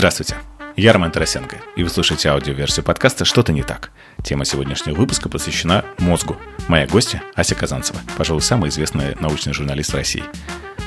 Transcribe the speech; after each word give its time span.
Здравствуйте, 0.00 0.36
я 0.76 0.94
Роман 0.94 1.10
Тарасенко, 1.10 1.58
и 1.76 1.82
вы 1.82 1.90
слушаете 1.90 2.30
аудиоверсию 2.30 2.86
подкаста 2.86 3.26
«Что-то 3.26 3.52
не 3.52 3.62
так». 3.62 3.90
Тема 4.24 4.46
сегодняшнего 4.46 4.94
выпуска 4.94 5.28
посвящена 5.28 5.84
мозгу. 5.98 6.38
Моя 6.68 6.86
гостья– 6.86 7.22
Ася 7.34 7.54
Казанцева, 7.54 8.00
пожалуй, 8.16 8.40
самый 8.40 8.70
известный 8.70 9.14
научный 9.20 9.52
журналист 9.52 9.94
России. 9.94 10.24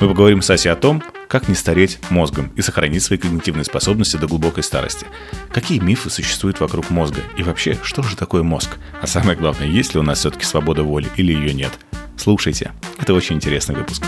Мы 0.00 0.08
поговорим 0.08 0.42
с 0.42 0.50
Асей 0.50 0.72
о 0.72 0.74
том, 0.74 1.00
как 1.28 1.46
не 1.46 1.54
стареть 1.54 2.00
мозгом 2.10 2.50
и 2.56 2.60
сохранить 2.60 3.04
свои 3.04 3.16
когнитивные 3.16 3.64
способности 3.64 4.16
до 4.16 4.26
глубокой 4.26 4.64
старости. 4.64 5.06
Какие 5.52 5.78
мифы 5.78 6.10
существуют 6.10 6.58
вокруг 6.58 6.90
мозга? 6.90 7.20
И 7.36 7.44
вообще, 7.44 7.78
что 7.84 8.02
же 8.02 8.16
такое 8.16 8.42
мозг? 8.42 8.78
А 9.00 9.06
самое 9.06 9.38
главное, 9.38 9.68
есть 9.68 9.94
ли 9.94 10.00
у 10.00 10.02
нас 10.02 10.18
все-таки 10.18 10.44
свобода 10.44 10.82
воли 10.82 11.08
или 11.14 11.32
ее 11.32 11.54
нет? 11.54 11.70
Слушайте, 12.16 12.72
это 12.98 13.14
очень 13.14 13.36
интересный 13.36 13.76
выпуск. 13.76 14.02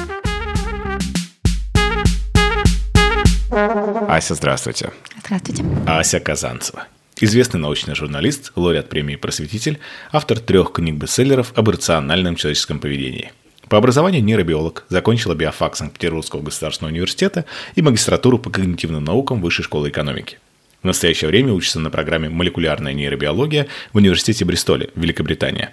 Ася, 3.51 4.35
здравствуйте. 4.35 4.91
Здравствуйте. 5.25 5.65
Ася 5.87 6.21
Казанцева. 6.21 6.87
Известный 7.21 7.61
научный 7.61 7.95
журналист, 7.95 8.53
лауреат 8.57 8.89
премии 8.89 9.17
«Просветитель», 9.17 9.79
автор 10.11 10.41
трех 10.41 10.73
книг-бестселлеров 10.73 11.53
об 11.55 11.71
иррациональном 11.71 12.37
человеческом 12.37 12.81
поведении. 12.81 13.33
По 13.69 13.79
образованию 13.79 14.23
нейробиолог, 14.23 14.85
закончила 14.89 15.35
биофак 15.35 15.77
Санкт-Петербургского 15.77 16.43
государственного 16.43 16.93
университета 16.93 17.45
и 17.75 17.83
магистратуру 17.83 18.39
по 18.39 18.51
когнитивным 18.51 19.05
наукам 19.05 19.41
Высшей 19.41 19.65
школы 19.65 19.89
экономики. 19.89 20.39
В 20.83 20.87
настоящее 20.87 21.29
время 21.29 21.53
учится 21.53 21.81
на 21.81 21.91
программе 21.91 22.29
«Молекулярная 22.29 22.93
нейробиология» 22.93 23.69
в 23.93 23.97
Университете 23.97 24.45
Бристоля, 24.45 24.89
Великобритания. 24.97 25.73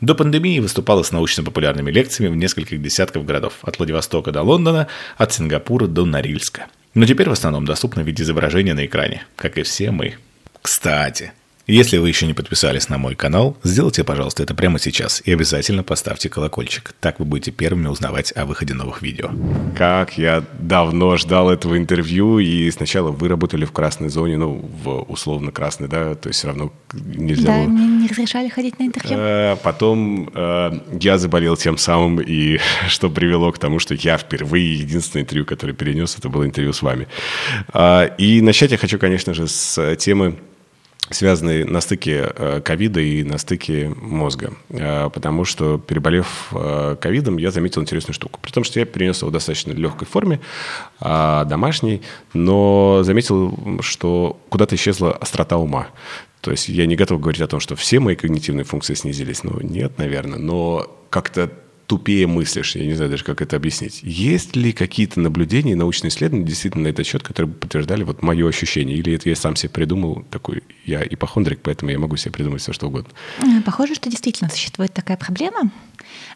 До 0.00 0.14
пандемии 0.14 0.58
выступала 0.58 1.02
с 1.02 1.10
научно-популярными 1.10 1.90
лекциями 1.90 2.32
в 2.32 2.36
нескольких 2.36 2.82
десятков 2.82 3.24
городов, 3.24 3.54
от 3.62 3.78
Владивостока 3.78 4.30
до 4.30 4.42
Лондона, 4.42 4.88
от 5.16 5.32
Сингапура 5.32 5.86
до 5.86 6.04
Норильска– 6.04 6.66
но 6.94 7.06
теперь 7.06 7.28
в 7.28 7.32
основном 7.32 7.64
доступно 7.64 8.02
в 8.02 8.06
виде 8.06 8.22
изображения 8.22 8.74
на 8.74 8.86
экране, 8.86 9.26
как 9.36 9.58
и 9.58 9.62
все 9.62 9.90
мы. 9.90 10.14
Кстати, 10.62 11.32
если 11.66 11.96
вы 11.96 12.08
еще 12.08 12.26
не 12.26 12.34
подписались 12.34 12.88
на 12.88 12.98
мой 12.98 13.14
канал, 13.14 13.56
сделайте, 13.62 14.04
пожалуйста, 14.04 14.42
это 14.42 14.54
прямо 14.54 14.78
сейчас 14.78 15.22
и 15.24 15.32
обязательно 15.32 15.82
поставьте 15.82 16.28
колокольчик. 16.28 16.94
Так 17.00 17.18
вы 17.18 17.24
будете 17.24 17.52
первыми 17.52 17.88
узнавать 17.88 18.32
о 18.36 18.44
выходе 18.44 18.74
новых 18.74 19.00
видео. 19.00 19.30
Как 19.76 20.18
я 20.18 20.44
давно 20.58 21.16
ждал 21.16 21.50
этого 21.50 21.78
интервью, 21.78 22.38
и 22.38 22.70
сначала 22.70 23.10
вы 23.10 23.28
работали 23.28 23.64
в 23.64 23.72
красной 23.72 24.10
зоне, 24.10 24.36
ну, 24.36 24.70
в 24.84 25.04
условно 25.08 25.52
красной, 25.52 25.88
да, 25.88 26.14
то 26.14 26.28
есть 26.28 26.40
все 26.40 26.48
равно 26.48 26.72
нельзя 26.92 27.46
да, 27.46 27.58
было... 27.62 27.68
мне 27.68 27.86
не 27.86 28.08
разрешали 28.08 28.48
ходить 28.48 28.78
на 28.78 28.84
интервью. 28.84 29.16
А, 29.18 29.56
потом 29.56 30.30
э, 30.34 30.80
я 31.00 31.16
заболел 31.16 31.56
тем 31.56 31.78
самым, 31.78 32.20
и 32.20 32.58
что 32.88 33.08
привело 33.08 33.50
к 33.52 33.58
тому, 33.58 33.78
что 33.78 33.94
я 33.94 34.18
впервые, 34.18 34.74
единственное 34.74 35.22
интервью, 35.22 35.46
которое 35.46 35.72
перенес, 35.72 36.16
это 36.18 36.28
было 36.28 36.44
интервью 36.44 36.74
с 36.74 36.82
вами. 36.82 37.08
А, 37.72 38.04
и 38.18 38.42
начать 38.42 38.72
я 38.72 38.76
хочу, 38.76 38.98
конечно 38.98 39.32
же, 39.32 39.48
с 39.48 39.96
темы 39.96 40.36
связанные 41.10 41.64
на 41.64 41.80
стыке 41.80 42.32
э, 42.34 42.60
ковида 42.64 43.00
и 43.00 43.22
на 43.24 43.38
стыке 43.38 43.88
мозга. 43.88 44.54
Э, 44.70 45.10
потому 45.10 45.44
что, 45.44 45.78
переболев 45.78 46.48
э, 46.52 46.96
ковидом, 47.00 47.36
я 47.36 47.50
заметил 47.50 47.82
интересную 47.82 48.14
штуку. 48.14 48.40
При 48.42 48.52
том, 48.52 48.64
что 48.64 48.80
я 48.80 48.86
перенес 48.86 49.20
его 49.20 49.30
в 49.30 49.32
достаточно 49.32 49.72
легкой 49.72 50.06
форме, 50.06 50.40
а, 51.00 51.44
домашней, 51.44 52.02
но 52.32 53.02
заметил, 53.02 53.78
что 53.80 54.38
куда-то 54.48 54.74
исчезла 54.76 55.12
острота 55.12 55.58
ума. 55.58 55.88
То 56.40 56.50
есть 56.50 56.68
я 56.68 56.86
не 56.86 56.96
готов 56.96 57.20
говорить 57.20 57.40
о 57.40 57.46
том, 57.46 57.60
что 57.60 57.76
все 57.76 58.00
мои 58.00 58.16
когнитивные 58.16 58.64
функции 58.64 58.94
снизились. 58.94 59.44
Ну, 59.44 59.60
нет, 59.60 59.98
наверное. 59.98 60.38
Но 60.38 60.90
как-то 61.10 61.50
тупее 61.86 62.26
мыслишь. 62.26 62.76
Я 62.76 62.86
не 62.86 62.94
знаю 62.94 63.10
даже, 63.10 63.24
как 63.24 63.42
это 63.42 63.56
объяснить. 63.56 64.00
Есть 64.02 64.56
ли 64.56 64.72
какие-то 64.72 65.20
наблюдения 65.20 65.76
научные 65.76 66.08
исследования 66.08 66.46
действительно 66.46 66.84
на 66.84 66.88
этот 66.88 67.06
счет, 67.06 67.22
которые 67.22 67.52
бы 67.52 67.58
подтверждали 67.58 68.02
вот 68.02 68.22
мое 68.22 68.48
ощущение? 68.48 68.96
Или 68.96 69.14
это 69.14 69.28
я 69.28 69.36
сам 69.36 69.56
себе 69.56 69.70
придумал 69.70 70.24
такой, 70.30 70.62
я 70.84 71.02
ипохондрик, 71.04 71.60
поэтому 71.62 71.90
я 71.90 71.98
могу 71.98 72.16
себе 72.16 72.32
придумать 72.32 72.62
все, 72.62 72.72
что 72.72 72.88
угодно? 72.88 73.10
Похоже, 73.64 73.94
что 73.94 74.10
действительно 74.10 74.50
существует 74.50 74.92
такая 74.92 75.16
проблема. 75.16 75.70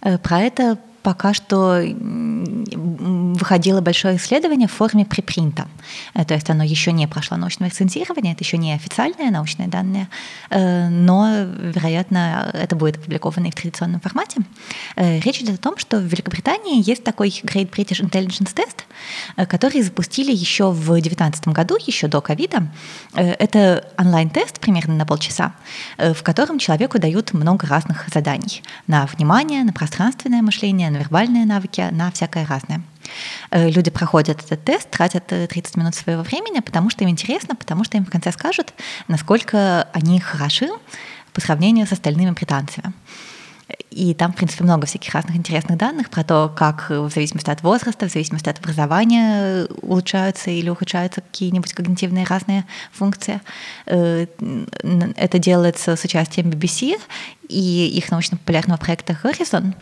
Э, 0.03 0.19
про 0.19 0.41
это 0.41 0.79
пока 1.09 1.33
что 1.33 1.83
выходило 3.39 3.81
большое 3.81 4.17
исследование 4.17 4.69
в 4.69 4.73
форме 4.73 5.07
препринта. 5.07 5.69
Э, 6.15 6.25
то 6.25 6.35
есть 6.35 6.51
оно 6.51 6.65
еще 6.65 6.93
не 6.93 7.07
прошло 7.07 7.37
научное 7.37 7.71
рецензирование, 7.71 8.35
это 8.35 8.45
еще 8.45 8.59
не 8.59 8.75
официальные 8.75 9.31
научные 9.31 9.69
данные, 9.69 10.09
э, 10.51 10.89
но, 10.89 11.47
вероятно, 11.61 12.51
это 12.53 12.77
будет 12.77 12.99
опубликовано 12.99 13.47
и 13.47 13.51
в 13.51 13.55
традиционном 13.55 14.01
формате. 14.01 14.43
Э, 14.97 15.21
речь 15.21 15.41
идет 15.41 15.55
о 15.55 15.63
том, 15.63 15.79
что 15.79 15.99
в 15.99 16.03
Великобритании 16.03 16.87
есть 16.87 17.05
такой 17.05 17.29
Great 17.29 17.71
British 17.71 18.03
Intelligence 18.03 18.55
Test, 18.55 19.47
который 19.47 19.83
запустили 19.83 20.33
еще 20.33 20.71
в 20.71 20.85
2019 20.85 21.49
году, 21.49 21.77
еще 21.87 22.09
до 22.09 22.21
ковида. 22.21 22.69
Это 23.15 23.85
онлайн-тест 23.97 24.61
примерно 24.61 24.95
на 24.95 25.07
полчаса, 25.07 25.55
в 25.97 26.23
котором 26.23 26.59
человеку 26.59 26.99
дают 26.99 27.33
много 27.33 27.67
разных 27.67 28.09
заданий 28.13 28.63
на 28.87 29.07
внимание, 29.07 29.65
на 29.65 29.73
пространственное 29.73 30.43
мышление, 30.43 30.91
на 30.91 30.98
вербальные 30.99 31.47
навыки, 31.47 31.89
на 31.93 32.11
всякое 32.11 32.47
разное. 32.47 32.83
Э, 33.51 33.71
люди 33.71 33.91
проходят 33.91 34.43
этот 34.43 34.65
тест, 34.65 34.91
тратят 34.91 35.27
30 35.27 35.57
э, 35.57 35.81
минут 35.81 35.95
своего 35.95 36.23
времени, 36.23 36.61
потому 36.61 36.91
что 36.91 37.05
им 37.05 37.11
интересно, 37.11 37.55
потому 37.55 37.85
что 37.85 37.97
им 37.97 38.05
в 38.05 38.11
конце 38.11 38.33
скажут, 38.33 38.75
насколько 39.09 39.89
они 39.93 40.21
хороши 40.21 40.69
по 41.33 41.41
сравнению 41.41 41.87
с 41.87 41.93
остальными 41.93 42.31
британцами. 42.33 42.93
И 43.91 44.15
там, 44.15 44.33
в 44.33 44.37
принципе, 44.37 44.65
много 44.65 44.87
всяких 44.87 45.13
разных 45.13 45.37
интересных 45.37 45.77
данных 45.77 46.09
про 46.09 46.25
то, 46.25 46.53
как 46.55 46.89
в 46.89 47.11
зависимости 47.11 47.51
от 47.51 47.63
возраста, 47.63 48.09
в 48.09 48.13
зависимости 48.13 48.49
от 48.49 48.59
образования 48.59 49.67
улучшаются 49.83 50.51
или 50.51 50.71
ухудшаются 50.71 51.21
какие-нибудь 51.21 51.75
когнитивные 51.75 52.25
разные 52.25 52.65
функции. 52.93 53.41
Э, 53.87 54.27
это 55.17 55.39
делается 55.39 55.97
с 55.97 56.05
участием 56.05 56.49
BBC 56.51 56.99
и 57.49 57.89
их 57.95 58.11
научно-популярного 58.11 58.79
проекта 58.79 59.19
Horizon. 59.23 59.75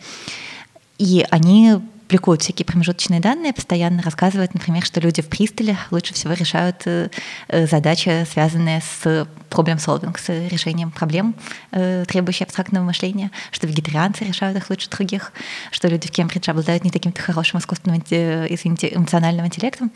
И 0.97 1.25
они 1.29 1.77
публикуют 2.07 2.41
всякие 2.41 2.65
промежуточные 2.65 3.19
данные, 3.19 3.53
постоянно 3.53 4.01
рассказывают, 4.01 4.53
например, 4.53 4.83
что 4.85 5.01
люди 5.01 5.21
в 5.21 5.27
пристале 5.27 5.77
лучше 5.91 6.13
всего 6.13 6.33
решают 6.33 6.83
э, 6.85 7.09
э, 7.49 7.67
задачи, 7.67 8.25
связанные 8.31 8.81
с 8.81 9.27
проблем-солвинг, 9.49 10.17
с 10.17 10.29
решением 10.49 10.91
проблем, 10.91 11.35
э, 11.71 12.05
требующих 12.07 12.43
абстрактного 12.43 12.85
мышления, 12.85 13.31
что 13.51 13.67
вегетарианцы 13.67 14.23
решают 14.23 14.57
их 14.57 14.69
лучше 14.69 14.89
других, 14.89 15.33
что 15.71 15.89
люди 15.89 16.07
в 16.07 16.11
Кембридже 16.11 16.51
обладают 16.51 16.85
не 16.85 16.91
таким-то 16.91 17.21
хорошим 17.21 17.59
искусственным, 17.59 18.01
извините, 18.09 18.95
эмоциональным 18.95 19.45
интеллектом 19.45 19.91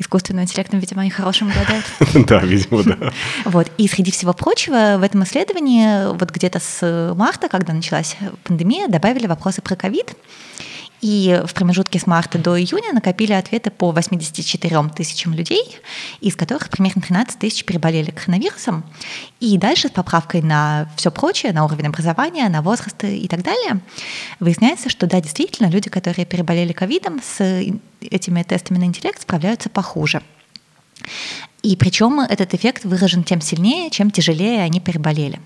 искусственным 0.00 0.44
интеллектом, 0.44 0.80
видимо, 0.80 1.02
они 1.02 1.10
хорошим 1.10 1.50
обладают. 1.50 1.84
Да, 2.26 2.40
видимо, 2.40 2.82
да. 2.82 3.12
Вот. 3.44 3.70
И 3.78 3.86
среди 3.86 4.10
всего 4.10 4.32
прочего 4.32 4.96
в 4.98 5.02
этом 5.02 5.22
исследовании 5.22 6.12
вот 6.16 6.30
где-то 6.30 6.58
с 6.58 7.14
марта, 7.16 7.48
когда 7.48 7.72
началась 7.72 8.16
пандемия, 8.44 8.88
добавили 8.88 9.26
вопросы 9.26 9.62
про 9.62 9.76
ковид. 9.76 10.14
И 11.00 11.42
в 11.46 11.54
промежутке 11.54 11.98
с 11.98 12.06
марта 12.06 12.38
до 12.38 12.60
июня 12.60 12.92
накопили 12.92 13.32
ответы 13.32 13.70
по 13.70 13.90
84 13.90 14.88
тысячам 14.94 15.32
людей, 15.32 15.78
из 16.20 16.36
которых 16.36 16.68
примерно 16.68 17.00
13 17.00 17.38
тысяч 17.38 17.64
переболели 17.64 18.10
коронавирусом. 18.10 18.84
И 19.40 19.56
дальше 19.56 19.88
с 19.88 19.90
поправкой 19.90 20.42
на 20.42 20.90
все 20.96 21.10
прочее, 21.10 21.52
на 21.52 21.64
уровень 21.64 21.86
образования, 21.86 22.48
на 22.48 22.62
возраст 22.62 23.02
и 23.04 23.26
так 23.28 23.42
далее, 23.42 23.80
выясняется, 24.40 24.90
что 24.90 25.06
да, 25.06 25.20
действительно, 25.20 25.68
люди, 25.68 25.88
которые 25.88 26.26
переболели 26.26 26.72
ковидом, 26.72 27.20
с 27.22 27.40
этими 28.00 28.42
тестами 28.42 28.78
на 28.78 28.84
интеллект 28.84 29.20
справляются 29.20 29.70
похуже. 29.70 30.22
И 31.62 31.76
причем 31.76 32.20
этот 32.20 32.54
эффект 32.54 32.84
выражен 32.84 33.22
тем 33.22 33.40
сильнее, 33.42 33.90
чем 33.90 34.10
тяжелее 34.10 34.62
они 34.62 34.80
переболели. 34.80 35.40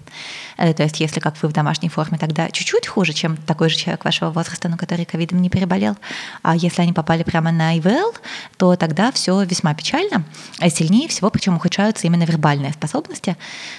Э, 0.56 0.72
то 0.72 0.84
есть 0.84 1.00
если 1.00 1.19
как 1.19 1.41
вы 1.42 1.48
в 1.48 1.52
домашней 1.52 1.88
форме, 1.88 2.19
тогда 2.19 2.48
чуть-чуть 2.50 2.86
хуже, 2.86 3.12
чем 3.12 3.36
такой 3.36 3.69
же 3.69 3.76
человек 3.76 4.04
вашего 4.04 4.30
возраста, 4.30 4.69
но 4.69 4.76
который 4.76 5.04
ковидом 5.04 5.42
не 5.42 5.50
переболел. 5.50 5.97
А 6.42 6.54
если 6.54 6.82
они 6.82 6.92
попали 6.92 7.25
прямо 7.25 7.50
на 7.50 7.76
ИВЛ, 7.78 8.14
то 8.56 8.76
тогда 8.76 9.11
все 9.11 9.43
весьма 9.43 9.75
печально. 9.75 10.25
А 10.61 10.70
сильнее 10.70 11.08
всего, 11.08 11.31
причем 11.31 11.56
ухудшаются 11.56 12.06
именно 12.06 12.25
вербальные 12.25 12.72
способности, 12.72 13.37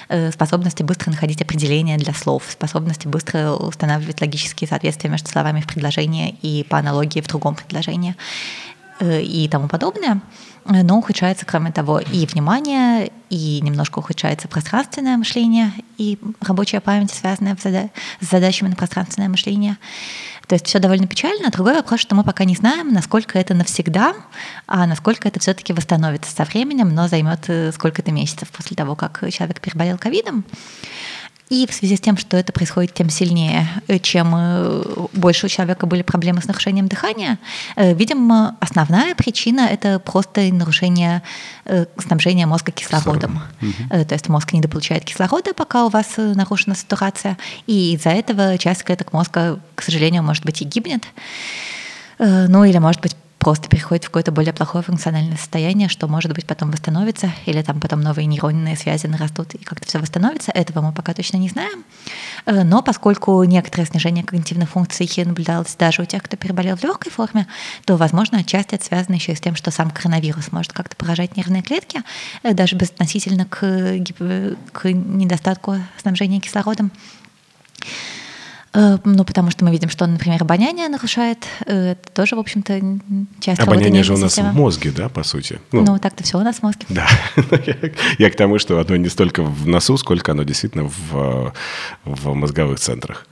э, 0.10 0.32
способности 0.32 0.84
быстро 0.84 1.12
находить 1.12 1.42
определения 1.42 1.98
для 1.98 2.14
слов, 2.14 2.44
способности 2.50 3.08
быстро 3.08 3.52
устанавливать 3.52 4.20
логические 4.20 4.68
соответствия 4.68 5.10
между 5.10 5.30
словами 5.30 5.62
в 5.62 5.68
предложении 5.68 6.38
и 6.42 6.66
по 6.66 6.78
аналогии 6.80 7.22
в 7.22 7.28
другом 7.28 7.56
предложении 7.56 8.16
э, 9.00 9.22
и 9.22 9.48
тому 9.48 9.70
подобное 9.70 10.22
но 10.66 10.98
ухудшается, 10.98 11.46
кроме 11.46 11.72
того, 11.72 12.00
и 12.00 12.26
внимание, 12.26 13.12
и 13.30 13.62
немножко 13.62 14.00
ухудшается 14.00 14.48
пространственное 14.48 15.18
мышление, 15.18 15.72
и 15.98 16.18
рабочая 16.42 16.80
память, 16.80 17.12
связанная 17.12 17.56
с 17.56 18.28
задачами 18.28 18.70
на 18.70 18.76
пространственное 18.76 19.30
мышление. 19.30 19.78
То 20.48 20.56
есть 20.56 20.68
все 20.68 20.80
довольно 20.80 21.08
печально. 21.08 21.50
Другой 21.50 21.74
вопрос, 21.74 22.00
что 22.00 22.16
мы 22.16 22.24
пока 22.24 22.46
не 22.46 22.56
знаем, 22.56 22.94
насколько 22.94 23.40
это 23.40 23.54
навсегда, 23.54 24.14
а 24.68 24.86
насколько 24.86 25.28
это 25.28 25.40
все-таки 25.40 25.74
восстановится 25.74 26.32
со 26.32 26.44
временем, 26.44 26.94
но 26.94 27.08
займет 27.08 27.46
э, 27.48 27.72
сколько-то 27.72 28.12
месяцев 28.12 28.50
после 28.50 28.76
того, 28.76 28.96
как 28.96 29.24
человек 29.32 29.60
переболел 29.60 29.98
ковидом. 29.98 30.46
И 31.50 31.68
в 31.68 31.74
связи 31.74 31.96
с 31.96 32.00
тем, 32.00 32.18
что 32.18 32.38
это 32.38 32.52
происходит 32.52 32.94
тем 32.94 33.10
сильнее, 33.10 33.68
э, 33.88 34.00
чем 34.00 34.34
э, 34.36 34.84
больше 35.14 35.46
у 35.46 35.50
человека 35.50 35.86
были 35.86 36.02
проблемы 36.02 36.42
с 36.42 36.48
нарушением 36.48 36.88
дыхания, 36.88 37.38
э, 37.76 37.94
видимо, 37.94 38.56
основная 38.60 39.14
причина— 39.14 39.62
это 39.72 40.00
просто 40.00 40.42
нарушение 40.52 41.22
снабжения 41.98 42.46
мозга 42.46 42.72
кислородом. 42.72 43.42
Угу. 43.62 44.06
То 44.06 44.14
есть 44.14 44.30
мозг 44.30 44.54
недополучает 44.54 45.04
кислорода, 45.04 45.54
пока 45.54 45.86
у 45.86 45.90
вас 45.90 46.18
нарушена 46.18 46.76
сатурация, 46.76 47.38
и 47.66 47.94
из-за 47.96 48.10
этого 48.10 48.58
часть 48.60 48.84
клеток 48.84 49.14
мозга, 49.14 49.60
к 49.74 49.82
сожалению, 49.82 50.22
может 50.22 50.46
быть 50.46 50.62
и 50.62 50.66
гибнет. 50.66 51.04
Ну 52.20 52.64
или, 52.64 52.78
может 52.78 53.02
быть, 53.02 53.16
просто 53.46 53.70
переходит 53.70 54.06
в 54.06 54.08
какое-то 54.08 54.32
более 54.32 54.54
плохое 54.54 54.84
функциональное 54.84 55.38
состояние, 55.38 55.88
что, 55.88 56.08
может 56.08 56.34
быть, 56.34 56.48
потом 56.48 56.72
восстановится, 56.72 57.32
или 57.46 57.62
там 57.62 57.80
потом 57.80 58.02
новые 58.02 58.26
нейронные 58.26 58.76
связи 58.76 59.06
нарастут 59.06 59.54
и 59.54 59.60
как-то 59.60 59.86
все 59.86 60.00
восстановится. 60.00 60.50
Этого 60.52 60.82
мы 60.82 60.92
пока 60.92 61.14
точно 61.14 61.38
не 61.38 61.50
знаем. 61.50 61.86
Э, 62.48 62.64
но 62.64 62.82
поскольку 62.82 63.44
некоторое 63.44 63.86
снижение 63.86 64.24
когнитивных 64.24 64.72
функций 64.72 65.08
наблюдалось 65.24 65.76
даже 65.76 66.02
у 66.02 66.06
тех, 66.06 66.24
кто 66.24 66.38
переболел 66.38 66.76
в 66.76 66.82
легкой 66.82 67.12
форме, 67.12 67.46
то, 67.86 67.98
возможно, 67.98 68.40
отчасти 68.40 68.74
это 68.74 68.84
связано 68.84 69.14
еще 69.14 69.34
и 69.34 69.36
с 69.36 69.42
тем, 69.42 69.56
что 69.56 69.70
сам 69.70 69.92
коронавирус 69.92 70.52
может 70.52 70.74
как-то 70.74 70.96
поражать 70.96 71.38
нервные 71.38 71.62
клетки, 71.62 72.02
э, 72.42 72.56
даже 72.56 72.76
безотносительно 72.76 73.46
к, 73.46 74.00
к 74.72 74.92
недостатку 74.92 75.76
снабжения 76.02 76.40
кислородом. 76.40 76.92
Э, 78.76 78.98
ну, 79.06 79.24
потому 79.24 79.52
что 79.52 79.64
мы 79.64 79.72
видим, 79.72 79.90
что 79.90 80.06
например, 80.06 80.42
обоняние 80.42 80.90
нарушает. 80.90 81.46
Э, 81.66 81.92
это 81.92 82.12
тоже, 82.14 82.36
в 82.36 82.40
общем-то, 82.40 82.82
часть 83.40 83.62
Обоняние 83.62 84.04
же 84.04 84.14
у 84.14 84.18
нас 84.18 84.32
системы. 84.32 84.52
в 84.52 84.56
мозге, 84.56 84.92
да, 84.92 85.08
по 85.08 85.24
сути? 85.24 85.60
Ну, 85.72 85.84
ну 85.84 85.98
так-то 85.98 86.24
все 86.24 86.38
у 86.38 86.42
нас 86.42 86.58
в 86.58 86.64
мозге. 86.64 86.86
Да. 86.90 87.08
Я 88.20 88.30
к 88.30 88.36
тому, 88.36 88.60
что 88.60 88.80
оно 88.80 88.98
не 88.98 89.08
столько 89.08 89.44
в 89.44 89.66
носу, 89.66 89.98
сколько 89.98 90.34
оно 90.34 90.44
действительно 90.44 90.92
в, 91.12 91.54
в 92.04 92.34
мозговых 92.34 92.80
центрах. 92.80 93.26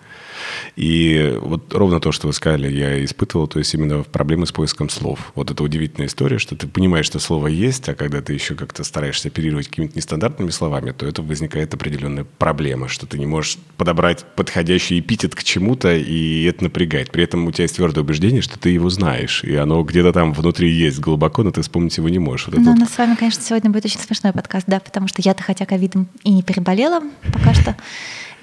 И 0.75 1.37
вот 1.41 1.73
ровно 1.73 1.99
то, 1.99 2.11
что 2.11 2.27
вы 2.27 2.33
сказали, 2.33 2.71
я 2.71 3.03
испытывал, 3.03 3.47
то 3.47 3.59
есть 3.59 3.73
именно 3.73 4.03
проблемы 4.03 4.45
с 4.45 4.51
поиском 4.51 4.89
слов. 4.89 5.31
Вот 5.35 5.51
это 5.51 5.63
удивительная 5.63 6.07
история, 6.07 6.39
что 6.39 6.55
ты 6.55 6.67
понимаешь, 6.67 7.05
что 7.05 7.19
слово 7.19 7.47
есть, 7.47 7.87
а 7.89 7.95
когда 7.95 8.21
ты 8.21 8.33
еще 8.33 8.55
как-то 8.55 8.83
стараешься 8.83 9.27
оперировать 9.27 9.67
какими-то 9.67 9.95
нестандартными 9.95 10.49
словами, 10.49 10.91
то 10.91 11.05
это 11.05 11.21
возникает 11.21 11.73
определенная 11.73 12.25
проблема, 12.37 12.87
что 12.87 13.05
ты 13.05 13.19
не 13.19 13.25
можешь 13.25 13.57
подобрать 13.77 14.25
подходящий 14.35 14.99
эпитет 14.99 15.35
к 15.35 15.43
чему-то, 15.43 15.95
и 15.95 16.43
это 16.43 16.63
напрягает. 16.63 17.11
При 17.11 17.23
этом 17.23 17.45
у 17.45 17.51
тебя 17.51 17.63
есть 17.63 17.75
твердое 17.75 18.03
убеждение, 18.03 18.41
что 18.41 18.57
ты 18.57 18.69
его 18.69 18.89
знаешь, 18.89 19.43
и 19.43 19.55
оно 19.55 19.83
где-то 19.83 20.11
там 20.11 20.33
внутри 20.33 20.71
есть 20.71 20.99
глубоко, 20.99 21.43
но 21.43 21.51
ты 21.51 21.61
вспомнить 21.61 21.95
его 21.97 22.09
не 22.09 22.19
можешь. 22.19 22.47
Вот 22.47 22.57
ну, 22.57 22.71
у 22.71 22.75
нас 22.75 22.93
с 22.93 22.97
вами, 22.97 23.15
конечно, 23.15 23.43
сегодня 23.43 23.69
будет 23.69 23.85
очень 23.85 23.99
смешной 23.99 24.33
подкаст, 24.33 24.65
да, 24.67 24.79
потому 24.79 25.07
что 25.07 25.21
я-то 25.21 25.43
хотя 25.43 25.65
ковидом 25.65 26.07
и 26.23 26.31
не 26.31 26.43
переболела 26.43 27.01
пока 27.31 27.53
что, 27.53 27.75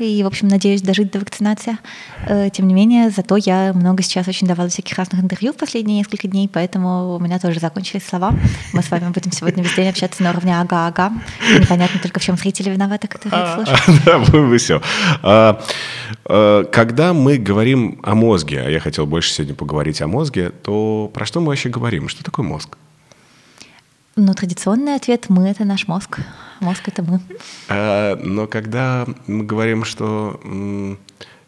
и, 0.05 0.23
в 0.23 0.27
общем, 0.27 0.49
надеюсь 0.49 0.83
дожить 0.83 1.11
до 1.13 1.19
вакцинации. 1.19 1.79
Э, 2.27 2.49
тем 2.51 2.67
не 2.67 2.75
менее, 2.75 3.11
зато 3.11 3.37
я 3.37 3.73
много 3.75 4.03
сейчас 4.03 4.29
очень 4.29 4.47
давала 4.47 4.69
всяких 4.69 4.97
разных 4.97 5.23
интервью 5.23 5.53
в 5.53 5.57
последние 5.57 5.99
несколько 5.99 6.29
дней, 6.29 6.49
поэтому 6.53 7.15
у 7.17 7.19
меня 7.19 7.39
тоже 7.39 7.61
закончились 7.61 8.07
слова. 8.07 8.35
Мы 8.73 8.83
с 8.83 8.91
вами 8.91 9.11
будем 9.11 9.33
сегодня 9.33 9.63
весь 9.63 9.75
день 9.75 9.89
общаться 9.89 10.23
на 10.23 10.31
уровне 10.31 10.59
ага-ага. 10.59 11.13
Непонятно 11.59 12.01
только, 12.01 12.21
в 12.21 12.23
чем 12.23 12.37
зрители 12.37 12.71
виноваты, 12.71 13.09
которые 13.09 13.43
это 13.43 13.55
слушают. 13.55 13.81
Да, 14.05 14.19
будем 14.19 14.59
все. 14.59 14.81
А, 15.23 15.63
а, 16.25 16.65
когда 16.65 17.13
мы 17.13 17.39
говорим 17.39 18.01
о 18.03 18.15
мозге, 18.15 18.63
а 18.67 18.71
я 18.71 18.81
хотел 18.81 19.07
больше 19.07 19.33
сегодня 19.33 19.55
поговорить 19.55 20.01
о 20.01 20.07
мозге, 20.07 20.51
то 20.51 21.11
про 21.13 21.27
что 21.27 21.41
мы 21.41 21.49
вообще 21.49 21.69
говорим? 21.69 22.09
Что 22.09 22.25
такое 22.25 22.47
мозг? 22.47 22.77
Ну, 24.17 24.35
традиционный 24.35 24.97
ответ– 24.97 25.27
мы– 25.29 25.49
это 25.51 25.65
наш 25.65 25.87
мозг. 25.89 26.21
Мозг– 26.61 26.83
это 26.89 27.03
мы. 27.03 27.21
А, 27.69 28.17
но 28.17 28.47
когда 28.47 29.07
мы 29.27 29.45
говорим, 29.45 29.85
что 29.85 30.41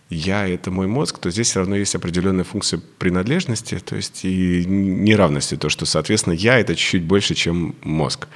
я— 0.09 0.47
это 0.49 0.71
мой 0.71 0.87
мозг, 0.87 1.19
то 1.19 1.31
здесь 1.31 1.49
все 1.49 1.61
равно 1.61 1.75
есть 1.75 1.95
определенная 1.95 2.45
функция 2.45 2.81
принадлежности, 2.99 3.79
то 3.79 3.97
есть 3.97 4.25
и 4.25 4.65
неравности, 4.67 5.57
то, 5.57 5.69
что, 5.69 5.87
соответственно, 5.87 6.35
я— 6.35 6.59
это 6.61 6.77
чуть-чуть 6.77 7.03
больше, 7.03 7.35
чем 7.35 7.75
мозг. 7.83 8.29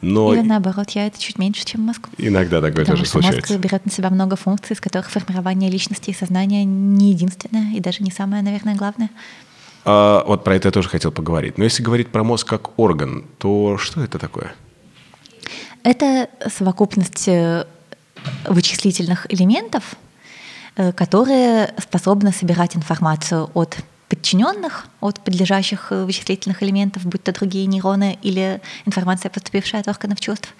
Но... 0.00 0.34
Или 0.34 0.42
наоборот, 0.42 0.90
я— 0.90 1.06
это 1.08 1.20
чуть 1.20 1.38
меньше, 1.38 1.64
чем 1.64 1.82
мозг. 1.82 2.08
Иногда 2.18 2.60
такое 2.60 2.84
Потому 2.84 2.98
тоже 2.98 3.04
что 3.04 3.20
случается. 3.20 3.52
мозг 3.52 3.64
берет 3.64 3.86
на 3.86 3.92
себя 3.92 4.10
много 4.10 4.36
функций, 4.36 4.74
из 4.74 4.80
которых 4.80 5.10
формирование 5.10 5.70
личности 5.70 6.10
и 6.10 6.14
сознания 6.14 6.64
не 6.64 7.12
единственное 7.12 7.74
и 7.74 7.80
даже 7.80 8.02
не 8.02 8.10
самое, 8.10 8.42
наверное, 8.42 8.74
главное. 8.74 9.10
А, 9.90 10.22
вот 10.26 10.44
про 10.44 10.54
это 10.54 10.68
я 10.68 10.72
тоже 10.72 10.90
хотел 10.90 11.10
поговорить. 11.10 11.56
Но 11.56 11.64
если 11.64 11.82
говорить 11.82 12.08
про 12.08 12.22
мозг 12.22 12.46
как 12.46 12.78
орган, 12.78 13.24
то 13.38 13.78
что 13.78 14.02
это 14.02 14.18
такое? 14.18 14.52
Это 15.82 16.28
совокупность 16.46 17.26
э, 17.26 17.64
вычислительных 18.46 19.32
элементов, 19.32 19.96
э, 20.76 20.92
которые 20.92 21.72
способны 21.78 22.32
собирать 22.32 22.76
информацию 22.76 23.48
от 23.54 23.78
подчиненных 24.08 24.86
от 25.00 25.20
подлежащих 25.20 25.88
э, 25.90 26.04
вычислительных 26.04 26.62
элементов, 26.62 27.04
будь 27.04 27.22
то 27.22 27.32
другие 27.32 27.66
нейроны 27.66 28.18
или 28.22 28.60
информация, 28.86 29.30
поступившая 29.30 29.82
от 29.82 29.88
органов 29.88 30.20
чувств, 30.20 30.54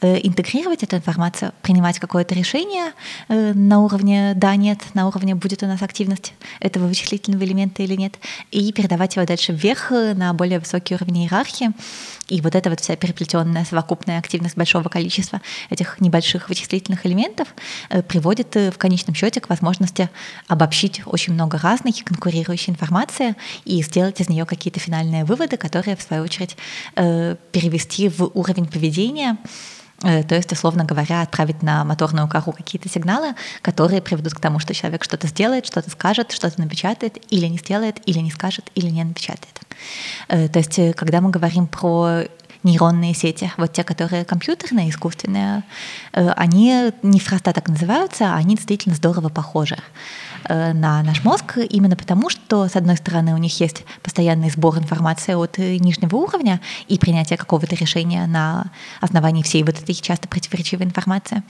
э, 0.00 0.18
интегрировать 0.26 0.82
эту 0.82 0.96
информацию, 0.96 1.52
принимать 1.62 1.98
какое-то 1.98 2.34
решение 2.34 2.92
э, 3.28 3.52
на 3.52 3.80
уровне 3.80 4.32
«да-нет», 4.34 4.80
на 4.94 5.06
уровне 5.06 5.34
«будет 5.34 5.62
у 5.62 5.66
нас 5.66 5.82
активность 5.82 6.32
этого 6.60 6.86
вычислительного 6.86 7.44
элемента 7.44 7.82
или 7.82 7.94
нет», 7.94 8.18
и 8.50 8.72
передавать 8.72 9.16
его 9.16 9.26
дальше 9.26 9.52
вверх 9.52 9.90
на 9.90 10.32
более 10.32 10.58
высокий 10.58 10.94
уровень 10.94 11.24
иерархии. 11.24 11.72
И 12.28 12.40
вот 12.40 12.54
эта 12.54 12.70
вот 12.70 12.80
вся 12.80 12.96
переплетенная 12.96 13.64
совокупная 13.64 14.18
активность 14.18 14.56
большого 14.56 14.88
количества 14.88 15.40
этих 15.70 16.00
небольших 16.00 16.48
вычислительных 16.48 17.06
элементов 17.06 17.48
приводит 18.08 18.54
в 18.54 18.78
конечном 18.78 19.14
счете 19.14 19.40
к 19.40 19.48
возможности 19.48 20.08
обобщить 20.48 21.02
очень 21.06 21.34
много 21.34 21.58
разной 21.58 21.92
конкурирующей 21.92 22.72
информации 22.72 23.36
и 23.64 23.82
сделать 23.82 24.20
из 24.20 24.28
нее 24.28 24.46
какие-то 24.46 24.80
финальные 24.80 25.24
выводы, 25.24 25.56
которые, 25.56 25.96
в 25.96 26.02
свою 26.02 26.24
очередь, 26.24 26.56
э, 26.96 27.36
перевести 27.52 28.08
в 28.08 28.30
уровень 28.34 28.66
поведения, 28.66 29.36
э, 30.02 30.22
то 30.22 30.34
есть, 30.34 30.52
условно 30.52 30.84
говоря, 30.84 31.22
отправить 31.22 31.62
на 31.62 31.84
моторную 31.84 32.28
кору 32.28 32.52
какие-то 32.52 32.88
сигналы, 32.88 33.34
которые 33.62 34.02
приведут 34.02 34.34
к 34.34 34.40
тому, 34.40 34.58
что 34.58 34.74
человек 34.74 35.04
что-то 35.04 35.26
сделает, 35.26 35.66
что-то 35.66 35.90
скажет, 35.90 36.32
что-то 36.32 36.60
напечатает, 36.60 37.18
или 37.30 37.46
не 37.46 37.58
сделает, 37.58 38.00
или 38.06 38.18
не 38.18 38.30
скажет, 38.30 38.70
или 38.74 38.90
не 38.90 39.04
напечатает. 39.04 39.53
Э, 40.28 40.48
то 40.48 40.58
есть, 40.58 40.78
когда 40.96 41.20
мы 41.20 41.30
говорим 41.30 41.66
про 41.66 42.22
нейронные 42.62 43.14
сети, 43.14 43.52
вот 43.58 43.72
те, 43.72 43.84
которые 43.84 44.24
компьютерные, 44.24 44.88
искусственные, 44.88 45.64
они 46.12 46.92
не 47.02 47.20
просто 47.20 47.52
так 47.52 47.68
называются, 47.68 48.32
а 48.32 48.36
они 48.36 48.56
действительно 48.56 48.94
здорово 48.94 49.28
похожи. 49.28 49.76
Э, 50.48 50.72
на 50.72 51.02
наш 51.02 51.24
мозг 51.24 51.58
именно 51.70 51.96
потому, 51.96 52.28
что, 52.30 52.68
с 52.68 52.76
одной 52.76 52.96
стороны, 52.96 53.34
у 53.34 53.38
них 53.38 53.58
есть 53.60 53.84
постоянный 54.02 54.50
сбор 54.50 54.78
информации 54.78 55.34
от 55.34 55.58
э, 55.58 55.76
нижнего 55.78 56.16
уровня 56.16 56.60
и 56.88 56.98
принятие 56.98 57.38
какого-то 57.38 57.74
решения 57.76 58.26
на 58.26 58.66
основании 59.00 59.42
всей 59.42 59.62
вот 59.62 59.78
этой 59.78 59.94
часто 59.94 60.28
противоречивой 60.28 60.84
информации. 60.84 61.42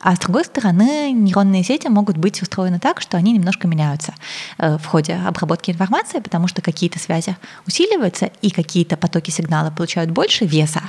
А 0.00 0.16
с 0.16 0.18
другой 0.18 0.44
стороны, 0.44 1.12
нейронные 1.12 1.62
сети 1.62 1.88
могут 1.88 2.16
быть 2.16 2.40
устроены 2.40 2.78
так, 2.78 3.02
что 3.02 3.18
они 3.18 3.32
немножко 3.32 3.68
меняются 3.68 4.14
э, 4.56 4.78
в 4.78 4.86
ходе 4.86 5.14
обработки 5.14 5.70
информации, 5.70 6.20
потому 6.20 6.48
что 6.48 6.62
какие-то 6.62 6.98
связи 6.98 7.36
усиливаются, 7.66 8.30
и 8.40 8.50
какие-то 8.50 8.96
потоки 8.96 9.30
сигнала 9.30 9.70
получают 9.70 10.10
больше 10.10 10.46
веса 10.46 10.80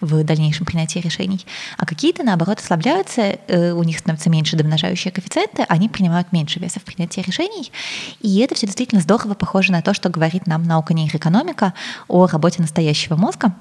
в 0.00 0.22
дальнейшем 0.22 0.66
принятии 0.66 1.00
решений, 1.00 1.44
а 1.78 1.84
какие-то, 1.84 2.22
наоборот, 2.22 2.60
ослабляются, 2.60 3.38
у 3.48 3.82
них 3.82 3.98
становятся 3.98 4.30
меньше 4.30 4.56
домножающие 4.56 5.12
коэффициенты, 5.12 5.64
они 5.68 5.88
принимают 5.88 6.32
меньше 6.32 6.60
веса 6.60 6.78
в 6.78 6.84
принятии 6.84 7.20
решений. 7.20 7.72
И 8.20 8.38
это 8.38 8.54
все 8.54 8.66
действительно 8.66 9.00
здорово 9.00 9.34
похоже 9.34 9.72
на 9.72 9.82
то, 9.82 9.94
что 9.94 10.08
говорит 10.10 10.46
нам 10.46 10.62
наука 10.62 10.94
нейроэкономика 10.94 11.74
о 12.06 12.26
работе 12.26 12.62
настоящего 12.62 13.16
мозга. 13.16 13.54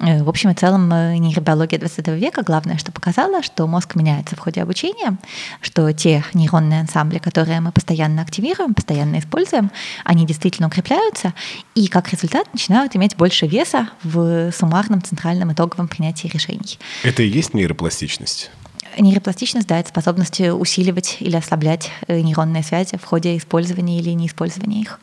Э, 0.00 0.22
в 0.22 0.28
общем 0.28 0.50
и 0.50 0.54
целом 0.54 0.92
э, 0.92 1.16
нейробиология 1.16 1.78
20 1.78 2.08
века 2.08 2.42
главное, 2.42 2.78
что 2.78 2.92
показала, 2.92 3.42
что 3.42 3.66
мозг 3.66 3.94
меняется 3.94 4.36
в 4.36 4.38
ходе 4.38 4.49
обучения, 4.58 5.16
что 5.60 5.92
те 5.92 6.24
нейронные 6.34 6.80
ансамбли, 6.80 7.18
которые 7.18 7.60
мы 7.60 7.72
постоянно 7.72 8.22
активируем, 8.22 8.74
постоянно 8.74 9.18
используем, 9.18 9.70
они 10.04 10.26
действительно 10.26 10.68
укрепляются 10.68 11.34
и 11.74 11.86
как 11.88 12.10
результат 12.10 12.52
начинают 12.52 12.96
иметь 12.96 13.16
больше 13.16 13.46
веса 13.46 13.88
в 14.02 14.50
суммарном 14.52 15.02
центральном 15.02 15.52
итоговом 15.52 15.88
принятии 15.88 16.28
решений. 16.28 16.78
Это 17.02 17.22
и 17.22 17.28
есть 17.28 17.54
нейропластичность? 17.54 18.50
Нейропластичность, 18.98 19.68
да, 19.68 19.78
это 19.78 19.90
способность 19.90 20.40
усиливать 20.40 21.18
или 21.20 21.36
ослаблять 21.36 21.90
э, 22.08 22.20
нейронные 22.20 22.64
связи 22.64 22.96
в 22.96 23.04
ходе 23.04 23.36
использования 23.36 23.98
или 24.00 24.10
неиспользования 24.10 24.80
их. 24.82 24.98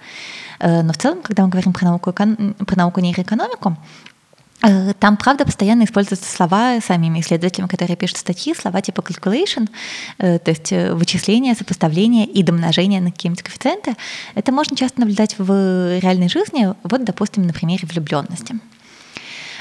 Э, 0.59 0.81
но 0.81 0.93
в 0.93 0.97
целом, 0.97 1.21
когда 1.21 1.43
мы 1.43 1.49
говорим 1.49 1.73
про 1.73 1.85
науку, 1.85 2.11
про 2.11 2.75
науку 2.75 2.99
нейроэкономику, 2.99 3.77
там, 4.61 5.17
правда, 5.17 5.45
постоянно 5.45 5.83
используются 5.83 6.29
слова 6.29 6.79
самими 6.81 7.19
исследователями, 7.19 7.69
которые 7.69 7.95
пишут 7.95 8.17
статьи, 8.17 8.55
слова 8.55 8.81
типа 8.81 9.01
calculation, 9.01 9.69
то 10.17 10.41
есть 10.45 10.71
вычисление, 10.71 11.55
сопоставление 11.55 12.25
и 12.25 12.43
домножение 12.43 12.99
на 12.99 13.11
какие-нибудь 13.11 13.43
коэффициенты. 13.43 13.95
Это 14.35 14.51
можно 14.51 14.75
часто 14.75 14.99
наблюдать 14.99 15.35
в 15.37 15.99
реальной 15.99 16.29
жизни, 16.29 16.73
вот, 16.83 17.03
допустим, 17.03 17.43
на 17.43 17.53
примере 17.53 17.87
влюбленности. 17.87 18.59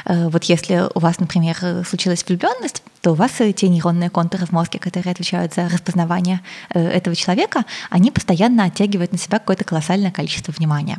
Вот 0.08 0.44
если 0.44 0.84
у 0.94 1.00
вас, 1.00 1.18
например, 1.18 1.56
случилась 1.84 2.24
влюбленность, 2.26 2.82
то 3.00 3.10
у 3.10 3.14
вас 3.14 3.32
те 3.56 3.68
нейронные 3.68 4.08
контуры 4.08 4.46
в 4.46 4.52
мозге, 4.52 4.78
которые 4.78 5.10
отвечают 5.10 5.54
за 5.54 5.68
распознавание 5.68 6.40
этого 6.70 7.16
человека, 7.16 7.64
они 7.90 8.12
постоянно 8.12 8.64
оттягивают 8.64 9.10
на 9.12 9.18
себя 9.18 9.40
какое-то 9.40 9.64
колоссальное 9.64 10.12
количество 10.12 10.52
внимания. 10.52 10.98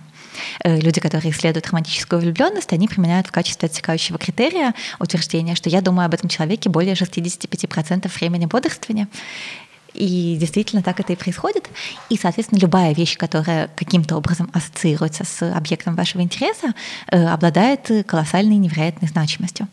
Люди, 0.64 1.00
которые 1.00 1.32
исследуют 1.32 1.68
романтическую 1.68 2.22
влюбленность, 2.22 2.74
они 2.74 2.88
применяют 2.88 3.28
в 3.28 3.32
качестве 3.32 3.68
отсекающего 3.68 4.18
критерия 4.18 4.74
утверждение, 5.00 5.56
что 5.56 5.70
я 5.70 5.82
думаю 5.82 6.06
об 6.06 6.14
этом 6.14 6.28
человеке 6.28 6.70
более 6.70 6.94
65% 6.94 8.12
времени 8.14 8.46
бодрствования. 8.46 9.08
И 9.98 10.38
действительно 10.39 10.84
так 10.84 11.00
это 11.00 11.13
и 11.13 11.16
происходит. 11.16 11.70
И, 12.10 12.18
соответственно, 12.18 12.60
любая 12.60 12.94
вещь, 12.94 13.18
которая 13.18 13.68
каким-то 13.75 14.16
образом 14.16 14.50
ассоциируется 14.54 15.25
с 15.25 15.51
объектом 15.51 15.96
вашего 15.96 16.22
интереса, 16.22 16.74
э, 17.08 17.25
обладает 17.25 17.89
колоссальной 18.06 18.58
невероятной 18.58 19.08
значимостью. 19.08 19.68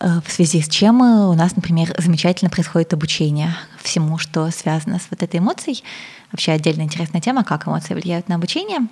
Э, 0.00 0.20
в 0.24 0.30
связи 0.30 0.60
с 0.60 0.68
чем 0.68 1.00
у 1.00 1.34
нас, 1.34 1.56
например, 1.56 1.94
замечательно 1.98 2.50
происходит 2.50 2.92
обучение 2.92 3.54
всему, 3.82 4.18
что 4.18 4.50
связано 4.50 4.98
с 4.98 5.06
вот 5.10 5.22
этой 5.22 5.40
эмоцией. 5.40 5.82
Вообще 6.32 6.52
отдельно 6.52 6.82
интересная 6.82 7.20
тема, 7.20 7.42
как 7.42 7.66
эмоции 7.66 7.94
влияют 7.94 8.28
на 8.28 8.36
обучение. 8.36 8.86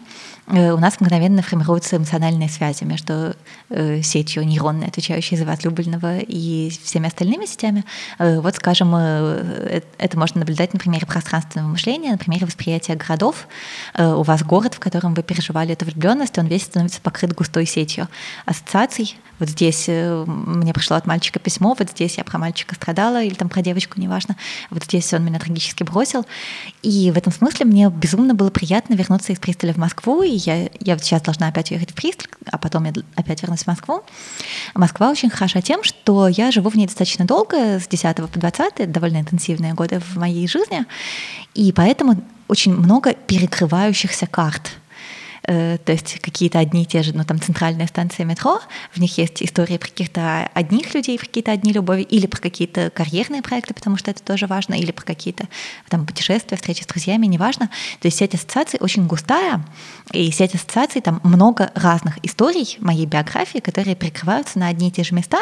Э, 0.49 0.73
у 0.73 0.78
нас 0.78 1.00
мгновенно 1.00 1.42
формируются 1.42 1.97
эмоциональные 1.97 2.49
связи 2.49 2.85
между 2.85 3.35
э, 3.68 4.02
сетью 4.02 4.45
нейронной, 4.47 4.88
отвечающей 4.88 5.37
за 5.37 5.45
возлюбленного, 5.45 6.18
и 6.18 6.71
всеми 6.83 7.07
остальными 7.07 7.47
сетями. 7.47 7.85
Э, 8.18 8.40
вот, 8.40 8.57
скажем, 8.57 8.95
это 8.95 10.18
можно 10.18 10.40
наблюдать 10.40 10.73
на 10.73 10.80
примере 10.80 11.07
пространственного 11.07 11.68
мышления, 11.68 12.12
на 12.12 12.18
примере 12.18 12.47
восприятия 12.47 12.95
городов. 12.97 13.47
У 13.97 14.23
вас 14.23 14.42
город, 14.42 14.75
в 14.75 14.78
котором 14.78 15.14
вы 15.14 15.23
переживали 15.23 15.73
эту 15.73 15.85
влюбленность, 15.85 16.38
он 16.38 16.47
весь 16.47 16.62
становится 16.62 17.00
покрыт 17.00 17.35
густой 17.35 17.66
сетью 17.66 18.09
ассоциаций. 18.47 19.16
Вот 19.38 19.49
здесь 19.49 19.87
мне 19.88 20.73
пришло 20.73 20.97
от 20.97 21.07
мальчика 21.07 21.38
письмо, 21.38 21.76
вот 21.78 21.90
здесь 21.90 22.18
я 22.18 22.25
про 22.25 22.38
мальчика 22.38 22.75
страдала, 22.75 23.23
или 23.23 23.35
там 23.35 23.49
про 23.49 23.62
девочку, 23.62 24.00
неважно. 24.00 24.37
Вот 24.71 24.85
здесь 24.85 25.12
он 25.12 25.25
меня 25.25 25.38
трагически 25.38 25.85
бросил. 25.85 26.26
И 26.83 27.11
в 27.12 27.16
этом 27.16 27.27
смысле 27.32 27.66
мне 27.66 27.90
безумно 27.90 28.35
было 28.35 28.50
приятно 28.50 28.94
вернуться 28.94 29.32
из 29.32 29.38
Пристоля 29.38 29.73
в 29.73 29.76
Москву, 29.76 30.23
и 30.23 30.30
я, 30.30 30.68
я 30.80 30.99
сейчас 30.99 31.23
должна 31.23 31.49
опять 31.49 31.70
уехать 31.70 31.90
в 31.90 31.94
Пристоль, 31.94 32.28
а 32.47 32.58
потом 32.58 32.85
я 32.85 32.92
опять 33.14 33.42
вернусь 33.42 33.64
в 33.64 33.66
Москву. 33.66 34.02
Москва 34.75 35.11
очень 35.11 35.30
хороша 35.30 35.61
тем, 35.61 35.85
что 35.85 36.28
я 36.28 36.50
живу 36.50 36.70
в 36.70 36.75
ней 36.75 36.87
достаточно 36.87 37.25
долго, 37.25 37.78
с 37.78 37.88
10 37.88 38.16
по 38.16 38.38
20, 38.38 38.90
довольно 38.90 39.18
интенсивные 39.18 39.75
годы 39.75 40.00
в 40.00 40.16
моей 40.16 40.47
жизни, 40.49 40.85
и 41.54 41.73
поэтому 41.73 42.23
очень 42.49 42.75
много 42.75 43.14
перекрывающихся 43.14 44.26
карт— 44.26 44.73
то 45.48 45.92
есть 45.92 46.20
какие-то 46.20 46.58
одни 46.58 46.82
и 46.82 46.86
те 46.86 47.02
же, 47.02 47.16
ну 47.16 47.24
там 47.24 47.40
центральные 47.40 47.88
станции 47.88 48.22
метро, 48.22 48.60
в 48.92 49.00
них 49.00 49.16
есть 49.16 49.42
истории 49.42 49.78
про 49.78 49.88
каких-то 49.88 50.50
одних 50.52 50.94
людей, 50.94 51.18
про 51.18 51.24
какие-то 51.24 51.52
одни 51.52 51.72
любови, 51.72 52.02
или 52.02 52.26
про 52.26 52.38
какие-то 52.38 52.90
карьерные 52.90 53.40
проекты, 53.40 53.72
потому 53.72 53.96
что 53.96 54.10
это 54.10 54.22
тоже 54.22 54.46
важно, 54.46 54.74
или 54.74 54.92
про 54.92 55.06
какие-то 55.06 55.48
там 55.88 56.04
путешествия, 56.04 56.58
встречи 56.58 56.82
с 56.82 56.86
друзьями, 56.86 57.24
неважно. 57.24 57.70
То 58.00 58.08
есть 58.08 58.18
сеть 58.18 58.34
ассоциаций 58.34 58.78
очень 58.82 59.06
густая, 59.06 59.64
и 60.12 60.30
сеть 60.30 60.54
ассоциаций 60.54 61.00
там 61.00 61.20
много 61.22 61.72
разных 61.74 62.18
историй 62.22 62.76
моей 62.80 63.06
биографии, 63.06 63.60
которые 63.60 63.96
прикрываются 63.96 64.58
на 64.58 64.68
одни 64.68 64.88
и 64.88 64.90
те 64.90 65.02
же 65.02 65.14
места, 65.14 65.40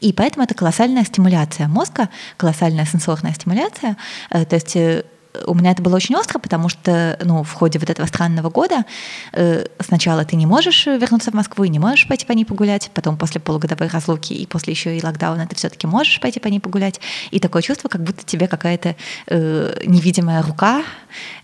и 0.00 0.14
поэтому 0.14 0.44
это 0.44 0.54
колоссальная 0.54 1.04
стимуляция 1.04 1.68
мозга, 1.68 2.08
колоссальная 2.38 2.86
сенсорная 2.86 3.34
стимуляция. 3.34 3.98
Э, 4.30 4.46
то 4.46 4.56
есть 4.56 4.76
э, 4.76 5.04
у 5.46 5.54
меня 5.54 5.70
это 5.70 5.82
было 5.82 5.96
очень 5.96 6.16
остро, 6.16 6.38
потому 6.38 6.68
что 6.68 7.18
ну, 7.24 7.42
в 7.42 7.52
ходе 7.52 7.78
вот 7.78 7.90
этого 7.90 8.06
странного 8.06 8.50
года 8.50 8.84
э, 9.32 9.66
сначала 9.80 10.24
ты 10.24 10.36
не 10.36 10.46
можешь 10.46 10.86
вернуться 10.86 11.30
в 11.30 11.34
Москву 11.34 11.64
и 11.64 11.68
не 11.68 11.78
можешь 11.78 12.06
пойти 12.06 12.26
по 12.26 12.32
ней 12.32 12.44
погулять, 12.44 12.90
потом 12.94 13.16
после 13.16 13.40
полугодовой 13.40 13.88
разлуки 13.88 14.32
и 14.32 14.46
после 14.46 14.72
еще 14.72 14.96
и 14.96 15.04
локдауна 15.04 15.46
ты 15.46 15.56
все-таки 15.56 15.86
можешь 15.86 16.20
пойти 16.20 16.40
по 16.40 16.48
ней 16.48 16.60
погулять. 16.60 17.00
И 17.30 17.40
такое 17.40 17.62
чувство, 17.62 17.88
как 17.88 18.02
будто 18.02 18.24
тебе 18.24 18.48
какая-то 18.48 18.96
э, 19.26 19.82
невидимая 19.86 20.42
рука 20.42 20.82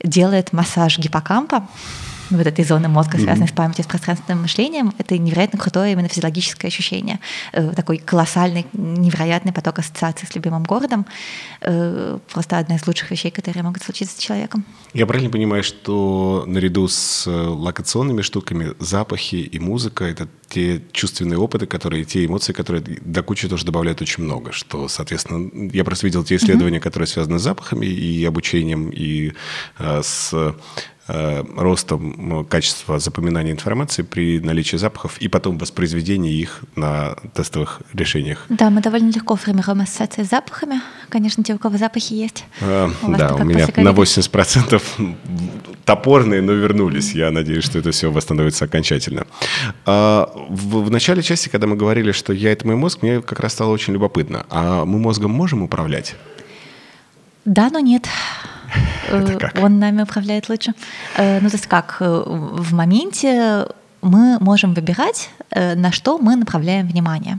делает 0.03 0.53
массаж 0.53 0.99
гиппокампа 0.99 1.67
вот 2.31 2.47
этой 2.47 2.65
зоны 2.65 2.89
мозга, 2.89 3.19
связанной 3.19 3.47
mm-hmm. 3.47 3.51
с 3.51 3.57
памятью, 3.57 3.85
с 3.85 3.87
пространственным 3.87 4.43
мышлением, 4.43 4.93
это 4.99 5.17
невероятно 5.17 5.59
крутое 5.59 5.93
именно 5.93 6.09
физиологическое 6.09 6.69
ощущение. 6.69 7.21
Э, 7.53 7.73
такой 7.75 7.99
колоссальный, 7.99 8.67
невероятный 8.73 9.53
поток 9.53 9.79
ассоциаций 9.79 10.29
с 10.29 10.35
любимым 10.35 10.65
городом. 10.65 11.07
Э, 11.61 12.19
просто 12.33 12.59
одна 12.59 12.77
из 12.77 12.87
лучших 12.87 13.11
вещей, 13.11 13.31
которые 13.31 13.63
могут 13.63 13.83
случиться 13.83 14.17
с 14.17 14.19
человеком. 14.19 14.65
Я 14.93 15.07
правильно 15.07 15.31
понимаю, 15.31 15.63
что 15.63 16.45
наряду 16.47 16.89
с 16.89 17.27
э, 17.27 17.31
локационными 17.31 18.23
штуками 18.23 18.75
запахи 18.79 19.37
и 19.37 19.59
музыка— 19.59 20.05
это 20.07 20.29
те 20.49 20.83
чувственные 20.93 21.39
опыты, 21.39 21.67
которые, 21.67 22.05
те 22.05 22.25
эмоции, 22.25 22.53
которые 22.53 22.83
до 22.83 23.23
кучи 23.23 23.49
тоже 23.49 23.65
добавляют 23.65 24.01
очень 24.01 24.25
много, 24.25 24.53
что, 24.53 24.89
соответственно, 24.89 25.71
я 25.73 25.85
просто 25.85 26.07
видел 26.07 26.25
те 26.25 26.37
исследования, 26.37 26.79
mm-hmm. 26.79 26.81
которые 26.81 27.07
связаны 27.07 27.39
с 27.39 27.43
запахами 27.43 27.87
и 27.87 28.25
обучением, 28.25 28.91
и 28.91 29.33
э, 29.79 30.03
с 30.03 30.55
ростом 31.09 32.45
качества 32.45 32.99
запоминания 32.99 33.53
информации 33.53 34.03
при 34.03 34.41
наличии 34.41 34.77
запахов 34.77 35.19
и 35.19 35.29
потом 35.29 35.57
воспроизведении 35.57 36.35
их 36.35 36.61
на 36.77 37.17
тестовых 37.35 37.81
решениях. 37.95 38.45
Да, 38.49 38.69
мы 38.71 38.83
довольно 38.83 39.11
легко 39.11 39.37
формируем 39.37 39.81
ассоциации 39.81 40.23
с 40.23 40.29
запахами. 40.29 40.83
Конечно, 41.09 41.43
те, 41.43 41.55
у 41.55 41.59
кого 41.59 41.79
запахи 41.79 42.13
есть. 42.13 42.45
А, 42.61 42.91
у 43.03 43.13
да, 43.13 43.35
у 43.35 43.45
меня 43.45 43.67
на 43.77 43.91
80% 43.91 44.83
топорные, 45.85 46.43
но 46.43 46.53
вернулись. 46.53 47.13
Я 47.13 47.31
надеюсь, 47.31 47.65
что 47.65 47.79
это 47.79 47.91
все 47.91 48.11
восстановится 48.13 48.67
окончательно. 48.67 49.27
А, 49.87 50.31
в, 50.51 50.85
в 50.85 50.91
начале 50.91 51.23
части, 51.23 51.49
когда 51.49 51.67
мы 51.67 51.77
говорили, 51.77 52.13
что 52.13 52.35
я— 52.35 52.53
это 52.53 52.67
мой 52.67 52.77
мозг, 52.77 53.01
мне 53.03 53.23
как 53.23 53.41
раз 53.41 53.55
стало 53.55 53.71
очень 53.71 53.95
любопытно. 53.95 54.45
А 54.51 54.85
мы 54.85 54.99
мозгом 54.99 55.31
можем 55.31 55.63
управлять? 55.63 56.15
Да, 57.47 57.71
но 57.71 57.79
нет. 57.79 58.07
Э, 59.09 59.39
он 59.63 59.79
нами 59.79 60.03
управляет 60.03 60.49
лучше. 60.49 60.73
Э, 61.17 61.41
ну, 61.41 61.49
то 61.49 61.57
есть 61.57 61.67
как? 61.67 61.97
Э, 62.01 62.23
в 62.27 62.75
моменте 62.75 63.67
мы 64.03 64.39
можем 64.41 64.75
выбирать, 64.75 65.31
на 65.51 65.91
что 65.91 66.19
мы 66.19 66.37
направляем 66.37 66.87
внимание. 66.87 67.39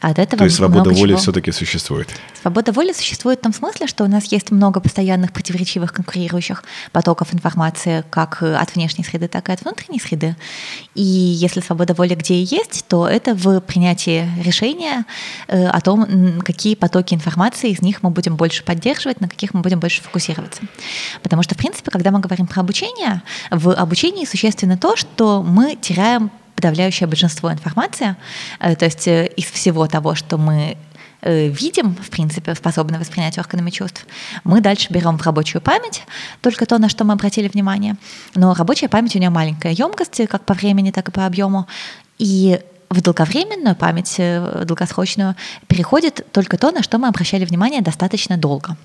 От 0.00 0.18
этого 0.18 0.38
То 0.38 0.44
есть 0.44 0.56
свобода 0.56 0.90
воли 0.90 1.14
все-таки 1.16 1.52
существует? 1.52 2.08
Свобода 2.40 2.72
воли 2.72 2.92
существует 2.92 3.40
в 3.40 3.42
том 3.42 3.52
смысле, 3.52 3.86
что 3.86 4.04
у 4.04 4.06
нас 4.06 4.24
есть 4.32 4.50
много 4.50 4.80
постоянных 4.80 5.30
противоречивых 5.30 5.92
конкурирующих 5.92 6.64
потоков 6.90 7.34
информации 7.34 8.02
как 8.08 8.42
от 8.42 8.74
внешней 8.74 9.04
среды, 9.04 9.28
так 9.28 9.50
и 9.50 9.52
от 9.52 9.60
внутренней 9.60 10.00
среды. 10.00 10.36
И 10.94 11.02
если 11.02 11.60
свобода 11.60 11.92
воли 11.92 12.14
где 12.14 12.34
и 12.34 12.44
есть, 12.44 12.86
то 12.88 13.06
это 13.06 13.34
в 13.34 13.60
принятии 13.60 14.26
решения 14.42 15.04
э, 15.48 15.66
о 15.66 15.80
том, 15.82 16.40
какие 16.40 16.76
потоки 16.76 17.12
информации 17.12 17.70
из 17.70 17.82
них 17.82 18.02
мы 18.02 18.08
будем 18.08 18.36
больше 18.36 18.64
поддерживать, 18.64 19.20
на 19.20 19.28
каких 19.28 19.52
мы 19.52 19.60
будем 19.60 19.80
больше 19.80 20.00
фокусироваться. 20.00 20.62
Потому 21.22 21.42
что, 21.42 21.54
в 21.54 21.58
принципе, 21.58 21.90
когда 21.90 22.10
мы 22.10 22.20
говорим 22.20 22.46
про 22.46 22.60
обучение, 22.62 23.22
в 23.50 23.74
обучении 23.74 24.24
существенно 24.24 24.78
то, 24.78 24.96
что 24.96 25.42
мы 25.42 25.76
теряем 25.76 26.30
подавляющее 26.60 27.06
большинство 27.06 27.50
информации, 27.50 28.16
э, 28.60 28.76
то 28.76 28.84
есть 28.84 29.08
э, 29.08 29.26
из 29.38 29.46
всего 29.46 29.86
того, 29.86 30.14
что 30.14 30.36
мы 30.36 30.76
э, 31.22 31.48
видим, 31.48 31.94
в 31.94 32.10
принципе, 32.10 32.54
способны 32.54 32.98
воспринять 32.98 33.38
органами 33.38 33.70
чувств, 33.70 34.06
мы 34.44 34.60
дальше 34.60 34.92
берем 34.92 35.16
в 35.16 35.22
рабочую 35.22 35.62
память 35.62 36.02
только 36.42 36.66
то, 36.66 36.78
на 36.78 36.88
что 36.88 37.04
мы 37.04 37.14
обратили 37.14 37.48
внимание. 37.48 37.96
Но 38.34 38.52
рабочая 38.54 38.88
память 38.88 39.16
у 39.16 39.18
нее 39.18 39.30
маленькая 39.30 39.72
емкость, 39.72 40.20
как 40.28 40.44
по 40.44 40.54
времени, 40.54 40.90
так 40.90 41.08
и 41.08 41.12
по 41.12 41.24
объему. 41.24 41.66
И 42.18 42.60
в 42.90 43.00
долговременную 43.02 43.76
память, 43.76 44.16
э, 44.18 44.64
долгосрочную, 44.64 45.36
переходит 45.68 46.26
только 46.32 46.58
то, 46.58 46.72
на 46.72 46.82
что 46.82 46.98
мы 46.98 47.06
обращали 47.06 47.44
внимание 47.44 47.82
достаточно 47.82 48.36
долго. 48.36 48.76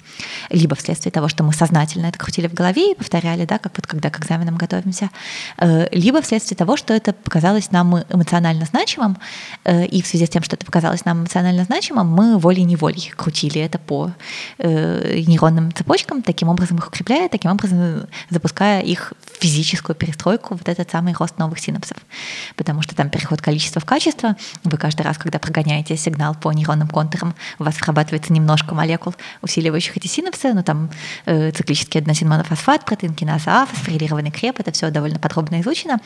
Либо 0.52 0.76
вследствие 0.76 1.12
того, 1.12 1.28
что 1.28 1.44
мы 1.44 1.54
сознательно 1.54 2.06
это 2.06 2.20
крутили 2.20 2.48
в 2.48 2.54
голове 2.54 2.92
и 2.92 2.96
повторяли, 2.96 3.46
да, 3.46 3.58
как 3.58 3.74
вот 3.76 3.88
когда 3.88 4.12
к 4.12 4.20
экзаменам 4.20 4.58
готовимся, 4.58 5.10
э, 5.58 5.88
либо 5.92 6.22
вследствие 6.22 6.56
того, 6.56 6.78
что 6.78 6.94
это 6.94 7.14
показалось 7.14 7.72
нам 7.72 7.98
эмоционально 8.10 8.66
значимым, 8.66 9.18
э, 9.64 9.86
и 9.88 10.04
в 10.04 10.08
связи 10.08 10.28
с 10.28 10.30
тем, 10.30 10.44
что 10.44 10.56
это 10.56 10.66
показалось 10.68 11.04
нам 11.06 11.22
эмоционально 11.22 11.64
значимым, 11.64 12.08
мы 12.08 12.38
волей-неволей 12.38 13.12
крутили 13.16 13.60
это 13.60 13.80
по 13.80 14.12
нейронным 14.60 15.74
цепочкам, 15.74 16.22
таким 16.22 16.50
образом 16.50 16.78
их 16.78 16.88
укрепляя, 16.88 17.28
таким 17.28 17.52
образом 17.52 18.08
запуская 18.30 18.82
их 18.82 19.14
физическую 19.40 19.96
перестройку, 19.96 20.56
вот 20.56 20.68
этот 20.68 20.90
самый 20.90 21.14
рост 21.14 21.38
новых 21.38 21.60
синапсов. 21.60 21.98
Потому 22.56 22.82
что 22.82 22.96
там 22.96 23.10
переход 23.10 23.42
количества 23.42 23.82
в 23.82 23.86
качество. 23.86 24.36
Вы 24.64 24.78
каждый 24.78 25.02
раз, 25.02 25.18
когда 25.18 25.40
прогоняете 25.40 25.98
сигнал 25.98 26.36
по 26.36 26.52
нейронным 26.52 26.88
контурам, 26.88 27.36
у 27.60 27.64
вас 27.64 27.80
вырабатывается 27.80 28.34
немножко 28.34 28.76
молекул, 28.76 29.16
усиливающих 29.42 29.98
эти 29.98 30.08
синапсы, 30.08 30.54
ну 30.54 30.64
там 30.64 30.90
э, 31.26 31.52
циклический 31.52 32.00
аденозин-монофосфат, 32.00 32.86
протеин 32.86 33.14
киназа 33.14 33.64
А, 33.64 33.66
фосфорилированный 33.66 34.32
креп, 34.32 34.60
это 34.60 34.72
все 34.72 34.90
довольно 34.90 35.20
подробно 35.20 35.62
изучено. 35.62 36.00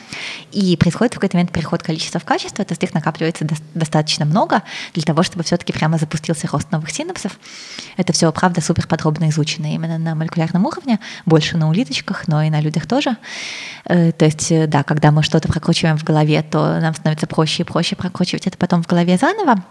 И 0.51 0.75
происходит 0.77 1.13
в 1.13 1.15
какой-то 1.15 1.38
момент 1.38 1.51
переход 1.51 1.83
количества 1.83 2.19
в 2.19 2.25
качество, 2.25 2.63
то 2.65 2.71
есть 2.71 2.83
их 2.83 2.93
накапливается 2.93 3.45
до- 3.45 3.55
достаточно 3.74 4.25
много 4.25 4.63
для 4.93 5.03
того, 5.03 5.24
чтобы 5.24 5.43
все-таки 5.43 5.74
прямо 5.74 5.98
запустился 5.98 6.48
рост 6.48 6.71
новых 6.71 6.89
синапсов. 6.91 7.39
Это 7.98 8.13
все, 8.13 8.31
правда, 8.31 8.62
супер 8.62 8.88
подробно 8.88 9.29
изучено 9.29 9.74
именно 9.74 9.98
на 9.98 10.15
молекулярном 10.15 10.65
уровне, 10.65 11.00
больше 11.25 11.57
на 11.57 11.69
улиточках, 11.69 12.27
но 12.27 12.41
и 12.43 12.50
на 12.50 12.62
людях 12.62 12.88
тоже. 12.88 13.17
Э, 13.86 14.12
то 14.12 14.25
есть, 14.25 14.51
э, 14.51 14.67
да, 14.67 14.83
когда 14.83 15.12
мы 15.12 15.24
что-то 15.24 15.48
прокручиваем 15.48 15.98
в 15.98 16.03
голове, 16.03 16.43
то 16.43 16.79
нам 16.79 16.93
становится 16.93 17.27
проще 17.27 17.63
и 17.63 17.65
проще 17.65 17.95
прокручивать 17.95 18.48
это 18.48 18.57
потом 18.57 18.83
в 18.83 18.88
голове 18.88 19.17
заново. 19.17 19.63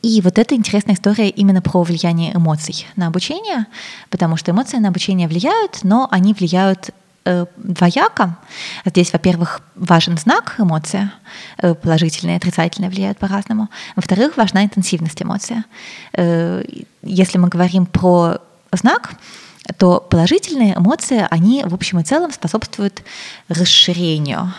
И 0.00 0.20
вот 0.22 0.38
это 0.38 0.54
интересная 0.54 0.94
история 0.94 1.28
именно 1.28 1.60
про 1.60 1.82
влияние 1.82 2.34
эмоций 2.34 2.86
на 2.94 3.08
обучение, 3.08 3.66
потому 4.08 4.36
что 4.36 4.52
эмоции 4.52 4.78
на 4.78 4.88
обучение 4.88 5.26
влияют, 5.26 5.80
но 5.82 6.06
они 6.12 6.34
влияют 6.34 6.90
э, 7.24 7.46
двояко. 7.56 8.36
Здесь, 8.84 9.12
во-первых, 9.12 9.60
важен 9.74 10.16
знак 10.16 10.54
эмоция, 10.58 11.12
э, 11.58 11.74
положительные 11.74 12.34
и 12.34 12.36
отрицательные 12.36 12.90
влияют 12.90 13.18
по-разному. 13.18 13.68
Во-вторых, 13.96 14.36
важна 14.36 14.64
интенсивность 14.64 15.20
эмоции. 15.20 15.64
Если 17.02 17.38
мы 17.38 17.48
говорим 17.48 17.86
про 17.86 18.38
знак, 18.72 19.14
то 19.76 20.00
положительные 20.00 20.74
эмоции, 20.76 21.26
они 21.30 21.64
в 21.64 21.74
общем 21.74 22.00
и 22.00 22.04
целом 22.04 22.32
способствуют 22.32 23.02
расширению 23.48 24.52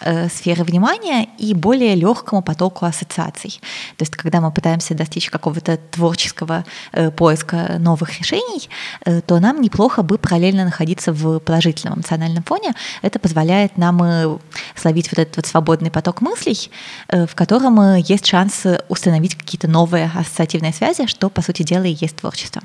э, 0.00 0.28
сферы 0.28 0.64
внимания 0.64 1.28
и 1.38 1.54
более 1.54 1.94
легкому 1.94 2.42
потоку 2.42 2.84
ассоциаций. 2.86 3.60
То 3.96 4.02
есть, 4.02 4.16
когда 4.16 4.40
мы 4.40 4.52
пытаемся 4.52 4.94
достичь 4.94 5.30
какого-то 5.30 5.76
творческого 5.76 6.64
э, 6.92 7.10
поиска 7.10 7.76
новых 7.78 8.18
решений, 8.18 8.68
э, 9.04 9.20
то 9.20 9.38
нам 9.40 9.60
неплохо 9.60 10.02
бы 10.02 10.18
параллельно 10.18 10.64
находиться 10.64 11.12
в 11.12 11.38
положительном 11.40 11.98
эмоциональном 11.98 12.42
фоне. 12.44 12.74
Это 13.02 13.18
позволяет 13.18 13.76
нам 13.76 14.40
словить 14.74 15.10
вот 15.10 15.18
этот 15.18 15.36
вот 15.36 15.46
свободный 15.46 15.90
поток 15.90 16.20
мыслей, 16.20 16.70
в 17.08 17.34
котором 17.34 17.96
есть 17.96 18.26
шанс 18.26 18.64
установить 18.88 19.34
какие-то 19.34 19.68
новые 19.68 20.10
ассоциативные 20.14 20.72
связи, 20.72 21.06
что, 21.06 21.30
по 21.30 21.42
сути 21.42 21.62
дела, 21.62 21.84
и 21.84 21.96
есть 22.00 22.16
творчество. 22.16 22.62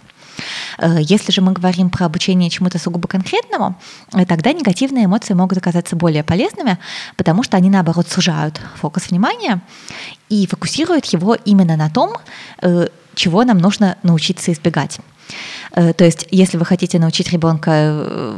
Э, 0.78 0.98
если 1.00 1.32
же 1.32 1.42
мы 1.42 1.52
говорим 1.54 1.90
про 1.90 2.06
обучение 2.06 2.50
чему-то 2.50 2.80
сугубо 2.80 3.08
конкретному, 3.08 3.76
э, 4.14 4.26
тогда 4.26 4.54
негативные 4.54 5.06
эмоции 5.06 5.34
могут 5.34 5.58
оказаться 5.58 5.96
более 5.96 6.24
полезными, 6.24 6.78
потому 7.16 7.44
что 7.44 7.58
они, 7.58 7.70
наоборот, 7.70 8.08
сужают 8.08 8.60
фокус 8.76 9.10
внимания 9.10 9.62
и 10.30 10.48
фокусируют 10.48 11.06
его 11.06 11.36
именно 11.36 11.76
на 11.76 11.90
том, 11.90 12.16
э, 12.62 12.88
чего 13.16 13.44
нам 13.44 13.58
нужно 13.60 13.98
научиться 14.04 14.52
избегать. 14.52 15.00
То 15.72 16.04
есть, 16.04 16.28
если 16.30 16.58
вы 16.58 16.66
хотите 16.66 17.00
научить 17.00 17.32
ребенка 17.32 18.36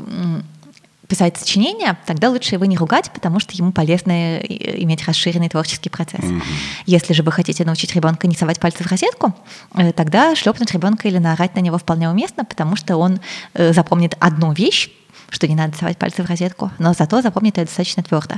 писать 1.08 1.38
сочинение, 1.38 1.98
тогда 2.06 2.30
лучше 2.30 2.56
его 2.56 2.66
не 2.66 2.78
ругать, 2.78 3.12
потому 3.14 3.40
что 3.40 3.54
ему 3.56 3.72
полезно 3.72 4.12
э, 4.12 4.82
иметь 4.84 5.06
расширенный 5.06 5.50
творческий 5.50 5.90
процесс. 5.90 6.24
Mm-hmm. 6.24 6.42
Если 6.86 7.14
же 7.14 7.24
вы 7.24 7.32
хотите 7.32 7.64
научить 7.66 7.96
ребенка 7.96 8.28
не 8.28 8.36
совать 8.36 8.60
пальцы 8.60 8.84
в 8.84 8.88
розетку, 8.88 9.34
э, 9.76 9.92
тогда 9.94 10.36
шлепнуть 10.36 10.72
ребенка 10.72 11.08
или 11.08 11.18
наорать 11.18 11.56
на 11.56 11.60
него 11.60 11.78
вполне 11.78 12.10
уместно, 12.10 12.46
потому 12.46 12.76
что 12.76 12.98
он 12.98 13.20
э, 13.54 13.74
запомнит 13.74 14.16
одну 14.20 14.54
вещь, 14.54 14.90
что 15.30 15.48
не 15.48 15.56
надо 15.56 15.78
совать 15.78 15.98
пальцы 15.98 16.24
в 16.24 16.28
розетку, 16.28 16.72
но 16.80 16.94
зато 16.94 17.22
запомнить 17.22 17.58
это 17.58 17.66
достаточно 17.66 18.04
твердо. 18.04 18.36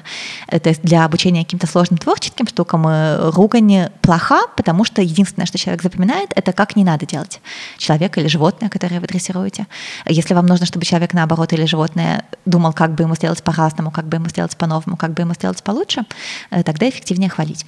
Э, 0.47 0.59
то 0.59 0.69
есть 0.69 0.81
для 0.81 1.05
обучения 1.05 1.43
каким-то 1.43 1.67
сложным 1.67 1.97
творческим 1.97 2.47
штукам 2.47 2.87
э, 2.87 3.29
ругань 3.31 3.89
плоха, 4.01 4.41
потому 4.55 4.83
что 4.85 5.01
единственное, 5.01 5.45
что 5.45 5.57
человек 5.57 5.83
запоминает, 5.83 6.31
это 6.35 6.53
как 6.53 6.75
не 6.75 6.83
надо 6.83 7.05
делать. 7.05 7.41
Человек 7.77 8.17
или 8.17 8.27
животное, 8.27 8.69
которое 8.69 8.99
вы 8.99 9.07
дрессируете. 9.07 9.67
Если 10.05 10.33
вам 10.33 10.45
нужно, 10.45 10.65
чтобы 10.65 10.85
человек, 10.85 11.13
наоборот, 11.13 11.53
или 11.53 11.65
животное 11.65 12.25
думал, 12.45 12.73
как 12.73 12.95
бы 12.95 13.03
ему 13.03 13.15
сделать 13.15 13.43
по-разному, 13.43 13.91
как 13.91 14.05
бы 14.05 14.17
ему 14.17 14.29
сделать 14.29 14.55
по-новому, 14.57 14.97
как 14.97 15.13
бы 15.13 15.21
ему 15.21 15.33
сделать 15.33 15.63
получше, 15.63 16.05
э, 16.51 16.63
тогда 16.63 16.89
эффективнее 16.89 17.29
хвалить. 17.29 17.65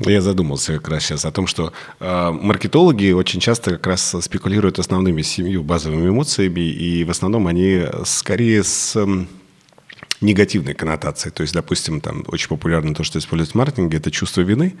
Я 0.00 0.22
задумался 0.22 0.74
как 0.74 0.88
раз 0.88 1.04
сейчас 1.04 1.24
о 1.26 1.30
том, 1.30 1.46
что 1.46 1.72
э, 1.98 2.30
маркетологи 2.30 3.12
очень 3.12 3.38
часто 3.38 3.72
как 3.72 3.86
раз 3.86 4.16
спекулируют 4.20 4.78
основными 4.78 5.20
семью 5.20 5.62
базовыми 5.62 6.08
эмоциями, 6.08 6.60
и 6.60 7.04
в 7.04 7.10
основном 7.10 7.46
они 7.46 7.84
скорее 8.04 8.64
с 8.64 8.96
негативной 10.20 10.74
коннотацией. 10.74 11.32
То 11.32 11.42
есть, 11.42 11.54
допустим, 11.54 12.00
там 12.00 12.24
очень 12.28 12.48
популярно 12.48 12.94
то, 12.94 13.04
что 13.04 13.18
используют 13.18 13.52
в 13.52 13.54
маркетинге, 13.54 13.98
это 13.98 14.10
чувство 14.10 14.42
вины, 14.42 14.74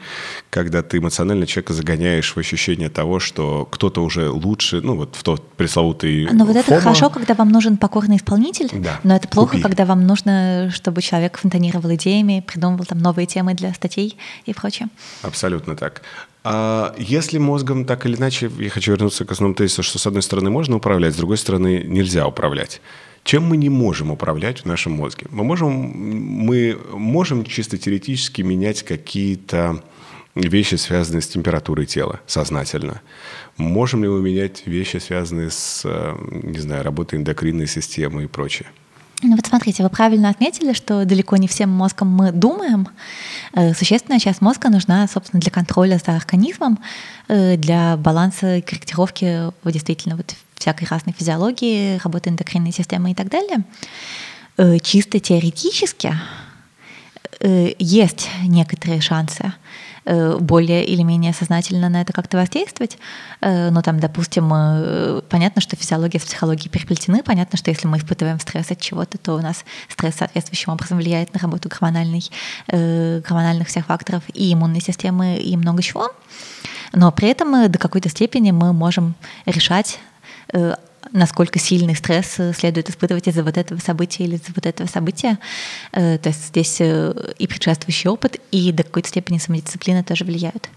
когда 0.50 0.82
ты 0.82 0.98
эмоционально 0.98 1.46
человека 1.46 1.72
загоняешь 1.72 2.34
в 2.34 2.38
ощущение 2.38 2.90
того, 2.90 3.20
что 3.20 3.66
кто-то 3.70 4.02
уже 4.02 4.28
лучше, 4.28 4.80
ну 4.82 4.96
вот 4.96 5.16
в 5.16 5.22
тот 5.22 5.48
пресловутый 5.52 6.28
Но 6.32 6.44
вот 6.44 6.56
это 6.56 6.80
хорошо, 6.80 7.10
когда 7.10 7.34
вам 7.34 7.48
нужен 7.50 7.76
покорный 7.76 8.16
исполнитель, 8.16 8.68
да. 8.72 9.00
но 9.02 9.16
это 9.16 9.28
плохо, 9.28 9.52
Купи. 9.52 9.62
когда 9.62 9.86
вам 9.86 10.06
нужно, 10.06 10.70
чтобы 10.74 11.00
человек 11.02 11.38
фонтанировал 11.38 11.94
идеями, 11.94 12.44
придумывал 12.46 12.84
там 12.84 12.98
новые 12.98 13.26
темы 13.26 13.54
для 13.54 13.72
статей 13.72 14.18
и 14.44 14.52
прочее. 14.52 14.88
Абсолютно 15.22 15.76
так. 15.76 16.02
А 16.42 16.94
если 16.98 17.38
мозгом 17.38 17.84
так 17.84 18.06
или 18.06 18.16
иначе, 18.16 18.50
я 18.58 18.70
хочу 18.70 18.92
вернуться 18.92 19.24
к 19.24 19.32
основному 19.32 19.54
тезису, 19.54 19.82
что 19.82 19.98
с 19.98 20.06
одной 20.06 20.22
стороны 20.22 20.50
можно 20.50 20.76
управлять, 20.76 21.14
с 21.14 21.16
другой 21.16 21.36
стороны 21.36 21.82
нельзя 21.86 22.26
управлять. 22.26 22.80
Чем 23.24 23.44
мы 23.44 23.56
не 23.56 23.68
можем 23.68 24.10
управлять 24.10 24.60
в 24.60 24.64
нашем 24.64 24.92
мозге? 24.92 25.26
Мы 25.30 25.44
можем, 25.44 25.72
мы 25.72 26.78
можем 26.92 27.44
чисто 27.44 27.78
теоретически 27.78 28.42
менять 28.42 28.82
какие-то 28.82 29.82
вещи, 30.34 30.76
связанные 30.76 31.22
с 31.22 31.28
температурой 31.28 31.86
тела, 31.86 32.20
сознательно. 32.26 33.02
Можем 33.56 34.02
ли 34.04 34.08
мы 34.08 34.20
менять 34.20 34.66
вещи, 34.66 34.98
связанные 34.98 35.50
с, 35.50 35.82
э, 35.84 36.16
не 36.42 36.58
знаю, 36.58 36.82
работой 36.82 37.18
эндокринной 37.18 37.66
системы 37.66 38.24
и 38.24 38.26
прочее? 38.26 38.68
Ну 39.22 39.36
вот 39.36 39.46
смотрите, 39.46 39.82
вы 39.82 39.90
правильно 39.90 40.30
отметили, 40.30 40.72
что 40.72 41.04
далеко 41.04 41.36
не 41.36 41.46
всем 41.46 41.68
мозгом 41.68 42.08
мы 42.08 42.32
думаем. 42.32 42.88
Э, 43.52 43.74
существенная 43.74 44.18
часть 44.18 44.40
мозга 44.40 44.70
нужна, 44.70 45.06
собственно, 45.08 45.40
для 45.40 45.50
контроля 45.50 46.00
за 46.04 46.16
организмом, 46.16 46.78
э, 47.28 47.56
для 47.56 47.96
баланса 47.98 48.56
и 48.56 48.62
корректировки 48.62 49.52
действительно 49.64 50.16
вот 50.16 50.34
всякой 50.60 50.86
разной 50.88 51.14
физиологии, 51.18 51.98
работы 52.04 52.30
эндокринной 52.30 52.72
системы 52.72 53.10
и 53.10 53.14
так 53.14 53.28
далее. 53.28 53.64
Э, 54.60 54.78
чисто 54.78 55.18
теоретически 55.18 56.12
э, 57.40 57.72
есть 57.78 58.28
некоторые 58.42 59.00
шансы 59.00 59.54
э, 60.04 60.36
более 60.38 60.84
или 60.84 61.02
менее 61.02 61.32
сознательно 61.32 61.88
на 61.88 62.02
это 62.02 62.12
как-то 62.12 62.36
воздействовать. 62.36 62.98
Но 63.40 63.80
там, 63.80 63.98
допустим, 64.00 64.50
понятно, 65.30 65.62
что 65.62 65.76
физиология 65.76 66.20
с 66.20 66.24
психологией 66.24 66.68
переплетены, 66.68 67.22
понятно, 67.22 67.56
что 67.56 67.70
если 67.70 67.86
мы 67.86 67.96
испытываем 67.96 68.38
стресс 68.38 68.70
от 68.70 68.80
чего-то, 68.80 69.16
то 69.16 69.32
у 69.34 69.40
нас 69.40 69.64
стресс 69.88 70.16
соответствующим 70.16 70.72
образом 70.72 70.98
влияет 70.98 71.32
на 71.32 71.40
работу 71.40 71.70
гормональной, 71.70 72.22
гормональных 72.66 73.68
всех 73.68 73.86
факторов 73.86 74.24
и 74.34 74.52
иммунной 74.52 74.82
системы, 74.82 75.38
и 75.38 75.56
много 75.56 75.82
чего. 75.82 76.10
Но 76.92 77.10
при 77.12 77.28
этом 77.28 77.70
до 77.70 77.78
какой-то 77.78 78.10
степени 78.10 78.50
мы 78.50 78.74
можем 78.74 79.14
решать 79.46 79.98
насколько 81.12 81.58
сильный 81.58 81.96
стресс 81.96 82.38
э, 82.38 82.52
следует 82.52 82.90
испытывать 82.90 83.26
из-за 83.26 83.42
вот 83.42 83.56
этого 83.56 83.78
события 83.80 84.24
или 84.24 84.36
из-за 84.36 84.52
вот 84.54 84.66
этого 84.66 84.86
события. 84.86 85.38
Э, 85.92 86.18
то 86.18 86.28
есть 86.28 86.48
здесь 86.48 86.80
и 86.80 87.46
предшествующий 87.46 88.10
опыт, 88.10 88.36
и 88.50 88.72
до 88.72 88.82
какой-то 88.82 89.08
степени 89.08 89.38
самодисциплина 89.38 90.04
тоже 90.04 90.24
влияют. 90.24 90.68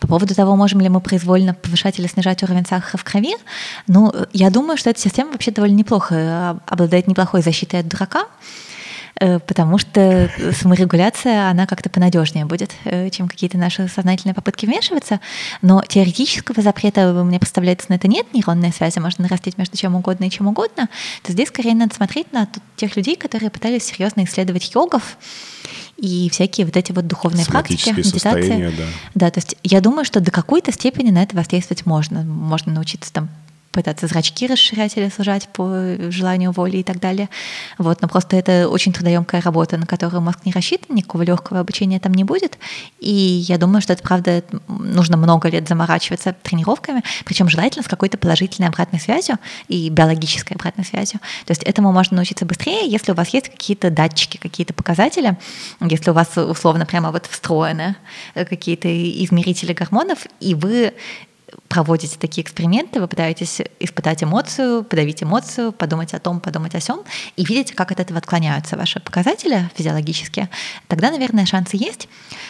По 0.00 0.06
поводу 0.06 0.34
того, 0.34 0.54
можем 0.56 0.80
ли 0.80 0.88
мы 0.88 1.00
произвольно 1.00 1.54
повышать 1.54 1.98
или 1.98 2.06
снижать 2.06 2.42
уровень 2.42 2.66
сахара 2.66 2.96
в 2.96 3.04
крови, 3.04 3.34
ну, 3.88 4.12
я 4.32 4.50
думаю, 4.50 4.76
что 4.76 4.90
эта 4.90 5.00
система 5.00 5.32
вообще 5.32 5.50
довольно 5.50 5.74
неплохо 5.74 6.60
обладает 6.66 7.08
неплохой 7.08 7.42
защитой 7.42 7.80
от 7.80 7.88
дурака. 7.88 8.26
Э, 9.20 9.38
потому 9.40 9.78
что 9.78 10.30
саморегуляция, 10.52 11.50
она 11.50 11.66
как-то 11.66 11.90
понадежнее 11.90 12.44
будет, 12.44 12.70
э, 12.84 13.10
чем 13.10 13.28
какие-то 13.28 13.58
наши 13.58 13.88
сознательные 13.88 14.34
попытки 14.34 14.66
вмешиваться. 14.66 15.20
Но 15.62 15.82
теоретического 15.82 16.62
запрета, 16.62 17.12
мне 17.24 17.40
представляется, 17.40 17.86
на 17.90 17.94
это 17.94 18.06
нет, 18.06 18.32
нейронные 18.32 18.72
связи 18.72 18.98
можно 18.98 19.22
нарастить 19.22 19.58
между 19.58 19.76
чем 19.76 19.96
угодно 19.96 20.24
и 20.24 20.30
чем 20.30 20.46
угодно, 20.46 20.88
то 21.22 21.32
здесь 21.32 21.48
скорее 21.48 21.74
надо 21.74 21.94
смотреть 21.94 22.32
на 22.32 22.48
тех 22.76 22.96
людей, 22.96 23.16
которые 23.16 23.50
пытались 23.50 23.84
серьезно 23.84 24.24
исследовать 24.24 24.72
йогов, 24.74 25.18
и 25.96 26.30
всякие 26.30 26.64
вот 26.64 26.76
эти 26.76 26.92
вот 26.92 27.08
духовные 27.08 27.44
практики, 27.44 27.90
медитации. 27.90 28.72
Да. 28.76 28.84
да, 29.16 29.30
то 29.32 29.38
есть 29.38 29.56
я 29.64 29.80
думаю, 29.80 30.04
что 30.04 30.20
до 30.20 30.30
какой-то 30.30 30.70
степени 30.70 31.10
на 31.10 31.24
это 31.24 31.34
воздействовать 31.34 31.86
можно. 31.86 32.22
Можно 32.22 32.72
научиться 32.72 33.12
там 33.12 33.28
пытаться 33.78 34.08
зрачки 34.08 34.48
расширять 34.48 34.96
или 34.96 35.08
сужать 35.08 35.48
по 35.50 36.10
желанию 36.10 36.50
воли 36.50 36.78
и 36.78 36.82
так 36.82 36.98
далее. 36.98 37.28
Вот, 37.78 38.02
но 38.02 38.08
просто 38.08 38.34
это 38.34 38.68
очень 38.68 38.92
трудоемкая 38.92 39.40
работа, 39.40 39.76
на 39.76 39.86
которую 39.86 40.20
мозг 40.20 40.40
не 40.44 40.50
рассчитан, 40.50 40.96
никакого 40.96 41.22
легкого 41.22 41.60
обучения 41.60 42.00
там 42.00 42.12
не 42.12 42.24
будет. 42.24 42.58
И 42.98 43.12
я 43.12 43.56
думаю, 43.56 43.80
что 43.80 43.92
это 43.92 44.02
правда 44.02 44.42
нужно 44.66 45.16
много 45.16 45.48
лет 45.48 45.68
заморачиваться 45.68 46.34
тренировками, 46.42 47.04
причем 47.24 47.48
желательно 47.48 47.84
с 47.84 47.86
какой-то 47.86 48.18
положительной 48.18 48.68
обратной 48.68 48.98
связью 48.98 49.36
и 49.68 49.88
биологической 49.90 50.54
обратной 50.54 50.84
связью. 50.84 51.20
То 51.46 51.52
есть 51.52 51.62
этому 51.62 51.92
можно 51.92 52.16
научиться 52.16 52.46
быстрее, 52.46 52.90
если 52.90 53.12
у 53.12 53.14
вас 53.14 53.28
есть 53.28 53.48
какие-то 53.48 53.90
датчики, 53.90 54.38
какие-то 54.38 54.74
показатели, 54.74 55.38
если 55.80 56.10
у 56.10 56.14
вас 56.14 56.36
условно 56.36 56.84
прямо 56.84 57.12
вот 57.12 57.26
встроены 57.26 57.94
какие-то 58.34 58.88
измерители 59.24 59.72
гормонов, 59.72 60.26
и 60.40 60.56
вы 60.56 60.94
проводите 61.68 62.18
такие 62.18 62.42
эксперименты, 62.42 63.00
вы 63.00 63.08
пытаетесь 63.08 63.60
испытать 63.78 64.22
эмоцию, 64.22 64.84
подавить 64.84 65.22
эмоцию, 65.22 65.72
подумать 65.72 66.14
о 66.14 66.18
том, 66.18 66.40
подумать 66.40 66.74
о 66.74 66.80
сем, 66.80 67.00
и 67.36 67.44
видите, 67.44 67.74
как 67.74 67.92
от 67.92 68.00
этого 68.00 68.18
отклоняются 68.18 68.76
ваши 68.76 69.00
показатели 69.00 69.70
физиологические, 69.76 70.48
тогда, 70.88 71.10
наверное, 71.10 71.46
шансы 71.46 71.76
есть. 71.76 72.08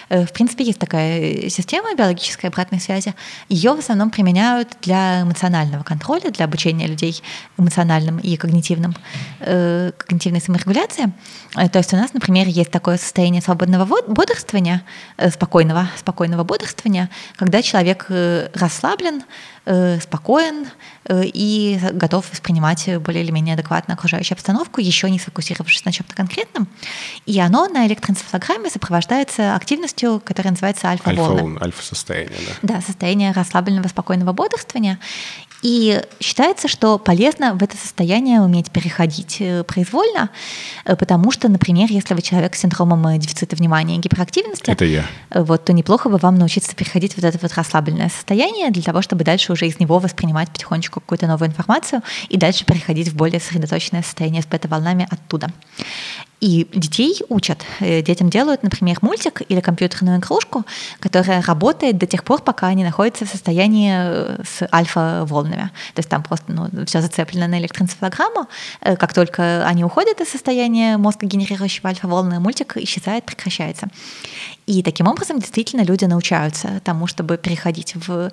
Э, 0.08 0.24
в 0.24 0.32
принципе, 0.32 0.64
есть 0.64 0.78
такая 0.78 1.48
система 1.48 1.94
биологической 1.94 2.46
обратной 2.46 2.80
связи. 2.80 3.14
Ее 3.48 3.74
в 3.74 3.78
основном 3.78 4.10
применяют 4.10 4.76
для 4.82 5.22
эмоционального 5.22 5.82
контроля, 5.82 6.30
для 6.30 6.44
обучения 6.44 6.86
людей 6.86 7.20
эмоциональным 7.56 8.18
и 8.18 8.36
когнитивным, 8.36 8.94
э, 9.40 9.92
когнитивной 9.98 10.40
саморегуляции. 10.40 11.12
Э, 11.56 11.68
то 11.68 11.78
есть 11.78 11.92
у 11.92 11.96
нас, 11.96 12.14
например, 12.14 12.46
есть 12.46 12.70
такое 12.70 12.98
состояние 12.98 13.42
свободного 13.42 13.84
бодрствования, 14.06 14.82
э, 15.16 15.30
спокойного, 15.30 15.88
спокойного 15.96 16.44
бодрствования, 16.44 17.10
когда 17.36 17.62
человек 17.62 18.06
э, 18.10 18.48
расслаблен, 19.08 19.24
э, 19.66 20.00
спокоен 20.00 20.66
э, 21.04 21.24
и 21.24 21.78
готов 21.92 22.30
воспринимать 22.30 22.88
более 23.00 23.22
или 23.22 23.30
менее 23.30 23.54
адекватно 23.54 23.94
окружающую 23.94 24.36
обстановку, 24.36 24.80
еще 24.80 25.10
не 25.10 25.18
сфокусировавшись 25.18 25.84
на 25.84 25.92
чем-то 25.92 26.14
конкретном. 26.14 26.68
И 27.26 27.38
оно 27.40 27.66
на 27.68 27.86
электроэнцефалограмме 27.86 28.70
сопровождается 28.70 29.54
активностью, 29.54 30.22
которая 30.24 30.52
называется 30.52 30.88
альфа-волны. 30.88 31.52
Альфа, 31.54 31.64
альфа-состояние, 31.64 32.38
да. 32.62 32.74
Да, 32.74 32.80
состояние 32.80 33.32
расслабленного, 33.32 33.88
спокойного 33.88 34.32
бодрствования. 34.32 34.98
И 35.62 36.00
считается, 36.20 36.68
что 36.68 36.98
полезно 36.98 37.54
в 37.54 37.62
это 37.62 37.76
состояние 37.76 38.40
уметь 38.40 38.70
переходить 38.70 39.38
э, 39.40 39.64
произвольно, 39.64 40.30
э, 40.84 40.94
потому 40.94 41.32
что, 41.32 41.48
например, 41.48 41.88
если 41.90 42.14
вы 42.14 42.22
человек 42.22 42.54
с 42.54 42.60
синдромом 42.60 43.06
э, 43.08 43.18
дефицита 43.18 43.56
внимания 43.56 43.96
и 43.96 43.98
гиперактивности, 43.98 44.70
это 44.70 44.84
я. 44.84 45.04
Вот, 45.34 45.64
то 45.64 45.72
неплохо 45.72 46.08
бы 46.08 46.18
вам 46.18 46.36
научиться 46.36 46.76
переходить 46.76 47.14
в 47.14 47.16
вот 47.16 47.24
это 47.24 47.38
вот 47.42 47.52
расслабленное 47.54 48.08
состояние 48.08 48.70
для 48.70 48.82
того, 48.82 49.02
чтобы 49.02 49.24
дальше 49.24 49.52
уже 49.52 49.66
из 49.66 49.80
него 49.80 49.98
воспринимать 49.98 50.50
потихонечку 50.50 51.00
какую-то 51.00 51.26
новую 51.26 51.48
информацию 51.48 52.02
и 52.28 52.36
дальше 52.36 52.64
переходить 52.64 53.08
в 53.08 53.16
более 53.16 53.40
сосредоточенное 53.40 54.02
состояние 54.02 54.42
с 54.42 54.46
бета-волнами 54.46 55.08
оттуда. 55.10 55.50
И 56.40 56.68
детей 56.72 57.20
учат. 57.28 57.64
Э, 57.80 58.00
детям 58.00 58.30
делают, 58.30 58.62
например, 58.62 58.98
мультик 59.02 59.42
или 59.48 59.60
компьютерную 59.60 60.18
игрушку, 60.18 60.64
которая 61.00 61.42
работает 61.42 61.98
до 61.98 62.06
тех 62.06 62.22
пор, 62.22 62.42
пока 62.42 62.68
они 62.68 62.84
находятся 62.84 63.24
в 63.24 63.28
состоянии 63.28 63.92
э, 63.92 64.42
с 64.44 64.68
альфа-волнами. 64.72 65.70
То 65.94 66.00
есть 66.00 66.08
там 66.08 66.22
просто 66.22 66.52
ну, 66.52 66.68
все 66.86 67.00
зацеплено 67.00 67.48
на 67.48 67.58
электроэнцефалограмму. 67.58 68.46
Э, 68.80 68.96
как 68.96 69.14
только 69.14 69.66
они 69.66 69.82
уходят 69.82 70.20
из 70.20 70.28
состояния 70.28 70.96
мозга, 70.96 71.26
генерирующего 71.26 71.88
альфа-волны, 71.88 72.38
мультик 72.38 72.76
исчезает, 72.76 73.24
прекращается. 73.24 73.88
И 74.68 74.82
таким 74.82 75.06
образом 75.06 75.38
действительно 75.38 75.80
люди 75.80 76.04
научаются 76.04 76.82
тому, 76.84 77.06
чтобы 77.06 77.38
переходить 77.38 77.94
в 77.94 78.30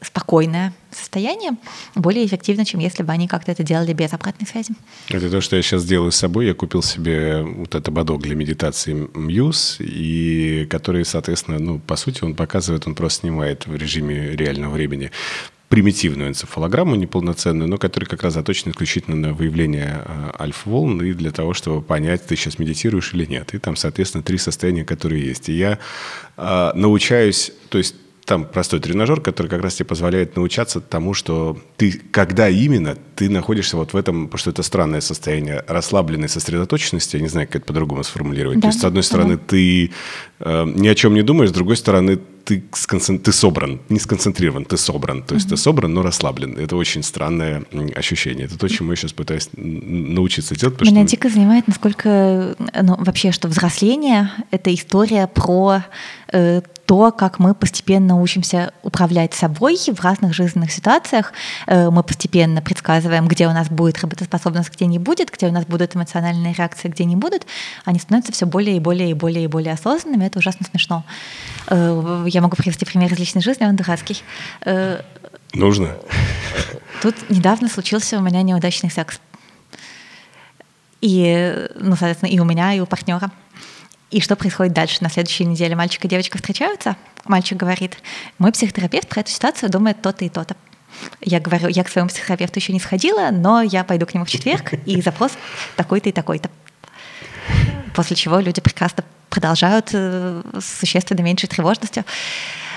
спокойное 0.00 0.72
состояние 0.90 1.52
более 1.94 2.24
эффективно, 2.24 2.64
чем 2.64 2.80
если 2.80 3.02
бы 3.02 3.12
они 3.12 3.28
как-то 3.28 3.52
это 3.52 3.62
делали 3.62 3.92
без 3.92 4.14
обратной 4.14 4.46
связи. 4.46 4.74
Это 5.10 5.28
то, 5.28 5.42
что 5.42 5.56
я 5.56 5.62
сейчас 5.62 5.84
делаю 5.84 6.10
с 6.10 6.16
собой. 6.16 6.46
Я 6.46 6.54
купил 6.54 6.82
себе 6.82 7.42
вот 7.42 7.74
это 7.74 7.90
бодок 7.90 8.22
для 8.22 8.34
медитации 8.34 8.94
Muse, 8.94 9.84
и 9.84 10.64
который, 10.70 11.04
соответственно, 11.04 11.58
ну, 11.58 11.78
по 11.78 11.96
сути, 11.96 12.24
он 12.24 12.34
показывает, 12.34 12.86
он 12.86 12.94
просто 12.94 13.20
снимает 13.20 13.66
в 13.66 13.76
режиме 13.76 14.34
реального 14.36 14.72
времени 14.72 15.10
примитивную 15.74 16.28
энцефалограмму 16.28 16.94
неполноценную, 16.94 17.68
но 17.68 17.78
которая 17.78 18.08
как 18.08 18.22
раз 18.22 18.34
заточена 18.34 18.70
исключительно 18.70 19.16
на 19.16 19.32
выявление 19.32 20.04
э, 20.04 20.30
альфа-волн 20.38 21.02
и 21.02 21.12
для 21.14 21.32
того, 21.32 21.52
чтобы 21.52 21.82
понять, 21.82 22.24
ты 22.24 22.36
сейчас 22.36 22.60
медитируешь 22.60 23.12
или 23.12 23.24
нет. 23.24 23.54
И 23.54 23.58
там, 23.58 23.74
соответственно, 23.74 24.22
три 24.22 24.38
состояния, 24.38 24.84
которые 24.84 25.26
есть. 25.26 25.48
И 25.48 25.52
я 25.52 25.80
э, 26.36 26.70
научаюсь, 26.76 27.50
то 27.70 27.78
есть 27.78 27.96
там 28.24 28.44
простой 28.44 28.80
тренажер, 28.80 29.20
который 29.20 29.48
как 29.48 29.62
раз 29.62 29.74
тебе 29.74 29.86
позволяет 29.86 30.36
научаться 30.36 30.80
тому, 30.80 31.14
что 31.14 31.58
ты, 31.76 31.92
когда 32.10 32.48
именно 32.48 32.96
ты 33.16 33.28
находишься 33.28 33.76
вот 33.76 33.92
в 33.92 33.96
этом, 33.96 34.26
потому 34.26 34.38
что 34.38 34.50
это 34.50 34.62
странное 34.62 35.00
состояние 35.00 35.62
расслабленной 35.66 36.28
сосредоточенности, 36.28 37.16
я 37.16 37.22
не 37.22 37.28
знаю, 37.28 37.46
как 37.46 37.56
это 37.56 37.66
по-другому 37.66 38.02
сформулировать. 38.02 38.58
Да. 38.58 38.62
То 38.62 38.66
есть, 38.68 38.80
с 38.80 38.84
одной 38.84 39.02
стороны, 39.02 39.34
ага. 39.34 39.42
ты 39.46 39.90
э, 40.40 40.64
ни 40.74 40.88
о 40.88 40.94
чем 40.94 41.14
не 41.14 41.22
думаешь, 41.22 41.50
с 41.50 41.52
другой 41.52 41.76
стороны, 41.76 42.18
ты, 42.44 42.62
сконцен... 42.72 43.18
ты 43.18 43.32
собран, 43.32 43.80
не 43.88 43.98
сконцентрирован, 43.98 44.64
ты 44.64 44.76
собран. 44.76 45.22
То 45.22 45.34
есть 45.34 45.46
mm-hmm. 45.46 45.50
ты 45.50 45.56
собран, 45.56 45.94
но 45.94 46.02
расслаблен. 46.02 46.58
Это 46.58 46.76
очень 46.76 47.02
странное 47.02 47.64
ощущение. 47.96 48.46
Это 48.46 48.58
то, 48.58 48.68
чему 48.68 48.90
я 48.90 48.96
сейчас 48.96 49.12
пытаюсь 49.12 49.48
научиться 49.54 50.54
делать. 50.54 50.80
Меня 50.82 51.02
что... 51.02 51.10
дико 51.10 51.28
занимает, 51.28 51.66
насколько 51.66 52.56
ну, 52.58 52.96
вообще, 52.98 53.32
что 53.32 53.48
взросление— 53.48 54.30
это 54.50 54.74
история 54.74 55.26
про 55.26 55.84
э, 56.32 56.62
то, 56.86 57.12
как 57.12 57.38
мы 57.38 57.54
постепенно 57.54 58.20
учимся 58.20 58.72
управлять 58.82 59.34
собой 59.34 59.76
в 59.76 60.00
разных 60.00 60.34
жизненных 60.34 60.70
ситуациях. 60.70 61.32
Э, 61.66 61.90
мы 61.90 62.02
постепенно 62.02 62.60
предсказываем, 62.60 63.26
где 63.26 63.48
у 63.48 63.52
нас 63.52 63.68
будет 63.68 64.00
работоспособность, 64.00 64.70
где 64.70 64.86
не 64.86 64.98
будет, 64.98 65.30
где 65.30 65.46
у 65.46 65.52
нас 65.52 65.64
будут 65.64 65.96
эмоциональные 65.96 66.52
реакции, 66.52 66.88
где 66.88 67.04
не 67.04 67.16
будут. 67.16 67.46
Они 67.84 67.98
становятся 67.98 68.32
все 68.32 68.46
более 68.46 68.76
и 68.76 68.80
более 68.80 69.10
и 69.10 69.14
более 69.14 69.44
и 69.44 69.46
более 69.46 69.72
осознанными. 69.72 70.24
Это 70.24 70.38
ужасно 70.38 70.66
смешно. 70.70 71.04
Э, 71.68 72.24
я 72.28 72.40
могу 72.42 72.56
привести 72.56 72.84
пример 72.84 73.12
из 73.12 73.18
личной 73.18 73.42
жизни, 73.42 73.64
он 73.64 73.76
дурацкий. 73.76 74.22
Э, 74.64 75.00
Нужно. 75.54 75.96
Тут 77.00 77.14
недавно 77.30 77.68
случился 77.68 78.18
у 78.18 78.20
меня 78.20 78.42
неудачный 78.42 78.90
секс. 78.90 79.20
И, 81.00 81.68
ну, 81.76 81.96
соответственно, 81.96 82.30
и 82.30 82.38
у 82.38 82.44
меня, 82.44 82.72
и 82.72 82.80
у 82.80 82.86
партнера. 82.86 83.30
И 84.14 84.20
что 84.20 84.36
происходит 84.36 84.72
дальше? 84.72 84.98
На 85.00 85.10
следующей 85.10 85.44
неделе 85.44 85.74
мальчик 85.74 86.04
и 86.04 86.08
девочка 86.08 86.38
встречаются. 86.38 86.94
Мальчик 87.24 87.58
говорит, 87.58 87.98
мой 88.38 88.52
психотерапевт 88.52 89.08
про 89.08 89.22
эту 89.22 89.32
ситуацию 89.32 89.70
думает 89.70 90.00
то-то 90.02 90.24
и 90.24 90.28
то-то. 90.28 90.54
Я 91.20 91.40
говорю, 91.40 91.66
я 91.66 91.82
к 91.82 91.88
своему 91.88 92.08
психотерапевту 92.08 92.60
еще 92.60 92.72
не 92.72 92.78
сходила, 92.78 93.30
но 93.32 93.60
я 93.60 93.82
пойду 93.82 94.06
к 94.06 94.14
нему 94.14 94.24
в 94.24 94.30
четверг, 94.30 94.74
и 94.86 95.02
запрос 95.02 95.32
такой-то 95.74 96.10
и 96.10 96.12
такой-то. 96.12 96.48
После 97.92 98.14
чего 98.14 98.38
люди 98.38 98.60
прекрасно 98.60 99.02
продолжают 99.30 99.90
э, 99.94 100.42
с 100.60 100.78
существенно 100.78 101.22
меньшей 101.22 101.48
тревожностью 101.48 102.04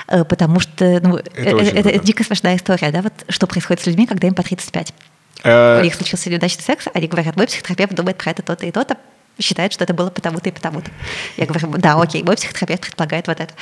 э, 0.08 0.24
потому 0.24 0.60
что 0.60 1.00
ну, 1.04 1.18
это, 1.18 1.32
это, 1.36 1.90
это 1.90 2.04
дико 2.04 2.24
смешная 2.24 2.56
история, 2.56 2.90
да, 2.90 3.04
вот 3.04 3.14
что 3.30 3.46
происходит 3.46 3.84
с 3.84 3.86
людьми, 3.86 4.08
когда 4.08 4.28
им 4.28 4.34
по 4.34 4.42
35. 4.42 4.92
У 5.44 5.84
них 5.84 5.94
случился 5.94 6.32
неудачный 6.32 6.64
секс, 6.64 6.88
они 6.96 7.06
говорят, 7.06 7.36
мой 7.36 7.46
психотерапевт 7.46 7.94
думает 7.94 8.18
про 8.18 8.32
это 8.32 8.42
то-то 8.42 8.66
и 8.66 8.72
то-то, 8.72 8.98
считает, 9.40 9.74
что 9.74 9.84
это 9.84 9.94
было 9.94 10.10
потому-то 10.10 10.50
и 10.50 10.52
потому-то. 10.52 10.92
Я 11.38 11.46
говорю, 11.46 11.70
да, 11.78 12.02
окей, 12.02 12.24
мой 12.24 12.36
психотерапевт 12.36 12.82
предполагает 12.82 13.28
вот 13.28 13.40
это. 13.40 13.54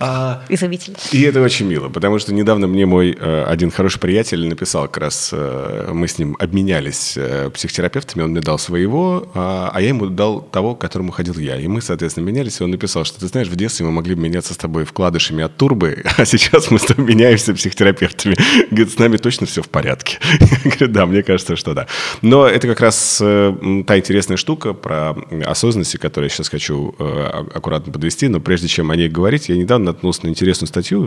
А, 0.00 0.42
Изумительно. 0.48 0.96
И 1.12 1.22
это 1.22 1.40
очень 1.40 1.66
мило, 1.66 1.88
потому 1.88 2.18
что 2.18 2.32
недавно 2.32 2.66
мне 2.66 2.86
мой 2.86 3.16
э, 3.18 3.44
один 3.44 3.70
хороший 3.70 4.00
приятель 4.00 4.46
написал 4.46 4.84
как 4.84 4.98
раз, 4.98 5.30
э, 5.32 5.90
мы 5.92 6.08
с 6.08 6.18
ним 6.18 6.36
обменялись 6.38 7.14
э, 7.16 7.50
психотерапевтами, 7.50 8.22
он 8.22 8.30
мне 8.30 8.40
дал 8.40 8.58
своего, 8.58 9.30
а, 9.34 9.70
а 9.72 9.80
я 9.80 9.88
ему 9.88 10.06
дал 10.06 10.40
того, 10.40 10.74
к 10.74 10.80
которому 10.80 11.12
ходил 11.12 11.34
я. 11.38 11.58
И 11.58 11.66
мы, 11.68 11.80
соответственно, 11.80 12.24
менялись, 12.24 12.60
и 12.60 12.64
он 12.64 12.70
написал, 12.70 13.04
что 13.04 13.20
ты 13.20 13.26
знаешь, 13.26 13.48
в 13.48 13.56
детстве 13.56 13.86
мы 13.86 13.92
могли 13.92 14.14
бы 14.14 14.22
меняться 14.22 14.54
с 14.54 14.56
тобой 14.56 14.84
вкладышами 14.84 15.44
от 15.44 15.56
турбы, 15.56 16.02
а 16.16 16.24
сейчас 16.24 16.70
мы 16.70 16.78
с 16.78 16.82
тобой 16.84 17.06
меняемся 17.06 17.54
психотерапевтами. 17.54 18.36
Говорит, 18.70 18.92
с 18.92 18.98
нами 18.98 19.16
точно 19.16 19.46
все 19.46 19.62
в 19.62 19.68
порядке. 19.68 20.18
Я 20.64 20.70
говорю, 20.70 20.88
да, 20.88 21.06
мне 21.06 21.22
кажется, 21.22 21.56
что 21.56 21.74
да. 21.74 21.86
Но 22.22 22.46
это 22.46 22.66
как 22.66 22.80
раз 22.80 23.18
та 23.18 23.98
интересная 23.98 24.36
штука, 24.36 24.53
штука 24.54 24.72
про 24.72 25.16
осознанность, 25.44 25.98
которую 25.98 26.30
я 26.30 26.34
сейчас 26.34 26.48
хочу 26.48 26.94
э, 26.96 27.26
аккуратно 27.54 27.92
подвести, 27.92 28.28
но 28.28 28.38
прежде 28.38 28.68
чем 28.68 28.92
о 28.92 28.96
ней 28.96 29.08
говорить, 29.08 29.48
я 29.48 29.56
недавно 29.56 29.86
наткнулся 29.86 30.26
на 30.26 30.28
интересную 30.30 30.68
статью, 30.68 31.02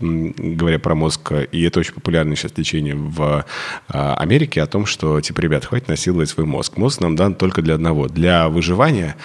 говоря 0.00 0.78
про 0.78 0.94
мозг, 0.94 1.32
и 1.50 1.62
это 1.62 1.80
очень 1.80 1.94
популярное 1.94 2.36
сейчас 2.36 2.52
лечение 2.56 2.94
в 2.94 3.46
а, 3.88 4.14
Америке, 4.16 4.60
о 4.60 4.66
том, 4.66 4.84
что, 4.84 5.18
типа, 5.22 5.40
ребят, 5.40 5.64
хватит 5.64 5.88
насиловать 5.88 6.28
свой 6.28 6.46
мозг. 6.46 6.76
Мозг 6.76 7.00
нам 7.00 7.16
дан 7.16 7.34
только 7.34 7.62
для 7.62 7.74
одного, 7.74 8.08
для 8.08 8.48
выживания, 8.48 9.16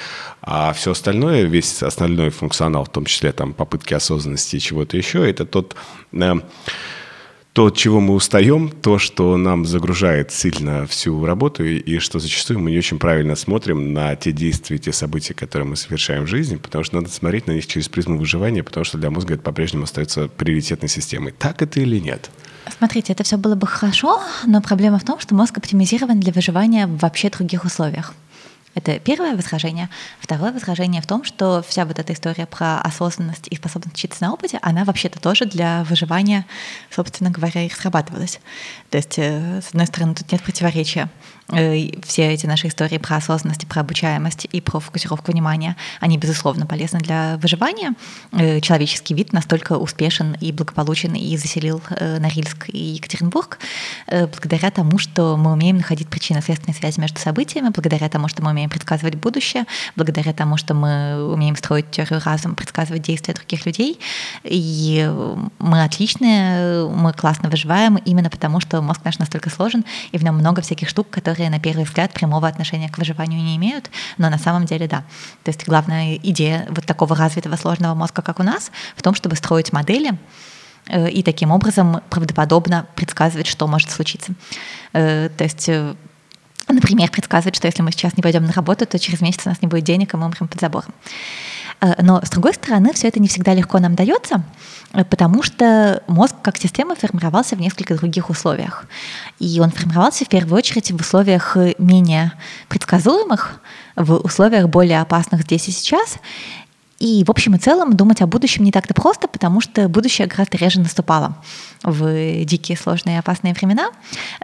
а 0.42 0.72
все 0.72 0.92
остальное, 0.92 1.44
весь 1.44 1.84
остальной 1.84 2.30
функционал, 2.30 2.86
в 2.86 2.90
том 2.90 3.04
числе 3.04 3.34
там 3.34 3.54
попытки 3.54 3.94
осознанности 3.94 4.56
и 4.56 4.60
чего-то 4.60 4.96
еще, 4.96 5.30
это 5.30 5.46
тот 5.46 5.76
э, 6.14 6.34
то, 7.54 7.66
от 7.66 7.76
чего 7.76 8.00
мы 8.00 8.14
устаем, 8.14 8.70
то, 8.70 9.00
что 9.00 9.36
нам 9.36 9.66
загружает 9.66 10.32
сильно 10.32 10.86
всю 10.86 11.26
работу, 11.26 11.64
и, 11.66 12.00
что 12.00 12.20
зачастую 12.20 12.60
мы 12.60 12.72
не 12.72 12.78
очень 12.78 13.00
правильно 13.00 13.36
смотрим 13.36 13.94
на 13.94 14.16
те 14.16 14.32
действия, 14.32 14.78
те 14.78 14.94
события, 14.94 15.34
которые 15.34 15.68
мы 15.68 15.76
совершаем 15.76 16.26
в 16.26 16.28
жизни, 16.28 16.58
потому 16.58 16.84
что 16.84 16.96
надо 16.96 17.10
смотреть 17.10 17.48
на 17.48 17.52
них 17.52 17.68
через 17.68 17.90
призму 17.90 18.18
выживания, 18.18 18.64
потому 18.64 18.84
что 18.84 18.98
для 18.98 19.10
мозга 19.10 19.34
это 19.34 19.44
по-прежнему 19.44 19.84
остается 19.84 20.28
приоритетной 20.28 20.90
системой. 20.90 21.34
Так 21.38 21.62
это 21.62 21.80
или 21.80 22.00
нет? 22.00 22.30
Смотрите, 22.78 23.14
это 23.14 23.24
все 23.24 23.38
было 23.38 23.56
бы 23.56 23.66
хорошо, 23.66 24.22
но 24.46 24.62
проблема 24.62 25.00
в 25.00 25.04
том, 25.04 25.20
что 25.20 25.34
мозг 25.34 25.58
оптимизирован 25.58 26.20
для 26.20 26.32
выживания 26.32 26.86
в 26.86 26.98
вообще 26.98 27.30
других 27.30 27.66
условиях. 27.66 28.14
Это 28.80 28.98
первое 28.98 29.36
возражение. 29.36 29.90
Второе 30.22 30.54
возражение 30.54 31.02
в 31.02 31.06
том, 31.06 31.26
что 31.26 31.62
вся 31.68 31.84
вот 31.84 32.00
эта 32.00 32.14
история 32.14 32.46
про 32.46 32.80
осознанность 32.80 33.50
и 33.50 33.58
способность 33.58 33.96
учиться 33.96 34.24
на 34.24 34.32
опыте, 34.32 34.58
она 34.62 34.86
вообще-то 34.86 35.20
тоже 35.20 35.44
для 35.44 35.84
выживания, 35.84 36.46
собственно 36.90 37.30
говоря, 37.30 37.62
их 37.66 37.76
срабатывалась. 37.76 38.40
То 38.90 38.96
есть, 38.96 39.16
э, 39.18 39.60
с 39.62 39.68
одной 39.72 39.86
стороны, 39.86 40.16
тут 40.16 40.32
нет 40.32 40.42
противоречия 40.42 41.10
все 41.50 42.34
эти 42.34 42.46
наши 42.46 42.68
истории 42.68 42.98
про 42.98 43.18
осознанность, 43.18 43.68
про 43.68 43.82
обучаемость 43.82 44.48
и 44.52 44.62
про 44.62 44.80
фокусировку 44.80 45.32
внимания, 45.32 45.76
они, 46.00 46.18
безусловно, 46.18 46.66
полезны 46.66 47.00
для 47.00 47.38
выживания. 47.38 47.94
Э, 48.32 48.60
человеческий 48.62 49.14
вид 49.14 49.34
настолько 49.34 49.74
успешен 49.74 50.36
и 50.40 50.52
благополучен 50.52 51.16
и 51.16 51.38
заселил 51.38 51.82
э, 51.90 52.20
Норильск 52.20 52.70
и 52.70 52.78
Екатеринбург 52.78 53.60
благодаря 54.08 54.72
тому, 54.72 54.98
что 54.98 55.38
мы 55.38 55.54
умеем 55.54 55.78
находить 55.78 56.08
причинно-следственные 56.08 56.76
связи 56.76 57.00
между 57.00 57.20
событиями, 57.20 57.70
благодаря 57.70 58.10
тому, 58.10 58.28
что 58.28 58.44
мы 58.44 58.52
умеем 58.52 58.70
предсказывать 58.70 59.16
будущее, 59.16 59.66
благодаря 59.96 60.34
тому, 60.34 60.58
что 60.58 60.74
мы 60.74 61.32
умеем 61.32 61.56
строить 61.56 61.90
теорию 61.92 62.22
разума, 62.24 62.56
предсказывать 62.56 63.02
действия 63.02 63.34
других 63.34 63.66
людей. 63.66 64.00
И 64.44 65.10
мы 65.60 65.84
отличные, 65.84 66.88
мы 66.88 67.14
классно 67.14 67.50
выживаем 67.50 67.98
именно 67.98 68.30
потому, 68.30 68.60
что 68.60 68.82
мозг 68.82 69.02
наш 69.04 69.20
настолько 69.20 69.50
сложен, 69.50 69.86
и 70.12 70.18
в 70.18 70.24
нем 70.24 70.36
много 70.36 70.62
всяких 70.62 70.90
штук, 70.90 71.10
которые 71.10 71.39
которые 71.40 71.52
на 71.52 71.60
первый 71.60 71.86
взгляд 71.86 72.12
прямого 72.12 72.50
отношения 72.50 72.90
к 72.90 72.98
выживанию 72.98 73.42
не 73.42 73.56
имеют, 73.56 73.90
но 74.18 74.30
на 74.30 74.38
самом 74.38 74.66
деле 74.66 74.88
да. 74.88 75.04
То 75.44 75.52
есть 75.52 75.66
главная 75.66 76.16
идея 76.16 76.68
вот 76.70 76.86
такого 76.86 77.16
развитого 77.16 77.56
сложного 77.56 77.96
мозга, 77.96 78.22
как 78.22 78.40
у 78.40 78.44
нас, 78.44 78.72
в 78.98 79.02
том, 79.02 79.16
чтобы 79.16 79.38
строить 79.38 79.72
модели, 79.72 80.12
э, 80.88 81.10
и 81.10 81.24
таким 81.24 81.52
образом 81.52 82.02
правдоподобно 82.10 82.88
предсказывать, 82.96 83.48
что 83.48 83.68
может 83.68 83.90
случиться. 83.90 84.34
Э, 84.94 85.30
то 85.30 85.44
есть 85.46 85.70
э, 85.70 85.96
Например, 86.68 87.10
предсказывать, 87.10 87.56
что 87.56 87.68
если 87.68 87.82
мы 87.82 87.92
сейчас 87.92 88.16
не 88.16 88.22
пойдем 88.22 88.46
на 88.46 88.52
работу, 88.52 88.86
то 88.86 89.00
через 89.00 89.22
месяц 89.22 89.46
у 89.46 89.50
нас 89.50 89.62
не 89.62 89.68
будет 89.68 89.86
денег, 89.86 90.14
и 90.14 90.18
мы 90.18 90.26
умрем 90.26 90.48
под 90.48 90.62
забором. 90.62 90.94
Но, 91.82 92.22
с 92.24 92.30
другой 92.30 92.54
стороны, 92.54 92.92
все 92.94 93.08
это 93.08 93.20
не 93.20 93.28
всегда 93.28 93.54
легко 93.54 93.80
нам 93.80 93.96
дается, 93.96 94.44
потому 95.10 95.44
что 95.44 96.04
мозг 96.08 96.36
как 96.42 96.58
система 96.58 96.96
формировался 96.96 97.56
в 97.56 97.62
несколько 97.62 97.96
других 97.96 98.30
условиях. 98.30 98.86
И 99.40 99.60
он 99.62 99.72
формировался 99.72 100.26
в 100.26 100.30
первую 100.30 100.58
очередь 100.58 100.92
в 100.92 100.96
условиях 100.96 101.56
менее 101.78 102.34
предсказуемых, 102.68 103.62
в 103.96 104.16
условиях 104.16 104.68
более 104.68 105.00
опасных 105.00 105.44
здесь 105.44 105.70
и 105.70 105.72
сейчас, 105.72 106.18
и 107.00 107.24
в 107.24 107.32
общем 107.32 107.56
и 107.56 107.58
целом 107.58 107.96
думать 107.96 108.22
о 108.22 108.28
будущем 108.28 108.66
не 108.66 108.72
так-то 108.72 108.94
просто, 108.94 109.28
потому 109.28 109.62
что 109.62 109.88
будущее 109.88 110.28
гораздо 110.28 110.58
реже 110.58 110.82
наступало 110.82 111.38
в 111.84 112.44
дикие, 112.46 112.78
сложные 112.78 113.20
опасные 113.20 113.54
времена. 113.54 113.90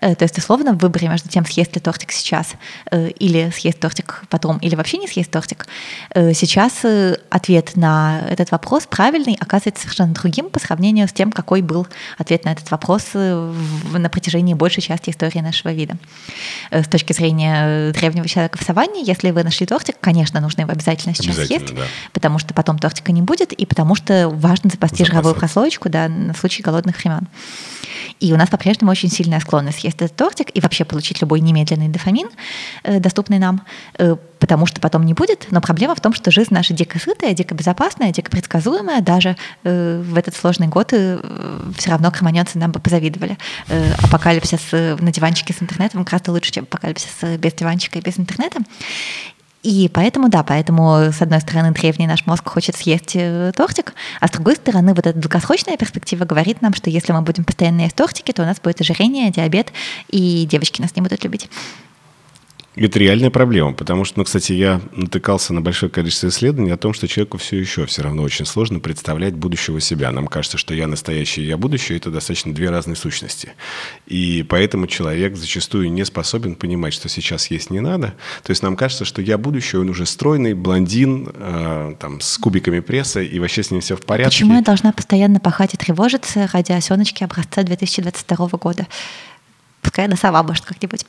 Э, 0.01 0.15
то 0.15 0.23
есть, 0.23 0.37
условно, 0.37 0.73
в 0.73 0.77
выборе 0.77 1.09
между 1.09 1.29
тем, 1.29 1.45
съесть 1.45 1.75
ли 1.75 1.81
тортик 1.81 2.11
сейчас 2.11 2.53
э, 2.91 3.09
или 3.09 3.51
съесть 3.53 3.79
тортик 3.79 4.23
потом, 4.29 4.57
или 4.59 4.75
вообще 4.75 4.97
не 4.97 5.07
съесть 5.07 5.31
тортик, 5.31 5.67
э, 6.13 6.33
сейчас 6.33 6.85
ответ 7.29 7.75
на 7.75 8.21
этот 8.29 8.51
вопрос 8.51 8.87
правильный 8.89 9.37
оказывается 9.39 9.83
совершенно 9.83 10.13
другим 10.13 10.49
по 10.49 10.59
сравнению 10.59 11.07
с 11.07 11.13
тем, 11.13 11.31
какой 11.31 11.61
был 11.61 11.87
ответ 12.17 12.45
на 12.45 12.51
этот 12.51 12.71
вопрос 12.71 13.11
на 13.13 14.09
протяжении 14.09 14.53
большей 14.53 14.81
части 14.81 15.09
истории 15.09 15.39
нашего 15.39 15.71
вида. 15.71 15.95
С 16.71 16.87
точки 16.87 17.13
зрения 17.13 17.91
древнего 17.91 18.27
человека 18.27 18.57
в 18.57 18.63
саванне, 18.63 19.03
если 19.03 19.31
вы 19.31 19.43
нашли 19.43 19.65
тортик, 19.65 19.95
конечно, 19.99 20.39
нужно 20.39 20.61
его 20.61 20.71
обязательно 20.71 21.13
сейчас 21.13 21.37
обязательно, 21.37 21.59
съесть, 21.59 21.75
да. 21.75 21.83
потому 22.13 22.39
что 22.39 22.53
потом 22.53 22.79
тортика 22.79 23.11
не 23.11 23.21
будет, 23.21 23.53
и 23.53 23.65
потому 23.65 23.95
что 23.95 24.29
важно 24.29 24.69
запасти 24.69 24.97
Запасы. 24.97 25.11
жировую 25.11 25.35
прослоечку 25.35 25.89
да, 25.89 26.07
на 26.07 26.33
случай 26.33 26.63
голодных 26.63 26.97
времен. 26.97 27.24
И 28.19 28.33
у 28.33 28.38
нас 28.38 28.49
по-прежнему 28.49 28.91
очень 28.91 29.09
сильная 29.09 29.39
склонность 29.39 29.79
съесть 29.79 29.97
этот 30.01 30.15
тортик 30.15 30.49
и 30.53 30.61
вообще 30.61 30.85
получить 30.85 31.21
любой 31.21 31.41
немедленный 31.41 31.89
дофамин, 31.89 32.29
э, 32.83 32.99
доступный 32.99 33.39
нам, 33.39 33.61
э, 33.97 34.15
потому 34.39 34.65
что 34.65 34.79
потом 34.79 35.05
не 35.05 35.13
будет. 35.13 35.47
Но 35.51 35.59
проблема 35.59 35.95
в 35.95 36.01
том, 36.01 36.13
что 36.13 36.31
жизнь 36.31 36.53
наша 36.53 36.73
дико 36.73 36.97
сытая, 36.99 37.33
дико 37.33 37.53
безопасная, 37.53 38.11
дико 38.11 38.31
предсказуемая. 38.31 39.01
Даже 39.01 39.35
э, 39.63 40.01
в 40.05 40.17
этот 40.17 40.35
сложный 40.35 40.67
год 40.67 40.88
все 40.88 41.89
равно 41.89 42.11
кроманьонцы 42.11 42.57
нам 42.57 42.71
бы 42.71 42.79
позавидовали. 42.79 43.38
Апокалипсис 44.03 44.71
на 44.71 45.11
диванчике 45.11 45.53
с 45.53 45.61
интернетом 45.61 46.03
гораздо 46.03 46.31
лучше, 46.31 46.51
чем 46.51 46.63
апокалипсис 46.63 47.38
без 47.39 47.53
диванчика 47.53 47.99
и 47.99 48.01
без 48.01 48.19
интернета. 48.19 48.59
И 49.65 49.89
поэтому, 49.91 50.30
да, 50.30 50.43
поэтому, 50.43 51.12
с 51.12 51.23
одной 51.23 51.41
стороны, 51.41 51.71
древний 51.71 52.06
наш 52.06 52.28
мозг 52.28 52.47
хочет 52.47 52.75
съесть 52.75 53.15
э, 53.15 53.51
тортик, 53.56 53.95
а 54.21 54.28
с 54.28 54.32
другой 54.32 54.58
стороны, 54.58 54.93
вот 54.93 55.08
эта 55.08 55.17
долгосрочная 55.17 55.75
перспектива 55.75 56.23
говорит 56.23 56.62
нам, 56.62 56.75
что 56.75 56.91
если 56.91 57.13
мы 57.13 57.23
будем 57.23 57.43
постоянно 57.43 57.82
есть 57.82 57.95
тортики, 57.95 58.32
то 58.32 58.43
у 58.43 58.45
нас 58.45 58.60
будет 58.60 58.80
ожирение, 58.82 59.32
диабет, 59.32 59.73
и 60.10 60.45
девочки 60.45 60.82
нас 60.82 60.95
не 60.95 61.01
будут 61.01 61.23
любить. 61.23 61.49
Это 62.75 62.99
реальная 62.99 63.29
проблема, 63.29 63.71
потому 63.73 64.03
что, 64.03 64.19
ну, 64.19 64.25
кстати, 64.25 64.51
я 64.51 64.81
натыкался 64.91 65.53
на 65.53 65.61
большое 65.61 65.89
количество 65.89 66.27
исследований 66.27 66.71
о 66.71 66.77
том, 66.77 66.93
что 66.93 67.07
человеку 67.07 67.38
все 67.38 67.57
еще 67.57 67.85
все 67.85 68.01
равно 68.01 68.21
очень 68.23 68.45
сложно 68.45 68.81
представлять 68.81 69.33
будущего 69.33 69.79
себя. 69.79 70.11
Нам 70.11 70.27
кажется, 70.27 70.57
что 70.57 70.73
я 70.73 70.88
настоящий, 70.88 71.43
я 71.43 71.55
будущее– 71.57 71.97
это 71.99 72.11
достаточно 72.11 72.53
две 72.53 72.69
разные 72.69 72.97
сущности. 72.97 73.53
И 74.07 74.45
поэтому 74.47 74.88
человек 74.88 75.38
зачастую 75.38 75.89
не 75.91 76.03
способен 76.03 76.55
понимать, 76.55 76.93
что 76.93 77.07
сейчас 77.07 77.49
есть 77.49 77.69
не 77.69 77.79
надо. 77.79 78.13
То 78.43 78.51
есть 78.51 78.61
нам 78.61 78.75
кажется, 78.75 79.05
что 79.05 79.21
я 79.21 79.38
будущее, 79.38 79.79
он 79.81 79.89
уже 79.89 80.05
стройный, 80.05 80.53
блондин, 80.53 81.29
э, 81.33 81.95
там, 81.97 82.19
с 82.19 82.38
кубиками 82.38 82.81
пресса, 82.81 83.21
и 83.21 83.39
вообще 83.39 83.63
с 83.63 83.71
ним 83.71 83.79
все 83.79 83.95
в 83.95 84.01
порядке. 84.01 84.31
Почему 84.31 84.55
я 84.55 84.61
должна 84.61 84.91
постоянно 84.91 85.39
пахать 85.39 85.73
и 85.73 85.77
тревожиться 85.77 86.49
ради 86.51 86.73
осеночки 86.73 87.23
образца 87.23 87.63
2022 87.63 88.47
года? 88.57 88.85
Пускай 89.85 90.05
она 90.05 90.15
сама 90.15 90.41
может 90.41 90.65
как-нибудь. 90.65 91.05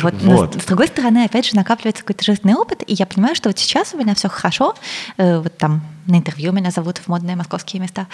Вот. 0.00 0.14
вот. 0.22 0.54
Но, 0.54 0.60
с 0.60 0.64
другой 0.64 0.86
стороны, 0.86 1.24
опять 1.24 1.46
же, 1.46 1.56
накапливается 1.56 2.04
какой-то 2.04 2.24
жизненный 2.24 2.54
опыт, 2.54 2.82
и 2.86 2.94
я 2.94 3.04
понимаю, 3.04 3.34
что 3.34 3.48
вот 3.48 3.58
сейчас 3.58 3.94
у 3.94 3.98
меня 3.98 4.14
все 4.14 4.28
хорошо, 4.28 4.74
э, 5.16 5.38
вот 5.38 5.58
там 5.58 5.82
на 6.06 6.16
интервью 6.16 6.52
меня 6.52 6.70
зовут 6.70 6.98
в 6.98 7.08
модные 7.08 7.34
московские 7.34 7.82
места, 7.82 8.06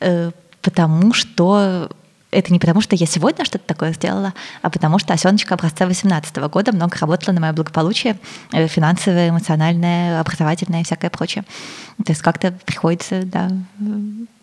э, 0.00 0.32
потому 0.60 1.12
что 1.14 1.88
это 2.32 2.52
не 2.52 2.58
потому, 2.58 2.80
что 2.80 2.96
я 2.96 3.06
сегодня 3.06 3.44
что-то 3.44 3.64
такое 3.66 3.92
сделала, 3.92 4.32
а 4.62 4.70
потому 4.70 4.98
что 4.98 5.12
осеночка 5.12 5.54
образца 5.54 5.86
18 5.86 6.36
года 6.48 6.72
много 6.72 6.96
работала 6.98 7.34
на 7.34 7.40
мое 7.40 7.52
благополучие, 7.52 8.18
э, 8.52 8.66
финансовое, 8.66 9.28
эмоциональное, 9.28 10.20
образовательное 10.20 10.80
и 10.80 10.84
всякое 10.84 11.10
прочее. 11.10 11.44
То 12.04 12.10
есть 12.10 12.22
как-то 12.22 12.50
приходится, 12.64 13.22
да, 13.24 13.48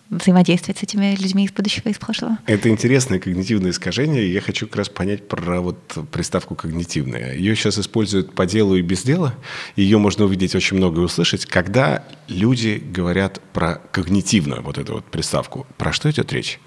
взаимодействовать 0.09 0.79
с 0.79 0.83
этими 0.83 1.15
людьми 1.15 1.45
из 1.45 1.51
будущего 1.51 1.89
и 1.89 1.91
из 1.91 1.97
прошлого. 1.97 2.37
Это 2.45 2.69
интересное 2.69 3.19
когнитивное 3.19 3.71
искажение, 3.71 4.23
и 4.23 4.31
я 4.31 4.41
хочу 4.41 4.67
как 4.67 4.77
раз 4.77 4.89
понять 4.89 5.27
про 5.27 5.61
вот 5.61 5.77
приставку 6.11 6.55
«когнитивная». 6.55 7.35
Ее 7.35 7.55
сейчас 7.55 7.77
используют 7.77 8.33
по 8.33 8.45
делу 8.45 8.75
и 8.75 8.81
без 8.81 9.03
дела, 9.03 9.35
ее 9.75 9.97
можно 9.97 10.25
увидеть 10.25 10.55
очень 10.55 10.77
много 10.77 11.01
и 11.01 11.03
услышать. 11.03 11.45
Когда 11.45 12.03
люди 12.27 12.81
говорят 12.83 13.41
про 13.53 13.75
когнитивную 13.91 14.63
вот 14.63 14.77
эту 14.77 14.93
вот 14.93 15.05
приставку, 15.05 15.67
про 15.77 15.93
что 15.93 16.09
идет 16.09 16.33
речь? 16.33 16.59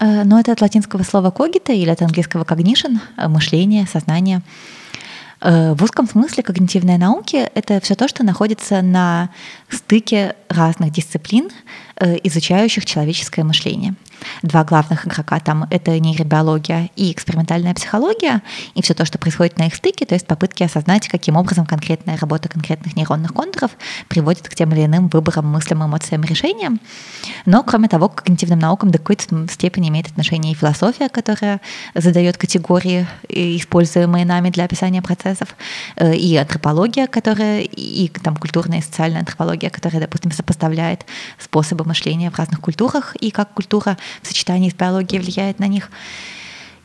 Э, 0.00 0.24
ну, 0.24 0.38
это 0.38 0.52
от 0.52 0.60
латинского 0.60 1.02
слова 1.02 1.30
«когита» 1.30 1.72
или 1.72 1.90
от 1.90 2.02
английского 2.02 2.44
«cognition»— 2.44 2.98
мышление, 3.28 3.86
сознание. 3.86 4.42
Э, 5.40 5.74
в 5.74 5.82
узком 5.82 6.08
смысле 6.08 6.42
когнитивные 6.42 6.98
науки— 6.98 7.36
это 7.54 7.80
все 7.80 7.94
то, 7.94 8.08
что 8.08 8.24
находится 8.24 8.82
на 8.82 9.30
стыке 9.68 10.36
разных 10.48 10.92
дисциплин, 10.92 11.50
изучающих 12.00 12.84
человеческое 12.84 13.44
мышление 13.44 13.94
два 14.42 14.64
главных 14.64 15.06
игрока 15.06 15.40
там— 15.40 15.66
это 15.70 15.98
нейробиология 15.98 16.90
и 16.96 17.12
экспериментальная 17.12 17.74
психология, 17.74 18.42
и 18.74 18.82
все 18.82 18.94
то, 18.94 19.04
что 19.04 19.18
происходит 19.18 19.58
на 19.58 19.66
их 19.66 19.74
стыке, 19.74 20.06
то 20.06 20.14
есть 20.14 20.26
попытки 20.26 20.62
осознать, 20.62 21.08
каким 21.08 21.36
образом 21.36 21.66
конкретная 21.66 22.16
работа 22.16 22.48
конкретных 22.48 22.96
нейронных 22.96 23.32
контуров 23.32 23.72
приводит 24.08 24.48
к 24.48 24.54
тем 24.54 24.72
или 24.72 24.84
иным 24.84 25.08
выборам, 25.08 25.46
мыслям, 25.46 25.84
эмоциям, 25.84 26.22
решениям. 26.22 26.80
Но, 27.46 27.62
кроме 27.62 27.88
того, 27.88 28.08
к 28.08 28.22
когнитивным 28.22 28.58
наукам 28.58 28.90
до 28.90 28.98
какой-то 28.98 29.48
степени 29.48 29.88
имеет 29.88 30.08
отношение 30.08 30.52
и 30.52 30.56
философия, 30.56 31.08
которая 31.08 31.60
задает 31.94 32.36
категории, 32.36 33.06
используемые 33.28 34.24
нами 34.24 34.50
для 34.50 34.64
описания 34.64 35.02
процессов, 35.02 35.54
э, 35.96 36.14
и 36.14 36.36
антропология, 36.36 37.06
которая, 37.06 37.60
и 37.60 38.08
там 38.08 38.36
культурная 38.36 38.78
и 38.78 38.82
социальная 38.82 39.20
антропология, 39.20 39.70
которая, 39.70 40.00
допустим, 40.00 40.32
сопоставляет 40.32 41.06
способы 41.38 41.84
мышления 41.90 42.30
в 42.30 42.38
разных 42.38 42.60
культурах, 42.60 43.14
и 43.16 43.30
как 43.30 43.52
культура 43.54 43.98
в 44.22 44.26
сочетании 44.26 44.70
с 44.70 44.74
биологией 44.74 45.22
влияет 45.22 45.58
на 45.58 45.66
них. 45.66 45.90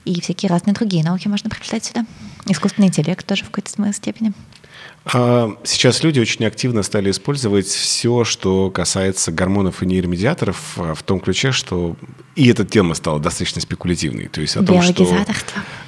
И 0.04 0.22
всякие 0.22 0.50
разные 0.50 0.74
другие 0.74 1.04
науки 1.04 1.28
можно 1.28 1.50
приплетать 1.50 1.86
сюда. 1.86 2.06
Искусственный 2.48 2.90
интеллект 2.90 3.26
тоже 3.26 3.44
в 3.44 3.50
какой-то 3.50 3.94
степени. 3.94 4.34
А 5.06 5.56
сейчас 5.64 6.04
люди 6.04 6.20
очень 6.20 6.46
активно 6.46 6.84
стали 6.84 7.12
использовать 7.12 7.68
все, 7.68 8.24
что 8.24 8.72
касается 8.72 9.32
гормонов 9.32 9.84
и 9.84 9.86
нейромедиаторов, 9.86 10.78
а, 10.78 10.94
в 10.96 11.04
том 11.04 11.20
ключе, 11.20 11.52
что 11.52 11.96
и 12.36 12.48
эта 12.48 12.66
тема 12.66 12.96
стала 12.96 13.20
достаточно 13.20 13.62
спекулятивной. 13.62 14.28
То 14.28 14.42
есть 14.42 14.58
о 14.58 14.64
том, 14.64 14.82
что... 14.82 15.26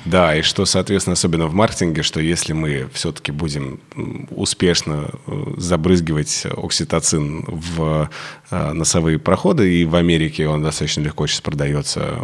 Да, 0.06 0.36
и 0.36 0.42
что, 0.42 0.66
соответственно, 0.66 1.14
особенно 1.14 1.48
в 1.48 1.54
маркетинге, 1.54 2.02
что 2.02 2.22
если 2.22 2.54
мы 2.54 2.88
все-таки 2.94 3.34
будем 3.34 3.82
успешно 4.30 5.10
э, 5.26 5.54
забрызгивать 5.58 6.46
окситоцин 6.46 7.44
в 7.46 8.10
э, 8.50 8.72
носовые 8.72 9.20
проходы, 9.20 9.82
и 9.82 9.84
в 9.84 9.96
Америке 9.96 10.48
он 10.48 10.64
достаточно 10.64 11.02
легко 11.02 11.28
сейчас 11.28 11.42
продается, 11.42 12.20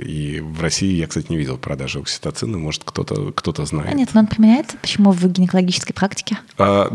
и 0.00 0.40
в 0.40 0.60
России 0.60 0.94
я, 0.94 1.08
кстати, 1.08 1.26
не 1.30 1.36
видел 1.36 1.58
продажи 1.58 1.98
окситоцина, 1.98 2.58
может, 2.58 2.84
кто-то 2.84 3.32
кто 3.32 3.52
знает. 3.64 3.90
А 3.90 3.94
нет, 3.94 4.10
но 4.14 4.20
он 4.20 4.26
применяется 4.28 4.76
почему 4.80 5.10
в 5.10 5.26
гинекологической 5.26 5.94
практике? 5.94 6.38
А, 6.58 6.88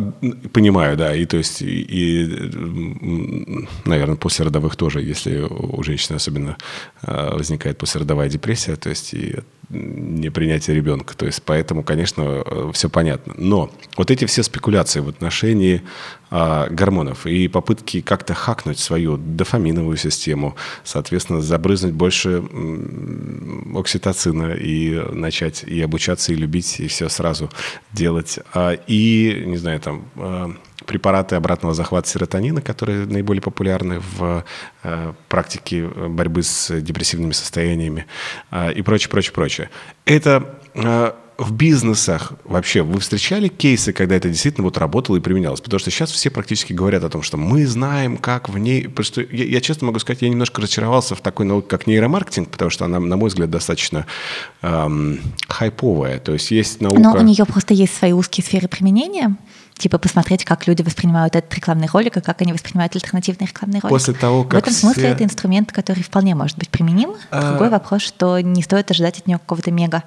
понимаю, 0.54 0.96
да, 0.96 1.14
и 1.14 1.26
то 1.26 1.36
есть, 1.36 1.62
и, 1.62 1.82
и, 1.82 3.68
наверное, 3.84 4.16
после 4.16 4.46
родовых 4.46 4.78
тоже, 4.78 5.02
если 5.02 5.40
у 5.42 5.84
женщины 5.84 6.16
особенно 6.16 6.56
возникает 7.02 7.78
послеродовая 7.78 8.30
депрессия, 8.30 8.76
то 8.76 8.90
есть 8.90 9.14
и 9.14 9.36
непринятие 9.72 10.76
ребенка. 10.76 11.16
То 11.16 11.26
есть 11.26 11.42
поэтому, 11.44 11.84
конечно, 11.84 12.44
все 12.74 12.90
понятно. 12.90 13.34
Но 13.38 13.72
вот 13.98 14.12
эти 14.12 14.26
все 14.26 14.44
спекуляции 14.44 15.00
в 15.00 15.10
отношении 15.10 15.82
а, 16.30 16.68
гормонов 16.70 17.26
и 17.26 17.48
попытки 17.48 18.02
как-то 18.02 18.34
хакнуть 18.34 18.80
свою 18.80 19.18
дофаминовую 19.18 19.98
систему, 19.98 20.56
соответственно, 20.84 21.42
забрызнуть 21.42 21.94
больше 21.94 22.44
окситоцина 23.76 24.54
и 24.54 25.02
начать 25.14 25.64
и 25.64 25.82
обучаться, 25.82 26.32
и 26.34 26.36
любить, 26.36 26.80
и 26.80 26.88
все 26.88 27.10
сразу 27.10 27.50
делать. 27.92 28.40
А, 28.54 28.74
и, 28.88 29.44
не 29.46 29.58
знаю, 29.58 29.80
там 29.80 30.06
а, 30.16 30.52
препараты 30.86 31.36
обратного 31.36 31.74
захвата 31.74 32.08
серотонина, 32.08 32.62
которые 32.62 33.06
наиболее 33.06 33.42
популярны 33.42 34.00
в 34.00 34.44
э, 34.84 35.14
практике 35.30 35.88
борьбы 35.88 36.44
с 36.44 36.82
депрессивными 36.82 37.34
состояниями 37.34 38.06
э, 38.52 38.74
и 38.74 38.82
прочее, 38.82 39.10
прочее, 39.10 39.34
прочее. 39.34 39.70
Это 40.06 40.56
э, 40.74 41.12
в 41.42 41.54
бизнесах 41.54 42.34
вообще 42.44 42.84
вы 42.84 43.00
встречали 43.00 43.48
кейсы, 43.48 43.94
когда 43.94 44.16
это 44.16 44.30
действительно 44.30 44.64
вот 44.64 44.78
работало 44.78 45.18
и 45.18 45.20
применялось? 45.20 45.60
Потому 45.60 45.80
что 45.80 45.90
сейчас 45.90 46.12
все 46.12 46.30
практически 46.30 46.72
говорят 46.72 47.04
о 47.04 47.10
том, 47.10 47.24
что 47.24 47.36
мы 47.38 47.66
знаем, 47.66 48.18
как 48.18 48.48
в 48.48 48.60
ней... 48.60 48.88
Просто 48.88 49.22
я, 49.22 49.46
я 49.46 49.60
честно 49.60 49.88
могу 49.88 49.98
сказать, 49.98 50.22
я 50.22 50.30
немножко 50.30 50.62
разочаровался 50.62 51.16
в 51.16 51.22
такой 51.22 51.48
науке, 51.48 51.68
как 51.68 51.88
нейромаркетинг, 51.88 52.50
потому 52.50 52.70
что 52.70 52.86
она, 52.86 53.00
на 53.00 53.18
мой 53.18 53.30
взгляд, 53.30 53.50
достаточно 53.50 54.06
эм, 54.62 55.20
хайповая. 55.48 56.20
То 56.20 56.34
есть 56.34 56.52
есть 56.52 56.80
наука... 56.80 57.00
Но 57.00 57.14
у 57.14 57.22
нее 57.22 57.46
просто 57.46 57.74
есть 57.74 57.96
свои 57.98 58.12
узкие 58.12 58.46
сферы 58.46 58.68
применения 58.68 59.36
типа 59.82 59.98
посмотреть, 59.98 60.46
как 60.46 60.68
люди 60.68 60.82
воспринимают 60.82 61.36
этот 61.36 61.54
рекламный 61.54 61.88
ролик 61.92 62.18
и 62.18 62.22
как 62.22 62.42
они 62.42 62.54
воспринимают 62.54 62.96
альтернативный 62.96 63.48
рекламный 63.48 63.80
ролик. 63.80 63.90
После 63.90 64.14
того, 64.14 64.44
как 64.44 64.54
В 64.54 64.58
этом 64.64 64.74
смысле 64.74 65.04
все... 65.04 65.12
это 65.12 65.24
инструмент, 65.24 65.72
который 65.72 66.04
вполне 66.04 66.36
может 66.36 66.58
быть 66.58 66.70
применим. 66.70 67.14
А... 67.30 67.52
Другой 67.52 67.70
вопрос, 67.70 68.02
что 68.02 68.40
не 68.40 68.64
стоит 68.64 68.90
ожидать 68.92 69.20
от 69.20 69.28
него 69.28 69.40
какого-то 69.40 69.72
мега 69.72 70.04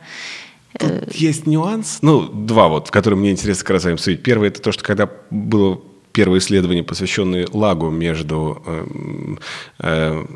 Тут 0.78 0.90
э, 0.90 1.06
есть 1.10 1.46
нюанс, 1.46 1.98
ну, 2.02 2.22
два 2.22 2.68
вот, 2.68 2.88
в 2.88 2.90
которые 2.90 3.18
мне 3.18 3.30
интересно 3.30 3.62
как 3.62 3.74
раз 3.74 3.86
обсудить. 3.86 4.22
Первое, 4.22 4.48
это 4.48 4.60
то, 4.60 4.72
что 4.72 4.82
когда 4.82 5.08
было 5.30 5.80
первое 6.12 6.38
исследование, 6.38 6.82
посвященное 6.82 7.46
лагу 7.52 7.90
между 7.90 8.62
э, 8.66 8.86
э, 9.80 10.26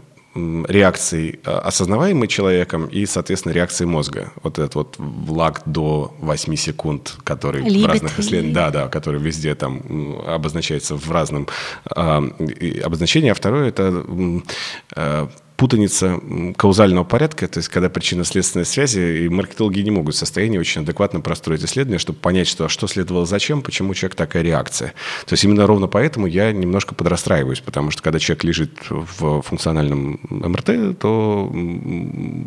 реакцией 0.66 1.40
э, 1.44 1.50
осознаваемой 1.50 2.28
человеком 2.28 2.86
и, 2.86 3.06
соответственно, 3.06 3.52
реакцией 3.52 3.88
мозга. 3.88 4.32
Вот 4.42 4.58
этот 4.58 4.74
вот 4.74 4.96
лаг 5.28 5.62
до 5.66 6.14
8 6.20 6.56
секунд, 6.56 7.16
который 7.24 7.62
Либет. 7.62 7.88
в 7.88 7.92
разных 7.92 8.18
исследованиях, 8.18 8.54
да, 8.54 8.70
да, 8.70 8.88
который 8.88 9.20
везде 9.20 9.54
там 9.54 10.20
обозначается 10.26 10.96
в 10.96 11.10
разном 11.10 11.48
э, 11.94 12.80
обозначении. 12.84 13.30
А 13.30 13.34
второе 13.34 13.68
это 13.68 14.04
э, 14.96 15.28
путаница 15.58 16.20
каузального 16.56 17.02
порядка, 17.02 17.48
то 17.48 17.58
есть 17.58 17.68
когда 17.68 17.90
причинно-следственные 17.90 18.64
связи, 18.64 19.24
и 19.24 19.28
маркетологи 19.28 19.80
не 19.80 19.90
могут 19.90 20.14
в 20.14 20.18
состоянии 20.18 20.56
очень 20.56 20.82
адекватно 20.82 21.20
простроить 21.20 21.64
исследование, 21.64 21.98
чтобы 21.98 22.20
понять, 22.20 22.46
что, 22.46 22.66
а 22.66 22.68
что 22.68 22.86
следовало 22.86 23.26
зачем, 23.26 23.62
почему 23.62 23.92
человек 23.92 24.14
такая 24.14 24.44
реакция. 24.44 24.94
То 25.26 25.32
есть 25.32 25.42
именно 25.42 25.66
ровно 25.66 25.88
поэтому 25.88 26.28
я 26.28 26.52
немножко 26.52 26.94
подрастраиваюсь, 26.94 27.58
потому 27.58 27.90
что 27.90 28.02
когда 28.02 28.20
человек 28.20 28.44
лежит 28.44 28.70
в 28.88 29.42
функциональном 29.42 30.20
МРТ, 30.30 30.96
то 31.00 31.52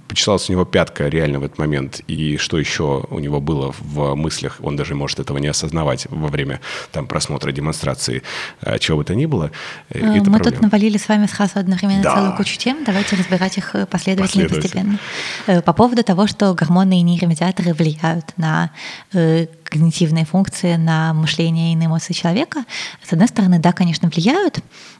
почесалась 0.08 0.50
у 0.50 0.54
него 0.54 0.63
пятка 0.63 1.10
реально 1.10 1.39
в 1.39 1.43
этот 1.43 1.58
момент, 1.58 2.00
и 2.08 2.38
что 2.38 2.58
еще 2.58 3.06
у 3.10 3.19
него 3.19 3.41
было 3.41 3.76
в 3.78 4.15
мыслях, 4.15 4.56
он 4.62 4.78
даже 4.78 4.95
может 4.95 5.19
этого 5.19 5.38
не 5.38 5.47
осознавать 5.47 6.08
во 6.10 6.30
время 6.30 6.62
там, 6.93 7.08
просмотра 7.08 7.52
демонстрации, 7.52 8.24
а, 8.62 8.80
чего 8.80 9.00
бы 9.00 9.04
то 9.04 9.15
ни 9.15 9.26
было. 9.26 9.52
Э, 9.89 10.00
Мы 10.00 10.21
проблема. 10.21 10.39
тут 10.39 10.62
навалили 10.62 10.97
с 10.97 11.10
вами 11.10 11.26
сразу 11.26 11.60
одновременно 11.60 12.04
да. 12.04 12.15
целую 12.15 12.38
кучу 12.38 12.58
тем, 12.58 12.86
давай 12.86 13.01
давайте 13.02 13.16
разбирать 13.16 13.58
их 13.58 13.76
э, 13.76 13.86
последовательно 13.86 14.44
и 14.44 14.48
постепенно. 14.48 15.00
Э, 15.48 15.62
по 15.62 15.74
поводу 15.74 16.04
того, 16.04 16.28
что 16.28 16.54
гормоны 16.54 17.00
и 17.00 17.02
нейромедиаторы 17.02 17.74
влияют 17.74 18.34
на 18.38 18.72
э, 19.14 19.48
когнитивные 19.64 20.26
функции, 20.26 20.76
на 20.76 21.14
мышление 21.14 21.74
и 21.74 21.76
на 21.76 21.86
эмоции 21.86 22.14
человека, 22.14 22.64
с 23.04 23.12
одной 23.12 23.28
стороны, 23.28 23.60
да, 23.60 23.72
конечно, 23.72 24.10
влияют, 24.10 24.60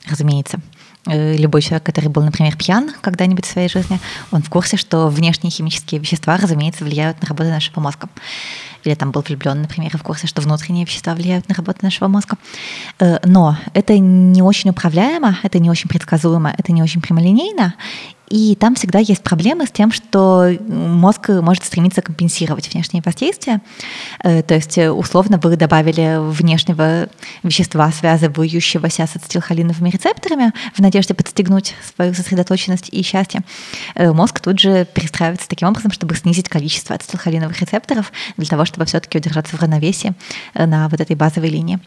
разумеется, 0.10 0.60
любой 1.06 1.64
человек, 1.64 1.84
который 1.84 2.10
был, 2.10 2.24
например, 2.24 2.56
пьян 2.56 2.92
когда-нибудь 3.02 3.46
в 3.46 3.52
своей 3.52 3.70
жизни, 3.70 4.00
он 4.32 4.44
в 4.44 4.50
курсе, 4.50 4.78
что 4.78 5.08
внешние 5.08 5.50
химические 5.50 6.00
вещества, 6.00 6.38
разумеется, 6.38 6.84
влияют 6.84 7.20
на 7.22 7.28
работу 7.28 7.50
нашего 7.50 7.80
мозга. 7.80 8.08
Или 8.84 8.96
там 8.96 9.12
был 9.12 9.22
влюблен, 9.22 9.62
например, 9.62 9.98
в 9.98 10.04
курсе, 10.04 10.28
что 10.28 10.41
внутренние 10.41 10.86
вещества 10.86 11.13
влияют 11.13 11.48
на 11.50 11.56
работу 11.56 11.80
нашего 11.82 12.08
мозга. 12.08 12.38
Но 13.00 13.58
это 13.74 13.98
не 14.00 14.41
очень 14.41 14.70
управляемо, 14.70 15.38
это 15.44 15.60
не 15.60 15.70
очень 15.70 15.89
предсказуемо, 15.89 16.54
это 16.58 16.72
не 16.72 16.82
очень 16.82 17.02
прямолинейно, 17.02 17.76
и 18.32 18.56
там 18.56 18.76
всегда 18.76 19.00
есть 19.00 19.24
проблемы 19.24 19.67
с 19.67 19.72
тем, 19.72 19.91
что 19.91 20.50
мозг 20.67 21.28
может 21.28 21.65
стремиться 21.65 22.02
компенсировать 22.02 22.74
внешние 22.74 23.04
воздействия. 23.06 23.62
Э, 24.24 24.41
то 24.41 24.56
есть, 24.56 24.78
э, 24.78 24.89
условно, 24.89 25.38
вы 25.38 25.58
добавили 25.58 26.17
внешнего 26.17 27.10
вещества, 27.44 27.91
связывающегося 27.91 29.06
с 29.06 29.17
ацетилхолиновыми 29.17 29.89
рецепторами, 29.89 30.54
в 30.74 30.80
надежде 30.80 31.13
подстегнуть 31.13 31.76
свою 31.94 32.13
сосредоточенность 32.13 32.88
и 32.94 33.04
счастье. 33.04 33.41
Э, 33.96 34.13
мозг 34.13 34.39
тут 34.39 34.60
же 34.60 34.86
перестраивается 34.86 35.50
таким 35.50 35.67
образом, 35.67 35.91
чтобы 35.91 36.15
снизить 36.15 36.48
количество 36.48 36.96
ацетилхолиновых 36.96 37.60
рецепторов 37.60 38.13
для 38.38 38.48
того, 38.48 38.63
чтобы 38.63 38.86
все-таки 38.86 39.17
удержаться 39.17 39.58
в 39.58 39.62
равновесии 39.62 40.13
на 40.54 40.88
вот 40.88 41.02
этой 41.02 41.17
базовой 41.17 41.50
линии 41.50 41.80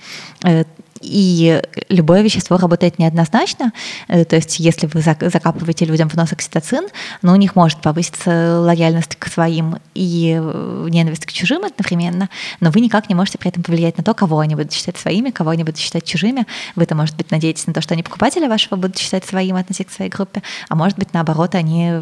и 1.05 1.63
любое 1.89 2.23
вещество 2.23 2.57
работает 2.57 2.99
неоднозначно. 2.99 3.73
Э, 4.09 4.25
то 4.25 4.37
есть 4.37 4.59
если 4.59 4.87
вы 4.87 5.01
закапываете 5.01 5.85
людям 5.85 6.09
в 6.09 6.15
нос 6.15 6.33
окситоцин, 6.33 6.89
но 7.23 7.33
у 7.33 7.37
них 7.37 7.55
может 7.55 7.81
повыситься 7.81 8.61
лояльность 8.61 9.17
к 9.17 9.29
своим 9.29 9.77
и 9.95 10.39
э, 10.41 10.87
ненависть 10.91 11.27
к 11.27 11.33
чужим 11.33 11.65
одновременно, 11.65 12.29
но 12.61 12.71
вы 12.71 12.81
никак 12.81 13.09
не 13.09 13.15
можете 13.15 13.39
при 13.39 13.51
этом 13.51 13.63
повлиять 13.63 13.99
на 13.99 14.05
то, 14.05 14.15
кого 14.15 14.39
они 14.39 14.55
будут 14.55 14.73
считать 14.73 14.97
своими, 14.97 15.31
кого 15.31 15.51
они 15.51 15.65
будут 15.65 15.79
считать 15.79 16.05
чужими. 16.05 16.47
Вы-то, 16.77 16.95
может 16.95 17.17
быть, 17.17 17.31
надеетесь 17.31 17.67
на 17.67 17.75
то, 17.75 17.81
что 17.81 17.95
они 17.95 18.03
покупатели 18.03 18.47
вашего 18.47 18.77
будут 18.77 18.99
считать 18.99 19.25
своим, 19.25 19.57
относиться 19.57 19.93
к 19.93 19.97
своей 19.97 20.11
группе, 20.11 20.43
а 20.69 20.75
может 20.75 20.99
быть, 20.99 21.13
наоборот, 21.13 21.55
они 21.55 21.93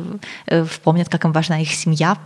э, 0.47 0.65
вспомнят, 0.65 1.09
как 1.09 1.25
им 1.25 1.33
важна 1.33 1.61
их 1.61 1.73
семья, 1.73 2.17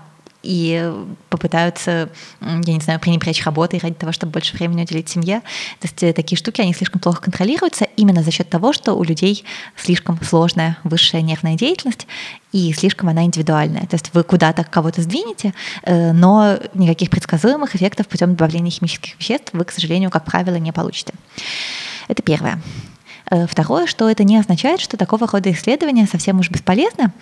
и 0.46 0.92
попытаются, 1.28 2.08
я 2.40 2.74
не 2.74 2.80
знаю, 2.80 3.00
пренебречь 3.00 3.44
работой 3.44 3.80
ради 3.80 3.94
того, 3.94 4.12
чтобы 4.12 4.32
больше 4.32 4.56
времени 4.56 4.82
уделить 4.82 5.08
семье. 5.08 5.40
То 5.80 5.88
есть 5.88 6.02
э, 6.02 6.12
такие 6.12 6.38
штуки, 6.38 6.60
они 6.60 6.72
слишком 6.72 7.00
плохо 7.00 7.20
контролируются 7.20 7.86
именно 7.96 8.22
за 8.22 8.30
счет 8.30 8.48
того, 8.48 8.72
что 8.72 8.94
у 8.94 9.02
людей 9.02 9.44
слишком 9.76 10.22
сложная 10.22 10.78
высшая 10.84 11.22
нервная 11.22 11.56
деятельность, 11.56 12.06
и 12.52 12.72
слишком 12.72 13.08
она 13.08 13.24
индивидуальная. 13.24 13.86
То 13.86 13.94
есть 13.94 14.10
вы 14.14 14.22
куда-то 14.22 14.64
кого-то 14.64 15.02
сдвинете, 15.02 15.52
э, 15.82 16.12
но 16.12 16.58
никаких 16.74 17.10
предсказуемых 17.10 17.74
эффектов 17.74 18.06
путем 18.06 18.36
добавления 18.36 18.70
химических 18.70 19.18
веществ 19.18 19.50
вы, 19.52 19.64
к 19.64 19.72
сожалению, 19.72 20.10
как 20.10 20.24
правило, 20.24 20.56
не 20.56 20.72
получите. 20.72 21.12
Это 22.08 22.22
первое. 22.22 22.60
Э, 23.30 23.46
второе, 23.46 23.86
что 23.86 24.08
это 24.08 24.24
не 24.24 24.38
означает, 24.38 24.80
что 24.80 24.96
такого 24.96 25.26
рода 25.26 25.50
исследования 25.50 26.06
совсем 26.06 26.38
уж 26.38 26.50
бесполезны, 26.50 27.12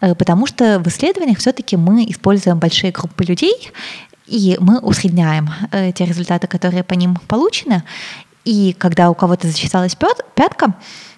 э, 0.00 0.14
потому 0.14 0.46
что 0.46 0.78
в 0.78 0.88
исследованиях 0.88 1.38
все-таки 1.38 1.76
мы 1.76 2.04
используем 2.04 2.58
большие 2.58 2.92
группы 2.92 3.24
людей, 3.24 3.72
и 4.26 4.56
мы 4.60 4.78
усредняем 4.80 5.50
э, 5.70 5.92
те 5.92 6.04
результаты, 6.04 6.46
которые 6.46 6.84
по 6.84 6.94
ним 6.94 7.16
получены. 7.28 7.82
И 8.44 8.74
когда 8.78 9.10
у 9.10 9.14
кого-то 9.14 9.46
зачесалась 9.46 9.96
пятка, 10.34 10.74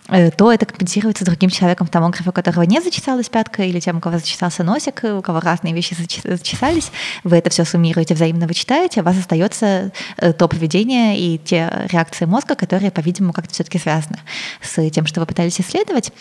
то 0.08 0.52
это 0.52 0.66
компенсируется 0.66 1.24
другим 1.24 1.50
человеком 1.50 1.86
в 1.86 1.90
томографе, 1.90 2.30
у 2.30 2.32
которого 2.32 2.62
не 2.62 2.80
зачесалась 2.80 3.28
пятка, 3.28 3.64
или 3.64 3.80
тем, 3.80 3.98
у 3.98 4.00
кого 4.00 4.18
зачесался 4.18 4.62
носик, 4.62 5.02
у 5.02 5.22
кого 5.22 5.40
разные 5.40 5.74
вещи 5.74 5.96
зачесались. 6.24 6.90
Вы 7.24 7.38
это 7.38 7.50
все 7.50 7.64
суммируете, 7.64 8.14
взаимно 8.14 8.46
вычитаете, 8.46 9.00
у 9.00 9.04
вас 9.04 9.18
остается 9.18 9.92
э, 10.16 10.32
то 10.32 10.48
поведение 10.48 11.18
и 11.18 11.38
те 11.38 11.88
реакции 11.90 12.24
мозга, 12.24 12.54
которые, 12.54 12.90
по-видимому, 12.90 13.32
как-то 13.32 13.52
все-таки 13.52 13.78
связаны 13.78 14.18
с 14.62 14.90
тем, 14.90 15.06
что 15.06 15.20
вы 15.20 15.26
пытались 15.26 15.60
исследовать. 15.60 16.12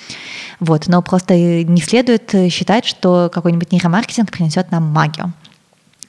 Вот. 0.59 0.87
Но 0.87 1.01
просто 1.01 1.35
не 1.35 1.81
следует 1.81 2.33
считать, 2.51 2.85
что 2.85 3.29
какой-нибудь 3.31 3.71
нейромаркетинг 3.71 4.31
принесет 4.31 4.71
нам 4.71 4.83
магию. 4.83 5.33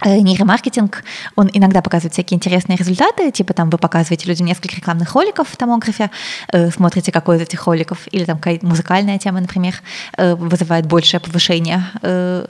Э, 0.05 0.21
нейромаркетинг, 0.21 1.03
он 1.37 1.51
иногда 1.53 1.81
показывает 1.81 2.13
всякие 2.13 2.37
интересные 2.37 2.77
результаты, 2.77 3.31
типа 3.31 3.55
там 3.55 3.71
вы 3.71 3.79
показываете 3.79 4.29
людям 4.29 4.47
несколько 4.47 4.77
рекламных 4.77 5.15
роликов 5.15 5.49
в 5.49 5.57
томографе, 5.57 6.11
э, 6.53 6.71
смотрите, 6.71 7.13
какой 7.13 7.37
из 7.37 7.43
этих 7.43 7.67
роликов, 7.67 8.07
или 8.11 8.25
там 8.25 8.37
какая-то 8.37 8.67
музыкальная 8.67 9.19
тема, 9.19 9.41
например, 9.41 9.75
э, 10.19 10.35
вызывает 10.35 10.87
большее 10.87 11.21
повышение 11.21 11.83
э, 12.03 12.47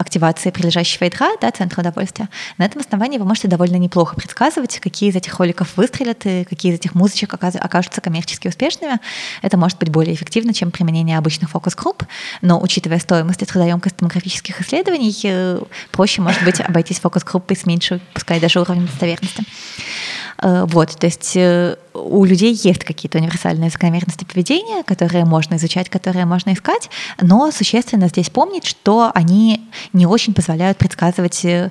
активации 0.00 0.50
прилежащего 0.50 1.04
ядра, 1.04 1.30
да, 1.40 1.50
центра 1.50 1.80
удовольствия. 1.80 2.28
На 2.58 2.64
этом 2.64 2.80
основании 2.80 3.18
вы 3.18 3.24
можете 3.24 3.48
довольно 3.48 3.76
неплохо 3.76 4.16
предсказывать, 4.16 4.80
какие 4.80 5.10
из 5.10 5.16
этих 5.16 5.38
роликов 5.38 5.76
выстрелят 5.76 6.26
и 6.26 6.44
какие 6.44 6.72
из 6.72 6.76
этих 6.76 6.94
музычек 6.94 7.32
окажутся 7.34 8.00
коммерчески 8.00 8.48
успешными. 8.48 8.98
Это 9.42 9.56
может 9.56 9.78
быть 9.78 9.88
более 9.88 10.14
эффективно, 10.14 10.52
чем 10.52 10.70
применение 10.70 11.16
обычных 11.16 11.50
фокус-групп, 11.50 12.04
но 12.42 12.60
учитывая 12.60 12.98
стоимость 12.98 13.42
и 13.42 13.46
трудоемкость 13.46 13.96
томографических 13.96 14.60
исследований, 14.60 15.16
э, 15.24 15.60
проще, 15.92 16.20
может 16.20 16.42
быть, 16.44 16.60
обойти 16.60 16.90
обойтись 16.90 17.00
фокус-группой 17.00 17.56
с 17.56 17.66
меньшей, 17.66 18.00
пускай 18.14 18.40
даже 18.40 18.60
уровнем 18.60 18.86
достоверности. 18.86 19.44
Э, 20.42 20.64
вот, 20.66 20.96
то 20.96 21.06
есть 21.06 21.36
э, 21.36 21.76
у 21.92 22.24
людей 22.24 22.52
есть 22.54 22.84
какие-то 22.84 23.18
универсальные 23.18 23.70
закономерности 23.70 24.24
поведения, 24.24 24.82
которые 24.84 25.24
можно 25.24 25.56
изучать, 25.56 25.88
которые 25.88 26.24
можно 26.24 26.52
искать, 26.52 26.88
но 27.20 27.50
существенно 27.50 28.08
здесь 28.08 28.30
помнить, 28.30 28.64
что 28.64 29.10
они 29.14 29.68
не 29.92 30.06
очень 30.06 30.34
позволяют 30.34 30.78
предсказывать 30.78 31.44
э, 31.44 31.70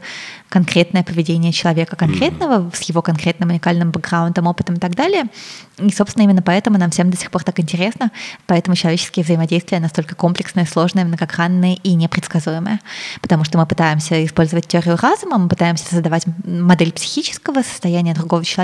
конкретное 0.50 1.04
поведение 1.04 1.52
человека 1.52 1.96
конкретного 1.96 2.60
mm-hmm. 2.60 2.76
с 2.76 2.82
его 2.84 3.02
конкретным 3.02 3.50
уникальным 3.50 3.92
бэкграундом, 3.92 4.48
опытом 4.48 4.76
и 4.76 4.80
так 4.80 4.96
далее. 4.96 5.26
И, 5.78 5.92
собственно, 5.92 6.24
именно 6.24 6.42
поэтому 6.42 6.78
нам 6.78 6.90
всем 6.90 7.12
до 7.12 7.18
сих 7.18 7.32
пор 7.32 7.44
так 7.44 7.60
интересно, 7.60 8.12
поэтому 8.48 8.76
человеческие 8.76 9.24
взаимодействия 9.24 9.80
настолько 9.80 10.16
комплексные, 10.16 10.66
сложные, 10.66 11.06
многогранные 11.06 11.76
и 11.76 11.94
непредсказуемые, 11.94 12.80
потому 13.22 13.44
что 13.44 13.58
мы 13.58 13.66
пытаемся 13.66 14.26
использовать 14.26 14.68
теорию 14.68 14.98
разума, 14.98 15.38
мы 15.38 15.48
пытаемся 15.48 15.86
создавать 15.86 16.26
модель 16.44 16.92
психического 16.92 17.62
состояния 17.62 18.14
другого 18.14 18.44
человека, 18.44 18.59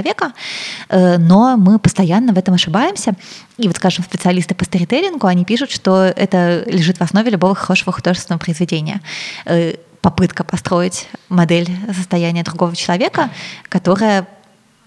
э, 0.90 1.18
но 1.18 1.58
мы 1.58 1.80
постоянно 1.80 2.34
в 2.34 2.38
этом 2.38 2.54
ошибаемся. 2.54 3.14
И 3.58 3.68
вот, 3.68 3.78
скажем, 3.78 4.04
специалисты 4.04 4.56
по 4.56 4.66
сторителлингу, 4.66 5.28
они 5.28 5.46
пишут, 5.46 5.72
что 5.72 6.04
это 6.06 6.64
лежит 6.68 6.98
в 6.98 7.02
основе 7.02 7.32
любого 7.32 7.56
хорошего 7.56 7.92
художественного 7.94 8.40
произведения 8.40 9.02
э, 9.46 9.76
попытка 10.02 10.44
построить 10.44 11.08
модель 11.30 11.68
состояния 11.96 12.44
другого 12.44 12.76
человека, 12.76 13.32
которая 13.70 14.28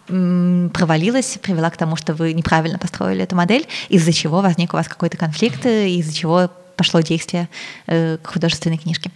провалилась, 0.07 1.39
привела 1.43 1.69
к 1.71 1.77
тому, 1.77 1.97
что 1.97 2.15
вы 2.15 2.33
неправильно 2.33 2.79
построили 2.79 3.25
эту 3.25 3.37
модель, 3.37 3.67
из-за 3.91 4.13
чего 4.13 4.41
возник 4.41 4.73
у 4.73 4.77
вас 4.77 4.89
какой-то 4.89 5.19
конфликт, 5.19 5.67
из-за 5.67 6.15
чего 6.15 6.51
пошло 6.77 7.01
действие 7.01 7.49
э, 7.87 8.17
к 8.23 8.33
художественной 8.33 8.79
книжке. 8.79 9.11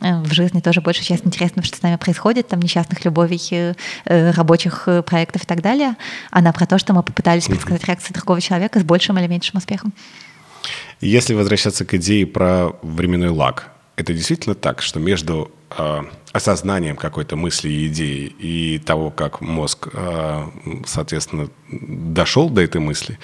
Э, 0.00 0.20
в 0.22 0.32
жизни 0.32 0.60
тоже 0.60 0.80
большая 0.80 1.04
часть 1.04 1.26
интересного, 1.26 1.66
что 1.66 1.76
с 1.76 1.82
нами 1.82 1.96
происходит, 1.96 2.48
там 2.48 2.60
несчастных 2.60 3.04
любовей, 3.04 3.40
э, 3.50 3.74
рабочих 4.32 4.88
проектов 5.06 5.44
и 5.44 5.46
так 5.46 5.62
далее. 5.62 5.96
Она 6.30 6.52
про 6.52 6.66
то, 6.66 6.78
что 6.78 6.92
мы 6.92 7.02
попытались 7.02 7.46
предсказать 7.46 7.84
реакцию 7.84 8.14
другого 8.14 8.40
человека 8.40 8.80
с 8.80 8.82
большим 8.82 9.18
или 9.18 9.26
меньшим 9.26 9.58
успехом. 9.58 9.92
Если 11.00 11.34
возвращаться 11.34 11.84
к 11.84 11.94
идее 11.94 12.26
про 12.26 12.72
временной 12.82 13.30
лаг, 13.30 13.70
это 13.96 14.12
действительно 14.12 14.54
так, 14.54 14.82
что 14.82 15.00
между 15.00 15.50
э, 15.76 16.02
осознанием 16.32 16.96
какой-то 16.96 17.36
мысли 17.36 17.68
и 17.68 17.86
идеи 17.88 18.26
и 18.38 18.78
того, 18.78 19.10
как 19.10 19.40
мозг, 19.40 19.88
э, 19.92 20.46
соответственно, 20.86 21.48
дошел 21.70 22.48
до 22.48 22.62
этой 22.62 22.80
мысли, 22.80 23.18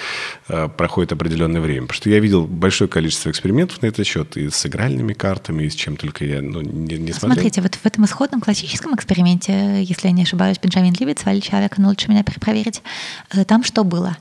э, 0.48 0.68
проходит 0.68 1.12
определенное 1.12 1.61
время. 1.61 1.82
Потому 1.82 1.96
что 1.96 2.11
я 2.11 2.18
видел 2.18 2.46
большое 2.46 2.88
количество 2.88 3.30
экспериментов 3.30 3.80
на 3.82 3.86
этот 3.86 4.07
счет 4.07 4.36
и 4.36 4.50
с 4.50 4.66
игральными 4.66 5.12
картами, 5.12 5.64
и 5.64 5.70
с 5.70 5.74
чем 5.74 5.96
только 5.96 6.24
я 6.24 6.42
ну, 6.42 6.61
не, 6.61 6.96
не 6.96 7.12
смотрел. 7.12 7.34
Смотрите, 7.34 7.61
вот 7.61 7.76
в 7.76 7.86
этом 7.86 8.04
исходном 8.07 8.40
классическом 8.40 8.94
эксперименте, 8.96 9.82
если 9.82 10.09
я 10.09 10.12
не 10.12 10.22
ошибаюсь, 10.22 10.59
Бенджамин 10.61 10.94
Ливит 10.98 11.20
звали 11.20 11.38
человека, 11.38 11.80
но 11.80 11.88
лучше 11.88 12.11
меня 12.11 12.24
перепроверить, 12.24 12.82
э, 13.32 13.44
там 13.44 13.62
что 13.62 13.84
было? 13.84 14.16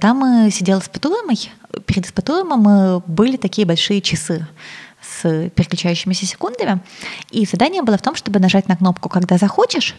Там 0.00 0.50
сидел 0.50 0.80
испытуемый, 0.80 1.50
перед 1.86 2.06
испытуемым 2.06 3.02
были 3.06 3.36
такие 3.36 3.66
большие 3.66 4.00
часы, 4.00 4.46
с 5.20 5.50
переключающимися 5.50 6.26
секундами. 6.26 6.80
И 7.30 7.46
задание 7.46 7.82
было 7.82 7.98
в 7.98 8.02
том, 8.02 8.14
чтобы 8.14 8.40
нажать 8.40 8.68
на 8.68 8.76
кнопку, 8.76 9.08
когда 9.08 9.38
захочешь, 9.38 9.94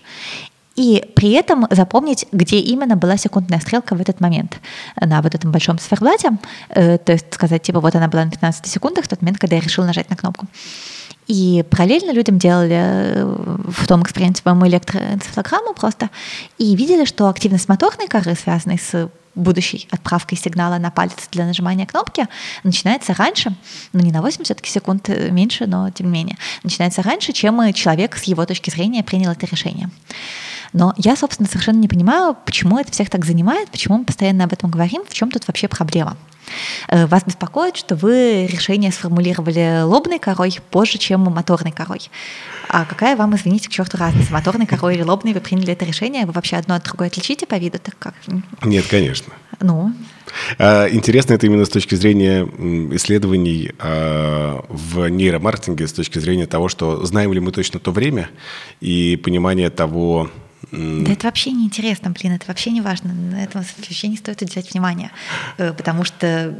и 0.77 1.03
при 1.15 1.31
этом 1.31 1.67
запомнить, 1.71 2.27
где 2.31 2.59
именно 2.59 2.95
была 2.95 3.17
секундная 3.17 3.59
стрелка 3.59 3.95
в 3.95 4.01
этот 4.01 4.21
момент 4.21 4.59
на 4.95 5.23
вот 5.23 5.33
этом 5.33 5.51
большом 5.51 5.79
циферблате. 5.79 6.37
Э, 6.69 6.99
то 6.99 7.13
есть 7.13 7.33
сказать, 7.33 7.63
типа, 7.63 7.79
вот 7.79 7.95
она 7.95 8.07
была 8.07 8.23
на 8.23 8.31
15 8.31 8.67
секундах 8.67 9.05
в 9.05 9.07
тот 9.07 9.21
момент, 9.21 9.39
когда 9.39 9.55
я 9.55 9.61
решил 9.61 9.83
нажать 9.83 10.09
на 10.11 10.15
кнопку. 10.15 10.45
И 11.25 11.65
параллельно 11.71 12.11
людям 12.11 12.37
делали 12.37 12.77
э, 12.77 13.25
в 13.25 13.87
том 13.87 14.03
эксперименте, 14.03 14.43
по-моему, 14.43 14.67
электроэнцефалограмму 14.67 15.73
просто, 15.73 16.11
и 16.59 16.75
видели, 16.75 17.05
что 17.05 17.27
активность 17.27 17.67
моторной 17.67 18.07
коры, 18.07 18.35
связанной 18.35 18.77
с 18.77 19.09
будущей 19.37 19.87
отправкой 19.91 20.37
сигнала 20.37 20.77
на 20.77 20.91
палец 20.91 21.27
для 21.31 21.45
нажимания 21.45 21.85
кнопки 21.85 22.27
начинается 22.63 23.13
раньше, 23.13 23.53
ну 23.93 24.01
не 24.01 24.11
на 24.11 24.21
8 24.21 24.43
все-таки 24.43 24.69
секунд 24.69 25.09
э, 25.09 25.29
меньше, 25.29 25.67
но 25.67 25.89
тем 25.91 26.07
не 26.07 26.13
менее, 26.13 26.37
начинается 26.63 27.01
раньше, 27.01 27.33
чем 27.33 27.73
человек 27.73 28.17
с 28.17 28.23
его 28.23 28.45
точки 28.45 28.69
зрения 28.69 29.03
принял 29.03 29.31
это 29.31 29.45
решение. 29.45 29.89
Но 30.73 30.93
я, 30.97 31.15
собственно, 31.15 31.47
совершенно 31.47 31.77
не 31.77 31.87
понимаю, 31.87 32.35
почему 32.45 32.79
это 32.79 32.91
всех 32.91 33.09
так 33.09 33.25
занимает, 33.25 33.69
почему 33.69 33.97
мы 33.97 34.05
постоянно 34.05 34.43
об 34.43 34.53
этом 34.53 34.69
говорим, 34.69 35.03
в 35.07 35.13
чем 35.13 35.31
тут 35.31 35.47
вообще 35.47 35.67
проблема. 35.67 36.17
Э, 36.87 37.05
вас 37.07 37.23
беспокоит, 37.25 37.75
что 37.75 37.95
вы 37.95 38.47
решение 38.47 38.91
сформулировали 38.91 39.81
лобной 39.83 40.19
корой 40.19 40.57
позже, 40.71 40.97
чем 40.97 41.21
моторной 41.21 41.71
корой. 41.71 42.09
А 42.69 42.85
какая 42.85 43.15
вам, 43.15 43.35
извините, 43.35 43.69
к 43.69 43.71
черту 43.71 43.97
разница, 43.97 44.33
моторной 44.33 44.65
корой 44.65 44.95
или 44.95 45.03
лобной, 45.03 45.33
вы 45.33 45.39
приняли 45.39 45.73
это 45.73 45.85
решение, 45.85 46.25
вы 46.25 46.33
вообще 46.33 46.57
одно 46.57 46.75
от 46.75 46.83
другой 46.83 47.07
отличите 47.07 47.45
по 47.45 47.55
виду? 47.55 47.79
Так 47.79 47.97
как? 47.97 48.13
Нет, 48.63 48.85
конечно. 48.87 49.33
Ну? 49.59 49.93
А, 50.59 50.87
интересно 50.87 51.33
это 51.33 51.45
именно 51.45 51.65
с 51.65 51.69
точки 51.69 51.95
зрения 51.95 52.43
исследований 52.95 53.71
а, 53.79 54.63
в 54.67 55.07
нейромаркетинге, 55.07 55.87
с 55.87 55.93
точки 55.93 56.19
зрения 56.19 56.45
того, 56.45 56.67
что 56.67 57.05
знаем 57.05 57.33
ли 57.33 57.39
мы 57.39 57.51
точно 57.51 57.79
то 57.79 57.91
время 57.91 58.29
и 58.81 59.19
понимание 59.23 59.69
того, 59.69 60.29
да 60.71 61.11
это 61.13 61.27
вообще 61.27 61.51
не 61.51 61.65
интересно, 61.65 62.11
блин, 62.11 62.33
это 62.33 62.45
вообще 62.47 62.71
не 62.71 62.81
важно, 62.81 63.13
на 63.13 63.43
это 63.43 63.59
вообще 63.59 64.07
не 64.07 64.17
стоит 64.17 64.41
уделять 64.41 64.71
внимания, 64.73 65.11
э, 65.57 65.73
потому 65.73 66.03
что, 66.03 66.53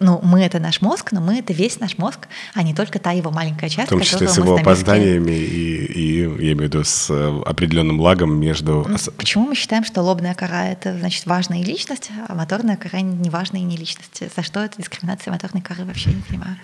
ну, 0.00 0.20
мы— 0.22 0.40
это 0.44 0.58
наш 0.58 0.80
мозг, 0.80 1.12
но 1.12 1.20
мы— 1.20 1.38
это 1.40 1.52
весь 1.52 1.78
наш 1.78 1.98
мозг, 1.98 2.28
а 2.54 2.62
не 2.62 2.74
только 2.74 2.98
та 2.98 3.12
его 3.12 3.30
маленькая 3.30 3.68
часть, 3.68 3.88
В 3.88 3.90
том 3.90 4.00
числе 4.00 4.28
с 4.28 4.38
его 4.38 4.56
опозданиями 4.56 5.32
и, 5.32 5.84
и, 5.84 6.20
я 6.22 6.52
имею 6.52 6.56
в 6.56 6.62
виду, 6.62 6.84
с 6.84 7.10
э, 7.10 7.42
определенным 7.44 8.00
лагом 8.00 8.38
между... 8.38 8.86
Почему 9.16 9.48
мы 9.48 9.54
считаем, 9.54 9.84
что 9.84 10.02
лобная 10.02 10.34
кора— 10.34 10.68
это, 10.68 10.98
значит, 10.98 11.26
важная 11.26 11.62
личность, 11.62 12.10
а 12.28 12.34
моторная 12.34 12.76
кора— 12.76 13.00
не 13.02 13.28
важная 13.28 13.60
и 13.60 13.64
не 13.64 13.76
личность? 13.76 14.22
За 14.34 14.42
что 14.42 14.60
это 14.60 14.78
дискриминация 14.78 15.32
моторной 15.32 15.62
коры, 15.62 15.84
вообще 15.84 16.10
не 16.10 16.22
понимаю. 16.22 16.56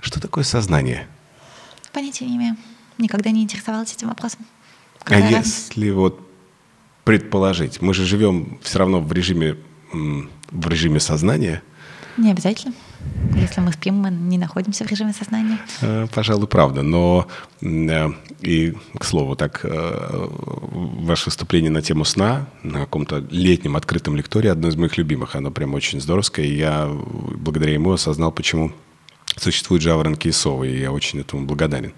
Что 0.00 0.20
такое 0.20 0.44
сознание? 0.44 1.06
Понятия 1.92 2.24
не 2.24 2.36
имею. 2.36 2.56
Никогда 2.98 3.30
не 3.30 3.42
интересовалась 3.42 3.92
этим 3.92 4.08
вопросом. 4.08 4.46
А 5.04 5.18
если 5.18 5.90
вот 5.90 6.20
предположить, 7.04 7.82
мы 7.82 7.94
же 7.94 8.04
живем 8.04 8.58
все 8.62 8.78
равно 8.78 9.00
в 9.00 9.12
режиме, 9.12 9.56
в 9.92 10.68
режиме 10.68 11.00
сознания. 11.00 11.62
Не 12.16 12.32
обязательно. 12.32 12.74
Если 13.34 13.60
мы 13.60 13.72
спим, 13.72 13.94
мы 13.94 14.10
не 14.10 14.36
находимся 14.36 14.84
в 14.84 14.88
режиме 14.88 15.12
сознания. 15.12 15.58
Э, 15.80 16.06
пожалуй, 16.12 16.46
правда. 16.46 16.82
Но 16.82 17.26
э, 17.62 18.08
и, 18.40 18.74
к 18.98 19.04
слову, 19.04 19.36
так, 19.36 19.60
э, 19.62 20.28
ваше 20.28 21.26
выступление 21.26 21.70
на 21.70 21.80
тему 21.80 22.04
сна 22.04 22.46
на 22.62 22.80
каком-то 22.80 23.24
летнем 23.30 23.76
открытом 23.76 24.16
лектории 24.16 24.48
одно 24.48 24.68
из 24.68 24.76
моих 24.76 24.98
любимых. 24.98 25.34
Оно 25.34 25.50
прям 25.50 25.74
очень 25.74 26.00
здоровское. 26.00 26.44
И 26.44 26.56
я 26.56 26.90
благодаря 26.90 27.72
ему 27.72 27.92
осознал, 27.92 28.32
почему 28.32 28.72
существуют 29.36 29.82
жаворонки 29.82 30.28
и 30.28 30.32
совы, 30.32 30.68
и 30.68 30.80
я 30.80 30.92
очень 30.92 31.20
этому 31.20 31.46
благодарен. 31.46 31.92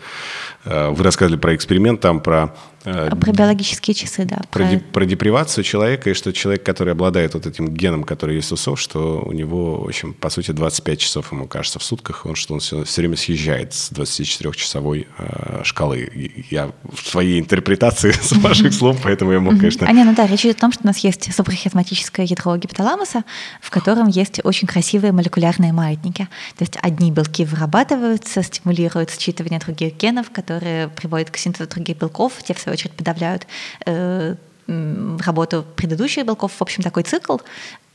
Вы 0.65 1.03
рассказывали 1.03 1.41
про 1.41 1.57
эксперимент, 1.57 2.01
там 2.01 2.21
про 2.21 2.55
про 2.83 3.33
биологические 3.33 3.95
часы, 3.95 4.25
да. 4.25 4.41
Про, 4.51 4.67
про... 4.67 4.79
про 4.93 5.05
депривацию 5.05 5.65
человека, 5.65 6.11
и 6.11 6.15
что 6.15 6.33
человек, 6.33 6.65
который 6.65 6.93
обладает 6.93 7.35
вот 7.35 7.47
этим 7.47 7.69
геном, 7.69 8.05
который 8.05 8.37
есть 8.37 8.51
у 8.53 8.57
сов, 8.57 8.81
что 8.81 9.23
у 9.25 9.33
него, 9.33 9.83
в 9.83 9.87
общем, 9.87 10.15
по 10.15 10.31
сути, 10.31 10.51
25 10.51 10.99
часов 10.99 11.33
ему 11.33 11.47
кажется 11.47 11.79
в 11.79 11.85
сутках, 11.85 12.27
он, 12.27 12.35
что 12.35 12.55
он 12.55 12.61
все, 12.61 12.85
все 12.85 13.03
время 13.03 13.17
съезжает 13.17 13.73
с 13.75 13.93
24-часовой 13.93 15.07
э, 15.19 15.61
шкалы. 15.65 16.11
Я 16.51 16.73
в 16.85 17.09
своей 17.09 17.41
интерпретации 17.41 18.11
с 18.23 18.33
ваших 18.33 18.75
слов, 18.75 18.99
поэтому 19.03 19.33
я 19.33 19.41
мог, 19.41 19.59
конечно... 19.59 19.87
А 19.87 19.93
не, 19.93 20.05
ну 20.05 20.15
да, 20.15 20.27
речь 20.27 20.45
идет 20.45 20.57
о 20.59 20.61
том, 20.61 20.73
что 20.73 20.83
у 20.85 20.87
нас 20.87 20.99
есть 20.99 21.33
субархизматическое 21.33 22.27
ядро 22.27 22.57
гипоталамуса, 22.57 23.25
в 23.61 23.71
котором 23.71 24.09
есть 24.09 24.41
очень 24.45 24.67
красивые 24.67 25.13
молекулярные 25.13 25.73
маятники. 25.73 26.29
То 26.57 26.65
есть 26.65 26.77
одни 26.83 27.11
белки 27.11 27.45
вырабатываются, 27.45 28.43
стимулируют 28.43 29.11
считывание 29.11 29.61
других 29.61 29.97
генов, 29.97 30.31
которые 30.31 30.89
приводят 30.89 31.31
к 31.31 31.37
синтезу 31.37 31.69
других 31.69 31.99
белков, 31.99 32.33
те 32.43 32.55
в 32.55 32.59
свою 32.59 32.72
очередь 32.73 32.93
подавляют 32.93 33.47
э, 33.87 34.35
работу 34.67 35.65
предыдущих 35.77 36.25
белков. 36.25 36.53
В 36.53 36.63
общем, 36.63 36.83
такой 36.83 37.03
цикл 37.03 37.39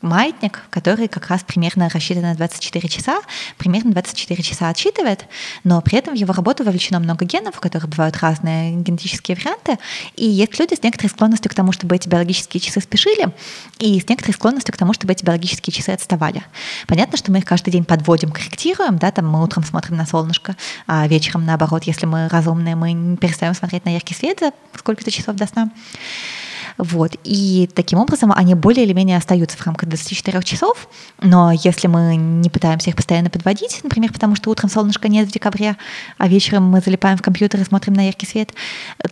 маятник, 0.02 0.64
который 0.70 1.08
как 1.08 1.28
раз 1.28 1.43
примерно 1.43 1.89
рассчитан 1.89 2.24
на 2.24 2.36
24 2.36 2.88
часа, 2.88 3.22
примерно 3.58 3.91
24 3.91 4.43
часа 4.43 4.70
отсчитывает, 4.70 5.26
но 5.64 5.82
при 5.82 5.98
этом 5.98 6.14
в 6.14 6.18
его 6.18 6.34
работу 6.34 6.64
вовлечено 6.64 7.00
много 7.00 7.26
генов, 7.26 7.58
у 7.58 7.62
которых 7.62 7.89
бывают 7.89 8.18
разные 8.18 8.76
генетические 8.76 9.38
варианты, 9.38 9.78
и 10.16 10.26
есть 10.26 10.60
люди 10.60 10.76
с 10.76 10.84
некоторой 10.84 11.10
склонностью 11.10 11.52
к 11.52 11.56
тому, 11.56 11.72
чтобы 11.72 11.95
эти 11.95 12.08
биологические 12.08 12.62
часы 12.62 12.80
спешили, 12.82 13.30
и 13.80 14.00
с 14.00 14.08
некоторой 14.08 14.34
склонностью 14.34 14.74
к 14.74 14.78
тому, 14.78 14.93
чтобы 14.93 15.14
эти 15.14 15.26
биологические 15.26 15.74
часы 15.74 15.89
отставали. 15.89 16.43
Понятно, 16.88 17.18
что 17.18 17.32
мы 17.32 17.39
их 17.39 17.45
каждый 17.45 17.72
день 17.72 17.84
подводим, 17.84 18.32
корректируем, 18.32 18.98
да, 18.98 19.12
там 19.12 19.28
мы 19.28 19.43
утром 19.43 19.64
смотрим 19.64 19.98
на 19.98 20.06
солнышко, 20.06 20.56
а 20.86 21.08
вечером 21.08 21.45
наоборот, 21.45 21.84
если 21.84 22.06
мы 22.06 22.28
разумные, 22.28 22.76
мы 22.76 23.18
перестаем 23.18 23.54
смотреть 23.56 23.86
на 23.86 23.89
яркий 23.89 24.14
свет 24.14 24.39
за 24.39 24.52
сколько-то 24.76 25.12
часов 25.12 25.36
до 25.36 25.48
сна. 25.48 25.72
Вот. 26.78 27.15
И 27.23 27.69
таким 27.73 27.99
образом 27.99 28.32
они 28.32 28.53
более 28.55 28.86
или 28.86 28.93
менее 28.93 29.17
остаются 29.17 29.57
в 29.57 29.65
рамках 29.65 29.89
24 29.89 30.43
часов, 30.43 30.88
но 31.21 31.51
если 31.51 31.88
мы 31.88 32.15
не 32.15 32.49
пытаемся 32.49 32.89
их 32.89 32.95
постоянно 32.95 33.30
подводить, 33.30 33.80
например, 33.84 34.13
потому 34.13 34.36
что 34.36 34.49
утром 34.49 34.69
солнышка 34.69 35.07
нет 35.07 35.28
в 35.28 35.32
декабре, 35.32 35.75
а 36.17 36.28
вечером 36.28 36.63
мы 36.65 36.82
залипаем 36.82 37.17
в 37.17 37.21
компьютер 37.21 37.61
и 37.61 37.65
смотрим 37.65 37.93
на 37.93 38.05
яркий 38.05 38.25
свет, 38.25 38.53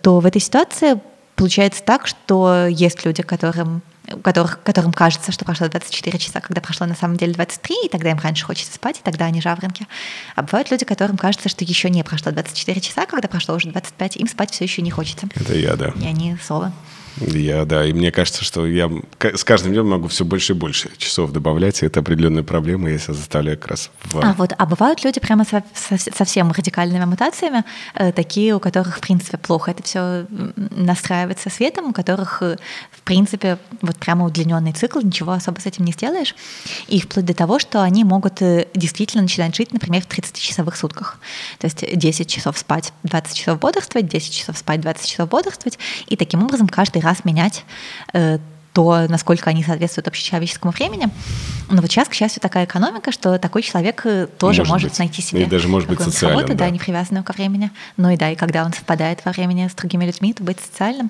то 0.01 0.19
в 0.19 0.25
этой 0.25 0.41
ситуации 0.41 0.99
получается 1.35 1.83
так, 1.83 2.07
что 2.07 2.67
есть 2.67 3.05
люди, 3.05 3.23
которым 3.23 3.81
у 4.13 4.19
которых, 4.19 4.61
которым 4.63 4.93
кажется, 4.93 5.31
что 5.31 5.45
прошло 5.45 5.67
24 5.67 6.19
часа, 6.19 6.39
когда 6.41 6.61
прошло 6.61 6.85
на 6.85 6.95
самом 6.95 7.17
деле 7.17 7.33
23, 7.33 7.85
и 7.85 7.89
тогда 7.89 8.11
им 8.11 8.19
раньше 8.19 8.45
хочется 8.45 8.75
спать, 8.75 8.99
и 8.99 9.03
тогда 9.03 9.25
они 9.25 9.41
жаворонки. 9.41 9.87
А 10.35 10.43
бывают 10.43 10.69
люди, 10.71 10.85
которым 10.85 11.17
кажется, 11.17 11.49
что 11.49 11.63
еще 11.63 11.89
не 11.89 12.03
прошло 12.03 12.31
24 12.31 12.81
часа, 12.81 13.05
когда 13.05 13.27
прошло 13.27 13.55
уже 13.55 13.69
25, 13.69 14.17
им 14.17 14.27
спать 14.27 14.51
все 14.51 14.63
еще 14.63 14.81
не 14.81 14.91
хочется. 14.91 15.27
Это 15.33 15.55
я, 15.55 15.75
да. 15.75 15.93
И 15.99 16.05
они 16.05 16.37
совы. 16.45 16.71
Я, 17.17 17.65
да, 17.65 17.85
и 17.85 17.93
мне 17.93 18.11
кажется, 18.11 18.43
что 18.43 18.65
я 18.67 18.91
с 19.19 19.43
каждым 19.43 19.71
днем 19.71 19.87
могу 19.87 20.07
все 20.09 20.25
больше 20.25 20.53
и 20.53 20.55
больше 20.55 20.91
часов 20.97 21.31
добавлять, 21.31 21.81
и 21.81 21.85
это 21.85 22.01
определенная 22.01 22.43
проблема, 22.43 22.89
я 22.89 22.99
себя 22.99 23.13
заставляю 23.13 23.57
как 23.57 23.71
раз 23.71 23.89
в... 24.03 24.19
А, 24.19 24.33
вот, 24.33 24.53
а 24.57 24.65
бывают 24.65 25.03
люди 25.03 25.19
прямо 25.21 25.45
со, 25.45 25.63
со, 25.73 25.97
совсем 25.97 26.51
радикальными 26.51 27.05
мутациями, 27.05 27.63
э, 27.93 28.11
такие, 28.11 28.53
у 28.53 28.59
которых, 28.59 28.97
в 28.97 29.01
принципе, 29.01 29.37
плохо 29.37 29.71
это 29.71 29.83
все 29.83 30.25
настраивается 30.55 31.49
светом, 31.49 31.89
у 31.89 31.93
которых, 31.93 32.41
э, 32.41 32.57
в 32.91 33.01
принципе, 33.03 33.59
вот 33.81 33.95
прямо 33.97 34.25
удлиненный 34.25 34.73
цикл, 34.73 34.99
ничего 34.99 35.31
особо 35.31 35.61
с 35.61 35.65
этим 35.65 35.85
не 35.85 35.93
сделаешь, 35.93 36.35
и 36.87 36.99
вплоть 36.99 37.25
до 37.25 37.33
того, 37.33 37.59
что 37.59 37.81
они 37.81 38.03
могут 38.03 38.41
э, 38.41 38.67
действительно 38.75 39.23
начинать 39.23 39.55
жить, 39.55 39.71
например, 39.71 40.01
в 40.01 40.07
30-часовых 40.07 40.75
сутках. 40.75 41.17
То 41.59 41.67
есть 41.67 41.85
10 41.97 42.29
часов 42.29 42.57
спать, 42.57 42.91
20 43.03 43.37
часов 43.37 43.59
бодрствовать, 43.59 44.09
10 44.09 44.33
часов 44.33 44.57
спать, 44.57 44.81
20 44.81 45.07
часов 45.07 45.29
бодрствовать, 45.29 45.79
и 46.07 46.17
таким 46.17 46.43
образом 46.43 46.67
каждый 46.67 47.04
раз 47.05 47.23
менять 47.23 47.63
э, 48.13 48.39
то, 48.73 49.07
насколько 49.07 49.49
они 49.49 49.63
соответствуют 49.63 50.09
общечеловеческому 50.09 50.73
времени. 50.73 51.07
Но 51.69 51.81
вот 51.81 51.89
сейчас, 51.89 52.09
к 52.09 52.13
счастью, 52.13 52.41
такая 52.41 52.65
экономика, 52.65 53.13
что 53.13 53.39
такой 53.39 53.61
человек 53.61 54.01
э, 54.05 54.27
тоже 54.37 54.63
может, 54.63 54.71
может 54.71 54.99
найти 54.99 55.21
себе 55.21 55.43
и 55.43 55.45
даже 55.45 55.69
может 55.69 55.87
быть 55.87 56.01
социальным, 56.01 56.41
работу, 56.41 56.57
да. 56.57 56.65
да, 56.65 56.69
не 56.69 56.79
привязанную 56.79 57.23
ко 57.23 57.31
времени. 57.31 57.71
Ну 57.95 58.09
и 58.09 58.17
да, 58.17 58.31
и 58.31 58.35
когда 58.35 58.65
он 58.65 58.73
совпадает 58.73 59.23
во 59.23 59.31
времени 59.31 59.69
с 59.69 59.75
другими 59.75 60.05
людьми, 60.05 60.33
то 60.33 60.43
быть 60.43 60.59
социальным 60.59 61.09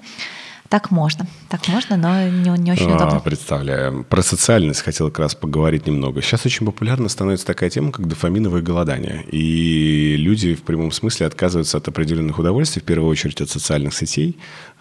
так 0.70 0.89
можно, 0.89 1.28
так 1.48 1.68
можно, 1.68 1.96
но 1.96 2.28
не, 2.28 2.50
не 2.62 2.72
очень 2.72 2.91
а, 2.91 2.96
удобно. 2.96 3.20
Представляю. 3.20 4.04
Про 4.04 4.22
социальность 4.24 4.82
хотел 4.82 5.10
как 5.10 5.20
раз 5.20 5.36
поговорить 5.36 5.86
немного. 5.86 6.22
Сейчас 6.22 6.46
очень 6.46 6.66
популярна 6.66 7.08
становится 7.08 7.46
такая 7.46 7.70
тема, 7.70 7.91
как 7.91 8.08
дофаминовое 8.08 8.62
голодание. 8.62 9.24
И 9.32 10.16
люди 10.18 10.56
в 10.56 10.64
прямом 10.64 10.91
смысле 10.91 11.28
отказываются 11.28 11.78
от 11.78 11.88
определенных 11.88 12.39
удовольствий, 12.39 12.82
в 12.82 12.86
первую 12.86 13.10
очередь 13.10 13.41
от 13.41 13.50
социальных 13.50 13.93
сетей, 13.93 14.39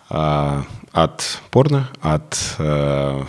от 0.09 1.41
порно, 1.51 1.89
от 2.01 2.57
э, 2.59 3.25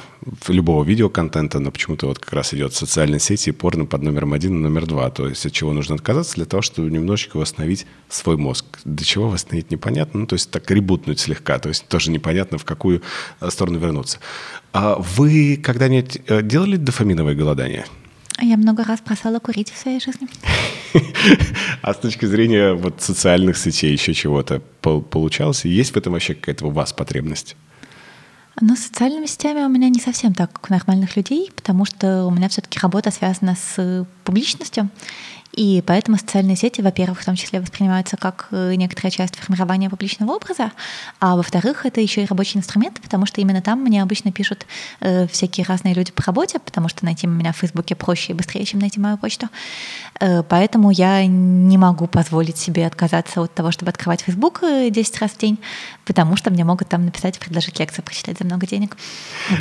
любого 0.47 0.83
видеоконтента, 0.83 1.59
но 1.59 1.71
почему-то 1.71 2.07
вот 2.07 2.19
как 2.19 2.33
раз 2.33 2.53
идет 2.53 2.73
социальные 2.73 3.19
сети 3.19 3.49
и 3.49 3.53
порно 3.53 3.85
под 3.85 4.03
номером 4.03 4.33
один 4.33 4.57
и 4.57 4.61
номер 4.61 4.85
два. 4.85 5.09
То 5.09 5.27
есть 5.27 5.45
от 5.45 5.51
чего 5.51 5.73
нужно 5.73 5.95
отказаться 5.95 6.35
для 6.35 6.45
того, 6.45 6.61
чтобы 6.61 6.91
немножечко 6.91 7.37
восстановить 7.37 7.87
свой 8.09 8.37
мозг. 8.37 8.65
Для 8.83 9.05
чего 9.05 9.29
восстановить 9.29 9.71
непонятно, 9.71 10.21
ну 10.21 10.27
то 10.27 10.33
есть 10.35 10.51
так 10.51 10.69
ребутнуть 10.69 11.19
слегка, 11.19 11.59
то 11.59 11.69
есть 11.69 11.87
тоже 11.87 12.11
непонятно 12.11 12.57
в 12.57 12.65
какую 12.65 13.01
э, 13.39 13.49
сторону 13.49 13.79
вернуться. 13.79 14.19
А 14.73 14.95
вы 14.95 15.57
когда-нибудь 15.57 16.21
э, 16.27 16.41
делали 16.41 16.75
дофаминовое 16.75 17.35
голодание? 17.35 17.85
Я 18.41 18.57
много 18.57 18.83
раз 18.83 18.99
бросала 19.01 19.39
курить 19.39 19.71
в 19.71 19.77
своей 19.77 20.01
жизни. 20.01 20.27
А 21.81 21.93
с 21.93 21.97
точки 21.97 22.25
зрения 22.25 22.73
вот 22.73 23.01
социальных 23.01 23.57
сетей 23.57 23.91
еще 23.91 24.13
чего-то 24.13 24.59
получалось? 24.81 25.65
Есть 25.65 25.93
в 25.93 25.97
этом 25.97 26.13
вообще 26.13 26.33
какая-то 26.33 26.67
у 26.67 26.69
вас 26.71 26.93
потребность? 26.93 27.55
Ну, 28.61 28.75
с 28.75 28.79
социальными 28.79 29.25
сетями 29.25 29.65
у 29.65 29.69
меня 29.69 29.89
не 29.89 29.99
совсем 29.99 30.33
так, 30.33 30.53
как 30.53 30.69
у 30.69 30.73
нормальных 30.73 31.17
людей, 31.17 31.51
потому 31.53 31.83
что 31.83 32.25
у 32.25 32.31
меня 32.31 32.47
все-таки 32.47 32.79
работа 32.79 33.11
связана 33.11 33.55
с 33.55 34.07
публичностью. 34.23 34.89
И 35.55 35.81
поэтому 35.85 36.17
социальные 36.17 36.57
сети, 36.57 36.81
во-первых, 36.81 37.21
в 37.21 37.25
том 37.25 37.35
числе 37.35 37.61
воспринимаются 37.61 38.17
как 38.17 38.49
э, 38.51 38.75
некоторая 38.75 39.09
часть 39.09 39.37
формирования 39.37 39.89
публичного 39.89 40.33
образа, 40.33 40.73
а 41.21 41.37
во-вторых, 41.37 41.85
это 41.85 42.01
еще 42.01 42.23
и 42.23 42.25
рабочий 42.25 42.57
инструмент, 42.57 42.99
потому 42.99 43.25
что 43.25 43.39
именно 43.39 43.61
там 43.61 43.79
мне 43.81 44.03
обычно 44.03 44.33
пишут 44.33 44.65
э, 44.99 45.27
всякие 45.27 45.65
разные 45.65 45.93
люди 45.93 46.11
по 46.11 46.23
работе, 46.23 46.59
потому 46.59 46.89
что 46.89 47.05
найти 47.05 47.25
меня 47.25 47.53
в 47.53 47.57
Фейсбуке 47.57 47.95
проще 47.95 48.33
и 48.33 48.35
быстрее, 48.35 48.65
чем 48.65 48.81
найти 48.81 48.99
мою 48.99 49.17
почту. 49.17 49.47
Э, 50.19 50.43
поэтому 50.43 50.91
я 50.91 51.25
не 51.25 51.77
могу 51.77 52.07
позволить 52.07 52.57
себе 52.57 52.85
отказаться 52.85 53.41
от 53.41 53.53
того, 53.53 53.71
чтобы 53.71 53.91
открывать 53.91 54.21
Фейсбук 54.23 54.59
10 54.61 55.19
раз 55.21 55.31
в 55.31 55.37
день, 55.37 55.57
потому 56.05 56.35
что 56.35 56.51
мне 56.51 56.65
могут 56.65 56.89
там 56.89 57.05
написать, 57.05 57.39
предложить 57.39 57.79
лекцию, 57.79 58.03
прочитать 58.03 58.37
за 58.39 58.43
много 58.43 58.67
денег. 58.67 58.97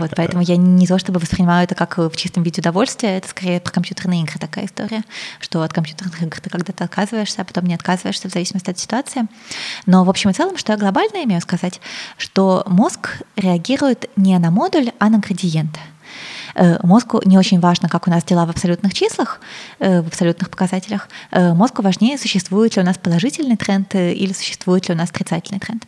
Вот, 0.01 0.11
поэтому 0.17 0.43
я 0.43 0.57
не 0.57 0.89
то 0.89 0.99
чтобы 0.99 1.21
воспринимаю 1.21 1.65
это 1.65 1.77
как 1.77 1.99
в 1.99 2.17
чистом 2.17 2.43
виде 2.43 2.61
удовольствия, 2.61 3.19
это 3.19 3.29
скорее 3.29 3.61
про 3.61 3.71
компьютерные 3.71 4.23
игры 4.23 4.41
такая 4.41 4.67
история, 4.67 5.05
что 5.39 5.63
от 5.63 5.73
игр 5.93 6.41
ты 6.43 6.51
когда-то 6.51 6.85
отказываешься, 6.85 7.43
а 7.43 7.45
потом 7.45 7.67
не 7.67 7.75
отказываешься 7.75 8.29
в 8.29 8.33
зависимости 8.33 8.71
от 8.71 8.79
ситуации. 8.79 9.27
Но 9.87 10.05
в 10.05 10.11
общем 10.11 10.31
и 10.31 10.33
целом, 10.33 10.57
что 10.57 10.73
я 10.73 10.79
глобально 10.79 11.25
имею 11.25 11.41
сказать, 11.41 11.81
что 12.17 12.65
мозг 12.67 13.23
реагирует 13.37 14.11
не 14.17 14.39
на 14.39 14.51
модуль, 14.51 14.91
а 14.99 15.09
на 15.09 15.19
градиент. 15.19 15.79
Э, 16.55 16.79
мозгу 16.83 17.21
не 17.25 17.39
очень 17.39 17.61
важно, 17.61 17.89
как 17.89 18.07
у 18.07 18.11
нас 18.11 18.25
дела 18.25 18.47
в 18.47 18.51
абсолютных 18.51 18.95
числах, 18.95 19.41
э, 19.79 20.01
в 20.01 20.07
абсолютных 20.07 20.51
показателях. 20.51 21.09
Э, 21.31 21.53
мозгу 21.53 21.83
важнее, 21.83 22.19
существует 22.19 22.77
ли 22.77 22.83
у 22.83 22.85
нас 22.85 22.97
положительный 22.99 23.57
тренд 23.57 23.95
или 23.95 24.33
существует 24.33 24.89
ли 24.89 24.95
у 24.95 24.99
нас 24.99 25.11
отрицательный 25.11 25.61
тренд. 25.61 25.85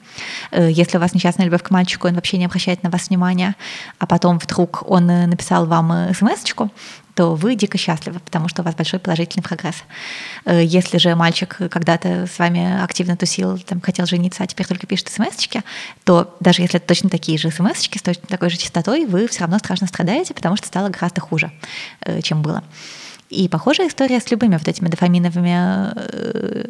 Если 0.52 0.96
у 0.96 1.00
вас 1.00 1.14
несчастная 1.14 1.46
любовь 1.46 1.62
к 1.62 1.70
мальчику, 1.70 2.08
он 2.08 2.14
вообще 2.14 2.38
не 2.38 2.46
обращает 2.46 2.82
на 2.82 2.90
вас 2.90 3.08
внимания, 3.08 3.54
а 3.98 4.06
потом 4.06 4.38
вдруг 4.38 4.82
он 4.86 5.06
написал 5.06 5.66
вам 5.66 6.12
смс 6.14 6.44
то 7.16 7.34
вы 7.34 7.56
дико 7.56 7.78
счастливы, 7.78 8.20
потому 8.20 8.46
что 8.48 8.60
у 8.60 8.64
вас 8.64 8.74
большой 8.74 9.00
положительный 9.00 9.42
прогресс. 9.42 9.76
Э, 10.44 10.62
если 10.62 10.98
же 10.98 11.14
мальчик 11.14 11.56
когда-то 11.70 12.26
с 12.26 12.38
вами 12.38 12.82
активно 12.82 13.16
тусил, 13.16 13.58
там, 13.58 13.80
хотел 13.80 14.04
жениться, 14.04 14.44
а 14.44 14.46
теперь 14.46 14.66
только 14.66 14.86
пишет 14.86 15.08
смс 15.08 15.48
то 16.04 16.36
даже 16.40 16.60
если 16.60 16.76
это 16.76 16.86
точно 16.86 17.08
такие 17.08 17.38
же 17.38 17.50
смс 17.50 17.78
с 17.80 18.02
точно 18.02 18.28
такой 18.28 18.50
же 18.50 18.58
частотой, 18.58 19.06
вы 19.06 19.26
все 19.28 19.40
равно 19.40 19.58
страшно 19.58 19.86
страдаете, 19.86 20.34
потому 20.34 20.56
что 20.56 20.66
стало 20.66 20.90
гораздо 20.90 21.22
хуже, 21.22 21.50
э, 22.02 22.20
чем 22.20 22.42
было. 22.42 22.62
И 23.30 23.48
похожая 23.48 23.88
история 23.88 24.20
с 24.20 24.30
любыми 24.30 24.56
вот 24.56 24.68
этими 24.68 24.88
дофаминовыми 24.88 25.92
э, 25.96 26.66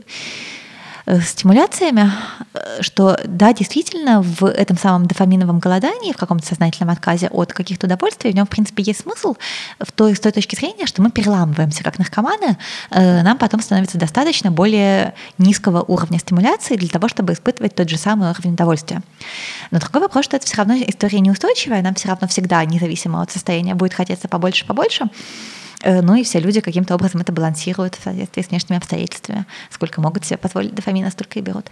стимуляциями, 1.23 2.11
э, 2.55 2.83
что 2.83 3.19
да, 3.25 3.53
действительно, 3.53 4.23
в 4.23 4.45
этом 4.45 4.77
самом 4.77 5.07
дофаминовом 5.07 5.61
голодании, 5.61 6.13
в 6.13 6.17
каком-то 6.17 6.47
сознательном 6.47 6.91
отказе 6.91 7.29
от 7.29 7.53
каких-то 7.53 7.87
удовольствий, 7.87 8.33
в 8.33 8.35
нем, 8.35 8.47
в 8.47 8.49
принципе, 8.49 8.83
есть 8.83 9.01
смысл 9.01 9.37
в 9.79 9.93
той, 9.93 10.17
с 10.17 10.21
той 10.21 10.33
точки 10.33 10.57
зрения, 10.57 10.87
что 10.87 11.03
мы 11.03 11.11
переламываемся 11.11 11.85
как 11.85 11.99
наркоманы, 11.99 12.59
э, 12.91 13.23
нам 13.23 13.39
потом 13.39 13.61
становится 13.61 13.99
достаточно 13.99 14.51
более 14.51 15.15
низкого 15.39 15.83
уровня 15.83 16.19
стимуляции 16.19 16.77
для 16.77 16.89
того, 16.89 17.09
чтобы 17.09 17.35
испытывать 17.35 17.75
тот 17.75 17.89
же 17.89 17.99
самый 17.99 18.31
уровень 18.31 18.55
удовольствия. 18.55 19.03
Но 19.71 19.79
другой 19.79 20.03
вопрос, 20.03 20.25
что 20.25 20.37
это 20.37 20.47
все 20.47 20.57
равно 20.57 20.75
история 20.75 21.21
неустойчивая, 21.21 21.83
нам 21.83 21.95
все 21.95 22.09
равно 22.09 22.27
всегда, 22.27 22.65
независимо 22.65 23.23
от 23.23 23.31
состояния, 23.31 23.75
будет 23.75 23.95
хотеться 23.95 24.29
побольше-побольше. 24.29 25.09
Э, 25.83 26.03
ну 26.03 26.15
и 26.15 26.25
все 26.25 26.41
люди 26.41 26.61
каким-то 26.61 26.95
образом 26.95 27.21
это 27.21 27.33
балансируют 27.33 27.95
в 27.95 28.03
соответствии 28.03 28.43
с 28.43 28.49
внешними 28.49 28.79
обстоятельствами. 28.79 29.47
Сколько 29.71 30.01
могут 30.01 30.25
себе 30.25 30.39
позволить 30.39 30.75
дофамина, 30.75 31.11
столько 31.11 31.39
и 31.39 31.43
берут. 31.43 31.71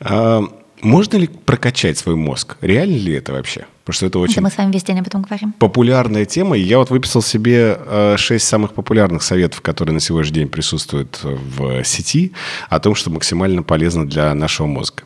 А, 0.00 0.42
можно 0.82 1.16
ли 1.16 1.26
прокачать 1.26 1.98
свой 1.98 2.16
мозг? 2.16 2.56
Реально 2.60 2.96
ли 2.96 3.14
это 3.14 3.32
вообще? 3.32 3.66
Потому 3.86 3.94
что 3.94 4.06
это 4.06 4.18
очень... 4.18 4.32
Это 4.32 4.42
мы 4.42 4.50
с 4.50 4.58
вами 4.58 4.72
весь 4.72 4.82
день 4.82 4.98
об 4.98 5.06
этом 5.06 5.22
говорим. 5.22 5.52
Популярная 5.52 6.24
тема. 6.24 6.58
И 6.58 6.60
я 6.60 6.78
вот 6.78 6.90
выписал 6.90 7.22
себе 7.22 7.78
э, 7.78 8.16
шесть 8.18 8.48
самых 8.48 8.74
популярных 8.74 9.22
советов, 9.22 9.60
которые 9.60 9.94
на 9.94 10.00
сегодняшний 10.00 10.40
день 10.40 10.48
присутствуют 10.48 11.20
в 11.22 11.84
сети, 11.84 12.32
о 12.68 12.80
том, 12.80 12.96
что 12.96 13.10
максимально 13.10 13.62
полезно 13.62 14.04
для 14.04 14.34
нашего 14.34 14.66
мозга. 14.66 15.04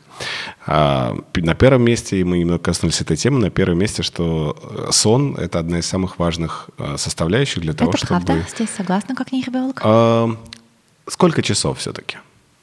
А, 0.67 1.15
на 1.35 1.55
первом 1.55 1.83
месте, 1.83 2.21
и 2.21 2.25
мы 2.25 2.39
немного 2.39 2.59
коснулись 2.59 3.03
этой 3.03 3.19
темы, 3.19 3.39
на 3.39 3.51
первом 3.51 3.79
месте, 3.79 4.03
что 4.03 4.57
э, 4.63 4.93
сон– 4.93 5.37
это 5.39 5.59
одна 5.59 5.81
из 5.81 5.87
самых 5.87 6.19
важных 6.19 6.71
э, 6.79 6.97
составляющих 6.97 7.61
для 7.61 7.75
того, 7.75 7.91
это 7.91 7.99
чтобы... 7.99 8.17
Это 8.17 8.27
правда, 8.27 8.47
здесь 8.49 8.71
согласна, 8.71 9.15
как 9.15 9.31
нейробиолог. 9.31 9.79
А, 9.85 10.35
сколько 11.07 11.43
часов 11.43 11.81
все-таки? 11.81 12.17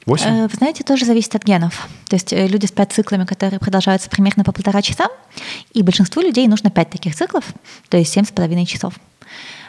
8? 0.08 0.48
Вы 0.48 0.54
знаете, 0.54 0.84
тоже 0.84 1.04
зависит 1.04 1.34
от 1.34 1.44
генов. 1.44 1.86
То 2.08 2.16
есть 2.16 2.32
люди 2.32 2.64
спят 2.64 2.92
циклами, 2.92 3.26
которые 3.26 3.60
продолжаются 3.60 4.08
примерно 4.08 4.42
по 4.42 4.52
полтора 4.52 4.80
часа, 4.80 5.08
и 5.74 5.82
большинству 5.82 6.22
людей 6.22 6.48
нужно 6.48 6.70
5 6.70 6.90
таких 6.90 7.14
циклов, 7.14 7.44
то 7.90 7.98
есть 7.98 8.16
7,5 8.16 8.64
часов. 8.64 8.94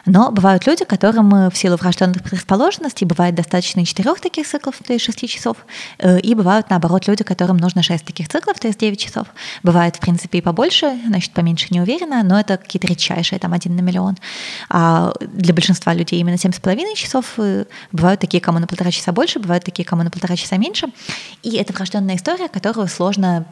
Но 0.06 0.32
бывают 0.32 0.66
люди, 0.66 0.86
которым 0.86 1.34
э, 1.34 1.50
в 1.50 1.58
силу 1.58 1.76
врожденных 1.76 2.24
предрасположенностей 2.24 3.06
бывает 3.06 3.36
достаточно 3.36 3.86
четырех 3.86 4.20
таких 4.20 4.48
циклов, 4.48 4.76
то 4.86 4.94
есть 4.94 5.06
шести 5.06 5.28
часов, 5.28 5.58
э, 6.00 6.20
и 6.20 6.34
бывают, 6.36 6.70
наоборот, 6.70 7.08
люди, 7.08 7.24
которым 7.24 7.58
нужно 7.58 7.84
шесть 7.84 8.06
таких 8.06 8.28
циклов, 8.28 8.60
то 8.60 8.68
есть 8.68 8.80
девять 8.80 9.00
часов. 9.00 9.28
Бывает, 9.64 9.96
в 9.96 10.00
принципе, 10.00 10.40
и 10.40 10.42
побольше, 10.42 11.00
значит, 11.08 11.32
поменьше 11.34 11.68
не 11.72 11.82
уверена, 11.82 12.24
но 12.24 12.40
это 12.40 12.58
какие-то 12.58 12.88
редчайшие, 12.88 13.40
там, 13.40 13.54
один 13.54 13.76
на 13.76 13.82
миллион. 13.82 14.18
А 14.70 15.14
для 15.22 15.54
большинства 15.54 15.94
людей 15.94 16.20
именно 16.20 16.38
семь 16.38 16.54
с 16.54 16.60
половиной 16.60 16.96
часов 16.96 17.34
э, 17.38 17.66
бывают 17.92 18.22
такие, 18.22 18.42
кому 18.42 18.60
на 18.60 18.68
полтора 18.68 18.92
часа 18.92 19.12
больше, 19.12 19.40
бывают 19.40 19.64
такие, 19.64 19.86
кому 19.86 20.04
на 20.04 20.12
полтора 20.12 20.36
часа 20.36 20.58
меньше. 20.58 20.88
И 21.44 21.56
это 21.58 21.74
врожденная 21.74 22.16
история, 22.16 22.48
которую 22.48 22.88
сложно 22.88 23.46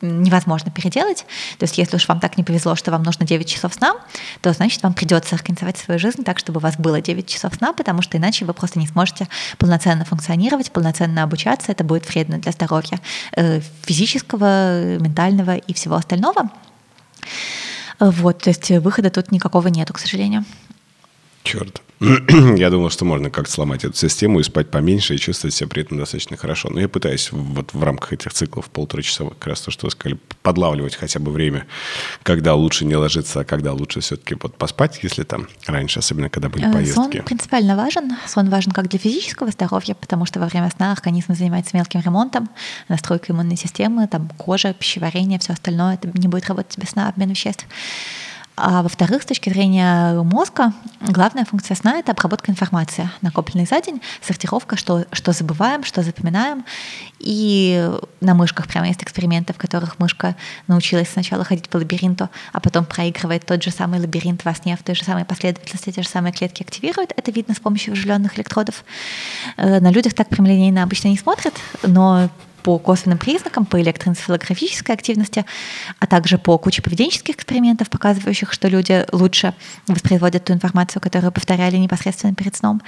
невозможно 0.00 0.70
переделать. 0.70 1.26
То 1.58 1.64
есть 1.64 1.78
если 1.78 1.96
уж 1.96 2.08
вам 2.08 2.20
так 2.20 2.36
не 2.36 2.44
повезло, 2.44 2.76
что 2.76 2.90
вам 2.90 3.02
нужно 3.02 3.26
9 3.26 3.48
часов 3.48 3.74
сна, 3.74 3.94
то 4.40 4.52
значит 4.52 4.82
вам 4.82 4.94
придется 4.94 5.34
организовать 5.34 5.78
свою 5.78 5.98
жизнь 5.98 6.24
так, 6.24 6.38
чтобы 6.38 6.58
у 6.58 6.60
вас 6.60 6.76
было 6.76 7.00
9 7.00 7.26
часов 7.26 7.54
сна, 7.54 7.72
потому 7.72 8.02
что 8.02 8.16
иначе 8.16 8.44
вы 8.44 8.54
просто 8.54 8.78
не 8.78 8.86
сможете 8.86 9.28
полноценно 9.58 10.04
функционировать, 10.04 10.70
полноценно 10.70 11.22
обучаться. 11.22 11.72
Это 11.72 11.84
будет 11.84 12.08
вредно 12.08 12.38
для 12.38 12.52
здоровья 12.52 13.00
э, 13.36 13.60
физического, 13.82 14.98
ментального 14.98 15.56
и 15.56 15.72
всего 15.72 15.96
остального. 15.96 16.50
Вот, 17.98 18.42
то 18.42 18.50
есть 18.50 18.70
выхода 18.70 19.10
тут 19.10 19.32
никакого 19.32 19.68
нету, 19.68 19.92
к 19.92 19.98
сожалению. 19.98 20.44
Черт. 21.42 21.82
я 22.56 22.70
думал, 22.70 22.90
что 22.90 23.04
можно 23.04 23.28
как-то 23.28 23.50
сломать 23.50 23.84
эту 23.84 23.96
систему 23.96 24.38
и 24.38 24.44
спать 24.44 24.70
поменьше 24.70 25.16
и 25.16 25.18
чувствовать 25.18 25.54
себя 25.54 25.68
при 25.68 25.82
этом 25.82 25.98
достаточно 25.98 26.36
хорошо. 26.36 26.68
Но 26.70 26.80
я 26.80 26.88
пытаюсь 26.88 27.32
вот 27.32 27.74
в 27.74 27.82
рамках 27.82 28.12
этих 28.12 28.32
циклов 28.32 28.70
полутора 28.70 29.02
часовых, 29.02 29.36
как 29.36 29.48
раз 29.48 29.62
то, 29.62 29.72
что 29.72 29.86
вы 29.86 29.90
сказали, 29.90 30.18
подлавливать 30.42 30.94
хотя 30.94 31.18
бы 31.18 31.32
время, 31.32 31.66
когда 32.22 32.54
лучше 32.54 32.84
не 32.84 32.94
ложиться, 32.94 33.40
а 33.40 33.44
когда 33.44 33.72
лучше 33.72 33.98
все-таки 34.00 34.36
вот 34.40 34.56
поспать, 34.56 35.00
если 35.02 35.24
там 35.24 35.48
раньше, 35.66 35.98
особенно 35.98 36.30
когда 36.30 36.48
были 36.48 36.68
э, 36.68 36.72
поездки. 36.72 36.94
Сон 36.94 37.10
принципиально 37.10 37.74
важен. 37.74 38.12
Сон 38.28 38.48
важен 38.48 38.70
как 38.70 38.88
для 38.88 39.00
физического 39.00 39.50
здоровья, 39.50 39.94
потому 39.94 40.24
что 40.24 40.38
во 40.38 40.46
время 40.46 40.70
сна 40.70 40.92
организм 40.92 41.34
занимается 41.34 41.76
мелким 41.76 42.00
ремонтом, 42.00 42.48
настройкой 42.88 43.34
иммунной 43.34 43.56
системы, 43.56 44.06
там 44.06 44.28
кожа, 44.36 44.72
пищеварение, 44.72 45.40
все 45.40 45.52
остальное. 45.52 45.94
Это 45.94 46.10
не 46.16 46.28
будет 46.28 46.46
работать 46.46 46.78
без 46.78 46.90
сна, 46.90 47.08
обмен 47.08 47.30
веществ. 47.30 47.66
А 48.60 48.82
во-вторых, 48.82 49.22
с 49.22 49.26
точки 49.26 49.50
зрения 49.50 50.20
мозга, 50.24 50.72
главная 51.00 51.44
функция 51.44 51.76
сна— 51.76 51.98
это 52.00 52.10
обработка 52.10 52.50
информации, 52.50 53.08
накопленной 53.22 53.66
за 53.66 53.80
день, 53.80 54.02
сортировка, 54.20 54.76
что, 54.76 55.04
что 55.12 55.30
забываем, 55.32 55.84
что 55.84 56.02
запоминаем. 56.02 56.64
И 57.20 57.88
на 58.20 58.34
мышках 58.34 58.66
прямо 58.66 58.88
есть 58.88 59.02
эксперименты, 59.02 59.52
в 59.52 59.58
которых 59.58 60.00
мышка 60.00 60.34
научилась 60.66 61.08
сначала 61.08 61.44
ходить 61.44 61.68
по 61.68 61.76
лабиринту, 61.76 62.30
а 62.52 62.58
потом 62.58 62.84
проигрывает 62.84 63.46
тот 63.46 63.62
же 63.62 63.70
самый 63.70 64.00
лабиринт 64.00 64.44
во 64.44 64.52
сне 64.54 64.76
в 64.76 64.82
той 64.82 64.96
же 64.96 65.04
самой 65.04 65.24
последовательности, 65.24 65.92
те 65.92 66.02
же 66.02 66.08
самые 66.08 66.32
клетки 66.32 66.64
активирует. 66.64 67.12
Это 67.16 67.30
видно 67.30 67.54
с 67.54 67.60
помощью 67.60 67.94
вживленных 67.94 68.36
электродов. 68.36 68.84
Э, 69.56 69.78
на 69.78 69.92
людях 69.92 70.14
так 70.14 70.28
прямолинейно 70.28 70.82
обычно 70.82 71.08
не 71.08 71.16
смотрят, 71.16 71.54
но 71.84 72.28
по 72.68 72.78
косвенным 72.78 73.16
признакам, 73.16 73.64
по 73.64 73.80
электроэнцефалографической 73.80 74.94
активности, 74.94 75.46
а 76.00 76.06
также 76.06 76.36
по 76.36 76.58
куче 76.58 76.82
поведенческих 76.82 77.36
экспериментов, 77.36 77.88
показывающих, 77.88 78.52
что 78.52 78.68
люди 78.68 79.06
лучше 79.10 79.54
воспроизводят 79.86 80.44
ту 80.44 80.52
информацию, 80.52 81.00
которую 81.00 81.32
повторяли 81.32 81.78
непосредственно 81.78 82.34
перед 82.34 82.54
сном. 82.54 82.82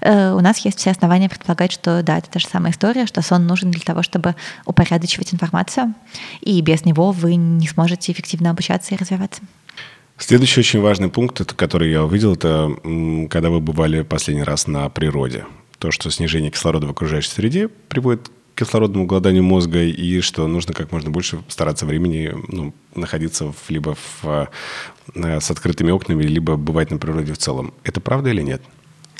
Э, 0.00 0.32
у 0.32 0.40
нас 0.40 0.56
есть 0.60 0.78
все 0.78 0.90
основания 0.90 1.28
предполагать, 1.28 1.70
что 1.70 2.02
да, 2.02 2.16
это 2.16 2.30
та 2.30 2.38
же 2.38 2.46
самая 2.46 2.72
история, 2.72 3.04
что 3.04 3.20
сон 3.20 3.46
нужен 3.46 3.70
для 3.70 3.82
того, 3.82 4.02
чтобы 4.02 4.36
упорядочивать 4.64 5.34
информацию, 5.34 5.92
и 6.40 6.58
без 6.62 6.86
него 6.86 7.12
вы 7.12 7.34
не 7.34 7.68
сможете 7.68 8.12
эффективно 8.12 8.48
обучаться 8.48 8.94
и 8.94 8.96
развиваться. 8.96 9.42
Следующий 10.16 10.60
очень 10.60 10.80
важный 10.80 11.10
пункт, 11.10 11.52
который 11.52 11.90
я 11.90 12.04
увидел, 12.04 12.36
это 12.36 12.70
когда 13.28 13.50
вы 13.50 13.60
бывали 13.60 14.00
последний 14.00 14.44
раз 14.44 14.66
на 14.66 14.88
природе. 14.88 15.44
То, 15.78 15.90
что 15.90 16.10
снижение 16.10 16.50
кислорода 16.50 16.86
в 16.86 16.90
окружающей 16.90 17.28
среде 17.28 17.68
приводит 17.68 18.30
кислородному 18.56 19.06
голоданию 19.06 19.44
мозга 19.44 19.82
и 19.82 20.20
что 20.20 20.46
нужно 20.48 20.74
как 20.74 20.90
можно 20.90 21.10
больше 21.10 21.38
стараться 21.48 21.86
времени 21.86 22.32
ну, 22.48 22.74
находиться 22.94 23.52
в, 23.52 23.70
либо 23.70 23.94
в, 23.94 24.48
э, 25.14 25.40
с 25.40 25.50
открытыми 25.50 25.90
окнами, 25.90 26.24
либо 26.24 26.56
бывать 26.56 26.90
на 26.90 26.98
природе 26.98 27.32
в 27.32 27.38
целом. 27.38 27.74
Это 27.84 28.00
правда 28.00 28.30
или 28.30 28.42
нет? 28.42 28.62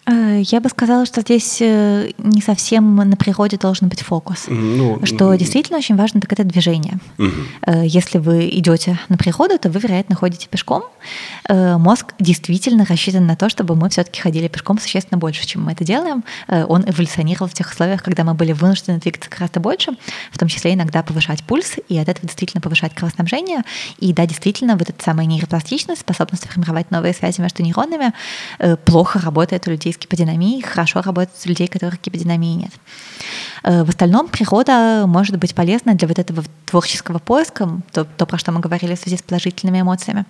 Э, 0.06 0.40
я 0.44 0.60
бы 0.60 0.68
сказала, 0.68 1.04
что 1.04 1.20
здесь 1.20 1.58
э, 1.60 2.10
не 2.18 2.40
совсем 2.40 2.94
на 2.94 3.16
природе 3.16 3.56
должен 3.56 3.88
быть 3.88 4.02
фокус. 4.02 4.44
Ну, 4.48 5.04
что 5.04 5.34
действительно 5.34 5.78
очень 5.78 5.96
важно, 5.96 6.20
так 6.20 6.32
это 6.32 6.44
движение. 6.44 6.98
Угу. 7.18 7.82
Если 7.82 8.18
вы 8.18 8.48
идете 8.50 8.98
на 9.08 9.16
природу, 9.16 9.58
то 9.58 9.68
вы, 9.68 9.80
вероятно, 9.80 10.14
ходите 10.14 10.48
пешком. 10.48 10.84
Мозг 11.48 12.14
действительно 12.18 12.84
рассчитан 12.84 13.26
на 13.26 13.36
то, 13.36 13.48
чтобы 13.48 13.74
мы 13.74 13.88
все-таки 13.88 14.20
ходили 14.20 14.48
пешком 14.48 14.78
существенно 14.78 15.18
больше, 15.18 15.46
чем 15.46 15.64
мы 15.64 15.72
это 15.72 15.84
делаем. 15.84 16.24
Он 16.48 16.84
эволюционировал 16.88 17.48
в 17.48 17.54
тех 17.54 17.70
условиях, 17.70 18.02
когда 18.02 18.24
мы 18.24 18.34
были 18.34 18.52
вынуждены 18.52 18.98
двигаться 18.98 19.30
гораздо 19.30 19.60
больше, 19.60 19.92
в 20.30 20.38
том 20.38 20.48
числе 20.48 20.74
иногда 20.74 21.02
повышать 21.02 21.42
пульс, 21.44 21.76
и 21.88 21.98
от 21.98 22.08
этого 22.08 22.26
действительно 22.26 22.60
повышать 22.60 22.94
кровоснабжение. 22.94 23.62
И 23.98 24.12
да, 24.12 24.26
действительно, 24.26 24.76
вот 24.76 24.90
эта 24.90 25.02
самая 25.02 25.26
нейропластичность, 25.26 26.02
способность 26.02 26.46
формировать 26.48 26.90
новые 26.90 27.14
связи 27.14 27.40
между 27.40 27.62
нейронами, 27.62 28.12
плохо 28.84 29.20
работает 29.20 29.66
у 29.66 29.70
людей 29.70 29.92
с 29.96 29.98
гиподинамией, 29.98 30.62
хорошо 30.62 31.02
работает 31.02 31.36
у 31.44 31.48
людей, 31.48 31.66
у 31.66 31.72
которых 31.72 32.00
гиподинамии 32.00 32.54
нет. 32.54 32.70
Э, 33.62 33.84
в 33.84 33.88
остальном 33.88 34.28
природа 34.28 35.04
может 35.06 35.36
быть 35.38 35.54
полезна 35.54 35.94
для 35.94 36.06
вот 36.06 36.18
этого 36.18 36.44
творческого 36.66 37.18
поиска, 37.18 37.80
то, 37.92 38.04
то, 38.04 38.26
про 38.26 38.38
что 38.38 38.52
мы 38.52 38.60
говорили 38.60 38.94
в 38.94 38.98
связи 38.98 39.16
с 39.16 39.22
положительными 39.22 39.80
эмоциями. 39.80 40.24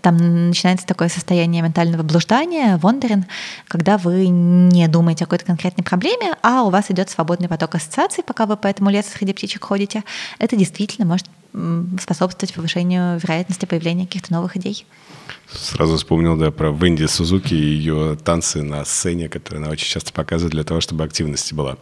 Там 0.00 0.48
начинается 0.48 0.86
такое 0.86 1.08
состояние 1.08 1.62
ментального 1.62 2.02
блуждания, 2.02 2.78
вондерин, 2.78 3.26
когда 3.68 3.98
вы 3.98 4.28
не 4.28 4.88
думаете 4.88 5.24
о 5.24 5.26
какой-то 5.26 5.44
конкретной 5.44 5.84
проблеме, 5.84 6.34
а 6.42 6.62
у 6.62 6.70
вас 6.70 6.90
идет 6.90 7.10
свободный 7.10 7.48
поток 7.48 7.74
ассоциаций, 7.74 8.24
пока 8.24 8.46
вы 8.46 8.56
по 8.56 8.66
этому 8.66 8.90
лесу 8.90 9.10
среди 9.16 9.32
птичек 9.32 9.64
ходите. 9.64 10.02
Это 10.38 10.56
действительно 10.56 11.06
может 11.06 11.28
способствовать 12.00 12.54
повышению 12.54 13.18
вероятности 13.18 13.66
появления 13.66 14.06
каких-то 14.06 14.32
новых 14.32 14.56
идей. 14.56 14.86
Сразу 15.54 15.96
вспомнил, 15.96 16.36
да, 16.36 16.50
про 16.50 16.70
Венди 16.70 17.04
Сузуки 17.06 17.54
и 17.54 17.56
ее 17.56 18.16
танцы 18.22 18.62
на 18.62 18.84
сцене, 18.84 19.28
которые 19.28 19.62
она 19.62 19.72
очень 19.72 19.86
часто 19.86 20.12
показывает 20.12 20.52
для 20.52 20.64
того, 20.64 20.80
чтобы 20.80 21.04
активности 21.04 21.54
была. 21.54 21.76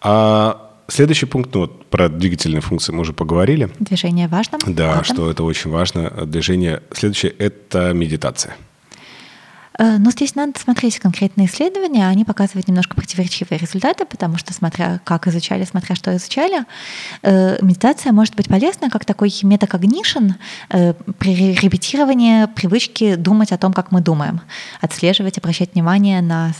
А 0.00 0.62
Следующий 0.88 1.26
пункт, 1.26 1.52
ну 1.52 1.62
вот 1.62 1.86
про 1.86 2.08
двигательные 2.08 2.60
функции 2.60 2.92
мы 2.92 3.00
уже 3.00 3.12
поговорили. 3.12 3.70
Движение 3.80 4.28
важно. 4.28 4.58
Да, 4.66 4.88
Ладно. 4.88 5.04
что 5.04 5.30
это 5.30 5.42
очень 5.42 5.70
важно. 5.70 6.10
Движение. 6.26 6.82
Следующее– 6.92 7.32
это 7.38 7.92
медитация. 7.92 8.56
Э, 9.78 9.98
но 9.98 10.10
здесь 10.10 10.34
надо 10.34 10.58
смотреть 10.58 10.98
конкретные 10.98 11.46
исследования, 11.46 12.08
они 12.08 12.24
показывают 12.24 12.68
немножко 12.68 12.94
противоречивые 12.94 13.58
результаты, 13.58 14.04
потому 14.06 14.38
что 14.38 14.52
смотря 14.52 15.00
как 15.04 15.26
изучали, 15.26 15.64
смотря 15.64 15.94
что 15.94 16.14
изучали, 16.16 16.64
э, 17.22 17.58
медитация 17.62 18.12
может 18.12 18.36
быть 18.36 18.48
полезна 18.48 18.90
как 18.90 19.04
такой 19.04 19.32
метакогнишн 19.42 20.30
э, 20.70 20.94
при 21.18 21.54
репетировании 21.54 22.46
привычки 22.46 23.16
думать 23.16 23.52
о 23.52 23.58
том, 23.58 23.72
как 23.72 23.92
мы 23.92 24.00
думаем, 24.00 24.40
отслеживать, 24.80 25.38
обращать 25.38 25.74
внимание 25.74 26.22
на 26.22 26.52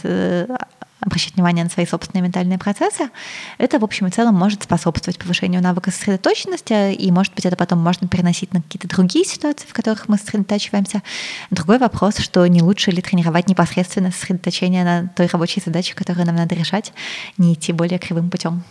обращать 1.00 1.34
внимание 1.34 1.64
на 1.64 1.70
свои 1.70 1.86
собственные 1.86 2.22
ментальные 2.22 2.58
процессы, 2.58 3.10
это, 3.58 3.78
в 3.78 3.84
общем 3.84 4.06
и 4.06 4.10
целом, 4.10 4.34
может 4.34 4.62
способствовать 4.62 5.18
повышению 5.18 5.62
навыка 5.62 5.90
сосредоточенности, 5.90 6.92
и, 6.92 7.10
может 7.10 7.34
быть, 7.34 7.44
это 7.44 7.56
потом 7.56 7.78
можно 7.80 8.08
переносить 8.08 8.52
на 8.52 8.62
какие-то 8.62 8.88
другие 8.88 9.24
ситуации, 9.24 9.66
в 9.66 9.72
которых 9.72 10.08
мы 10.08 10.18
сосредотачиваемся. 10.18 11.02
Другой 11.50 11.78
вопрос, 11.78 12.18
что 12.18 12.46
не 12.46 12.62
лучше 12.62 12.90
ли 12.90 13.02
тренировать 13.02 13.48
непосредственно 13.48 14.10
сосредоточение 14.10 14.84
на 14.84 15.08
той 15.08 15.26
рабочей 15.26 15.62
задаче, 15.64 15.94
которую 15.94 16.26
нам 16.26 16.36
надо 16.36 16.54
решать, 16.54 16.92
не 17.38 17.54
идти 17.54 17.72
более 17.72 17.98
кривым 17.98 18.30
путем. 18.30 18.64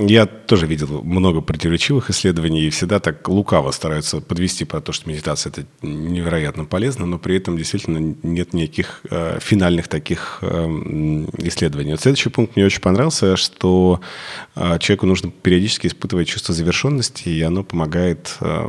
Я 0.00 0.26
тоже 0.26 0.68
видел 0.68 1.02
много 1.02 1.40
противоречивых 1.40 2.08
исследований 2.10 2.62
и 2.62 2.70
всегда 2.70 3.00
так 3.00 3.28
лукаво 3.28 3.72
стараются 3.72 4.20
подвести 4.20 4.64
про 4.64 4.80
то, 4.80 4.92
что 4.92 5.10
медитация 5.10 5.50
это 5.50 5.66
невероятно 5.82 6.64
полезно, 6.66 7.04
но 7.04 7.18
при 7.18 7.36
этом 7.36 7.56
действительно 7.56 8.14
нет 8.22 8.52
никаких 8.52 9.00
э, 9.10 9.40
финальных 9.40 9.88
таких 9.88 10.38
э, 10.42 10.46
исследований. 11.38 11.90
Вот 11.90 12.00
следующий 12.00 12.28
пункт 12.28 12.54
мне 12.54 12.64
очень 12.64 12.80
понравился, 12.80 13.36
что 13.36 14.00
э, 14.54 14.78
человеку 14.78 15.06
нужно 15.06 15.32
периодически 15.32 15.88
испытывать 15.88 16.28
чувство 16.28 16.54
завершенности, 16.54 17.28
и 17.28 17.42
оно 17.42 17.64
помогает 17.64 18.36
э, 18.40 18.66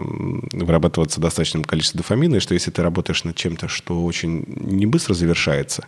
вырабатываться 0.54 1.22
достаточным 1.22 1.64
количеством 1.64 2.00
дофамина, 2.00 2.38
и 2.38 2.40
что 2.40 2.56
если 2.56 2.72
ты 2.72 2.82
работаешь 2.82 3.24
над 3.24 3.36
чем-то, 3.36 3.68
что 3.68 4.04
очень 4.04 4.46
не 4.48 4.88
быстро 4.88 5.14
завершается, 5.14 5.86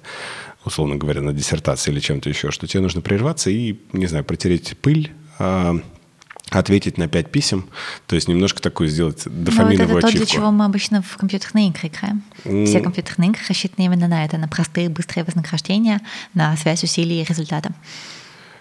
условно 0.66 0.98
говоря, 0.98 1.22
на 1.22 1.34
диссертации 1.34 1.92
или 1.92 2.00
чем-то 2.00 2.30
еще, 2.30 2.52
что 2.52 2.68
тебе 2.68 2.82
нужно 2.82 3.02
прерваться 3.02 3.50
и, 3.50 3.80
не 3.92 4.06
знаю, 4.06 4.24
протереть 4.24 4.78
пыль, 4.80 5.12
ответить 6.52 6.98
на 6.98 7.08
пять 7.08 7.32
писем, 7.32 7.66
то 8.08 8.16
есть 8.16 8.28
немножко 8.28 8.62
такую 8.62 8.90
сделать 8.90 9.24
дофаминовую 9.26 9.94
Но 9.94 10.00
это 10.00 10.08
ачивку. 10.08 10.26
то, 10.26 10.26
для 10.26 10.26
чего 10.26 10.52
мы 10.52 10.66
обычно 10.66 11.02
в 11.02 11.16
компьютерные 11.16 11.70
игры 11.70 11.88
играем. 11.88 12.24
Mm. 12.44 12.66
Все 12.66 12.82
компьютерные 12.82 13.30
игры 13.30 13.42
рассчитаны 13.48 13.86
именно 13.86 14.10
на 14.10 14.26
это, 14.26 14.38
на 14.38 14.50
простые, 14.50 14.90
быстрые 14.90 15.24
вознаграждения, 15.24 16.02
на 16.34 16.58
связь 16.58 16.84
усилий 16.84 17.22
и 17.22 17.24
результата. 17.24 17.72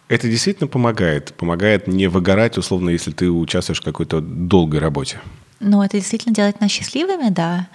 Это 0.06 0.28
действительно 0.28 0.68
помогает? 0.68 1.34
Помогает 1.34 1.88
не 1.88 2.06
выгорать, 2.06 2.58
условно, 2.58 2.90
если 2.90 3.10
ты 3.10 3.28
участвуешь 3.28 3.80
в 3.80 3.84
какой-то 3.84 4.20
долгой 4.20 4.78
работе? 4.78 5.20
Ну, 5.58 5.82
это 5.82 5.98
действительно 5.98 6.34
делает 6.34 6.60
нас 6.60 6.70
счастливыми, 6.70 7.30
да. 7.30 7.68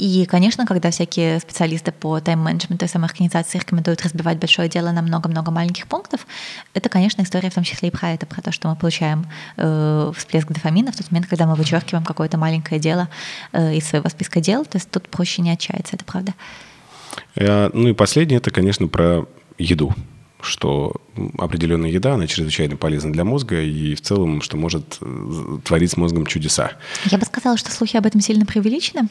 И, 0.00 0.24
конечно, 0.24 0.64
когда 0.64 0.90
всякие 0.90 1.40
специалисты 1.40 1.92
по 1.92 2.18
тайм-менеджменту 2.20 2.86
и 2.86 2.88
самоорганизации 2.88 3.58
рекомендуют 3.58 4.00
разбивать 4.02 4.38
большое 4.38 4.66
дело 4.66 4.92
на 4.92 5.02
много-много 5.02 5.50
маленьких 5.50 5.86
пунктов, 5.86 6.26
это, 6.72 6.88
конечно, 6.88 7.20
история 7.20 7.50
в 7.50 7.54
том 7.54 7.64
числе 7.64 7.90
и 7.90 7.92
про 7.92 8.12
это, 8.12 8.24
про 8.24 8.40
то, 8.40 8.50
что 8.50 8.68
мы 8.68 8.76
получаем 8.76 9.26
э, 9.58 10.12
всплеск 10.16 10.48
дофамина 10.48 10.90
в 10.92 10.96
тот 10.96 11.10
момент, 11.10 11.26
когда 11.28 11.46
мы 11.46 11.54
вычеркиваем 11.54 12.02
какое-то 12.02 12.38
маленькое 12.38 12.80
дело 12.80 13.10
э, 13.52 13.74
из 13.74 13.86
своего 13.86 14.08
списка 14.08 14.40
дел. 14.40 14.64
То 14.64 14.78
есть 14.78 14.90
тут 14.90 15.06
проще 15.06 15.42
не 15.42 15.50
отчаяться, 15.50 15.96
это 15.96 16.04
правда. 16.06 16.32
Э, 17.36 17.68
ну 17.74 17.88
и 17.88 17.92
последнее, 17.92 18.38
это, 18.38 18.50
конечно, 18.50 18.88
про 18.88 19.26
еду 19.58 19.94
что 20.42 20.94
определенная 21.36 21.90
еда, 21.90 22.14
она 22.14 22.26
чрезвычайно 22.26 22.74
полезна 22.76 23.12
для 23.12 23.24
мозга 23.24 23.60
и 23.60 23.94
в 23.94 24.00
целом, 24.00 24.40
что 24.40 24.56
может 24.56 24.96
э, 25.02 25.58
творить 25.62 25.90
с 25.90 25.98
мозгом 25.98 26.24
чудеса. 26.24 26.72
Я 27.10 27.18
бы 27.18 27.26
сказала, 27.26 27.58
что 27.58 27.70
слухи 27.70 27.98
об 27.98 28.06
этом 28.06 28.22
сильно 28.22 28.46
преувеличены. 28.46 29.06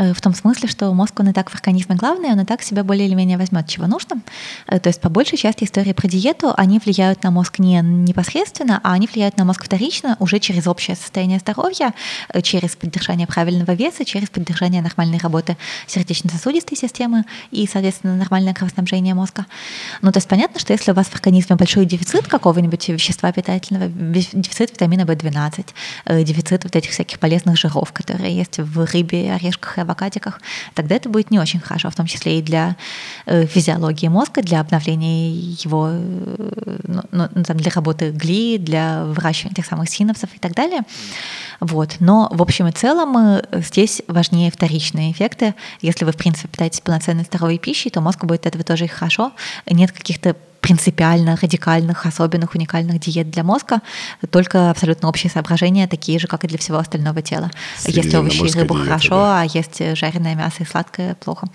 Э, 0.00 0.14
в 0.14 0.20
том 0.20 0.34
смысле, 0.34 0.68
что 0.68 0.92
мозг, 0.94 1.20
он 1.20 1.28
и 1.28 1.32
так 1.32 1.50
в 1.50 1.54
организме 1.54 1.94
главный, 1.94 2.30
он 2.30 2.40
и 2.40 2.44
так 2.44 2.62
себя 2.62 2.84
более 2.84 3.06
или 3.06 3.14
менее 3.14 3.36
возьмет, 3.36 3.68
чего 3.68 3.86
нужно. 3.86 4.22
Э, 4.66 4.80
то 4.80 4.88
есть 4.88 5.00
по 5.00 5.10
большей 5.10 5.36
части 5.36 5.64
истории 5.64 5.92
про 5.92 6.08
диету, 6.08 6.54
они 6.56 6.78
влияют 6.78 7.22
на 7.22 7.30
мозг 7.30 7.58
не 7.58 7.80
непосредственно, 7.80 8.80
а 8.82 8.94
они 8.94 9.06
влияют 9.12 9.36
на 9.36 9.44
мозг 9.44 9.64
вторично 9.64 10.16
уже 10.18 10.38
через 10.38 10.66
общее 10.66 10.96
состояние 10.96 11.38
здоровья, 11.38 11.92
э, 12.30 12.40
через 12.40 12.76
поддержание 12.76 13.26
правильного 13.26 13.72
веса, 13.72 14.04
через 14.06 14.30
поддержание 14.30 14.80
нормальной 14.80 15.18
работы 15.18 15.58
сердечно-содистой 15.86 16.78
системы 16.78 17.24
и, 17.50 17.68
соответственно, 17.70 18.16
нормальное 18.16 18.54
кровоснабжение 18.54 19.14
мозга. 19.14 19.44
Ну, 20.00 20.12
то 20.12 20.16
есть 20.16 20.28
понятно, 20.28 20.60
что 20.60 20.72
если 20.72 20.92
у 20.92 20.94
вас 20.94 21.08
в 21.08 21.14
организме 21.14 21.56
большой 21.56 21.84
дефицит 21.84 22.26
какого-нибудь 22.26 22.88
вещества 22.88 23.30
питательного, 23.32 23.88
дефицит 23.88 24.70
витамина 24.72 25.02
В12, 25.02 26.24
дефицит 26.24 26.64
вот 26.64 26.74
этих 26.74 26.90
всяких 26.92 27.18
полезных 27.18 27.58
жиров, 27.58 27.92
которые 27.92 28.34
есть 28.34 28.58
в 28.58 28.84
рыбе, 28.92 29.32
орешках 29.32 29.78
и 29.78 29.89
авокадиках, 29.90 30.40
тогда 30.74 30.94
это 30.94 31.08
будет 31.08 31.30
не 31.30 31.38
очень 31.38 31.60
хорошо, 31.60 31.90
в 31.90 31.94
том 31.94 32.06
числе 32.06 32.38
и 32.38 32.42
для 32.42 32.76
э, 33.26 33.46
физиологии 33.46 34.08
мозга, 34.08 34.42
для 34.42 34.60
обновления 34.60 35.30
его, 35.30 35.88
э, 35.90 36.78
ну, 36.86 37.02
ну, 37.10 37.44
там, 37.44 37.56
для 37.56 37.70
работы 37.70 38.10
гли, 38.10 38.58
для 38.58 39.04
выращивания 39.04 39.54
тех 39.54 39.66
самых 39.66 39.88
синапсов 39.88 40.30
и 40.34 40.38
так 40.38 40.54
далее. 40.54 40.82
Вот. 41.60 41.96
Но 42.00 42.28
в 42.32 42.42
общем 42.42 42.66
и 42.66 42.72
целом 42.72 43.16
э, 43.16 43.42
здесь 43.60 44.02
важнее 44.08 44.50
вторичные 44.50 45.12
эффекты. 45.12 45.54
Если 45.80 46.04
вы, 46.04 46.12
в 46.12 46.16
принципе, 46.16 46.48
питаетесь 46.48 46.80
полноценной 46.80 47.24
здоровой 47.24 47.58
пищей, 47.58 47.90
то 47.90 48.00
мозгу 48.00 48.26
будет 48.26 48.46
от 48.46 48.54
этого 48.54 48.64
тоже 48.64 48.86
и 48.86 48.88
хорошо. 48.88 49.32
Нет 49.66 49.92
каких-то 49.92 50.36
принципиально 50.60 51.36
радикальных, 51.40 52.04
особенных, 52.06 52.54
уникальных 52.54 53.00
диет 53.00 53.30
для 53.30 53.42
мозга, 53.42 53.80
только 54.30 54.70
абсолютно 54.70 55.08
общие 55.08 55.30
соображения, 55.30 55.88
такие 55.88 56.18
же, 56.18 56.26
как 56.26 56.44
и 56.44 56.48
для 56.48 56.58
всего 56.58 56.78
остального 56.78 57.22
тела. 57.22 57.50
Есть 57.86 58.14
овощи 58.14 58.42
и 58.42 58.58
рыбу 58.58 58.74
диета, 58.74 58.86
хорошо, 58.86 59.14
да. 59.16 59.40
а 59.40 59.44
есть 59.44 59.96
жареное 59.96 60.34
мясо 60.34 60.56
и 60.60 60.66
сладкое 60.66 61.14
плохо. 61.14 61.48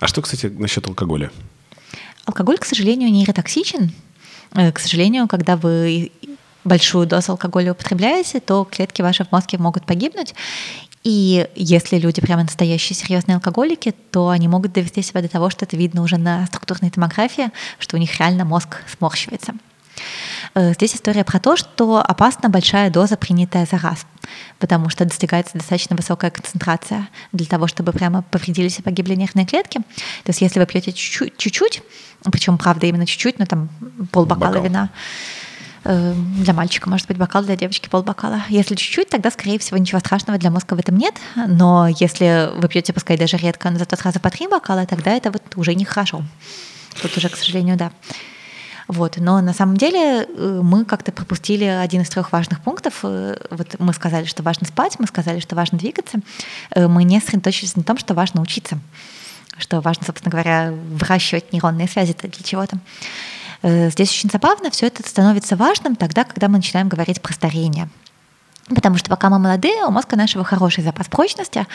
А 0.00 0.06
что, 0.06 0.22
кстати, 0.22 0.46
насчет 0.46 0.86
алкоголя? 0.86 1.30
Алкоголь, 2.24 2.58
к 2.58 2.64
сожалению, 2.64 3.12
нейротоксичен. 3.12 3.92
Э, 4.54 4.72
к 4.72 4.78
сожалению, 4.78 5.28
когда 5.28 5.56
вы 5.56 6.10
большую 6.64 7.06
дозу 7.06 7.32
алкоголя 7.32 7.72
употребляете, 7.72 8.40
то 8.40 8.64
клетки 8.64 9.02
ваши 9.02 9.24
в 9.24 9.32
мозге 9.32 9.58
могут 9.58 9.86
погибнуть. 9.86 10.34
И 11.02 11.46
если 11.54 11.98
люди 11.98 12.22
прямо 12.22 12.44
настоящие 12.44 12.96
серьезные 12.96 13.34
алкоголики, 13.36 13.94
то 14.10 14.30
они 14.30 14.48
могут 14.48 14.72
довести 14.72 15.02
себя 15.02 15.20
до 15.20 15.28
того, 15.28 15.50
что 15.50 15.66
это 15.66 15.76
видно 15.76 16.02
уже 16.02 16.16
на 16.16 16.46
структурной 16.46 16.90
томографии, 16.90 17.50
что 17.78 17.96
у 17.96 18.00
них 18.00 18.18
реально 18.18 18.46
мозг 18.46 18.78
сморщивается. 18.86 19.52
Э, 20.54 20.72
здесь 20.72 20.94
история 20.94 21.24
про 21.24 21.40
то, 21.40 21.56
что 21.56 21.98
опасна 21.98 22.48
большая 22.48 22.90
доза, 22.90 23.16
принятая 23.16 23.66
за 23.66 23.78
раз, 23.78 24.06
потому 24.58 24.88
что 24.88 25.04
достигается 25.04 25.58
достаточно 25.58 25.94
высокая 25.94 26.30
концентрация 26.30 27.08
для 27.32 27.46
того, 27.46 27.66
чтобы 27.66 27.92
прямо 27.92 28.22
повредились 28.22 28.78
и 28.78 28.82
погибли 28.82 29.14
нервные 29.14 29.46
клетки. 29.46 29.80
То 29.80 30.28
есть 30.28 30.40
если 30.40 30.58
вы 30.58 30.66
пьете 30.66 30.92
чуть-чуть, 30.92 31.82
причем, 32.30 32.56
правда, 32.56 32.86
именно 32.86 33.06
чуть-чуть, 33.06 33.38
но 33.38 33.46
там 33.46 33.68
полбокала 34.10 34.52
Бокал. 34.52 34.64
вина, 34.64 34.90
для 35.84 36.54
мальчика, 36.54 36.88
может 36.88 37.06
быть, 37.08 37.18
бокал, 37.18 37.42
для 37.42 37.56
девочки 37.56 37.88
полбокала. 37.88 38.42
Если 38.48 38.74
чуть-чуть, 38.74 39.10
тогда, 39.10 39.30
скорее 39.30 39.58
всего, 39.58 39.76
ничего 39.76 40.00
страшного 40.00 40.38
для 40.38 40.50
мозга 40.50 40.74
в 40.74 40.78
этом 40.78 40.96
нет. 40.96 41.14
Но 41.36 41.88
если 41.88 42.50
вы 42.58 42.68
пьете, 42.68 42.92
пускай 42.92 43.18
даже 43.18 43.36
редко, 43.36 43.70
но 43.70 43.78
зато 43.78 43.96
сразу 43.96 44.18
по 44.18 44.30
три 44.30 44.48
бокала, 44.48 44.86
тогда 44.86 45.12
это 45.12 45.30
вот 45.30 45.42
уже 45.56 45.74
нехорошо. 45.74 46.22
Тут 47.02 47.16
уже, 47.16 47.28
к 47.28 47.36
сожалению, 47.36 47.76
да. 47.76 47.92
Вот. 48.88 49.16
Но 49.18 49.40
на 49.40 49.52
самом 49.52 49.76
деле 49.76 50.24
э, 50.24 50.60
мы 50.62 50.84
как-то 50.84 51.12
пропустили 51.12 51.64
один 51.64 52.02
из 52.02 52.08
трех 52.08 52.32
важных 52.32 52.60
пунктов. 52.60 53.00
Э, 53.02 53.36
вот 53.50 53.76
мы 53.78 53.92
сказали, 53.92 54.24
что 54.24 54.42
важно 54.42 54.66
спать, 54.66 54.96
мы 54.98 55.06
сказали, 55.06 55.40
что 55.40 55.56
важно 55.56 55.78
двигаться. 55.78 56.18
Мы 56.74 57.04
не 57.04 57.20
сосредоточились 57.20 57.76
на 57.76 57.82
том, 57.82 57.98
что 57.98 58.14
важно 58.14 58.42
учиться, 58.42 58.78
что 59.58 59.80
важно, 59.80 60.04
собственно 60.04 60.30
говоря, 60.30 60.72
выращивать 60.72 61.52
нейронные 61.52 61.88
связи 61.88 62.14
для 62.20 62.30
чего-то. 62.30 62.78
Э, 63.64 63.88
здесь 63.88 64.10
очень 64.10 64.30
забавно, 64.30 64.70
все 64.70 64.86
это 64.88 65.08
становится 65.08 65.56
важным 65.56 65.96
тогда, 65.96 66.24
когда 66.24 66.48
мы 66.48 66.58
начинаем 66.58 66.88
говорить 66.88 67.22
про 67.22 67.32
старение. 67.32 67.88
Потому 68.68 68.98
что 68.98 69.08
пока 69.08 69.30
мы 69.30 69.38
молодые, 69.38 69.84
у 69.86 69.90
мозга 69.90 70.16
нашего 70.16 70.44
хороший 70.44 70.84
запас 70.84 71.08
прочности, 71.08 71.66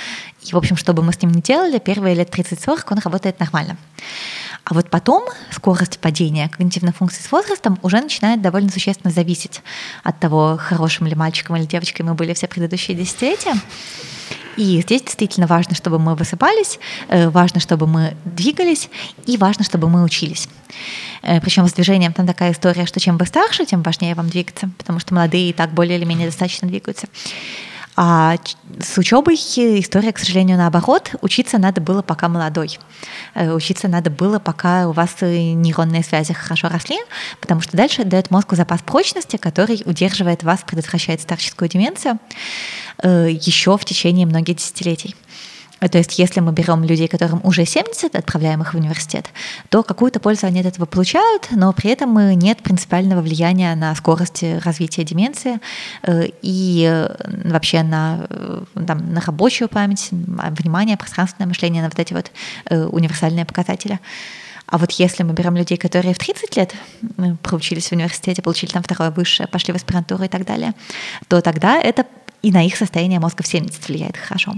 и, 0.43 0.53
в 0.53 0.57
общем, 0.57 0.75
что 0.75 0.93
бы 0.93 1.01
мы 1.01 1.13
с 1.13 1.21
ним 1.21 1.31
ни 1.31 1.41
делали, 1.41 1.79
первые 1.79 2.13
лет 2.13 2.29
30-40 2.29 2.83
он 2.91 2.99
работает 2.99 3.39
нормально. 3.39 3.75
А 4.65 4.75
вот 4.75 4.91
потом 4.91 5.23
скорость 5.51 5.99
падения 5.99 6.49
когнитивной 6.49 6.93
функции 6.93 7.23
с 7.23 7.31
возрастом 7.31 7.79
уже 7.81 7.99
начинает 7.99 8.41
довольно 8.41 8.69
существенно 8.69 9.11
зависеть 9.11 9.63
от 10.03 10.19
того, 10.19 10.59
хорошим 10.61 11.07
ли 11.07 11.15
мальчиком 11.15 11.55
или 11.55 11.65
девочкой 11.65 12.05
мы 12.05 12.13
были 12.13 12.35
все 12.35 12.47
предыдущие 12.47 12.95
десятилетия. 12.95 13.53
И 14.59 14.81
здесь 14.81 15.01
действительно 15.03 15.47
важно, 15.47 15.73
чтобы 15.73 15.99
мы 15.99 16.15
высыпались, 16.15 16.79
э, 17.07 17.29
важно, 17.29 17.61
чтобы 17.61 17.87
мы 17.87 18.17
двигались, 18.25 18.89
и 19.25 19.37
важно, 19.37 19.63
чтобы 19.63 19.87
мы 19.87 20.03
учились. 20.03 20.49
Э, 21.21 21.39
Причем 21.39 21.65
с 21.65 21.71
движением 21.71 22.11
там 22.11 22.27
такая 22.27 22.51
история, 22.51 22.85
что 22.85 22.99
чем 22.99 23.17
вы 23.17 23.25
старше, 23.25 23.65
тем 23.65 23.83
важнее 23.83 24.15
вам 24.15 24.27
двигаться, 24.27 24.69
потому 24.77 24.99
что 24.99 25.13
молодые 25.13 25.51
и 25.51 25.53
так 25.53 25.71
более 25.73 25.97
или 25.97 26.03
менее 26.03 26.27
достаточно 26.27 26.67
двигаются. 26.67 27.07
А 28.01 28.37
с 28.79 28.97
учебой 28.97 29.35
история, 29.35 30.13
к 30.13 30.19
сожалению, 30.19 30.57
наоборот. 30.57 31.11
Учиться 31.21 31.57
надо 31.57 31.81
было, 31.81 32.01
пока 32.01 32.29
молодой. 32.29 32.79
Э, 33.35 33.51
учиться 33.51 33.89
надо 33.89 34.09
было, 34.09 34.39
пока 34.39 34.87
у 34.87 34.93
вас 34.93 35.17
нейронные 35.19 36.01
связи 36.01 36.31
хорошо 36.31 36.69
росли, 36.69 36.95
потому 37.41 37.59
что 37.59 37.75
дальше 37.75 38.05
дает 38.05 38.31
мозгу 38.31 38.55
запас 38.55 38.81
прочности, 38.83 39.35
который 39.35 39.81
удерживает 39.83 40.43
вас, 40.43 40.61
предотвращает 40.65 41.19
старческую 41.19 41.67
деменцию 41.67 42.19
э, 43.03 43.31
еще 43.31 43.77
в 43.77 43.83
течение 43.83 44.25
многих 44.25 44.55
десятилетий. 44.55 45.13
То 45.79 45.97
есть 45.97 46.19
если 46.19 46.41
мы 46.41 46.51
берем 46.51 46.83
людей, 46.83 47.07
которым 47.07 47.39
уже 47.43 47.65
70, 47.65 48.15
отправляем 48.15 48.61
их 48.61 48.73
в 48.73 48.77
университет, 48.77 49.25
то 49.69 49.83
какую-то 49.83 50.19
пользу 50.19 50.47
они 50.47 50.59
от 50.59 50.65
этого 50.65 50.85
получают, 50.85 51.47
но 51.51 51.71
при 51.73 51.91
этом 51.91 52.17
нет 52.37 52.61
принципиального 52.61 53.21
влияния 53.21 53.75
на 53.75 53.95
скорость 53.95 54.43
развития 54.63 55.03
деменции 55.03 55.59
э, 56.03 56.27
и 56.41 56.85
э, 56.89 57.49
вообще 57.49 57.83
на, 57.83 58.27
э, 58.29 58.63
там, 58.85 59.13
на 59.13 59.21
рабочую 59.21 59.69
память, 59.69 60.09
внимание, 60.11 60.97
пространственное 60.97 61.47
мышление, 61.47 61.81
на 61.81 61.89
вот 61.89 61.99
эти 61.99 62.13
вот 62.13 62.31
универсальные 62.69 63.45
показатели. 63.45 63.99
А 64.69 64.77
вот 64.77 64.91
если 64.91 65.23
мы 65.23 65.33
берем 65.33 65.55
людей, 65.55 65.77
которые 65.77 66.13
в 66.13 66.19
30 66.19 66.55
лет 66.55 66.73
проучились 67.41 67.87
в 67.87 67.91
университете, 67.93 68.41
получили 68.41 68.71
там 68.71 68.83
второе 68.83 69.11
высшее, 69.11 69.47
пошли 69.47 69.73
в 69.73 69.75
аспирантуру 69.75 70.23
и 70.23 70.27
так 70.27 70.45
далее, 70.45 70.73
то 71.27 71.41
тогда 71.41 71.79
это 71.79 72.05
и 72.41 72.51
на 72.51 72.65
их 72.65 72.77
состояние 72.77 73.19
мозга 73.19 73.43
в 73.43 73.47
70 73.47 73.87
влияет 73.87 74.15
хорошо. 74.15 74.53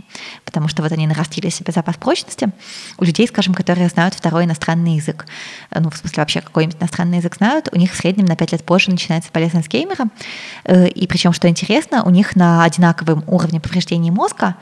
Потому 0.45 0.67
что 0.67 0.83
вот 0.83 0.91
они 0.91 1.07
нарастили 1.07 1.49
себе 1.49 1.73
запас 1.73 1.95
прочности. 1.97 2.49
У 2.97 3.03
людей, 3.03 3.27
скажем, 3.27 3.53
которые 3.53 3.89
знают 3.89 4.13
второй 4.13 4.45
иностранный 4.45 4.97
язык, 4.97 5.25
ну, 5.73 5.89
в 5.89 5.97
смысле 5.97 6.21
вообще 6.21 6.41
какой-нибудь 6.41 6.79
иностранный 6.79 7.17
язык 7.17 7.35
знают, 7.37 7.69
у 7.71 7.77
них 7.77 7.93
в 7.93 7.97
среднем 7.97 8.25
на 8.25 8.35
5 8.35 8.51
лет 8.51 8.63
позже 8.63 8.91
начинается 8.91 9.31
полезность 9.31 9.67
геймера. 9.67 10.09
Э, 10.65 10.87
и 10.87 11.07
причем, 11.07 11.33
что 11.33 11.47
интересно, 11.47 12.03
у 12.03 12.11
них 12.11 12.35
на 12.35 12.63
одинаковом 12.63 13.23
уровне 13.27 13.59
повреждений 13.59 14.11
мозга 14.11 14.55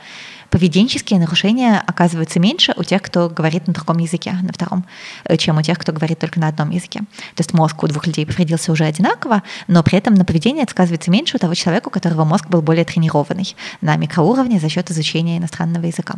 поведенческие 0.50 1.18
нарушения 1.18 1.82
оказываются 1.86 2.40
меньше 2.40 2.74
у 2.76 2.84
тех, 2.84 3.02
кто 3.02 3.28
говорит 3.28 3.66
на 3.66 3.72
другом 3.72 3.98
языке, 3.98 4.32
на 4.42 4.52
втором, 4.52 4.84
э, 5.24 5.36
чем 5.36 5.58
у 5.58 5.62
тех, 5.62 5.78
кто 5.78 5.92
говорит 5.92 6.18
только 6.18 6.40
на 6.40 6.48
одном 6.48 6.70
языке. 6.70 7.00
То 7.34 7.40
есть 7.40 7.54
мозг 7.54 7.82
у 7.82 7.86
двух 7.86 8.06
людей 8.06 8.26
повредился 8.26 8.72
уже 8.72 8.84
одинаково, 8.84 9.42
но 9.68 9.82
при 9.82 9.96
этом 9.98 10.14
на 10.14 10.24
поведение 10.24 10.64
это 10.64 11.10
меньше 11.10 11.36
у 11.36 11.40
того 11.40 11.54
человека, 11.54 11.88
у 11.88 11.90
которого 11.90 12.24
мозг 12.24 12.48
был 12.48 12.62
более 12.62 12.84
тренированный 12.84 13.54
на 13.80 13.96
микроуровне 13.96 14.60
за 14.60 14.68
счет 14.68 14.90
изучения 14.90 15.38
иностранного 15.38 15.86
языка. 15.86 16.16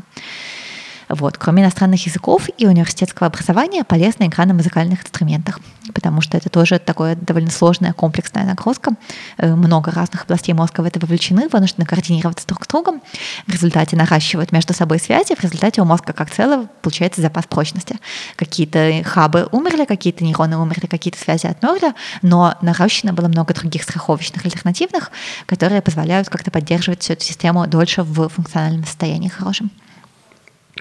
Вот. 1.12 1.36
Кроме 1.36 1.62
иностранных 1.62 2.06
языков 2.06 2.48
и 2.56 2.66
университетского 2.66 3.26
образования 3.26 3.84
полезна 3.84 4.24
игра 4.24 4.46
на 4.46 4.54
музыкальных 4.54 5.02
инструментах, 5.02 5.60
потому 5.92 6.22
что 6.22 6.38
это 6.38 6.48
тоже 6.48 6.78
такое 6.78 7.16
довольно 7.16 7.50
сложная, 7.50 7.92
комплексная 7.92 8.46
нагрузка. 8.46 8.94
Э, 9.36 9.54
много 9.54 9.90
разных 9.90 10.22
областей 10.22 10.54
мозга 10.54 10.80
в 10.80 10.86
это 10.86 10.98
вовлечены, 10.98 11.50
вынуждены 11.50 11.84
координироваться 11.84 12.46
друг 12.46 12.64
с 12.64 12.66
другом. 12.66 13.02
В 13.46 13.52
результате 13.52 13.94
наращивают 13.94 14.52
между 14.52 14.72
собой 14.72 14.98
связи, 14.98 15.34
в 15.34 15.42
результате 15.42 15.82
у 15.82 15.84
мозга 15.84 16.14
как 16.14 16.30
целого 16.30 16.66
получается 16.80 17.20
запас 17.20 17.44
прочности. 17.46 17.98
Какие-то 18.36 19.02
хабы 19.04 19.46
умерли, 19.52 19.84
какие-то 19.84 20.24
нейроны 20.24 20.56
умерли, 20.56 20.86
какие-то 20.86 21.18
связи 21.18 21.46
отмерли, 21.46 21.92
но 22.22 22.54
наращено 22.62 23.12
было 23.12 23.28
много 23.28 23.52
других 23.52 23.82
страховочных 23.82 24.46
альтернативных, 24.46 25.10
которые 25.44 25.82
позволяют 25.82 26.30
как-то 26.30 26.50
поддерживать 26.50 27.02
всю 27.02 27.12
эту 27.12 27.24
систему 27.26 27.66
дольше 27.66 28.02
в 28.02 28.30
функциональном 28.30 28.86
состоянии 28.86 29.28
хорошем. 29.28 29.70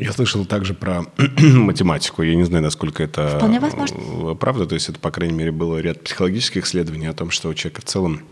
Я 0.01 0.11
слышал 0.13 0.45
также 0.45 0.73
про 0.73 1.05
математику. 1.39 2.23
Я 2.23 2.35
не 2.35 2.43
знаю, 2.43 2.63
насколько 2.63 3.03
это 3.03 3.37
Вполне 3.37 3.59
возможно. 3.59 4.35
правда. 4.35 4.65
То 4.65 4.73
есть 4.73 4.89
это, 4.89 4.99
по 4.99 5.11
крайней 5.11 5.35
мере, 5.35 5.51
было 5.51 5.77
ряд 5.77 6.03
психологических 6.03 6.65
исследований 6.65 7.05
о 7.05 7.13
том, 7.13 7.29
что 7.29 7.49
у 7.49 7.53
человека 7.53 7.81
в 7.81 7.85
целом 7.85 8.21
Э, 8.21 8.30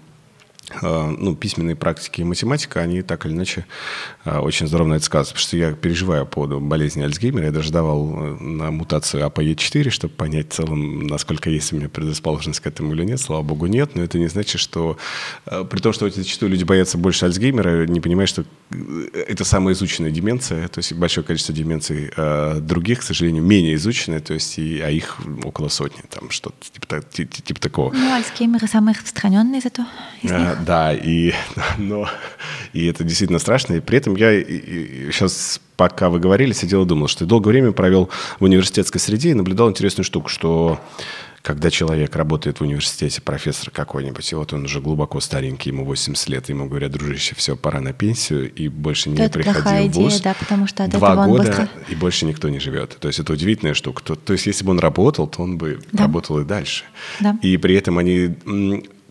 ну, 0.82 1.36
письменные 1.36 1.76
практики 1.76 2.22
и 2.22 2.24
математика, 2.24 2.82
они 2.82 3.02
так 3.02 3.26
или 3.26 3.34
иначе 3.34 3.66
э, 4.26 4.38
очень 4.38 4.68
здорово 4.68 4.90
на 4.90 4.94
это 4.96 5.06
сказывают. 5.06 5.30
Потому 5.30 5.48
что 5.48 5.58
я 5.58 5.74
переживаю 5.74 6.26
по 6.26 6.34
поводу 6.34 6.60
болезни 6.60 7.02
Альцгеймера. 7.04 7.46
Я 7.46 7.52
даже 7.52 7.72
давал 7.72 8.10
э, 8.10 8.44
на 8.44 8.72
мутацию 8.72 9.26
АПЕ4, 9.26 9.90
чтобы 9.90 10.14
понять 10.14 10.52
в 10.52 10.56
целом, 10.56 11.08
насколько 11.08 11.50
есть 11.50 11.74
у 11.74 11.78
меня 11.78 11.90
предрасположенность 11.90 12.60
к 12.60 12.68
этому 12.68 12.94
или 12.94 13.04
нет. 13.04 13.20
Слава 13.20 13.42
богу, 13.42 13.66
нет. 13.66 13.96
Но 13.96 14.04
это 14.04 14.18
не 14.20 14.28
значит, 14.28 14.62
что... 14.62 14.98
При 15.46 15.80
том, 15.80 15.94
что 15.94 16.08
эти 16.08 16.18
зачастую 16.20 16.52
люди 16.52 16.64
боятся 16.64 16.98
больше 16.98 17.26
Альцгеймера, 17.26 17.88
не 17.88 18.00
понимают, 18.00 18.30
что 18.30 18.46
это 18.72 19.44
самая 19.44 19.74
изученная 19.74 20.12
деменция. 20.12 20.68
То 20.68 20.80
есть 20.80 20.94
большое 20.94 21.26
количество 21.26 21.54
деменций 21.54 22.12
других, 22.62 23.00
к 23.00 23.04
сожалению, 23.04 23.44
менее 23.44 23.76
изученные. 23.76 24.20
То 24.20 24.34
есть, 24.34 24.60
и, 24.60 24.80
а 24.80 24.90
их 24.90 25.18
около 25.44 25.70
сотни. 25.70 26.04
Там 26.10 26.30
что-то 26.30 26.56
типа, 26.72 27.02
типа, 27.02 27.36
типа 27.42 27.60
такого. 27.60 27.94
Ну, 27.94 28.14
Альцгеймер 28.14 28.68
самый 28.68 28.94
распространенный 28.94 29.62
зато 29.62 29.86
из 30.22 30.32
них. 30.32 30.59
Да, 30.66 30.94
и, 30.94 31.34
но, 31.78 32.08
и 32.74 32.86
это 32.86 33.04
действительно 33.04 33.40
страшно. 33.40 33.76
И 33.76 33.80
при 33.80 33.98
этом 33.98 34.16
я 34.16 34.32
сейчас, 34.42 35.62
пока 35.78 36.10
вы 36.10 36.20
говорили, 36.20 36.54
сидел 36.54 36.84
и 36.84 36.88
думал, 36.88 37.08
что 37.08 37.24
я 37.24 37.28
долгое 37.30 37.52
время 37.52 37.72
провел 37.72 38.10
в 38.40 38.44
университетской 38.44 39.00
среде 39.00 39.32
и 39.32 39.34
наблюдал 39.34 39.70
интересную 39.70 40.06
штуку, 40.06 40.30
что 40.30 40.80
когда 41.42 41.72
человек 41.72 42.16
работает 42.16 42.60
в 42.60 42.64
университете, 42.64 43.22
профессор 43.22 43.72
какой-нибудь, 43.72 44.32
и 44.32 44.36
вот 44.36 44.54
он 44.54 44.66
уже 44.66 44.82
глубоко 44.82 45.20
старенький, 45.20 45.70
ему 45.70 45.86
80 45.86 46.30
лет, 46.30 46.50
ему 46.50 46.68
говорят, 46.68 46.92
дружище, 46.92 47.36
все, 47.36 47.56
пора 47.56 47.80
на 47.80 47.94
пенсию, 47.94 48.54
и 48.54 48.68
больше 48.68 49.10
не 49.10 49.18
то 49.18 49.30
приходи 49.30 49.90
в 49.90 49.94
ВУЗ. 49.94 50.14
Идея, 50.16 50.24
да, 50.24 50.36
потому 50.38 50.68
что 50.68 50.84
от 50.84 50.92
Два 50.92 51.14
этого 51.14 51.26
года, 51.26 51.44
быстро... 51.46 51.70
и 51.88 51.96
больше 51.96 52.26
никто 52.26 52.50
не 52.50 52.60
живет. 52.60 52.98
То 53.00 53.08
есть 53.08 53.20
это 53.20 53.34
удивительная 53.34 53.74
штука. 53.74 54.04
То, 54.04 54.16
то 54.16 54.34
есть 54.34 54.46
если 54.48 54.66
бы 54.66 54.72
он 54.72 54.80
работал, 54.80 55.28
то 55.28 55.42
он 55.42 55.58
бы 55.58 55.80
да. 55.92 56.04
работал 56.04 56.40
и 56.40 56.46
дальше. 56.46 56.84
Да. 57.20 57.38
И 57.42 57.58
при 57.58 57.76
этом 57.76 57.98
они... 57.98 58.36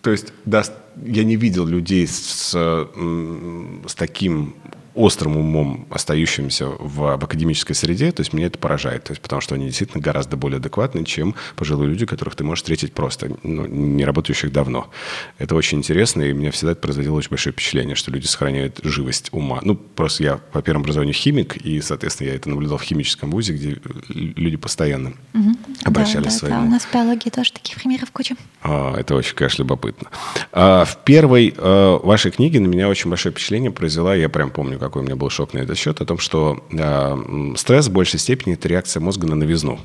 То 0.03 0.11
есть 0.11 0.33
даст 0.45 0.73
я 1.05 1.25
не 1.25 1.37
видел 1.37 1.67
людей 1.67 2.07
с, 2.07 2.51
с 2.53 3.95
таким 3.95 4.55
острым 4.99 5.37
умом, 5.37 5.87
остающимся 5.91 6.67
в, 6.67 7.17
в 7.17 7.25
академической 7.25 7.75
среде, 7.75 8.11
то 8.11 8.21
есть 8.21 8.33
меня 8.33 8.49
это 8.49 8.59
поражает, 8.59 9.05
то 9.05 9.13
есть 9.13 9.23
потому 9.23 9.41
что 9.41 9.55
они 9.55 9.67
действительно 9.67 10.03
гораздо 10.03 10.37
более 10.37 10.59
адекватны, 10.59 11.05
чем 11.05 11.37
пожилые 11.55 11.89
люди, 11.89 12.05
которых 12.05 12.35
ты 12.35 12.43
можешь 12.43 12.63
встретить 12.63 12.93
просто, 12.93 13.31
ну, 13.45 13.65
не 13.67 14.05
работающих 14.05 14.51
давно. 14.51 14.91
Это 15.39 15.55
очень 15.55 15.79
интересно, 15.79 16.23
и 16.23 16.33
меня 16.33 16.51
всегда 16.51 16.73
это 16.73 16.81
производило 16.81 17.15
очень 17.15 17.31
большое 17.31 17.53
впечатление, 17.53 17.95
что 17.95 18.11
люди 18.11 18.27
сохраняют 18.27 18.81
живость 18.83 19.29
ума. 19.31 19.61
Ну, 19.63 19.77
просто 19.77 20.25
я 20.25 20.37
по 20.37 20.63
первому 20.63 20.83
образованию 20.83 21.15
химик, 21.15 21.57
и, 21.57 21.81
соответственно, 21.81 22.29
я 22.29 22.35
это 22.35 22.49
наблюдал 22.49 22.79
в 22.79 22.83
химическом 22.83 23.31
вузе, 23.31 23.53
где 23.53 23.79
люди 24.09 24.57
постоянно 24.57 25.13
угу. 25.33 25.53
обращались 25.85 26.25
да, 26.27 26.31
да, 26.31 26.37
своим. 26.39 26.55
Да, 26.55 26.63
у 26.63 26.71
нас 26.71 26.83
в 26.83 26.93
биологии 26.93 27.31
тоже 27.31 27.53
таких 27.53 27.77
примеров 27.77 28.11
куча. 28.11 28.35
А, 28.63 28.97
это 28.97 29.15
очень, 29.15 29.37
конечно, 29.37 29.63
любопытно. 29.63 30.09
А, 30.51 30.85
в 30.85 31.05
первой 31.05 31.55
а, 31.57 31.99
вашей 31.99 32.33
книге 32.33 32.59
на 32.59 32.67
меня 32.67 32.89
очень 32.89 33.09
большое 33.09 33.33
впечатление 33.33 33.71
произвела, 33.71 34.17
я 34.17 34.29
прям 34.29 34.51
помню, 34.51 34.79
какой 34.89 35.03
у 35.03 35.05
меня 35.05 35.16
был 35.16 35.30
шок 35.30 35.55
на 35.55 35.59
этот 35.59 35.76
счет, 35.76 36.01
о 36.01 36.05
том, 36.05 36.18
что 36.18 36.64
э, 36.70 37.53
стресс 37.57 37.89
в 37.89 37.93
большей 37.93 38.18
степени 38.18 38.55
это 38.55 38.68
реакция 38.68 39.01
мозга 39.01 39.26
на 39.26 39.36
новизну. 39.36 39.78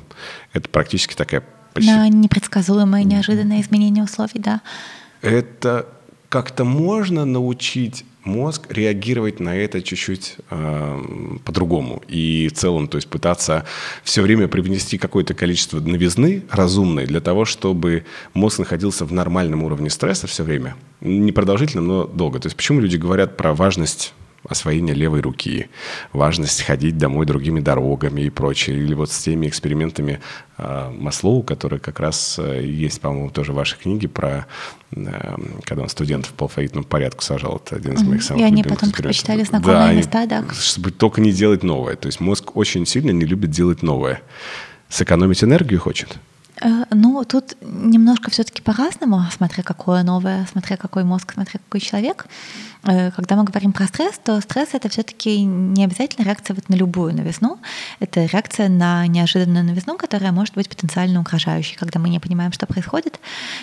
Это 0.52 0.68
практически 0.68 1.14
такая... 1.14 1.44
Почти... 1.72 1.90
На 1.90 2.08
нередсказуемое, 2.08 3.04
неожиданное 3.04 3.60
изменение 3.60 4.04
условий, 4.04 4.38
да. 4.38 4.60
Это 5.22 5.86
как-то 6.28 6.64
можно 6.64 7.24
научить 7.24 8.04
мозг 8.24 8.66
реагировать 8.70 9.40
на 9.40 9.56
это 9.56 9.82
чуть-чуть 9.82 10.36
э, 10.50 11.38
по-другому. 11.44 12.02
И 12.08 12.48
в 12.52 12.56
целом, 12.56 12.88
то 12.88 12.96
есть 12.96 13.08
пытаться 13.08 13.64
все 14.02 14.22
время 14.22 14.48
привнести 14.48 14.98
какое-то 14.98 15.34
количество 15.34 15.80
новизны 15.80 16.42
разумной 16.50 17.06
для 17.06 17.20
того, 17.20 17.44
чтобы 17.44 18.04
мозг 18.32 18.58
находился 18.58 19.04
в 19.04 19.12
нормальном 19.12 19.62
уровне 19.62 19.90
стресса 19.90 20.26
все 20.26 20.42
время. 20.42 20.74
Не 21.00 21.32
продолжительно, 21.32 21.82
но 21.82 22.04
долго. 22.06 22.40
То 22.40 22.46
есть 22.46 22.56
почему 22.56 22.80
люди 22.80 22.96
говорят 22.96 23.36
про 23.36 23.54
важность 23.54 24.14
освоение 24.48 24.94
левой 24.94 25.20
руки, 25.20 25.68
важность 26.12 26.62
ходить 26.62 26.98
домой 26.98 27.26
другими 27.26 27.60
дорогами 27.60 28.22
и 28.22 28.30
прочее. 28.30 28.76
Или 28.76 28.94
вот 28.94 29.10
с 29.10 29.18
теми 29.18 29.46
экспериментами 29.48 30.20
э, 30.58 30.90
Маслоу, 30.90 31.42
которые 31.42 31.80
как 31.80 32.00
раз 32.00 32.38
э, 32.38 32.64
есть, 32.64 33.00
по-моему, 33.00 33.30
тоже 33.30 33.52
в 33.52 33.56
вашей 33.56 33.78
книге 33.78 34.08
про, 34.08 34.46
э, 34.92 35.36
когда 35.64 35.82
он 35.82 35.88
студентов 35.88 36.32
по 36.32 36.44
алфавитному 36.44 36.84
порядку 36.84 37.22
сажал. 37.22 37.60
Это 37.64 37.76
один 37.76 37.94
из 37.94 38.02
моих 38.02 38.22
самых 38.22 38.42
И 38.42 38.44
они 38.44 38.62
потом 38.62 38.90
предпочитали 38.90 39.42
знакомые 39.44 39.76
да, 39.78 39.92
места, 39.92 40.26
да. 40.26 40.44
Чтобы 40.52 40.90
только 40.90 41.20
не 41.20 41.32
делать 41.32 41.62
новое. 41.62 41.96
То 41.96 42.06
есть 42.06 42.20
мозг 42.20 42.56
очень 42.56 42.86
сильно 42.86 43.10
не 43.10 43.24
любит 43.24 43.50
делать 43.50 43.82
новое. 43.82 44.22
Сэкономить 44.88 45.42
энергию 45.42 45.80
хочет. 45.80 46.18
Э, 46.60 46.84
ну, 46.90 47.24
тут 47.24 47.56
немножко 47.60 48.30
все-таки 48.30 48.62
по-разному, 48.62 49.22
смотря 49.30 49.62
какое 49.62 50.02
новое, 50.02 50.46
смотря 50.50 50.76
какой 50.76 51.04
мозг, 51.04 51.32
смотря 51.32 51.58
какой 51.58 51.80
человек. 51.80 52.26
Э, 52.86 53.10
когда 53.10 53.36
мы 53.36 53.44
говорим 53.44 53.72
про 53.72 53.86
стресс, 53.86 54.20
то 54.22 54.40
стресс 54.40 54.70
это 54.72 54.88
все-таки 54.88 55.42
не 55.42 55.84
обязательно 55.84 56.24
реакция 56.24 56.54
вот 56.54 56.68
на 56.68 56.74
любую 56.74 57.14
новизну. 57.14 57.58
Это 58.00 58.26
реакция 58.26 58.68
на 58.68 59.06
неожиданную 59.06 59.64
новизну, 59.64 59.96
которая 59.96 60.32
может 60.32 60.54
быть 60.54 60.68
потенциально 60.68 61.20
угрожающей, 61.20 61.76
когда 61.76 61.98
мы 61.98 62.08
не 62.08 62.20
понимаем, 62.20 62.52
что 62.52 62.66
происходит. 62.66 63.18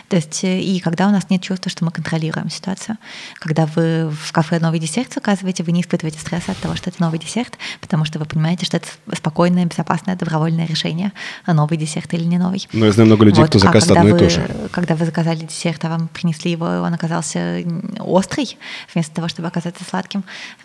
То 0.09 0.15
есть 0.15 0.43
э, 0.43 0.59
и 0.59 0.79
когда 0.79 1.07
у 1.07 1.11
нас 1.11 1.29
нет 1.29 1.41
чувства, 1.41 1.69
что 1.69 1.85
мы 1.85 1.91
контролируем 1.91 2.49
ситуацию. 2.49 2.97
Когда 3.35 3.65
вы 3.65 4.09
в 4.09 4.31
кафе 4.31 4.59
новый 4.59 4.79
десерт 4.79 5.13
заказываете, 5.13 5.63
вы 5.63 5.71
не 5.71 5.81
испытываете 5.81 6.19
стресса 6.19 6.51
от 6.51 6.57
того, 6.57 6.75
что 6.75 6.89
это 6.89 7.01
новый 7.01 7.19
десерт, 7.19 7.57
потому 7.79 8.05
что 8.05 8.19
вы 8.19 8.25
понимаете, 8.25 8.65
что 8.65 8.77
это 8.77 8.87
спокойное, 9.13 9.65
безопасное, 9.65 10.15
добровольное 10.15 10.65
решение, 10.65 11.11
новый 11.45 11.77
десерт 11.77 12.13
или 12.13 12.23
не 12.23 12.37
новый. 12.37 12.67
Но 12.73 12.85
я 12.85 12.91
знаю 12.91 13.07
много 13.07 13.25
людей, 13.25 13.41
вот. 13.41 13.49
кто 13.49 13.59
заказывает 13.59 13.97
а 13.97 14.01
одно 14.01 14.15
вы, 14.15 14.17
и 14.17 14.19
то 14.19 14.29
же. 14.29 14.69
Когда 14.71 14.95
вы 14.95 15.05
заказали 15.05 15.45
десерт, 15.45 15.83
а 15.85 15.89
вам 15.89 16.07
принесли 16.07 16.51
его, 16.51 16.65
и 16.65 16.77
он 16.77 16.93
оказался 16.93 17.63
острый, 17.99 18.57
вместо 18.93 19.10
того, 19.13 19.27
чтобы 19.27 19.47
оказаться 19.47 19.83
сладким, 19.83 20.23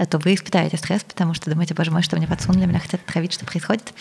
то 0.09 0.19
вы 0.19 0.35
испытаете 0.35 0.77
стресс, 0.77 1.03
потому 1.05 1.35
что 1.35 1.51
думаете, 1.51 1.75
боже 1.75 1.91
мой, 1.91 2.03
что 2.03 2.17
мне 2.17 2.27
подсунули, 2.27 2.67
меня 2.67 2.79
хотят 2.79 3.05
травить, 3.05 3.33
что 3.33 3.45
происходит. 3.45 3.93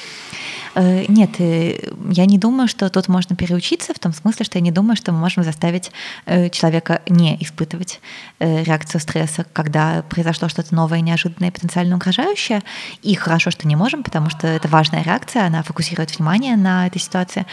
Э, 0.76 1.06
нет, 1.08 1.40
э, 1.40 1.90
я 2.12 2.26
не 2.26 2.38
думаю, 2.38 2.68
что 2.68 2.90
тут 2.90 3.08
можно 3.08 3.36
переучиться, 3.36 3.94
в 3.94 4.00
том 4.00 4.14
смысле, 4.14 4.46
что 4.46 4.58
я 4.58 4.62
не 4.62 4.72
думаю, 4.72 4.96
что 4.98 5.12
мы 5.12 5.20
можем 5.20 5.44
заставить 5.44 5.92
э, 6.26 6.50
человека 6.50 7.02
не 7.08 7.42
испытывать 7.42 8.02
реакцию 8.40 9.00
стресса, 9.02 9.46
когда 9.54 10.04
произошло 10.10 10.50
что-то 10.50 10.76
новое, 10.76 11.00
неожиданное, 11.00 11.52
потенциально 11.52 11.96
угрожающее. 11.96 12.62
И 13.02 13.16
хорошо, 13.16 13.52
что 13.52 13.68
не 13.68 13.76
можем, 13.76 14.04
потому 14.04 14.30
что 14.30 14.48
это 14.48 14.68
важная 14.68 15.04
реакция, 15.04 15.46
она 15.46 15.64
фокусирует 15.64 16.18
внимание 16.18 16.56
на 16.58 16.88
этой 16.88 17.00
ситуации, 17.00 17.46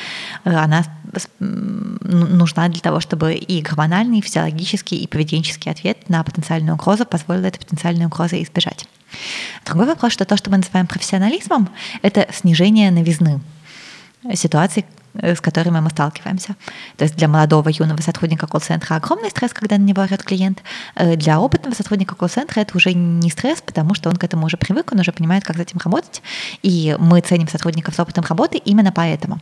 она 0.45 0.85
нужна 1.39 2.69
для 2.69 2.81
того, 2.81 3.01
чтобы 3.01 3.35
и 3.35 3.63
гормональный, 3.63 4.19
и 4.19 4.23
физиологический, 4.23 4.99
и 4.99 5.07
поведенческий 5.07 5.71
ответ 5.71 6.09
на 6.09 6.23
потенциальную 6.23 6.75
угрозу 6.75 7.05
позволил 7.05 7.45
этой 7.45 7.59
потенциальной 7.59 8.07
угрозы 8.07 8.43
избежать. 8.43 8.87
Другой 9.65 9.87
вопрос, 9.87 10.13
что 10.13 10.25
то, 10.25 10.37
что 10.37 10.51
мы 10.51 10.59
называем 10.59 10.87
профессионализмом, 10.87 11.69
это 12.03 12.27
снижение 12.33 12.91
новизны 12.91 13.41
ситуации, 14.35 14.85
э, 15.15 15.35
с 15.35 15.41
которыми 15.41 15.81
мы 15.81 15.91
сталкиваемся. 15.91 16.57
То 16.97 17.05
есть 17.05 17.17
для 17.17 17.29
молодого 17.29 17.69
юного 17.69 18.01
сотрудника 18.01 18.47
колл-центра 18.47 18.95
огромный 18.95 19.31
стресс, 19.31 19.53
когда 19.53 19.77
на 19.77 19.83
него 19.83 20.03
орет 20.03 20.23
клиент. 20.23 20.63
Э, 20.95 21.17
для 21.17 21.41
опытного 21.41 21.75
сотрудника 21.75 22.15
колл-центра 22.15 22.61
это 22.61 22.77
уже 22.77 22.95
не 22.95 23.31
стресс, 23.31 23.61
потому 23.61 23.95
что 23.95 24.09
он 24.09 24.17
к 24.17 24.25
этому 24.25 24.47
уже 24.47 24.57
привык, 24.57 24.93
он 24.93 25.01
уже 25.01 25.13
понимает, 25.13 25.45
как 25.45 25.57
с 25.57 25.61
этим 25.61 25.79
работать. 25.85 26.23
И 26.63 26.97
мы 26.99 27.21
ценим 27.21 27.49
сотрудников 27.49 27.95
с 27.95 28.01
опытом 28.01 28.25
работы 28.25 28.59
именно 28.59 28.93
поэтому. 28.93 29.41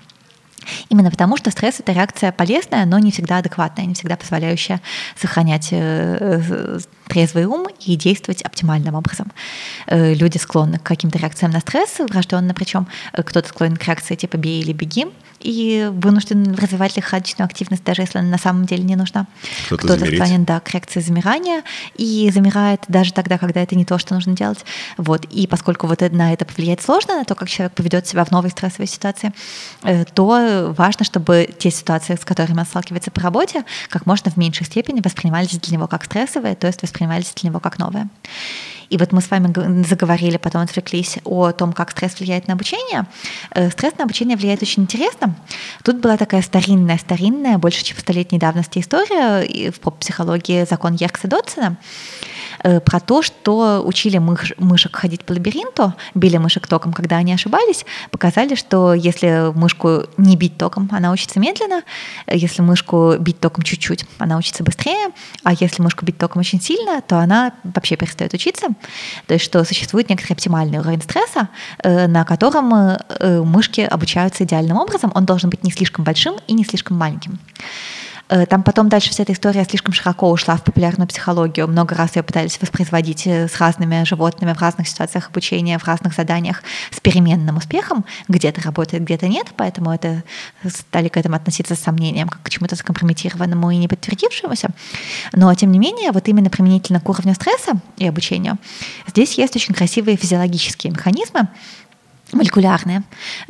Именно 0.88 1.11
потому, 1.11 1.36
что 1.36 1.50
стресс— 1.50 1.76
это 1.80 1.92
реакция 1.92 2.32
полезная, 2.32 2.84
но 2.86 2.98
не 2.98 3.11
всегда 3.11 3.38
адекватная, 3.38 3.86
не 3.86 3.94
всегда 3.94 4.16
позволяющая 4.16 4.80
сохранять 5.16 5.68
э, 5.72 6.78
трезвый 7.06 7.44
ум 7.44 7.66
и 7.80 7.96
действовать 7.96 8.42
оптимальным 8.42 8.94
образом. 8.94 9.32
Э, 9.86 10.14
люди 10.14 10.38
склонны 10.38 10.78
к 10.78 10.82
каким-то 10.82 11.18
реакциям 11.18 11.52
на 11.52 11.61
стресс, 11.61 11.98
врожденно 11.98 12.54
причем. 12.54 12.86
Э, 13.12 13.22
кто-то 13.22 13.48
склонен 13.48 13.76
к 13.76 13.84
реакции 13.84 14.14
типа 14.14 14.36
«бей 14.36 14.61
или 14.61 14.72
беги», 14.72 15.06
и 15.40 15.90
вынужден 15.92 16.54
развивать 16.54 16.96
лихорадочную 16.96 17.46
активность, 17.46 17.82
даже 17.82 18.02
если 18.02 18.18
она 18.18 18.28
на 18.28 18.38
самом 18.38 18.66
деле 18.66 18.84
не 18.84 18.96
нужна. 18.96 19.26
Кто-то, 19.66 19.96
Кто-то 19.96 20.06
склонен 20.06 20.44
да, 20.44 20.61
к 20.61 20.70
реакции 20.70 21.00
замирания 21.00 21.62
и 21.96 22.30
замирает 22.32 22.82
даже 22.88 23.12
тогда, 23.12 23.38
когда 23.38 23.62
это 23.62 23.74
не 23.74 23.84
то, 23.84 23.98
что 23.98 24.14
нужно 24.14 24.36
делать. 24.36 24.58
Вот. 24.96 25.24
И 25.26 25.46
поскольку 25.46 25.86
вот 25.86 26.00
на 26.12 26.32
это 26.32 26.44
повлиять 26.44 26.82
сложно, 26.82 27.16
на 27.16 27.24
то, 27.24 27.34
как 27.34 27.48
человек 27.48 27.74
поведет 27.74 28.06
себя 28.06 28.24
в 28.24 28.30
новой 28.30 28.50
стрессовой 28.50 28.86
ситуации, 28.86 29.32
э, 29.82 30.04
важно, 30.76 31.05
чтобы 31.05 31.48
те 31.59 31.70
ситуации, 31.70 32.16
с 32.16 32.24
которыми 32.24 32.61
он 32.61 32.66
сталкивается 32.66 33.11
по 33.11 33.20
работе, 33.20 33.64
как 33.88 34.07
можно 34.07 34.30
в 34.30 34.36
меньшей 34.36 34.66
степени 34.66 35.01
воспринимались 35.01 35.59
для 35.59 35.76
него 35.76 35.86
как 35.86 36.05
стрессовые, 36.05 36.55
то 36.55 36.66
есть 36.66 36.82
воспринимались 36.82 37.32
для 37.34 37.51
него 37.51 37.61
как 37.61 37.78
новые. 37.78 38.09
И 38.90 38.98
вот 38.98 39.12
мы 39.12 39.20
с 39.20 39.30
вами 39.30 39.84
заговорили, 39.84 40.36
потом 40.36 40.62
отвлеклись 40.62 41.18
о 41.24 41.53
том, 41.53 41.72
как 41.72 41.92
стресс 41.92 42.18
влияет 42.18 42.48
на 42.48 42.55
обучение. 42.55 43.07
Э, 43.53 43.70
стресс 43.70 43.96
на 43.98 44.05
обучение 44.05 44.36
влияет 44.36 44.62
очень 44.62 44.82
интересно. 44.82 45.36
Тут 45.84 46.01
была 46.01 46.16
такая 46.16 46.42
старинная, 46.42 46.98
старинная, 46.98 47.59
больше 47.59 47.84
чем 47.84 47.98
столетней 47.98 48.38
давности 48.38 48.80
история 48.80 49.70
в 49.70 49.78
поп-психологии 49.78 50.66
закон 50.68 50.94
Еркса 50.94 51.28
Дотсона. 51.28 51.76
Э, 52.62 52.80
про 52.80 53.00
то, 53.00 53.22
что 53.22 53.82
учили 53.84 54.18
мыш, 54.18 54.52
мышек 54.58 54.96
ходить 54.96 55.24
по 55.24 55.32
лабиринту, 55.32 55.94
били 56.14 56.36
мышек 56.36 56.66
током, 56.66 56.92
когда 56.92 57.16
они 57.16 57.32
ошибались, 57.32 57.86
показали, 58.11 58.54
что 58.54 58.92
если 58.92 59.52
мышку 59.56 60.04
не 60.18 60.36
бить 60.36 60.58
током, 60.58 60.88
она 60.92 61.11
учится 61.12 61.40
медленно, 61.40 61.82
если 62.26 62.62
мышку 62.62 63.16
бить 63.18 63.40
током 63.40 63.64
чуть-чуть, 63.64 64.04
она 64.18 64.36
учится 64.36 64.62
быстрее, 64.62 65.11
а 65.42 65.52
если 65.52 65.82
мышку 65.82 66.04
бить 66.04 66.18
током 66.18 66.40
очень 66.40 66.61
сильно, 66.61 67.00
то 67.00 67.18
она 67.18 67.52
вообще 67.64 67.96
перестает 67.96 68.34
учиться. 68.34 68.68
То 69.26 69.34
есть 69.34 69.44
что 69.44 69.64
существует 69.64 70.11
некоторый 70.11 70.34
оптимальный 70.34 70.78
уровень 70.78 71.02
стресса, 71.02 71.48
э, 71.82 72.06
на 72.06 72.24
котором 72.24 72.74
э, 72.74 73.42
мышки 73.42 73.80
обучаются 73.80 74.44
идеальным 74.44 74.76
образом, 74.76 75.12
он 75.14 75.24
должен 75.24 75.48
быть 75.48 75.64
не 75.64 75.70
слишком 75.70 76.04
большим 76.04 76.36
и 76.46 76.52
не 76.52 76.64
слишком 76.64 76.98
маленьким. 76.98 77.38
Э, 78.30 78.46
там 78.46 78.62
потом 78.62 78.88
дальше 78.88 79.10
вся 79.10 79.24
эта 79.24 79.32
история 79.32 79.64
слишком 79.64 79.92
широко 79.92 80.30
ушла 80.30 80.56
в 80.56 80.62
популярную 80.62 81.08
психологию. 81.08 81.66
Много 81.66 81.96
раз 81.96 82.14
ее 82.14 82.22
пытались 82.22 82.60
воспроизводить 82.60 83.26
э, 83.26 83.48
с 83.48 83.58
разными 83.58 84.04
животными 84.04 84.52
в 84.52 84.60
разных 84.60 84.88
ситуациях 84.88 85.28
обучения, 85.30 85.78
в 85.78 85.84
разных 85.84 86.14
заданиях 86.14 86.62
с 86.92 87.00
переменным 87.00 87.56
успехом. 87.56 88.04
Где-то 88.28 88.62
работает, 88.62 89.02
где-то 89.02 89.26
нет, 89.26 89.48
поэтому 89.56 89.92
это 89.92 90.22
стали 90.64 91.08
к 91.08 91.16
этому 91.16 91.34
относиться 91.34 91.74
с 91.74 91.80
сомнением, 91.80 92.28
как 92.28 92.42
к 92.44 92.50
чему-то 92.50 92.76
скомпрометированному 92.76 93.68
и 93.72 93.76
не 93.76 93.88
подтвердившемуся. 93.88 94.70
Но, 95.32 95.52
тем 95.54 95.72
не 95.72 95.80
менее, 95.80 96.12
вот 96.12 96.28
именно 96.28 96.50
применительно 96.50 97.00
к 97.00 97.08
уровню 97.08 97.34
стресса 97.34 97.72
и 97.96 98.06
обучению, 98.06 98.58
здесь 99.08 99.34
есть 99.38 99.56
очень 99.56 99.74
красивые 99.74 100.16
физиологические 100.16 100.92
механизмы, 100.92 101.48
молекулярные, 102.32 103.02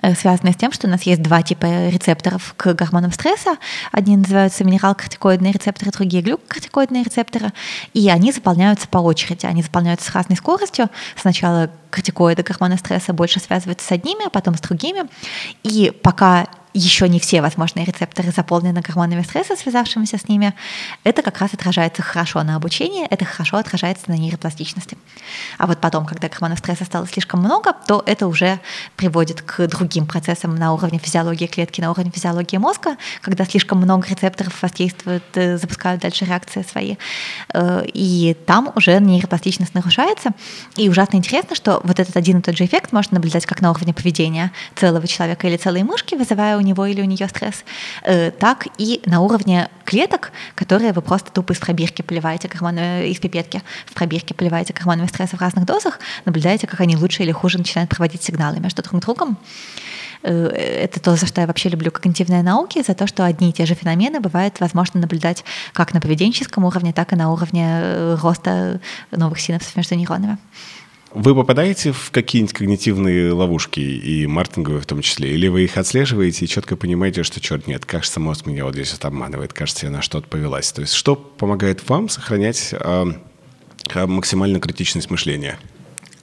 э, 0.02 0.14
связанные 0.14 0.52
с 0.52 0.56
тем, 0.56 0.72
что 0.72 0.86
у 0.86 0.90
нас 0.90 1.02
есть 1.02 1.22
два 1.22 1.42
типа 1.42 1.88
рецепторов 1.88 2.54
к 2.56 2.72
гормонам 2.74 3.12
стресса. 3.12 3.56
Одни 3.92 4.16
называются 4.16 4.64
минерал-кортикоидные 4.64 5.52
рецепторы, 5.52 5.90
другие 5.90 6.22
глюкокортикоидные 6.22 7.02
рецепторы. 7.02 7.52
И 7.94 8.08
они 8.08 8.32
заполняются 8.32 8.88
по 8.88 8.98
очереди, 8.98 9.46
они 9.46 9.62
заполняются 9.62 10.10
с 10.10 10.14
разной 10.14 10.36
скоростью. 10.36 10.88
Сначала 11.16 11.70
кортикоиды, 11.90 12.42
гормоны 12.42 12.78
стресса, 12.78 13.12
больше 13.12 13.40
связываются 13.40 13.86
с 13.86 13.92
одними, 13.92 14.26
а 14.26 14.30
потом 14.30 14.56
с 14.56 14.60
другими. 14.60 15.02
И 15.62 15.92
пока 16.02 16.46
еще 16.74 17.08
не 17.08 17.18
все 17.18 17.42
возможные 17.42 17.84
рецепторы 17.84 18.30
заполнены 18.30 18.80
гормонами 18.80 19.22
стресса, 19.22 19.56
связавшимися 19.56 20.18
с 20.18 20.28
ними, 20.28 20.54
это 21.04 21.22
как 21.22 21.38
раз 21.38 21.54
отражается 21.54 22.02
хорошо 22.02 22.42
на 22.42 22.56
обучении, 22.56 23.06
это 23.06 23.24
хорошо 23.24 23.56
отражается 23.56 24.04
на 24.08 24.14
нейропластичности. 24.14 24.96
А 25.58 25.66
вот 25.66 25.80
потом, 25.80 26.06
когда 26.06 26.28
гормонов 26.28 26.58
стресса 26.58 26.84
стало 26.84 27.06
слишком 27.06 27.40
много, 27.40 27.72
то 27.86 28.02
это 28.06 28.26
уже 28.26 28.60
приводит 28.96 29.42
к 29.42 29.66
другим 29.66 30.06
процессам 30.06 30.54
на 30.54 30.72
уровне 30.72 30.98
физиологии 30.98 31.46
клетки, 31.46 31.80
на 31.80 31.90
уровне 31.90 32.12
физиологии 32.14 32.56
мозга, 32.56 32.96
когда 33.20 33.44
слишком 33.44 33.78
много 33.78 34.06
рецепторов 34.08 34.62
воздействуют, 34.62 35.24
э, 35.34 35.56
запускают 35.56 36.02
дальше 36.02 36.24
реакции 36.24 36.62
свои. 36.62 36.96
Э, 37.52 37.84
и 37.86 38.36
там 38.46 38.72
уже 38.76 39.00
нейропластичность 39.00 39.74
нарушается. 39.74 40.30
И 40.76 40.88
ужасно 40.88 41.16
интересно, 41.16 41.56
что 41.56 41.80
вот 41.82 41.98
этот 41.98 42.16
один 42.16 42.38
и 42.38 42.42
тот 42.42 42.56
же 42.56 42.64
эффект 42.64 42.92
можно 42.92 43.16
наблюдать 43.16 43.46
как 43.46 43.60
на 43.60 43.70
уровне 43.70 43.92
поведения 43.92 44.52
целого 44.76 45.06
человека 45.06 45.48
или 45.48 45.56
целой 45.56 45.82
мышки, 45.82 46.14
вызывая 46.14 46.59
у 46.60 46.62
него 46.62 46.86
или 46.86 47.00
у 47.00 47.04
нее 47.04 47.28
стресс, 47.28 47.64
э, 48.04 48.30
так 48.30 48.68
и 48.78 49.02
на 49.06 49.20
уровне 49.20 49.68
клеток, 49.84 50.32
которые 50.54 50.92
вы 50.92 51.02
просто 51.02 51.32
тупо 51.32 51.52
из 51.52 51.58
пробирки 51.58 52.02
поливаете 52.02 52.48
гормонами, 52.48 53.08
из 53.08 53.18
пипетки 53.18 53.62
в 53.86 53.94
пробирке 53.94 54.34
поливаете 54.34 54.72
гормонами 54.72 55.06
стресса 55.06 55.36
в 55.36 55.40
разных 55.40 55.64
дозах, 55.64 55.98
наблюдаете, 56.24 56.66
как 56.66 56.80
они 56.80 56.96
лучше 56.96 57.22
или 57.22 57.32
хуже 57.32 57.58
начинают 57.58 57.90
проводить 57.90 58.22
сигналы 58.22 58.60
между 58.60 58.82
друг 58.82 59.00
другом. 59.00 59.38
Э, 60.22 60.46
это 60.48 61.00
то, 61.00 61.16
за 61.16 61.26
что 61.26 61.40
я 61.40 61.46
вообще 61.46 61.68
люблю 61.68 61.90
когнитивные 61.90 62.42
науки, 62.42 62.82
за 62.86 62.94
то, 62.94 63.06
что 63.06 63.24
одни 63.24 63.50
и 63.50 63.52
те 63.52 63.66
же 63.66 63.74
феномены 63.74 64.20
бывает 64.20 64.60
возможно 64.60 65.00
наблюдать 65.00 65.44
как 65.72 65.94
на 65.94 66.00
поведенческом 66.00 66.64
уровне, 66.64 66.92
так 66.92 67.12
и 67.12 67.16
на 67.16 67.32
уровне 67.32 67.66
э, 67.66 68.16
роста 68.20 68.80
новых 69.10 69.40
синапсов 69.40 69.76
между 69.76 69.94
нейронами. 69.94 70.38
Вы 71.12 71.34
попадаете 71.34 71.90
в 71.90 72.12
какие-нибудь 72.12 72.54
когнитивные 72.54 73.32
ловушки, 73.32 73.80
и 73.80 74.26
маркетинговые 74.28 74.80
в 74.80 74.86
том 74.86 75.02
числе, 75.02 75.32
или 75.32 75.48
вы 75.48 75.64
их 75.64 75.76
отслеживаете 75.76 76.44
и 76.44 76.48
четко 76.48 76.76
понимаете, 76.76 77.24
что, 77.24 77.40
черт, 77.40 77.66
нет, 77.66 77.84
кажется, 77.84 78.20
мозг 78.20 78.46
меня 78.46 78.64
вот 78.64 78.74
здесь 78.74 78.92
вот 78.92 79.04
обманывает, 79.04 79.52
кажется, 79.52 79.86
я 79.86 79.92
на 79.92 80.02
что-то 80.02 80.28
повелась. 80.28 80.70
То 80.70 80.82
есть 80.82 80.92
что 80.92 81.16
помогает 81.16 81.88
вам 81.88 82.08
сохранять 82.08 82.72
э, 82.72 83.06
максимальную 84.06 84.60
критичность 84.60 85.10
мышления? 85.10 85.58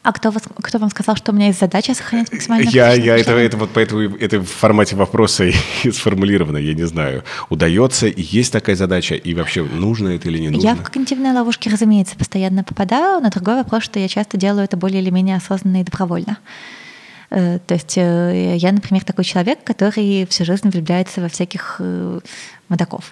А 0.08 0.14
кто, 0.14 0.32
вас, 0.32 0.44
кто 0.62 0.78
вам 0.78 0.90
сказал, 0.90 1.18
что 1.18 1.34
у 1.34 1.36
меня 1.36 1.48
есть 1.48 1.60
задача 1.60 1.94
сохранять 1.94 2.32
максимально? 2.32 2.70
Я, 2.70 2.94
я 2.94 3.18
это, 3.18 3.34
это 3.34 3.58
вот 3.58 3.72
поэтому 3.74 4.16
это 4.16 4.40
в 4.40 4.46
формате 4.46 4.96
вопроса 4.96 5.44
и 5.84 5.92
сформулировано, 5.92 6.56
я 6.56 6.74
не 6.74 6.88
знаю. 6.88 7.26
Удается, 7.50 8.08
и 8.08 8.22
есть 8.22 8.54
такая 8.54 8.78
задача, 8.78 9.16
и 9.16 9.34
вообще 9.34 9.64
нужно 9.66 10.08
это 10.08 10.30
или 10.30 10.40
не 10.40 10.50
нужно? 10.50 10.66
Я 10.66 10.76
в 10.76 10.84
когнитивные 10.84 11.34
ловушки, 11.34 11.68
разумеется, 11.68 12.16
постоянно 12.16 12.64
попадаю, 12.64 13.20
но 13.20 13.30
другой 13.30 13.56
вопрос, 13.56 13.84
что 13.84 14.00
я 14.00 14.08
часто 14.08 14.38
делаю 14.38 14.64
это 14.64 14.78
более 14.78 15.02
или 15.02 15.10
менее 15.10 15.36
осознанно 15.36 15.82
и 15.82 15.84
добровольно. 15.84 16.38
Э, 17.30 17.60
то 17.68 17.74
есть 17.74 17.98
э, 17.98 18.56
я, 18.56 18.72
например, 18.72 19.04
такой 19.04 19.26
человек, 19.26 19.62
который 19.66 20.26
всю 20.30 20.46
жизнь 20.46 20.70
влюбляется 20.70 21.20
во 21.20 21.28
всяких 21.28 21.76
э, 21.80 22.22
мудаков. 22.70 23.12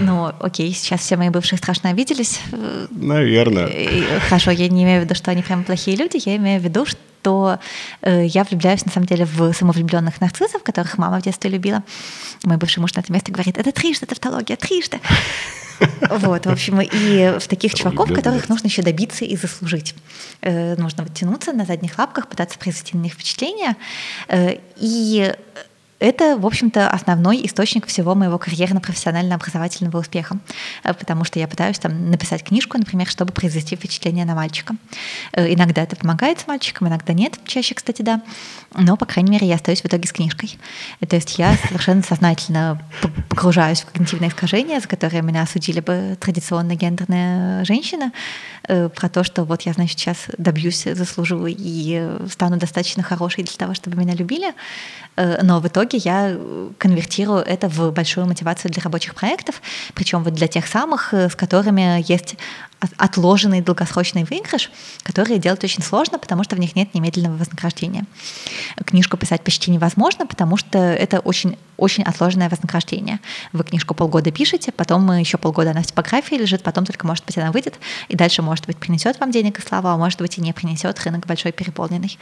Ну, 0.00 0.32
окей, 0.40 0.72
сейчас 0.72 1.00
все 1.00 1.16
мои 1.16 1.28
бывшие 1.28 1.58
страшно 1.58 1.90
обиделись. 1.90 2.40
Наверное. 2.90 3.70
Хорошо, 4.28 4.50
я 4.50 4.68
не 4.68 4.84
имею 4.84 5.02
в 5.02 5.04
виду, 5.04 5.14
что 5.14 5.30
они 5.30 5.42
прям 5.42 5.64
плохие 5.64 5.96
люди, 5.96 6.20
я 6.24 6.36
имею 6.36 6.60
в 6.60 6.64
виду, 6.64 6.86
что 6.86 7.58
я 8.02 8.44
влюбляюсь, 8.44 8.84
на 8.84 8.92
самом 8.92 9.06
деле, 9.06 9.24
в 9.24 9.52
самовлюбленных 9.52 10.20
нарциссов, 10.20 10.62
которых 10.62 10.98
мама 10.98 11.20
в 11.20 11.22
детстве 11.22 11.50
любила. 11.50 11.82
Мой 12.44 12.56
бывший 12.56 12.80
муж 12.80 12.94
на 12.94 13.00
это 13.00 13.12
место 13.12 13.32
говорит, 13.32 13.56
это 13.58 13.72
трижды 13.72 14.06
тавтология, 14.06 14.56
трижды. 14.56 15.00
Вот, 16.08 16.46
в 16.46 16.50
общем, 16.50 16.80
и 16.80 17.38
в 17.38 17.48
таких 17.48 17.74
чуваков, 17.74 18.12
которых 18.12 18.48
нужно 18.48 18.68
еще 18.68 18.82
добиться 18.82 19.24
и 19.24 19.36
заслужить. 19.36 19.94
Нужно 20.40 21.02
вот 21.02 21.14
тянуться 21.14 21.52
на 21.52 21.64
задних 21.64 21.98
лапках, 21.98 22.28
пытаться 22.28 22.58
произвести 22.58 22.96
на 22.96 23.02
них 23.02 23.14
впечатление. 23.14 23.74
И 24.76 25.34
это, 26.04 26.36
в 26.36 26.46
общем-то, 26.46 26.88
основной 26.90 27.44
источник 27.46 27.86
всего 27.86 28.14
моего 28.14 28.38
карьерно-профессионально-образовательного 28.38 29.98
успеха, 29.98 30.38
э, 30.82 30.92
потому 30.92 31.24
что 31.24 31.38
я 31.38 31.48
пытаюсь 31.48 31.78
там 31.78 32.10
написать 32.10 32.44
книжку, 32.44 32.76
например, 32.76 33.08
чтобы 33.08 33.32
произвести 33.32 33.74
впечатление 33.74 34.24
на 34.24 34.34
мальчика. 34.34 34.76
Э, 35.32 35.52
иногда 35.52 35.82
это 35.82 35.96
помогает 35.96 36.40
с 36.40 36.46
мальчиком, 36.46 36.88
иногда 36.88 37.12
нет, 37.12 37.38
чаще, 37.46 37.74
кстати, 37.74 38.02
да, 38.02 38.22
но, 38.74 38.96
по 38.96 39.06
крайней 39.06 39.30
мере, 39.30 39.46
я 39.46 39.54
остаюсь 39.54 39.80
в 39.80 39.86
итоге 39.86 40.06
с 40.06 40.12
книжкой. 40.12 40.58
То 41.08 41.16
есть 41.16 41.38
я 41.38 41.56
совершенно 41.68 42.02
сознательно 42.02 42.82
погружаюсь 43.28 43.80
в 43.80 43.86
когнитивные 43.86 44.28
искажения, 44.28 44.80
за 44.80 44.88
которые 44.88 45.22
меня 45.22 45.42
осудили 45.42 45.80
бы 45.80 46.18
традиционно 46.20 46.74
гендерные 46.74 47.64
женщины, 47.64 48.12
э, 48.68 48.88
про 48.88 49.08
то, 49.08 49.24
что 49.24 49.44
вот 49.44 49.62
я, 49.62 49.72
значит, 49.72 49.98
сейчас 49.98 50.26
добьюсь, 50.36 50.82
заслужу 50.84 51.46
и 51.48 52.10
стану 52.30 52.58
достаточно 52.58 53.02
хорошей 53.02 53.44
для 53.44 53.56
того, 53.56 53.74
чтобы 53.74 53.96
меня 53.96 54.14
любили, 54.14 54.52
но 55.16 55.60
в 55.60 55.68
итоге 55.68 55.93
итоге 55.94 56.10
я 56.10 56.30
э, 56.30 56.68
конвертирую 56.78 57.40
это 57.40 57.68
в 57.68 57.90
большую 57.92 58.26
мотивацию 58.26 58.70
для 58.70 58.82
рабочих 58.82 59.14
проектов, 59.14 59.62
причем 59.94 60.22
вот 60.22 60.34
для 60.34 60.48
тех 60.48 60.66
самых, 60.66 61.14
э, 61.14 61.28
с 61.28 61.36
которыми 61.36 62.02
есть 62.10 62.36
отложенный 62.96 63.60
долгосрочный 63.60 64.24
выигрыш, 64.24 64.70
которые 65.02 65.38
делать 65.38 65.62
очень 65.64 65.82
сложно, 65.82 66.18
потому 66.18 66.44
что 66.44 66.56
в 66.56 66.58
них 66.58 66.76
нет 66.76 66.94
немедленного 66.94 67.36
вознаграждения. 67.36 68.04
Книжку 68.84 69.16
писать 69.16 69.42
почти 69.42 69.70
невозможно, 69.70 70.26
потому 70.26 70.56
что 70.56 70.78
это 70.78 71.20
очень, 71.20 71.56
очень 71.76 72.04
отложенное 72.04 72.48
вознаграждение. 72.48 73.20
Вы 73.52 73.64
книжку 73.64 73.94
полгода 73.94 74.30
пишете, 74.30 74.72
потом 74.72 75.10
еще 75.12 75.38
полгода 75.38 75.70
она 75.70 75.82
в 75.82 75.86
типографии 75.86 76.34
лежит, 76.34 76.62
потом 76.62 76.84
только, 76.84 77.06
может 77.06 77.24
быть, 77.24 77.38
она 77.38 77.52
выйдет, 77.52 77.78
и 78.08 78.16
дальше, 78.16 78.42
может 78.42 78.66
быть, 78.66 78.76
принесет 78.76 79.20
вам 79.20 79.30
денег 79.30 79.58
и 79.58 79.62
слава, 79.62 79.92
а 79.92 79.96
может 79.96 80.20
быть, 80.20 80.38
и 80.38 80.40
не 80.40 80.52
принесет, 80.52 81.00
рынок 81.04 81.26
большой 81.26 81.52
переполненный. 81.52 82.18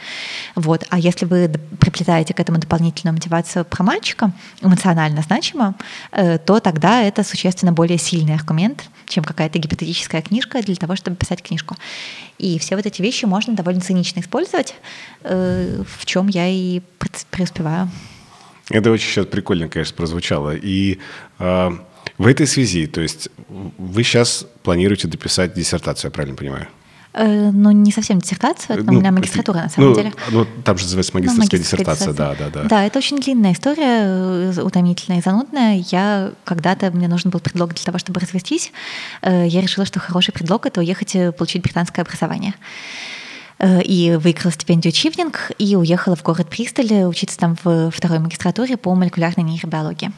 Вот. 0.55 0.85
А 0.89 0.99
если 0.99 1.25
вы 1.25 1.49
приплетаете 1.79 2.33
к 2.33 2.39
этому 2.39 2.57
дополнительную 2.57 3.13
мотивацию 3.13 3.65
про 3.65 3.83
мальчика, 3.83 4.31
эмоционально 4.61 5.21
значимо, 5.21 5.75
э, 6.11 6.37
то 6.37 6.59
тогда 6.59 7.01
это 7.01 7.23
существенно 7.23 7.71
более 7.71 7.97
сильный 7.97 8.35
аргумент, 8.35 8.83
чем 9.07 9.23
какая-то 9.23 9.59
гипотетическая 9.59 10.21
книжка 10.21 10.61
для 10.61 10.75
того, 10.75 10.95
чтобы 10.95 11.17
писать 11.17 11.41
книжку. 11.41 11.75
И 12.37 12.59
все 12.59 12.75
вот 12.75 12.85
эти 12.85 13.01
вещи 13.01 13.25
можно 13.25 13.53
довольно 13.53 13.81
цинично 13.81 14.19
использовать, 14.19 14.75
э, 15.23 15.83
в 15.87 16.05
чем 16.05 16.27
я 16.27 16.47
и 16.47 16.81
преуспеваю. 17.31 17.89
Это 18.69 18.91
очень 18.91 19.09
сейчас 19.09 19.25
прикольно, 19.25 19.67
конечно, 19.67 19.95
прозвучало. 19.95 20.55
И 20.55 20.99
э, 21.39 21.71
в 22.17 22.27
этой 22.27 22.47
связи, 22.47 22.87
то 22.87 23.01
есть 23.01 23.29
вы 23.49 24.03
сейчас 24.03 24.45
планируете 24.63 25.07
дописать 25.07 25.53
диссертацию, 25.53 26.09
я 26.09 26.13
правильно 26.13 26.35
понимаю? 26.35 26.67
Э, 27.13 27.51
ну, 27.51 27.69
не 27.71 27.91
совсем 27.91 28.19
диссертация, 28.19 28.77
это 28.77 28.85
ну, 28.85 28.93
у 28.93 28.99
меня 28.99 29.11
магистратура 29.11 29.57
на 29.59 29.69
самом 29.69 29.89
ну, 29.89 29.95
деле. 29.95 30.13
Ну, 30.31 30.47
там 30.63 30.77
же 30.77 30.85
называется 30.85 31.13
магистрская, 31.13 31.35
ну, 31.35 31.57
магистрская 31.57 31.59
диссертация, 31.59 32.07
диссертация, 32.07 32.39
да, 32.39 32.49
да, 32.49 32.63
да. 32.63 32.69
Да, 32.69 32.85
это 32.85 32.97
очень 32.97 33.19
длинная 33.19 33.53
история, 33.53 34.51
э, 34.51 34.61
утомительная 34.63 35.19
и 35.19 35.21
занудная. 35.21 35.83
Я 35.91 36.31
когда-то, 36.43 36.89
мне 36.89 37.07
нужен 37.07 37.29
был 37.29 37.39
предлог 37.39 37.75
для 37.75 37.83
того, 37.83 37.99
чтобы 37.99 38.19
развестись. 38.19 38.71
Э, 39.21 39.45
я 39.47 39.61
решила, 39.61 39.85
что 39.85 39.99
хороший 39.99 40.31
предлог— 40.31 40.65
это 40.67 40.79
уехать 40.79 41.15
получить 41.37 41.61
британское 41.61 42.03
образование 42.03 42.55
и 43.61 44.17
выиграла 44.19 44.51
стипендию 44.51 44.91
Чивнинг 44.91 45.51
и 45.57 45.75
уехала 45.75 46.15
в 46.15 46.23
город 46.23 46.49
Пристоль 46.49 47.05
учиться 47.05 47.37
там 47.37 47.55
в 47.63 47.91
второй 47.91 48.19
магистратуре 48.19 48.75
по 48.75 48.93
молекулярной 48.93 49.43
нейробиологии. 49.43 50.11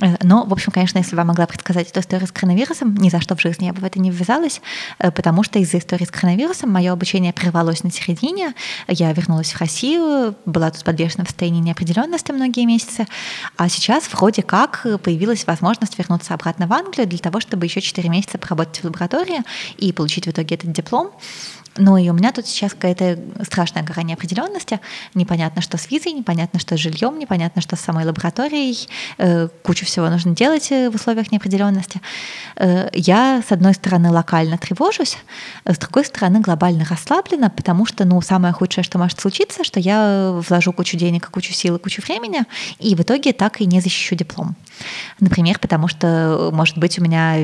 Э, 0.00 0.16
но, 0.22 0.44
в 0.44 0.52
общем, 0.52 0.72
конечно, 0.72 0.98
если 0.98 1.14
бы 1.14 1.20
я 1.20 1.24
могла 1.24 1.46
предсказать 1.46 1.90
эту 1.90 2.00
историю 2.00 2.26
с 2.26 2.32
коронавирусом, 2.32 2.94
ни 2.96 3.10
за 3.10 3.20
что 3.20 3.36
в 3.36 3.40
жизни 3.40 3.66
я 3.66 3.72
бы 3.72 3.80
в 3.80 3.84
это 3.84 3.98
не 3.98 4.10
ввязалась, 4.10 4.60
э, 4.98 5.10
потому 5.10 5.42
что 5.42 5.58
из-за 5.58 5.78
истории 5.78 6.04
с 6.04 6.10
коронавирусом 6.10 6.70
мое 6.70 6.92
обучение 6.92 7.32
прервалось 7.32 7.84
на 7.84 7.90
середине, 7.90 8.54
я 8.88 9.12
вернулась 9.12 9.52
в 9.52 9.60
Россию, 9.60 10.34
была 10.44 10.70
тут 10.70 10.84
подвешена 10.84 11.24
в 11.24 11.28
состоянии 11.28 11.60
неопределенности 11.60 12.32
многие 12.32 12.64
месяцы, 12.64 13.06
а 13.56 13.68
сейчас 13.68 14.04
вроде 14.12 14.42
как 14.42 14.86
появилась 15.02 15.46
возможность 15.46 15.98
вернуться 15.98 16.34
обратно 16.34 16.66
в 16.66 16.72
Англию 16.72 17.06
для 17.06 17.18
того, 17.18 17.40
чтобы 17.40 17.66
еще 17.66 17.80
4 17.80 18.08
месяца 18.08 18.38
поработать 18.38 18.82
в 18.82 18.84
лаборатории 18.84 19.42
и 19.76 19.92
получить 19.92 20.26
в 20.26 20.30
итоге 20.30 20.56
этот 20.56 20.72
диплом. 20.72 21.12
Ну 21.76 21.96
и 21.96 22.08
у 22.10 22.12
меня 22.12 22.32
тут 22.32 22.46
сейчас 22.46 22.72
какая-то 22.72 23.18
страшная 23.44 23.82
гора 23.82 24.02
неопределенности. 24.02 24.78
Непонятно, 25.14 25.62
что 25.62 25.78
с 25.78 25.90
визой, 25.90 26.12
непонятно, 26.12 26.60
что 26.60 26.76
с 26.76 26.80
жильем, 26.80 27.18
непонятно, 27.18 27.62
что 27.62 27.76
с 27.76 27.80
самой 27.80 28.04
лабораторией. 28.04 28.88
Э, 29.16 29.48
кучу 29.62 29.86
всего 29.86 30.10
нужно 30.10 30.34
делать 30.34 30.70
э, 30.70 30.90
в 30.90 30.96
условиях 30.96 31.32
неопределенности. 31.32 32.02
Э, 32.56 32.90
я, 32.92 33.42
с 33.46 33.52
одной 33.52 33.72
стороны, 33.72 34.10
локально 34.10 34.58
тревожусь, 34.58 35.16
с 35.64 35.78
другой 35.78 36.04
стороны, 36.04 36.40
глобально 36.40 36.84
расслаблена, 36.84 37.48
потому 37.48 37.86
что, 37.86 38.04
ну, 38.04 38.20
самое 38.20 38.52
худшее, 38.52 38.84
что 38.84 38.98
может 38.98 39.20
случиться, 39.20 39.64
что 39.64 39.80
я 39.80 40.42
вложу 40.46 40.74
кучу 40.74 40.98
денег, 40.98 41.30
кучу 41.30 41.54
сил 41.54 41.78
кучу 41.78 42.02
времени, 42.02 42.42
и 42.80 42.94
в 42.94 43.00
итоге 43.00 43.32
так 43.32 43.62
и 43.62 43.66
не 43.66 43.80
защищу 43.80 44.14
диплом. 44.14 44.56
Например, 45.20 45.58
потому 45.58 45.88
что, 45.88 46.50
может 46.52 46.76
быть, 46.76 46.98
у 46.98 47.02
меня 47.02 47.36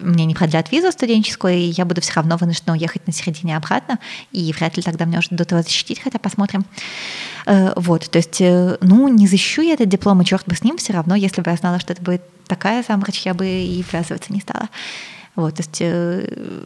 мне 0.00 0.24
не 0.24 0.34
продлят 0.34 0.72
визу 0.72 0.90
студенческую, 0.90 1.54
и 1.54 1.72
я 1.76 1.84
буду 1.84 2.00
все 2.00 2.14
равно 2.14 2.36
вынуждена 2.36 2.72
уехать 2.72 3.06
на 3.06 3.12
середине 3.12 3.51
обратно, 3.56 3.98
и 4.32 4.52
вряд 4.52 4.76
ли 4.76 4.82
тогда 4.82 5.06
мне 5.06 5.18
уже 5.18 5.28
дадут 5.30 5.52
его 5.52 5.62
защитить, 5.62 6.00
хотя 6.00 6.18
посмотрим. 6.18 6.64
Э, 7.46 7.72
вот, 7.76 8.10
то 8.10 8.18
есть, 8.18 8.40
э, 8.40 8.78
ну, 8.80 9.08
не 9.08 9.26
защищу 9.26 9.62
я 9.62 9.74
этот 9.74 9.88
диплом, 9.88 10.20
и 10.22 10.24
черт 10.24 10.46
бы 10.46 10.54
с 10.54 10.62
ним, 10.62 10.76
все 10.76 10.92
равно, 10.92 11.14
если 11.14 11.40
бы 11.40 11.50
я 11.50 11.56
знала, 11.56 11.80
что 11.80 11.92
это 11.92 12.02
будет 12.02 12.22
такая 12.46 12.82
заморочь, 12.86 13.22
я 13.24 13.34
бы 13.34 13.46
и 13.46 13.84
ввязываться 13.90 14.32
не 14.32 14.40
стала. 14.40 14.68
Вот, 15.34 15.56
то 15.56 15.62
есть 15.62 15.78
э, 15.80 16.64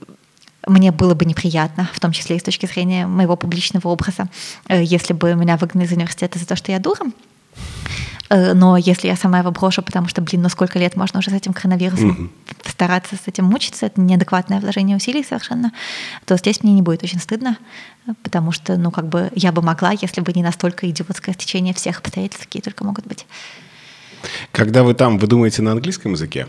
мне 0.67 0.91
было 0.91 1.15
бы 1.15 1.25
неприятно, 1.25 1.89
в 1.93 2.01
том 2.01 2.13
числе 2.13 2.37
и 2.37 2.41
с 2.41 2.43
точки 2.43 2.67
зрения 2.67 3.07
моего 3.07 3.37
публичного 3.37 3.89
образа, 3.89 4.29
если 4.69 5.13
бы 5.13 5.35
меня 5.35 5.57
выгнали 5.57 5.87
из 5.87 5.93
университета 5.93 6.41
за 6.41 6.47
то, 6.47 6.57
что 6.57 6.73
я 6.73 6.81
дура. 6.81 7.07
Э, 8.29 8.55
но 8.55 8.77
если 8.77 9.09
я 9.09 9.17
сама 9.17 9.39
его 9.39 9.51
брошу, 9.51 9.83
потому 9.83 10.09
что, 10.09 10.23
блин, 10.23 10.43
ну 10.43 10.49
сколько 10.49 10.79
лет 10.79 10.97
можно 10.97 11.19
уже 11.19 11.31
с 11.31 11.35
этим 11.35 11.53
коронавирусом 11.53 12.11
mm-hmm. 12.11 12.71
стараться 12.71 13.17
с 13.17 13.27
этим 13.27 13.45
мучиться, 13.45 13.87
это 13.87 14.01
неадекватное 14.01 14.61
вложение 14.61 14.97
усилий 14.97 15.25
совершенно, 15.25 15.73
то 16.25 16.37
здесь 16.37 16.63
мне 16.63 16.73
не 16.73 16.83
будет 16.83 17.03
очень 17.03 17.21
стыдно, 17.21 17.57
потому 18.23 18.53
что, 18.53 18.77
ну, 18.77 18.91
как 18.91 19.09
бы 19.09 19.31
я 19.35 19.53
бы 19.53 19.63
могла, 19.63 19.93
если 19.93 20.21
бы 20.21 20.33
не 20.33 20.43
настолько 20.43 20.89
идиотское 20.89 21.35
стечение 21.35 21.75
всех 21.75 21.99
обстоятельств, 21.99 22.45
какие 22.45 22.63
только 22.63 22.85
могут 22.85 23.07
быть. 23.07 23.27
Когда 24.53 24.83
вы 24.83 24.95
там, 24.95 25.19
вы 25.19 25.27
думаете 25.27 25.63
на 25.63 25.73
английском 25.73 26.13
языке? 26.13 26.47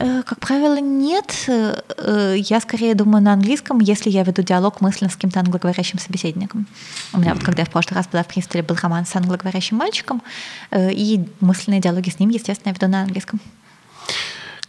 Э, 0.00 0.22
как 0.22 0.40
правило, 0.40 0.80
нет. 0.80 1.44
Э, 1.46 2.34
я 2.36 2.60
скорее 2.60 2.94
думаю 2.94 3.22
на 3.22 3.34
английском, 3.34 3.80
если 3.80 4.08
я 4.08 4.24
веду 4.24 4.42
диалог 4.42 4.80
мысленно 4.80 5.10
с 5.10 5.14
каким-то 5.14 5.40
англоговорящим 5.40 5.98
собеседником. 5.98 6.66
У 7.12 7.20
меня 7.20 7.34
вот, 7.34 7.44
когда 7.44 7.62
я 7.62 7.66
в 7.66 7.70
прошлый 7.70 7.96
раз 7.96 8.08
была 8.08 8.22
в 8.22 8.26
Пристоле, 8.26 8.62
был 8.62 8.76
роман 8.80 9.04
с 9.04 9.14
англоговорящим 9.14 9.76
мальчиком, 9.76 10.22
э, 10.70 10.90
и 10.92 11.20
мысленные 11.40 11.80
диалоги 11.80 12.08
с 12.08 12.18
ним, 12.18 12.30
естественно, 12.30 12.70
я 12.70 12.74
веду 12.74 12.90
на 12.90 13.02
английском. 13.02 13.40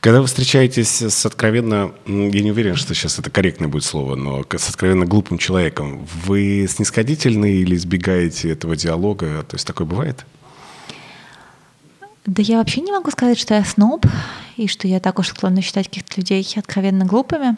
Когда 0.01 0.19
вы 0.19 0.27
встречаетесь 0.27 1.01
с 1.01 1.25
откровенно, 1.25 1.93
я 2.07 2.41
не 2.41 2.51
уверен, 2.51 2.75
что 2.75 2.93
сейчас 2.93 3.17
это 3.19 3.29
корректное 3.29 3.69
будет 3.69 3.85
слово, 3.85 4.15
но 4.15 4.43
с 4.49 4.67
откровенно 4.67 5.05
глупым 5.05 5.37
человеком, 5.37 6.07
вы 6.25 6.67
снисходительны 6.69 7.51
или 7.53 7.75
избегаете 7.75 8.51
этого 8.51 8.75
диалога? 8.75 9.45
То 9.47 9.55
есть 9.55 9.67
такое 9.67 9.87
бывает? 9.87 10.25
Да 12.31 12.41
я 12.41 12.59
вообще 12.59 12.79
не 12.79 12.93
могу 12.93 13.11
сказать, 13.11 13.37
что 13.37 13.55
я 13.55 13.65
сноб, 13.65 14.05
и 14.55 14.69
что 14.69 14.87
я 14.87 15.01
так 15.01 15.19
уж 15.19 15.27
склонна 15.27 15.61
считать 15.61 15.89
каких-то 15.89 16.21
людей 16.21 16.47
откровенно 16.55 17.03
глупыми. 17.03 17.57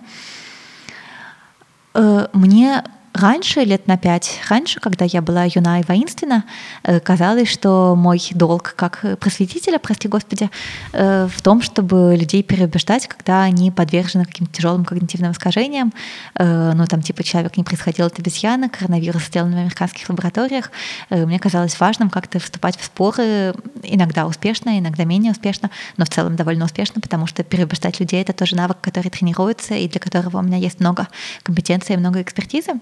Э, 1.94 2.26
мне 2.34 2.84
раньше, 3.14 3.62
лет 3.62 3.88
на 3.88 3.98
пять 3.98 4.42
раньше, 4.50 4.80
когда 4.80 5.06
я 5.06 5.22
была 5.22 5.46
юна 5.46 5.80
и 5.80 5.84
воинственна, 5.88 6.44
э, 6.84 7.00
казалось, 7.00 7.48
что 7.48 7.96
мой 7.96 8.22
долг 8.32 8.74
как 8.76 9.20
просветителя, 9.20 9.80
прости 9.80 10.08
господи, 10.08 10.50
э, 10.94 11.28
в 11.32 11.42
том, 11.42 11.62
чтобы 11.62 12.16
людей 12.18 12.44
переубеждать, 12.44 13.08
когда 13.08 13.44
они 13.44 13.72
подвержены 13.72 14.26
каким-то 14.26 14.54
тяжелым 14.54 14.86
когнитивным 14.86 15.32
искажениям. 15.32 15.94
Э, 16.36 16.74
ну, 16.74 16.86
там, 16.88 17.02
типа, 17.02 17.24
человек 17.24 17.58
не 17.58 17.64
происходил 17.64 18.08
от 18.08 18.18
обезьяны, 18.20 18.70
коронавирус 18.70 19.26
сделан 19.26 19.54
в 19.54 19.58
американских 19.58 20.10
лабораториях. 20.10 20.72
Мне 21.10 21.40
казалось 21.40 21.80
важным 21.80 22.10
как-то 22.10 22.40
вступать 22.40 22.78
в 22.78 22.84
споры, 22.84 23.54
иногда 23.84 24.26
успешно, 24.26 24.80
иногда 24.80 25.04
менее 25.04 25.32
успешно, 25.32 25.70
но 25.98 26.06
в 26.06 26.10
целом 26.10 26.36
довольно 26.36 26.66
успешно, 26.66 27.02
потому 27.02 27.28
что 27.28 27.44
переубеждать 27.44 28.00
людей— 28.00 28.22
это 28.24 28.34
тоже 28.34 28.56
навык, 28.56 28.78
который 28.82 29.10
тренируется, 29.10 29.76
и 29.76 29.88
для 29.88 30.00
которого 30.00 30.38
у 30.38 30.42
меня 30.42 30.58
есть 30.58 30.80
много 30.80 31.08
компетенции 31.44 31.94
и 31.94 31.98
много 31.98 32.22
экспертизы. 32.22 32.74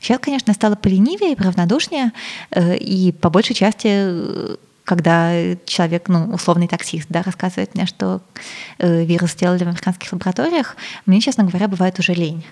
Сейчас, 0.00 0.20
конечно, 0.20 0.52
стало 0.54 0.74
поленивее 0.74 1.32
и 1.32 1.42
равнодушнее, 1.42 2.12
э, 2.50 2.76
и 2.76 3.12
по 3.12 3.30
большей 3.30 3.54
части 3.54 3.88
э, 3.90 4.56
когда 4.84 5.32
человек, 5.66 6.08
ну, 6.08 6.32
условный 6.32 6.66
таксист, 6.66 7.08
да, 7.10 7.22
рассказывает 7.22 7.74
мне, 7.74 7.84
что 7.84 8.22
э, 8.78 9.04
вирус 9.04 9.32
сделали 9.32 9.64
в 9.64 9.68
американских 9.68 10.10
лабораториях, 10.12 10.78
мне, 11.04 11.20
честно 11.20 11.44
говоря, 11.44 11.68
бывает 11.68 11.98
уже 11.98 12.14
лень 12.14 12.42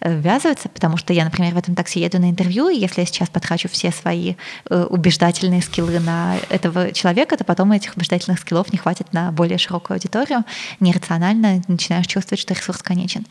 ввязываться, 0.00 0.68
потому 0.68 0.96
что 0.96 1.12
я, 1.12 1.24
например, 1.24 1.52
в 1.52 1.58
этом 1.58 1.74
такси 1.74 2.00
еду 2.00 2.20
на 2.20 2.30
интервью, 2.30 2.68
и 2.68 2.78
если 2.78 3.00
я 3.00 3.06
сейчас 3.06 3.28
потрачу 3.28 3.68
все 3.68 3.90
свои 3.90 4.36
убеждательные 4.70 5.60
скиллы 5.60 5.98
на 5.98 6.36
этого 6.48 6.92
человека, 6.92 7.36
то 7.36 7.44
потом 7.44 7.72
этих 7.72 7.96
убеждательных 7.96 8.38
скиллов 8.38 8.72
не 8.72 8.78
хватит 8.78 9.12
на 9.12 9.30
более 9.30 9.58
широкую 9.58 9.96
аудиторию. 9.96 10.44
Нерационально 10.78 11.60
начинаешь 11.68 12.06
чувствовать, 12.06 12.40
что 12.40 12.54
ресурс 12.54 12.82
конечен, 12.82 13.26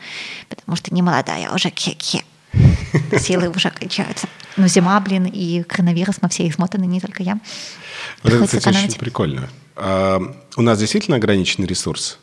потому 0.48 0.76
что 0.76 0.94
не 0.94 1.02
молодая, 1.02 1.50
уже 1.50 1.70
ке-ке. 1.70 2.22
Силы 3.18 3.48
уже 3.48 3.70
кончаются. 3.70 4.28
Но 4.56 4.66
зима, 4.66 4.98
блин, 5.00 5.26
и 5.26 5.62
коронавирус, 5.62 6.16
мы 6.20 6.28
все 6.28 6.48
измотаны, 6.48 6.84
не 6.84 7.00
только 7.00 7.22
я. 7.22 7.38
Вот 8.22 8.32
это, 8.32 8.46
кстати, 8.46 8.68
очень 8.68 8.98
прикольно. 8.98 9.48
А, 9.76 10.20
у 10.56 10.62
нас 10.62 10.78
действительно 10.78 11.16
ограниченный 11.16 11.66
ресурс. 11.66 12.18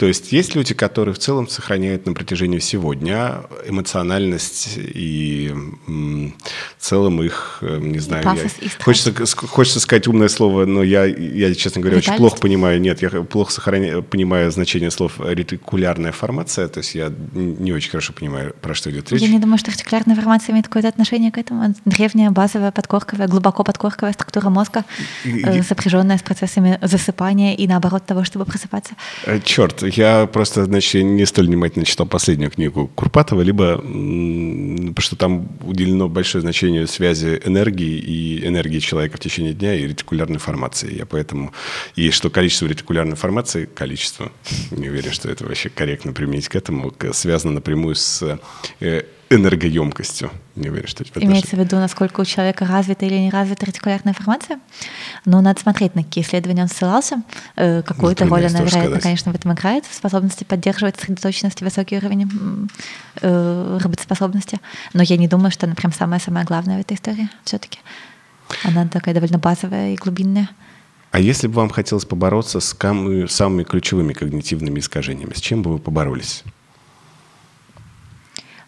То 0.00 0.06
есть 0.06 0.32
есть 0.32 0.54
люди, 0.54 0.72
которые 0.72 1.12
в 1.12 1.18
целом 1.18 1.46
сохраняют 1.46 2.06
на 2.06 2.14
протяжении 2.14 2.58
всего 2.58 2.94
дня 2.94 3.42
эмоциональность 3.66 4.78
и 4.78 5.54
в 5.86 6.32
целом 6.82 7.22
их, 7.22 7.58
э, 7.60 7.78
не 7.82 7.98
знаю, 7.98 8.24
я, 8.24 8.70
хочется, 8.82 9.12
хочется 9.36 9.78
сказать 9.78 10.08
умное 10.08 10.28
слово, 10.28 10.64
но 10.64 10.82
я, 10.82 11.04
я 11.04 11.54
честно 11.54 11.82
говоря, 11.82 11.98
очень 11.98 12.14
плохо 12.14 12.38
понимаю, 12.38 12.80
нет, 12.80 13.02
я 13.02 13.10
плохо 13.10 13.52
сохраняю, 13.52 14.02
понимаю 14.02 14.50
значение 14.50 14.90
слов 14.90 15.20
ретикулярная 15.22 16.12
формация, 16.12 16.68
то 16.68 16.78
есть 16.78 16.94
я 16.94 17.12
не 17.34 17.74
очень 17.74 17.90
хорошо 17.90 18.14
понимаю, 18.14 18.54
про 18.62 18.74
что 18.74 18.90
идет 18.90 19.12
речь. 19.12 19.20
Я 19.20 19.28
не 19.28 19.38
думаю, 19.38 19.58
что 19.58 19.70
ретикулярная 19.70 20.16
формация 20.16 20.54
имеет 20.54 20.66
какое-то 20.68 20.88
отношение 20.88 21.30
к 21.30 21.36
этому. 21.36 21.74
Древняя 21.84 22.30
базовая 22.30 22.72
подкорковая, 22.72 23.28
глубоко 23.28 23.64
подкорковая 23.64 24.14
структура 24.14 24.48
мозга, 24.48 24.86
и, 25.24 25.42
э, 25.44 25.62
сопряженная 25.62 26.16
с 26.16 26.22
процессами 26.22 26.78
засыпания 26.80 27.54
и 27.54 27.68
наоборот 27.68 28.06
того, 28.06 28.24
чтобы 28.24 28.46
просыпаться. 28.46 28.94
Э, 29.26 29.38
черт, 29.44 29.89
я 29.96 30.26
просто, 30.26 30.64
значит, 30.64 31.02
не 31.02 31.26
столь 31.26 31.46
внимательно 31.46 31.84
читал 31.84 32.06
последнюю 32.06 32.50
книгу 32.50 32.88
Курпатова, 32.88 33.42
либо 33.42 33.76
потому 33.76 35.00
что 35.00 35.16
там 35.16 35.48
уделено 35.62 36.08
большое 36.08 36.42
значение 36.42 36.86
связи 36.86 37.40
энергии 37.44 37.98
и 37.98 38.46
энергии 38.46 38.78
человека 38.78 39.16
в 39.16 39.20
течение 39.20 39.52
дня 39.52 39.74
и 39.74 39.86
ретикулярной 39.86 40.38
формации. 40.38 40.96
Я 40.96 41.06
поэтому... 41.06 41.52
И 41.96 42.10
что 42.10 42.30
количество 42.30 42.66
ретикулярной 42.66 43.16
формации, 43.16 43.66
количество, 43.66 44.32
не 44.70 44.88
уверен, 44.88 45.12
что 45.12 45.30
это 45.30 45.44
вообще 45.46 45.68
корректно 45.68 46.12
применить 46.12 46.48
к 46.48 46.56
этому, 46.56 46.92
связано 47.12 47.54
напрямую 47.54 47.94
с 47.94 48.38
э, 48.80 49.02
энергоемкостью. 49.30 50.30
Не 50.56 50.70
уверен, 50.70 50.88
что 50.88 51.04
это 51.04 51.20
Имеется 51.20 51.54
в 51.54 51.60
виду, 51.60 51.76
насколько 51.76 52.20
у 52.20 52.24
человека 52.24 52.66
развита 52.66 53.06
или 53.06 53.14
не 53.14 53.30
развита 53.30 53.64
ретикулярная 53.64 54.12
информация? 54.12 54.58
Но 55.24 55.40
надо 55.40 55.60
смотреть, 55.60 55.94
на 55.94 56.02
какие 56.02 56.24
исследования 56.24 56.62
он 56.62 56.68
ссылался. 56.68 57.22
Э, 57.54 57.82
какую-то 57.82 58.26
роль 58.26 58.46
она, 58.46 58.60
вероятно, 58.60 59.00
конечно, 59.00 59.32
в 59.32 59.36
этом 59.36 59.52
играет, 59.52 59.86
в 59.86 59.94
способности 59.94 60.42
поддерживать 60.42 60.98
сосредоточенность 60.98 61.62
и 61.62 61.64
высокий 61.64 61.96
уровень 61.96 62.68
э, 63.20 63.78
работоспособности. 63.80 64.58
Но 64.94 65.02
я 65.04 65.16
не 65.16 65.28
думаю, 65.28 65.52
что 65.52 65.66
она 65.66 65.76
прям 65.76 65.92
самая-самая 65.92 66.44
главная 66.44 66.78
в 66.78 66.80
этой 66.80 66.96
истории 66.96 67.30
все-таки. 67.44 67.78
Она 68.64 68.88
такая 68.88 69.14
довольно 69.14 69.38
базовая 69.38 69.94
и 69.94 69.96
глубинная. 69.96 70.50
А 71.12 71.20
если 71.20 71.46
бы 71.46 71.54
вам 71.54 71.70
хотелось 71.70 72.04
побороться 72.04 72.58
с 72.58 72.76
самыми 72.76 73.62
ключевыми 73.62 74.12
когнитивными 74.12 74.80
искажениями, 74.80 75.34
с 75.34 75.40
чем 75.40 75.62
бы 75.62 75.72
вы 75.72 75.78
поборолись? 75.78 76.44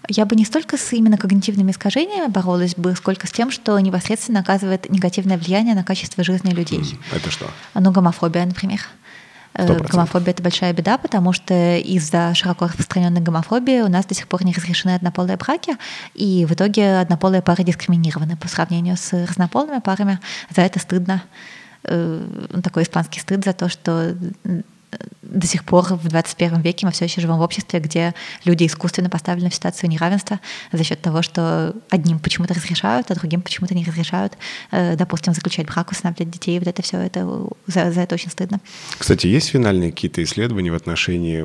Я 0.08 0.26
бы 0.26 0.34
не 0.34 0.44
столько 0.44 0.76
с 0.76 0.92
именно 0.92 1.16
когнитивными 1.16 1.70
искажениями 1.70 2.30
боролась 2.30 2.74
бы, 2.74 2.94
сколько 2.96 3.26
с 3.26 3.32
тем, 3.32 3.50
что 3.50 3.78
непосредственно 3.78 4.40
оказывает 4.40 4.90
негативное 4.90 5.38
влияние 5.38 5.74
на 5.74 5.84
качество 5.84 6.24
жизни 6.24 6.50
людей. 6.50 6.98
Это 7.12 7.30
что? 7.30 7.48
Ну, 7.74 7.92
гомофобия, 7.92 8.44
например. 8.44 8.80
100%. 9.54 9.80
Э, 9.80 9.88
гомофобия— 9.88 10.30
это 10.32 10.42
большая 10.42 10.72
беда, 10.72 10.98
потому 10.98 11.32
что 11.32 11.76
из-за 11.76 12.34
широко 12.34 12.66
распространенной 12.66 13.20
гомофобии 13.20 13.82
у 13.82 13.88
нас 13.88 14.06
до 14.06 14.14
сих 14.14 14.26
пор 14.28 14.44
не 14.44 14.52
разрешены 14.52 14.94
однополые 14.94 15.36
браки, 15.36 15.76
и 16.14 16.46
в 16.46 16.52
итоге 16.52 16.98
однополые 16.98 17.42
пары 17.42 17.62
дискриминированы 17.62 18.36
по 18.36 18.48
сравнению 18.48 18.96
с 18.96 19.12
разнополыми 19.12 19.80
парами. 19.80 20.20
За 20.54 20.62
это 20.62 20.78
стыдно. 20.78 21.22
Э, 21.84 22.24
такой 22.62 22.84
испанский 22.84 23.20
стыд 23.20 23.44
за 23.44 23.52
то, 23.52 23.68
что 23.68 24.16
до 25.22 25.46
сих 25.46 25.64
пор 25.64 25.94
в 25.94 26.08
21 26.08 26.60
веке 26.60 26.86
мы 26.86 26.92
все 26.92 27.06
еще 27.06 27.20
живем 27.20 27.38
в 27.38 27.40
обществе, 27.40 27.80
где 27.80 28.14
люди 28.44 28.66
искусственно 28.66 29.08
поставлены 29.08 29.50
в 29.50 29.54
ситуацию 29.54 29.88
неравенства 29.88 30.40
за 30.72 30.84
счет 30.84 31.00
того, 31.00 31.22
что 31.22 31.74
одним 31.90 32.18
почему-то 32.18 32.54
разрешают, 32.54 33.10
а 33.10 33.14
другим 33.14 33.40
почему-то 33.40 33.74
не 33.74 33.84
разрешают, 33.84 34.34
э, 34.70 34.96
допустим, 34.96 35.32
заключать 35.32 35.66
брак, 35.66 35.90
усыновлять 35.90 36.30
детей. 36.30 36.58
Вот 36.58 36.68
это 36.68 36.82
все, 36.82 36.98
это, 36.98 37.26
за, 37.66 37.90
за 37.92 38.02
это 38.02 38.14
очень 38.14 38.30
стыдно. 38.30 38.60
Кстати, 38.98 39.26
есть 39.26 39.48
финальные 39.48 39.90
какие-то 39.90 40.22
исследования 40.22 40.70
в 40.70 40.74
отношении 40.74 41.42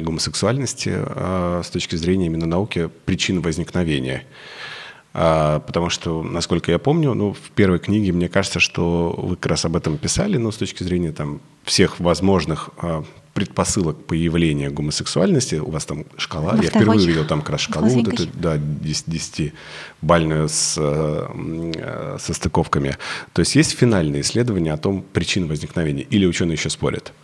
гомосексуальности 0.00 0.92
а, 0.94 1.62
с 1.62 1.70
точки 1.70 1.96
зрения 1.96 2.26
именно 2.26 2.46
науки 2.46 2.88
причин 3.04 3.42
возникновения? 3.42 4.24
А, 5.18 5.60
потому 5.60 5.88
что, 5.88 6.22
насколько 6.22 6.70
я 6.70 6.78
помню, 6.78 7.14
ну, 7.14 7.32
в 7.32 7.50
первой 7.54 7.78
книге, 7.78 8.12
мне 8.12 8.28
кажется, 8.28 8.60
что 8.60 9.14
вы 9.16 9.36
как 9.36 9.46
раз 9.46 9.64
об 9.64 9.74
этом 9.74 9.96
писали, 9.96 10.36
но 10.36 10.50
с 10.50 10.58
точки 10.58 10.82
зрения 10.82 11.10
там 11.10 11.40
всех 11.64 12.00
возможных 12.00 12.68
а, 12.76 13.02
предпосылок 13.32 14.04
появления 14.04 14.68
гомосексуальности, 14.68 15.54
у 15.54 15.70
вас 15.70 15.86
там 15.86 16.04
шкала, 16.18 16.52
Во 16.52 16.62
я 16.62 16.68
впервые 16.68 17.00
увидел 17.00 17.24
там 17.24 17.40
как 17.40 17.48
раз 17.48 17.62
шкалу, 17.62 17.88
вот 17.88 18.08
эту, 18.08 18.26
да, 18.34 18.56
10-бальную 18.56 20.48
с, 20.50 20.74
э, 20.76 22.16
со 22.20 22.34
стыковками. 22.34 22.98
То 23.32 23.40
есть 23.40 23.56
есть 23.56 23.70
финальные 23.72 24.20
исследования 24.20 24.74
о 24.74 24.76
том, 24.76 25.02
причин 25.14 25.48
возникновения, 25.48 26.02
или 26.02 26.26
ученые 26.26 26.56
еще 26.56 26.68
спорят? 26.68 27.14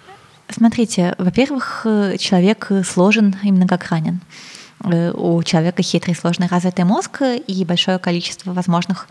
Смотрите, 0.48 1.14
во-первых, 1.18 1.82
человек 2.18 2.70
сложен 2.86 3.36
именно 3.42 3.68
как 3.68 3.90
ранен. 3.90 4.22
Э, 4.84 5.12
у 5.14 5.42
человека 5.42 5.82
хитрый, 5.82 6.14
сложный, 6.14 6.48
развитый 6.48 6.84
мозг 6.84 7.22
и 7.22 7.64
большое 7.64 7.98
количество 7.98 8.52
возможных 8.52 9.08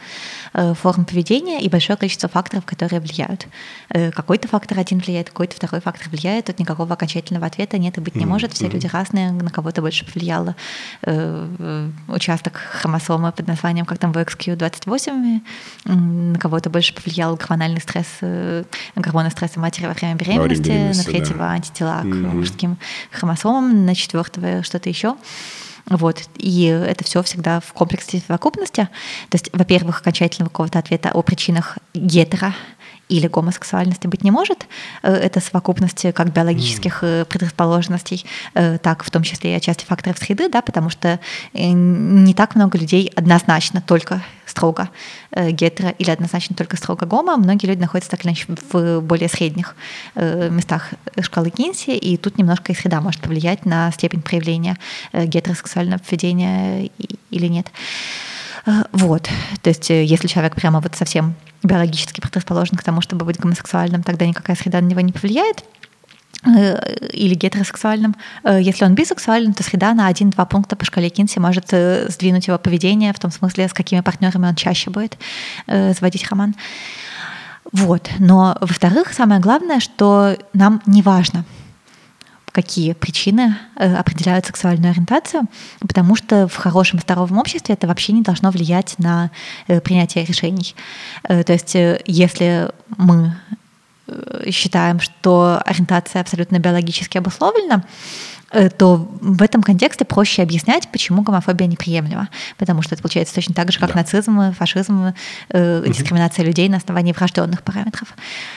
э, 0.53 0.73
форм 0.73 1.05
поведения 1.05 1.61
и 1.61 1.69
большое 1.69 1.97
количество 1.97 2.27
факторов, 2.27 2.65
которые 2.65 2.99
влияют. 2.99 3.47
Э, 3.89 4.11
какой-то 4.11 4.47
фактор 4.47 4.79
один 4.79 4.99
влияет, 4.99 5.29
какой-то 5.29 5.55
второй 5.55 5.81
фактор 5.81 6.09
влияет. 6.09 6.45
Тут 6.45 6.59
никакого 6.59 6.93
окончательного 6.93 7.45
ответа 7.45 7.77
нет 7.77 7.97
и 7.97 8.01
быть 8.01 8.15
не 8.15 8.25
может. 8.25 8.53
Все 8.53 8.67
люди 8.67 8.87
разные, 8.87 9.31
на 9.31 9.49
кого-то 9.49 9.81
больше 9.81 10.05
повлияло 10.05 10.55
участок 12.07 12.55
хромосомы 12.55 13.31
под 13.31 13.47
названием, 13.47 13.85
как 13.85 13.97
там 13.97 14.11
в 14.11 14.17
XQ28, 14.17 15.41
на 15.85 16.39
кого-то 16.39 16.69
больше 16.69 16.93
повлиял 16.93 17.35
гормональный 17.35 17.81
стресс, 17.81 18.07
гормоны 18.95 19.29
стресса 19.29 19.59
матери 19.59 19.85
во 19.85 19.93
время 19.93 20.15
беременности, 20.15 20.97
на 20.97 21.03
третьего 21.03 21.39
да. 21.39 21.51
антитела 21.51 22.01
к 22.01 22.05
mm-hmm. 22.05 22.35
мужским 22.35 22.77
хромосомам, 23.11 23.85
на 23.85 23.95
четвертого 23.95 24.63
что-то 24.63 24.89
еще. 24.89 25.15
Вот. 25.89 26.23
И 26.37 26.65
это 26.65 27.03
все 27.03 27.23
всегда 27.23 27.59
в 27.59 27.73
комплексе 27.73 28.21
совокупности. 28.25 28.87
То 29.29 29.35
есть, 29.35 29.49
во-первых, 29.53 30.01
окончательного 30.01 30.49
какого-то 30.49 30.79
ответа 30.79 31.11
о 31.11 31.21
причинах 31.21 31.77
гетера 31.93 32.53
или 33.11 33.27
гомосексуальности 33.27 34.07
быть 34.07 34.23
не 34.23 34.31
может. 34.31 34.67
Э, 35.03 35.13
это 35.13 35.39
совокупность 35.41 36.05
как 36.13 36.33
биологических 36.33 37.03
mm. 37.03 37.25
предрасположенностей, 37.25 38.25
э, 38.53 38.77
так 38.77 39.03
в 39.03 39.11
том 39.11 39.23
числе 39.23 39.51
и 39.51 39.53
отчасти 39.55 39.85
факторов 39.85 40.17
среды, 40.17 40.49
да, 40.49 40.61
потому 40.61 40.89
что 40.89 41.19
не 41.53 42.33
так 42.33 42.55
много 42.55 42.77
людей 42.77 43.11
однозначно 43.15 43.81
только 43.81 44.21
строго 44.45 44.89
гетеро 45.35 45.89
или 45.89 46.09
однозначно 46.09 46.55
только 46.55 46.77
строго 46.77 47.05
гомо. 47.05 47.37
Многие 47.37 47.67
люди 47.67 47.79
находятся 47.79 48.11
так 48.11 48.21
или 48.21 48.29
иначе 48.29 48.45
в 48.71 48.99
более 49.01 49.29
средних 49.29 49.75
местах 50.15 50.89
шкалы 51.21 51.51
Кинси, 51.51 51.91
и 51.91 52.17
тут 52.17 52.37
немножко 52.37 52.71
и 52.71 52.75
среда 52.75 53.01
может 53.01 53.21
повлиять 53.21 53.65
на 53.65 53.91
степень 53.91 54.21
проявления 54.21 54.77
гетеросексуального 55.13 55.99
поведения 55.99 56.89
или 57.29 57.47
нет. 57.47 57.67
Вот. 58.91 59.29
То 59.61 59.69
есть, 59.69 59.89
если 59.89 60.27
человек 60.27 60.55
прямо 60.55 60.79
вот 60.79 60.95
совсем 60.95 61.35
биологически 61.63 62.21
предрасположен 62.21 62.77
к 62.77 62.83
тому, 62.83 63.01
чтобы 63.01 63.25
быть 63.25 63.39
гомосексуальным, 63.39 64.03
тогда 64.03 64.25
никакая 64.25 64.55
среда 64.55 64.81
на 64.81 64.85
него 64.85 65.01
не 65.01 65.11
повлияет 65.11 65.63
э, 66.45 66.95
или 67.13 67.35
гетеросексуальным. 67.35 68.15
Э, 68.43 68.59
если 68.61 68.85
он 68.85 68.95
бисексуален, 68.95 69.53
то 69.53 69.63
среда 69.63 69.93
на 69.93 70.07
один-два 70.07 70.45
пункта 70.45 70.75
по 70.75 70.85
шкале 70.85 71.09
Кинси 71.09 71.39
может 71.39 71.67
э, 71.71 72.07
сдвинуть 72.09 72.47
его 72.47 72.57
поведение, 72.57 73.13
в 73.13 73.19
том 73.19 73.31
смысле, 73.31 73.67
с 73.67 73.73
какими 73.73 74.01
партнерами 74.01 74.47
он 74.47 74.55
чаще 74.55 74.89
будет 74.89 75.17
заводить 75.67 76.27
роман. 76.29 76.55
Вот. 77.71 78.09
Но, 78.19 78.57
во-вторых, 78.59 79.13
самое 79.13 79.39
главное, 79.39 79.79
что 79.79 80.35
нам 80.53 80.81
не 80.85 81.01
важно, 81.01 81.45
какие 82.51 82.93
причины 82.93 83.57
э, 83.75 83.95
определяют 83.95 84.45
сексуальную 84.45 84.91
ориентацию, 84.91 85.43
потому 85.79 86.15
что 86.15 86.47
в 86.47 86.55
хорошем 86.55 86.99
здоровом 86.99 87.37
обществе 87.37 87.75
это 87.75 87.87
вообще 87.87 88.13
не 88.13 88.21
должно 88.21 88.51
влиять 88.51 88.95
на 88.97 89.31
э, 89.67 89.79
принятие 89.81 90.25
решений. 90.25 90.75
Э, 91.23 91.43
то 91.43 91.53
есть 91.53 91.75
если 92.05 92.69
мы 92.97 93.35
считаем, 94.49 94.99
что 94.99 95.61
ориентация 95.65 96.21
абсолютно 96.21 96.59
биологически 96.59 97.17
обусловлена, 97.17 97.83
то 98.77 99.07
в 99.21 99.41
этом 99.41 99.63
контексте 99.63 100.05
проще 100.05 100.41
объяснять, 100.41 100.89
почему 100.91 101.21
гомофобия 101.21 101.67
неприемлема. 101.67 102.29
Потому 102.57 102.81
что 102.81 102.95
это 102.95 103.01
получается 103.01 103.33
точно 103.35 103.53
так 103.53 103.71
же, 103.71 103.79
как 103.79 103.89
да. 103.89 103.99
нацизм, 103.99 104.53
фашизм, 104.53 105.13
э, 105.49 105.83
дискриминация 105.87 106.45
людей 106.45 106.67
на 106.69 106.77
основании 106.77 107.13
врожденных 107.13 107.63
параметров. 107.63 108.13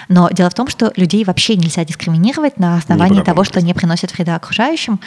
Но 0.09 0.29
дело 0.31 0.51
в 0.51 0.55
том, 0.55 0.69
что 0.69 0.93
людей 0.97 1.25
вообще 1.25 1.57
нельзя 1.57 1.85
дискриминировать 1.85 2.59
на 2.59 2.77
основании 2.77 3.23
того, 3.23 3.45
что 3.45 3.61
не 3.61 3.75
приносит 3.75 4.13
вреда 4.13 4.37
окружающим. 4.37 5.01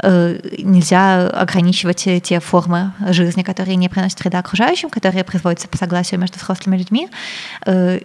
Э, 0.00 0.38
нельзя 0.58 1.28
ограничивать 1.28 2.08
те 2.22 2.40
формы 2.40 2.92
жизни, 3.10 3.42
которые 3.42 3.76
не 3.76 3.88
приносят 3.88 4.20
вреда 4.20 4.38
окружающим, 4.38 4.90
которые 4.90 5.24
производятся 5.24 5.68
по 5.68 5.76
согласию 5.76 6.20
между 6.20 6.38
взрослыми 6.38 6.76
людьми. 6.76 7.08
Э, 7.66 8.00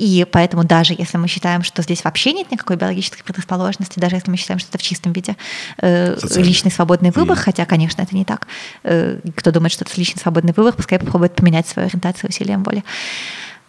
и 0.00 0.24
поэтому 0.24 0.64
даже 0.64 0.94
если 0.96 1.18
мы 1.18 1.28
считаем, 1.28 1.62
что 1.62 1.82
здесь 1.82 2.04
вообще 2.04 2.32
нет 2.32 2.50
никакой 2.50 2.76
биологической 2.76 3.22
предрасположенности, 3.22 3.98
даже 3.98 4.16
если 4.16 4.30
мы 4.30 4.38
считаем, 4.38 4.58
что 4.58 4.70
это 4.70 4.78
в 4.78 4.82
чистом 4.82 5.12
виде 5.12 5.36
э, 5.76 6.16
личный 6.36 6.70
свободный 6.70 7.10
выбор, 7.10 7.36
mm. 7.36 7.40
хотя, 7.40 7.66
конечно, 7.66 8.00
это 8.00 8.16
не 8.16 8.24
так. 8.24 8.46
Э, 8.82 9.20
кто 9.36 9.52
думает, 9.52 9.72
что 9.72 9.84
это 9.84 9.92
личный 9.98 10.18
свободный 10.18 10.54
выбор, 10.56 10.72
пускай 10.72 10.98
попробует 10.98 11.34
поменять 11.34 11.68
свою 11.68 11.86
ориентацию 11.86 12.30
усилием 12.30 12.62
воли 12.62 12.82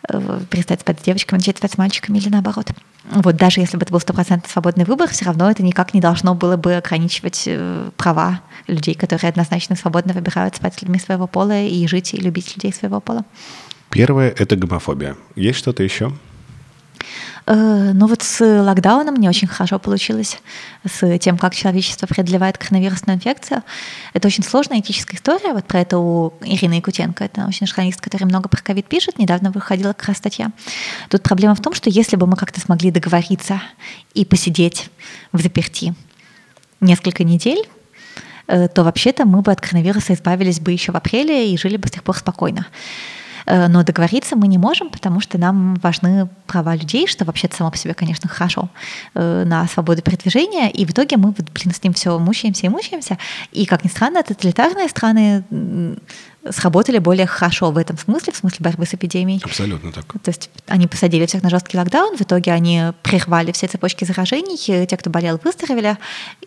э, 0.07 0.39
перестать 0.49 0.79
спать 0.79 1.01
с 1.01 1.03
девочками, 1.03 1.39
начать 1.39 1.57
спать 1.57 1.73
с 1.73 1.77
мальчиками 1.77 2.17
или 2.17 2.29
наоборот. 2.29 2.69
Вот 3.11 3.35
даже 3.35 3.59
если 3.59 3.75
бы 3.75 3.83
это 3.83 3.91
был 3.91 3.99
стопроцентно 3.99 4.49
свободный 4.49 4.85
выбор, 4.85 5.09
все 5.09 5.25
равно 5.25 5.51
это 5.51 5.63
никак 5.63 5.93
не 5.93 5.99
должно 5.99 6.33
было 6.33 6.55
бы 6.55 6.75
ограничивать 6.75 7.43
э, 7.45 7.89
права 7.97 8.39
людей, 8.67 8.95
которые 8.95 9.27
однозначно 9.27 9.75
свободно 9.75 10.13
выбирают 10.13 10.55
спать 10.55 10.75
с 10.75 10.81
людьми 10.81 10.97
своего 10.97 11.27
пола 11.27 11.61
и 11.61 11.85
жить 11.87 12.13
и 12.13 12.17
любить 12.17 12.55
людей 12.55 12.71
своего 12.71 13.01
пола. 13.01 13.25
Первое— 13.91 14.29
это 14.37 14.55
гомофобия. 14.55 15.17
Есть 15.35 15.59
что-то 15.59 15.83
еще? 15.83 16.13
Э, 17.45 17.91
ну 17.93 18.07
вот 18.07 18.21
с 18.21 18.39
локдауном 18.39 19.15
не 19.15 19.27
очень 19.27 19.49
хорошо 19.49 19.79
получилось, 19.79 20.39
с 20.85 21.19
тем, 21.19 21.37
как 21.37 21.53
человечество 21.53 22.07
преодолевает 22.07 22.57
коронавирусную 22.57 23.17
инфекцию. 23.17 23.63
Это 24.13 24.27
очень 24.29 24.45
сложная 24.45 24.79
этическая 24.79 25.17
история. 25.17 25.53
Вот 25.53 25.65
про 25.65 25.81
это 25.81 25.97
у 25.97 26.33
Ирины 26.41 26.75
Якутенко, 26.75 27.25
это 27.25 27.41
научный 27.41 27.67
журналист, 27.67 27.99
который 27.99 28.23
много 28.23 28.47
про 28.47 28.61
ковид 28.61 28.87
пишет, 28.87 29.19
недавно 29.19 29.51
выходила 29.51 29.91
как 29.93 30.07
раз 30.07 30.17
статья. 30.17 30.51
Тут 31.09 31.23
проблема 31.23 31.55
в 31.55 31.61
том, 31.61 31.73
что 31.73 31.89
если 31.89 32.15
бы 32.15 32.27
мы 32.27 32.37
как-то 32.37 32.61
смогли 32.61 32.91
договориться 32.91 33.61
и 34.13 34.23
посидеть 34.23 34.89
в 35.33 35.41
заперти, 35.41 35.93
несколько 36.79 37.23
недель, 37.23 37.67
то 38.47 38.83
вообще-то 38.83 39.25
мы 39.25 39.41
бы 39.41 39.51
от 39.51 39.61
коронавируса 39.61 40.13
избавились 40.13 40.59
бы 40.59 40.71
еще 40.71 40.91
в 40.91 40.95
апреле 40.95 41.53
и 41.53 41.57
жили 41.57 41.77
бы 41.77 41.87
с 41.87 41.91
тех 41.91 42.03
пор 42.03 42.17
спокойно. 42.17 42.67
Э, 43.45 43.67
но 43.67 43.83
договориться 43.83 44.35
мы 44.35 44.47
не 44.47 44.57
можем, 44.57 44.89
потому 44.89 45.19
что 45.19 45.37
нам 45.37 45.75
важны 45.75 46.27
права 46.47 46.75
людей, 46.75 47.07
что 47.07 47.25
вообще-то 47.25 47.55
само 47.55 47.71
по 47.71 47.77
себе, 47.77 47.93
конечно, 47.93 48.29
хорошо, 48.29 48.69
э, 49.13 49.43
на 49.45 49.67
свободу 49.67 50.01
передвижения, 50.01 50.69
и 50.69 50.85
в 50.85 50.91
итоге 50.91 51.17
мы, 51.17 51.31
блин, 51.31 51.73
с 51.73 51.83
ним 51.83 51.93
все 51.93 52.17
мучаемся 52.19 52.65
и 52.65 52.69
мучаемся, 52.69 53.17
и, 53.51 53.65
как 53.65 53.83
ни 53.83 53.89
странно, 53.89 54.23
тоталитарные 54.23 54.89
страны 54.89 55.43
сработали 56.49 56.97
более 56.97 57.27
хорошо 57.27 57.71
в 57.71 57.77
этом 57.77 57.97
смысле, 57.97 58.33
в 58.33 58.37
смысле 58.37 58.57
борьбы 58.59 58.85
с 58.85 58.93
эпидемией. 58.93 59.41
Абсолютно 59.43 59.91
так. 59.91 60.05
То 60.23 60.29
есть 60.29 60.49
они 60.67 60.87
посадили 60.87 61.25
всех 61.25 61.43
на 61.43 61.49
жесткий 61.49 61.77
локдаун, 61.77 62.17
в 62.17 62.21
итоге 62.21 62.51
они 62.51 62.93
прервали 63.03 63.51
все 63.51 63.67
цепочки 63.67 64.05
заражений, 64.05 64.57
те, 64.57 64.97
кто 64.97 65.09
болел, 65.09 65.39
выздоровели, 65.43 65.97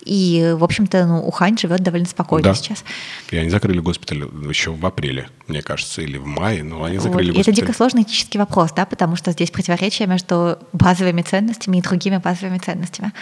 и, 0.04 0.54
в 0.56 0.64
общем-то, 0.64 1.06
ну, 1.06 1.20
Ухань 1.26 1.56
живет 1.58 1.80
довольно 1.80 2.06
спокойно 2.06 2.48
да. 2.48 2.54
сейчас. 2.54 2.84
И 3.30 3.36
они 3.36 3.50
закрыли 3.50 3.78
госпиталь 3.78 4.24
еще 4.48 4.72
в 4.72 4.84
апреле, 4.84 5.28
мне 5.46 5.62
кажется, 5.62 6.02
или 6.02 6.18
в 6.18 6.26
мае, 6.26 6.64
но 6.64 6.84
они 6.84 6.98
закрыли 6.98 7.28
вот. 7.28 7.36
госпиталь. 7.36 7.54
это 7.54 7.66
дико 7.66 7.76
сложный 7.76 8.02
этический 8.02 8.38
вопрос, 8.38 8.72
да, 8.72 8.86
потому 8.86 9.16
что 9.16 9.30
здесь 9.32 9.50
противоречие 9.50 10.08
между 10.08 10.58
базовыми 10.72 11.22
ценностями 11.22 11.78
и 11.78 11.82
другими 11.82 12.16
базовыми 12.16 12.58
ценностями. 12.58 13.12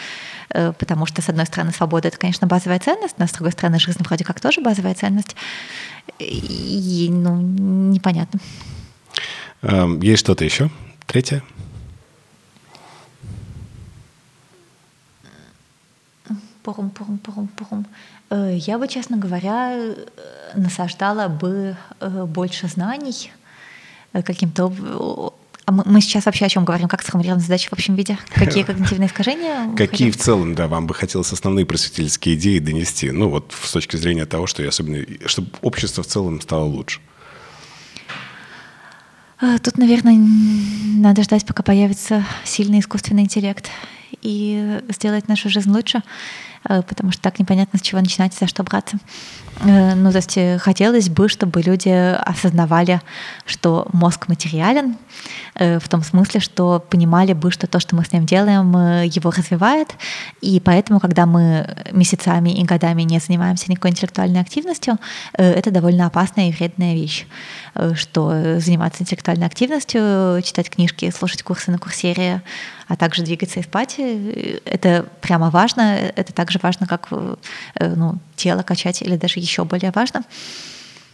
Э, 0.55 0.73
потому 0.73 1.07
что, 1.07 1.23
с 1.23 1.29
одной 1.29 1.47
стороны, 1.47 1.73
свобода— 1.73 2.09
это, 2.09 2.19
конечно, 2.19 2.47
базовая 2.47 2.79
ценность, 2.79 3.19
но, 3.19 3.27
с 3.27 3.33
другой 3.33 3.53
стороны, 3.53 3.79
жизнь 3.79 4.03
вроде 4.03 4.25
как 4.25 4.41
тоже 4.41 4.61
базовая 4.61 4.95
ценность. 4.95 5.35
И, 6.19 7.09
ну, 7.11 7.41
непонятно. 7.41 8.41
Эм, 9.63 10.01
есть 10.01 10.21
что-то 10.21 10.45
еще? 10.45 10.71
Третье? 11.07 11.43
Пурум, 16.63 16.91
пурум, 16.91 17.19
пурум, 17.19 17.49
пурум. 17.49 17.87
Э, 18.31 18.55
я 18.57 18.79
бы, 18.79 18.89
честно 18.89 19.17
говоря, 19.17 19.73
э, 19.75 19.95
насаждала 20.55 21.29
бы 21.29 21.77
больше 22.01 22.69
знаний 22.69 23.33
каким-то 24.13 25.33
а 25.65 25.73
мы 25.73 26.01
сейчас 26.01 26.27
вообще 26.27 26.47
о 26.47 26.49
чем 26.49 26.65
говорим? 26.65 26.89
Как 26.89 27.03
сформулировать 27.03 27.43
задачи 27.43 27.69
в 27.69 27.73
общем 27.73 27.95
виде? 27.95 28.19
Какие 28.35 28.63
когнитивные 28.65 29.09
искажения? 29.09 29.75
Какие 29.77 30.11
в 30.11 30.17
целом, 30.17 30.55
да, 30.55 30.67
вам 30.67 30.87
бы 30.87 30.95
хотелось 30.95 31.33
основные 31.33 31.67
просветительские 31.67 32.35
идеи 32.35 32.59
донести? 32.59 33.11
Ну 33.11 33.29
вот 33.29 33.55
с 33.61 33.73
точки 33.73 33.97
зрения 33.97 34.27
того, 34.27 34.47
что 34.47 34.67
особенно, 34.67 35.05
чтобы 35.27 35.49
общество 35.61 36.03
в 36.03 36.07
целом 36.07 36.41
стало 36.41 36.65
лучше. 36.65 37.01
А, 39.41 39.59
тут, 39.59 39.77
наверное, 39.77 40.17
надо 40.17 41.23
ждать, 41.23 41.45
пока 41.45 41.63
появится 41.63 42.25
сильный 42.45 42.81
искусственный 42.81 43.23
интеллект 43.23 43.69
и 44.21 44.81
сделать 44.89 45.27
нашу 45.29 45.49
жизнь 45.49 45.71
лучше, 45.71 46.03
потому 46.65 47.13
что 47.13 47.23
так 47.23 47.39
непонятно, 47.39 47.79
с 47.79 47.83
чего 47.83 48.01
начинать, 48.01 48.35
за 48.35 48.47
что 48.47 48.63
браться. 48.63 48.99
Э, 49.61 49.95
ну, 49.95 50.11
то 50.11 50.17
есть 50.17 50.37
э, 50.37 50.59
хотелось 50.59 51.09
бы, 51.09 51.29
чтобы 51.29 51.63
люди 51.63 51.89
осознавали, 51.89 53.01
что 53.47 53.87
мозг 53.93 54.29
материален, 54.29 54.97
э, 55.55 55.79
в 55.79 55.89
том 55.89 56.03
смысле, 56.03 56.41
что 56.41 56.85
понимали 56.91 57.33
бы, 57.33 57.51
что 57.51 57.67
то, 57.67 57.79
что 57.79 57.95
мы 57.95 58.05
с 58.05 58.13
ним 58.13 58.27
делаем, 58.27 58.73
его 59.05 59.31
развивает, 59.31 59.95
и 60.41 60.61
поэтому, 60.61 61.01
когда 61.01 61.27
мы 61.27 61.67
месяцами 61.93 62.51
и 62.51 62.65
годами 62.65 63.03
не 63.03 63.19
занимаемся 63.19 63.71
никакой 63.71 63.91
интеллектуальной 63.91 64.41
активностью, 64.41 64.99
это 65.35 65.71
довольно 65.71 66.07
опасная 66.07 66.49
и 66.49 66.53
вредная 66.53 66.95
вещь, 66.95 67.27
что 67.95 68.59
заниматься 68.61 69.03
интеллектуальной 69.03 69.47
активностью, 69.47 70.41
читать 70.43 70.71
книжки, 70.71 71.11
слушать 71.11 71.43
курсы 71.43 71.71
на 71.71 71.79
курсере, 71.79 72.43
а 72.89 72.97
также 72.97 73.23
двигаться 73.23 73.61
и 73.61 73.63
спать, 73.63 73.97
это 73.99 75.07
прямо 75.21 75.51
важно, 75.51 75.97
это 75.97 76.33
так 76.33 76.51
же 76.53 76.61
важно, 76.63 76.87
как 76.87 77.09
ну, 77.81 78.19
тело 78.37 78.63
качать 78.63 79.03
или 79.03 79.17
даже 79.17 79.41
еще 79.41 79.65
более 79.65 79.91
важно. 79.93 80.23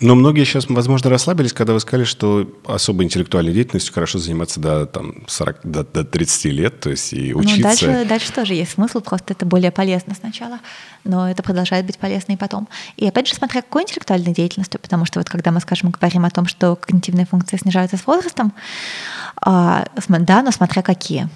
Но 0.01 0.15
многие 0.15 0.45
сейчас, 0.45 0.67
возможно, 0.69 1.11
расслабились, 1.11 1.53
когда 1.53 1.73
вы 1.73 1.81
сказали, 1.81 2.05
что 2.05 2.49
особо 2.65 3.03
интеллектуальной 3.03 3.53
деятельностью 3.53 3.93
хорошо 3.93 4.19
заниматься 4.19 4.61
до, 4.61 4.87
там, 4.87 5.25
40, 5.27 5.61
до, 5.65 5.83
до 5.83 6.05
30 6.05 6.45
лет, 6.53 6.81
то 6.81 6.91
есть 6.91 7.13
и 7.13 7.33
ну, 7.33 7.41
учиться. 7.41 7.57
Ну, 7.57 7.63
дальше, 7.63 8.09
дальше 8.09 8.33
тоже 8.33 8.55
есть 8.55 8.73
смысл, 8.73 9.01
просто 9.01 9.33
это 9.33 9.45
более 9.45 9.73
полезно 9.73 10.15
сначала, 10.15 10.61
но 11.03 11.29
это 11.29 11.43
продолжает 11.43 11.85
быть 11.85 11.99
полезно 11.99 12.33
и 12.33 12.37
потом. 12.37 12.69
И 12.97 13.09
опять 13.09 13.27
же, 13.27 13.35
смотря 13.35 13.61
какой 13.61 13.83
интеллектуальной 13.83 14.33
деятельностью, 14.33 14.81
потому 14.81 15.05
что 15.05 15.19
вот 15.19 15.29
когда 15.29 15.51
мы, 15.51 15.61
скажем, 15.61 15.91
говорим 15.91 16.25
о 16.25 16.31
том, 16.31 16.47
что 16.47 16.77
когнитивные 16.77 17.27
функции 17.27 17.57
снижаются 17.57 17.97
с 17.97 18.07
возрастом, 18.07 18.53
а, 19.43 19.85
да, 20.09 20.43
но 20.43 20.53
смотря 20.53 20.83
какие 20.83 21.29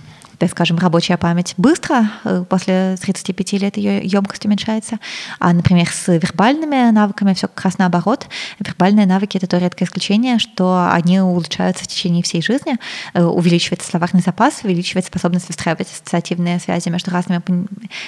так 0.43 0.51
скажем, 0.51 0.77
рабочая 0.77 1.16
память 1.19 1.55
быстро, 1.56 2.10
э, 2.24 2.44
после 2.48 2.97
35 3.01 3.52
лет 3.60 3.77
ее 3.77 4.01
емкость 4.02 4.44
уменьшается. 4.44 4.98
А, 5.39 5.52
например, 5.52 5.89
с 5.89 6.09
вербальными 6.09 6.90
навыками 6.90 7.32
все 7.32 7.47
как 7.47 7.64
раз 7.64 7.78
наоборот. 7.78 8.27
Вербальные 8.59 9.06
навыки— 9.06 9.36
это 9.39 9.47
то 9.47 9.59
редкое 9.59 9.85
исключение, 9.85 10.40
что 10.40 10.89
они 10.90 11.20
улучшаются 11.20 11.85
в 11.85 11.86
течение 11.86 12.24
всей 12.24 12.43
жизни, 12.43 12.77
э, 13.14 13.23
увеличивается 13.23 13.89
словарный 13.89 14.20
запас, 14.20 14.62
увеличивает 14.64 15.06
способность 15.06 15.47
выстраивать 15.47 15.86
ассоциативные 15.93 16.59
связи 16.59 16.89
между 16.89 17.12
разными 17.12 17.40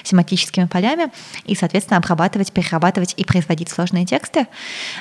семантическими 0.02 0.64
полями 0.64 1.12
и, 1.44 1.54
соответственно, 1.54 1.98
обрабатывать, 1.98 2.50
перерабатывать 2.50 3.14
и 3.16 3.24
производить 3.24 3.68
сложные 3.68 4.06
тексты. 4.06 4.48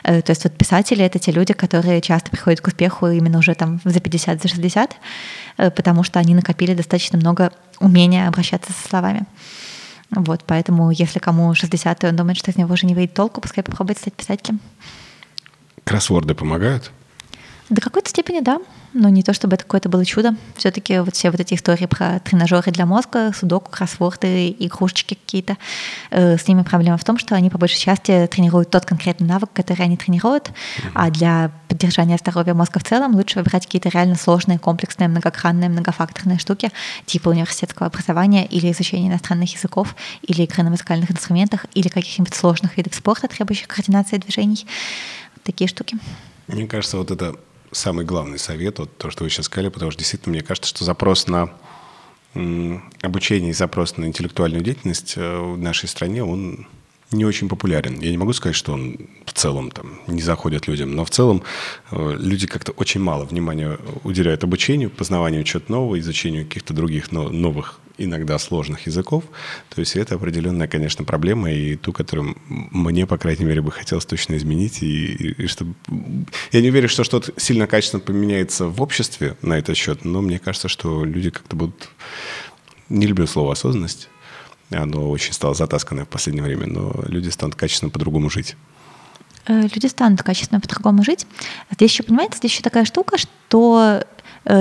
Э, 0.03 0.22
то 0.22 0.30
есть 0.30 0.43
вот 0.43 0.53
писатели— 0.55 1.03
это 1.05 1.18
те 1.18 1.31
люди, 1.31 1.53
которые 1.53 1.99
часто 2.01 2.30
приходят 2.30 2.61
к 2.61 2.68
успеху 2.68 3.07
именно 3.07 3.39
уже 3.39 3.55
там 3.55 3.80
за 3.84 3.99
50, 3.99 4.39
за 4.39 4.47
60, 4.47 4.95
потому 5.58 6.04
что 6.04 6.20
они 6.20 6.36
накопили 6.36 6.74
достаточно 6.74 7.18
много 7.18 7.52
умения 7.80 8.28
обращаться 8.28 8.72
со 8.74 8.88
словами. 8.88 9.26
Вот, 10.12 10.44
поэтому, 10.46 10.92
если 10.92 11.20
кому 11.20 11.54
60, 11.54 12.04
и 12.04 12.08
он 12.08 12.16
думает, 12.16 12.38
что 12.38 12.52
из 12.52 12.58
него 12.58 12.74
уже 12.74 12.86
не 12.86 12.94
выйдет 12.94 13.14
толку, 13.14 13.42
пускай 13.42 13.64
попробует 13.64 13.98
стать 13.98 14.14
писателем. 14.14 14.60
Кроссворды 15.84 16.36
помогают? 16.36 16.92
До 17.74 17.82
какой-то 17.82 18.08
степени 18.08 18.40
да 18.40 18.60
но 18.94 19.10
не 19.10 19.24
то 19.24 19.34
чтобы 19.34 19.56
это 19.56 19.64
какое-то 19.64 19.90
было 19.90 20.06
чудо. 20.06 20.36
Все-таки 20.56 21.00
вот 21.00 21.16
все 21.16 21.32
вот 21.32 21.40
эти 21.40 21.56
истории 21.56 21.86
про 21.86 22.20
тренажеры 22.20 22.72
для 22.72 22.86
мозга, 22.86 23.32
судоку, 23.34 23.72
кроссворды, 23.72 24.56
игрушечки 24.60 25.16
какие-то, 25.16 25.58
э, 26.12 26.38
с 26.38 26.48
ними 26.48 26.62
проблема 26.62 26.98
в 26.98 27.04
том, 27.04 27.18
что 27.18 27.36
они 27.36 27.50
по 27.50 27.58
большей 27.58 27.80
части 27.80 28.28
тренируют 28.28 28.70
тот 28.70 28.86
конкретный 28.86 29.28
навык, 29.28 29.50
который 29.54 29.82
они 29.82 29.98
тренируют, 29.98 30.52
а 30.94 31.10
для 31.10 31.52
поддержания 31.68 32.18
здоровья 32.18 32.54
мозга 32.54 32.80
в 32.80 32.84
целом 32.84 33.16
лучше 33.16 33.40
выбирать 33.40 33.66
какие-то 33.66 33.90
реально 33.90 34.16
сложные, 34.16 34.60
комплексные, 34.60 35.08
многокранные, 35.08 35.70
многофакторные 35.70 36.38
штуки, 36.38 36.72
типа 37.06 37.30
университетского 37.30 37.88
образования 37.88 38.45
или 38.45 38.72
изучения 38.72 39.08
иностранных 39.08 39.54
языков, 39.54 39.95
или 40.22 40.44
игры 40.44 40.64
на 40.64 40.70
музыкальных 40.70 41.12
инструментах, 41.12 41.66
или 41.74 41.88
каких-нибудь 41.88 42.36
сложных 42.36 42.78
видов 42.78 42.94
спорта, 42.94 43.28
требующих 43.28 43.68
координации 43.68 44.18
движений. 44.18 44.68
Такие 45.44 45.68
штуки. 45.68 45.98
Мне 46.48 46.68
кажется, 46.68 46.98
вот 46.98 47.12
это 47.12 47.36
самый 47.74 48.06
главный 48.06 48.40
совет, 48.40 48.80
вот 48.80 48.98
то, 48.98 49.10
что 49.10 49.24
вы 49.24 49.30
сейчас 49.30 49.45
сказали, 49.45 49.70
потому 49.70 49.91
что 49.91 50.00
действительно 50.00 50.34
мне 50.34 50.44
кажется, 50.44 50.70
что 50.70 50.86
запрос 50.86 51.28
на 51.28 51.50
обучение 53.02 53.52
и 53.52 53.54
запрос 53.54 53.98
на 53.98 54.06
интеллектуальную 54.06 54.64
деятельность 54.64 55.14
э, 55.18 55.38
в 55.38 55.58
нашей 55.58 55.88
стране, 55.88 56.24
он 56.24 56.66
не 57.12 57.26
очень 57.26 57.48
популярен. 57.48 58.00
Я 58.00 58.10
не 58.12 58.18
могу 58.18 58.34
сказать, 58.34 58.56
что 58.56 58.74
он 58.74 58.98
в 59.26 59.34
целом 59.34 59.70
там 59.70 60.00
не 60.08 60.22
заходит 60.22 60.68
людям, 60.68 60.95
но 60.95 61.06
в 61.06 61.12
целом 61.12 61.44
э, 61.91 62.16
люди 62.20 62.48
как-то 62.48 62.72
очень 62.72 63.02
мало 63.02 63.26
внимания 63.26 63.78
уделяют 64.04 64.44
обучению, 64.44 64.90
познаванию 64.90 65.44
чего-то 65.44 65.72
нового, 65.72 66.00
изучению 66.00 66.45
каких-то 66.45 66.74
других 66.74 67.12
новых 67.12 67.80
иногда 67.98 68.40
сложных 68.40 68.88
языков. 68.88 69.24
То 69.70 69.80
есть 69.80 69.95
это 69.95 70.15
определенная, 70.15 70.68
конечно, 70.68 71.06
проблема, 71.06 71.52
и 71.52 71.76
ту, 71.76 71.94
которую 71.94 72.36
мне, 72.48 73.06
по 73.06 73.18
крайней 73.18 73.45
мере, 73.45 73.61
бы 73.61 73.72
хотелось 73.72 74.06
точно 74.06 74.36
изменить. 74.38 74.82
И, 74.82 75.06
и, 75.06 75.44
и 75.44 75.48
чтобы... 75.48 75.76
Я 76.52 76.61
не 76.61 76.70
уверен, 76.70 76.90
что 76.90 77.03
что-то 77.03 77.34
сильно 77.38 77.68
качественно 77.68 78.02
поменяется 78.02 78.68
в 78.68 78.82
обществе 78.82 79.38
на 79.41 79.57
этот 79.57 79.78
счет, 79.78 80.06
но 80.06 80.22
мне 80.22 80.40
кажется, 80.40 80.68
что 80.68 81.03
люди 81.06 81.30
как-то 81.30 81.56
будут... 81.56 81.90
Не 82.90 83.07
люблю 83.07 83.26
слово 83.28 83.53
«осознанность», 83.53 84.10
оно 84.70 85.10
очень 85.10 85.34
стало 85.34 85.53
затасканное 85.53 86.06
в 86.06 86.10
последнее 86.10 86.44
время, 86.44 86.68
но 86.68 87.03
люди 87.07 87.30
станут 87.30 87.56
качественно 87.56 87.90
по-другому 87.91 88.30
жить 88.30 88.56
э, 89.45 89.68
люди 89.74 89.88
станут 89.88 90.24
качественно 90.24 90.60
по-другому 90.60 91.03
жить. 91.03 91.28
Здесь 91.72 91.91
еще, 91.91 92.03
понимаете, 92.03 92.38
здесь 92.38 92.52
еще 92.52 92.61
такая 92.61 92.86
штука, 92.86 93.18
что 93.18 94.03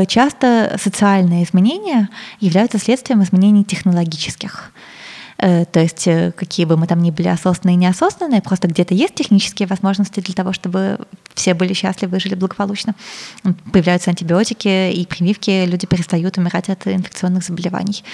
часто 0.06 0.76
социальные 0.80 1.44
изменения 1.44 2.08
являются 2.40 2.78
следствием 2.78 3.22
изменений 3.22 3.64
технологических. 3.64 4.72
Э, 5.42 5.64
то 5.64 5.80
есть 5.80 6.06
э, 6.06 6.32
какие 6.36 6.66
бы 6.66 6.76
мы 6.76 6.86
там 6.86 7.02
ни 7.02 7.10
были 7.10 7.26
осознанные 7.26 7.74
и 7.74 7.78
неосознанные, 7.78 8.40
просто 8.40 8.68
где-то 8.68 8.94
есть 8.94 9.14
технические 9.14 9.66
возможности 9.66 10.20
для 10.20 10.34
того, 10.34 10.52
чтобы 10.52 11.00
все 11.34 11.54
были 11.54 11.72
счастливы 11.72 12.16
и 12.16 12.20
жили 12.20 12.36
благополучно. 12.36 12.94
Появляются 13.72 14.10
антибиотики 14.10 14.92
и 14.92 15.04
прививки, 15.04 15.64
люди 15.66 15.86
перестают 15.86 16.38
умирать 16.38 16.68
от 16.68 16.86
инфекционных 16.86 17.44
заболеваний 17.44 18.04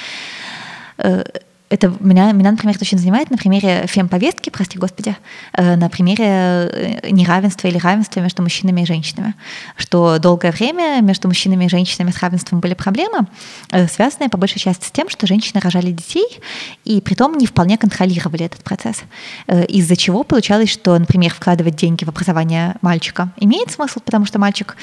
это 1.71 1.93
меня, 2.01 2.33
меня, 2.33 2.51
например, 2.51 2.77
это 2.77 2.85
очень 2.85 2.99
занимает 2.99 3.31
на 3.31 3.37
примере 3.37 3.87
фемповестки, 3.87 4.51
прости 4.51 4.79
господи, 4.79 5.17
э, 5.53 5.77
на 5.77 5.89
примере 5.89 6.25
э, 6.25 7.11
неравенства 7.11 7.69
или 7.69 7.79
равенства 7.79 8.21
между 8.21 8.43
мужчинами 8.43 8.83
и 8.83 8.87
женщинами. 8.87 9.35
Что 9.77 10.19
долгое 10.19 10.51
время 10.51 11.01
между 11.03 11.29
мужчинами 11.29 11.67
и 11.67 11.69
женщинами 11.69 12.11
с 12.11 12.19
равенством 12.19 12.61
были 12.61 12.75
проблемы, 12.75 13.27
э, 13.71 13.87
связанные 13.89 14.31
по 14.31 14.39
большей 14.39 14.61
части 14.61 14.87
с 14.87 14.91
тем, 14.91 15.09
что 15.09 15.27
женщины 15.27 15.61
рожали 15.61 15.91
детей 15.91 16.27
и 16.85 17.01
при 17.01 17.15
том 17.15 17.37
не 17.37 17.47
вполне 17.47 17.77
контролировали 17.77 18.47
этот 18.47 18.63
процесс. 18.63 19.03
Из-за 19.69 19.97
чего 19.97 20.25
получалось, 20.25 20.71
что, 20.71 20.99
например, 20.99 21.33
вкладывать 21.33 21.77
деньги 21.77 22.05
в 22.05 22.09
образование 22.09 22.77
мальчика 22.81 23.31
имеет 23.37 23.71
смысл, 23.71 24.01
потому 24.05 24.25
что 24.25 24.39
мальчик 24.39 24.77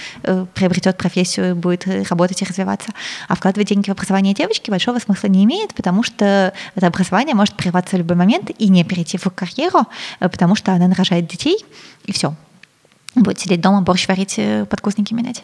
приобретет 0.53 0.97
профессию, 0.97 1.55
будет 1.55 1.87
работать 2.09 2.41
и 2.41 2.45
развиваться, 2.45 2.91
а 3.27 3.35
вкладывать 3.35 3.69
деньги 3.69 3.89
в 3.89 3.91
образование 3.91 4.33
девочки 4.33 4.69
большого 4.69 4.99
смысла 4.99 5.27
не 5.27 5.43
имеет, 5.43 5.73
потому 5.73 6.03
что 6.03 6.53
это 6.75 6.87
образование 6.87 7.35
может 7.35 7.55
прерваться 7.55 7.95
в 7.95 7.99
любой 7.99 8.17
момент 8.17 8.51
и 8.57 8.67
не 8.69 8.83
перейти 8.83 9.17
в 9.17 9.29
карьеру, 9.29 9.81
э, 10.19 10.29
потому 10.29 10.55
что 10.55 10.73
она 10.73 10.87
нарожает 10.87 11.27
детей, 11.27 11.57
и 12.05 12.11
все 12.11 12.35
будет 13.21 13.39
сидеть 13.39 13.61
дома, 13.61 13.81
борщ 13.81 14.07
варить, 14.07 14.35
э, 14.37 14.65
подгузники 14.65 15.13
менять. 15.13 15.43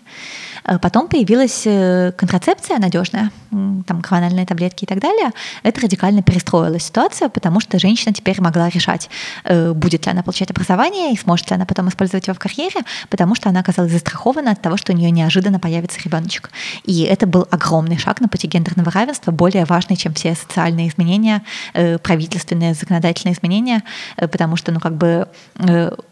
Э, 0.66 0.78
потом 0.80 1.08
появилась 1.08 1.64
э, 1.66 2.12
контрацепция 2.18 2.78
надежная, 2.80 3.32
там 3.50 4.02
гормональные 4.02 4.46
таблетки 4.46 4.84
и 4.84 4.88
так 4.88 5.00
далее. 5.00 5.32
Это 5.64 5.82
радикально 5.82 6.22
перестроило 6.22 6.80
ситуацию, 6.80 7.30
потому 7.30 7.60
что 7.60 7.80
женщина 7.80 8.14
теперь 8.14 8.40
могла 8.40 8.70
решать, 8.70 9.10
будет 9.46 10.06
ли 10.06 10.12
она 10.12 10.24
получать 10.24 10.50
образование 10.52 11.12
и 11.14 11.18
сможет 11.18 11.50
ли 11.50 11.56
она 11.56 11.66
потом 11.66 11.90
использовать 11.90 12.28
его 12.28 12.36
в 12.36 12.40
карьере, 12.40 12.82
потому 13.10 13.36
что 13.36 13.50
она 13.50 13.60
оказалась 13.60 13.92
застрахована 13.92 14.52
от 14.52 14.62
того, 14.62 14.78
что 14.78 14.94
у 14.94 14.96
нее 14.96 15.12
неожиданно 15.12 15.60
появится 15.60 16.00
ребеночек. 16.02 16.50
И 16.86 17.02
это 17.02 17.28
был 17.28 17.46
огромный 17.52 17.98
шаг 17.98 18.22
на 18.22 18.30
пути 18.30 18.48
гендерного 18.48 18.90
равенства, 18.90 19.32
более 19.32 19.66
важный, 19.66 19.98
чем 19.98 20.14
все 20.14 20.34
социальные 20.34 20.88
изменения, 20.88 21.42
правительственные, 21.74 22.74
законодательные 22.74 23.34
изменения, 23.34 23.84
потому 24.16 24.56
что, 24.56 24.72
ну, 24.72 24.80
как 24.80 24.96
бы 24.96 25.28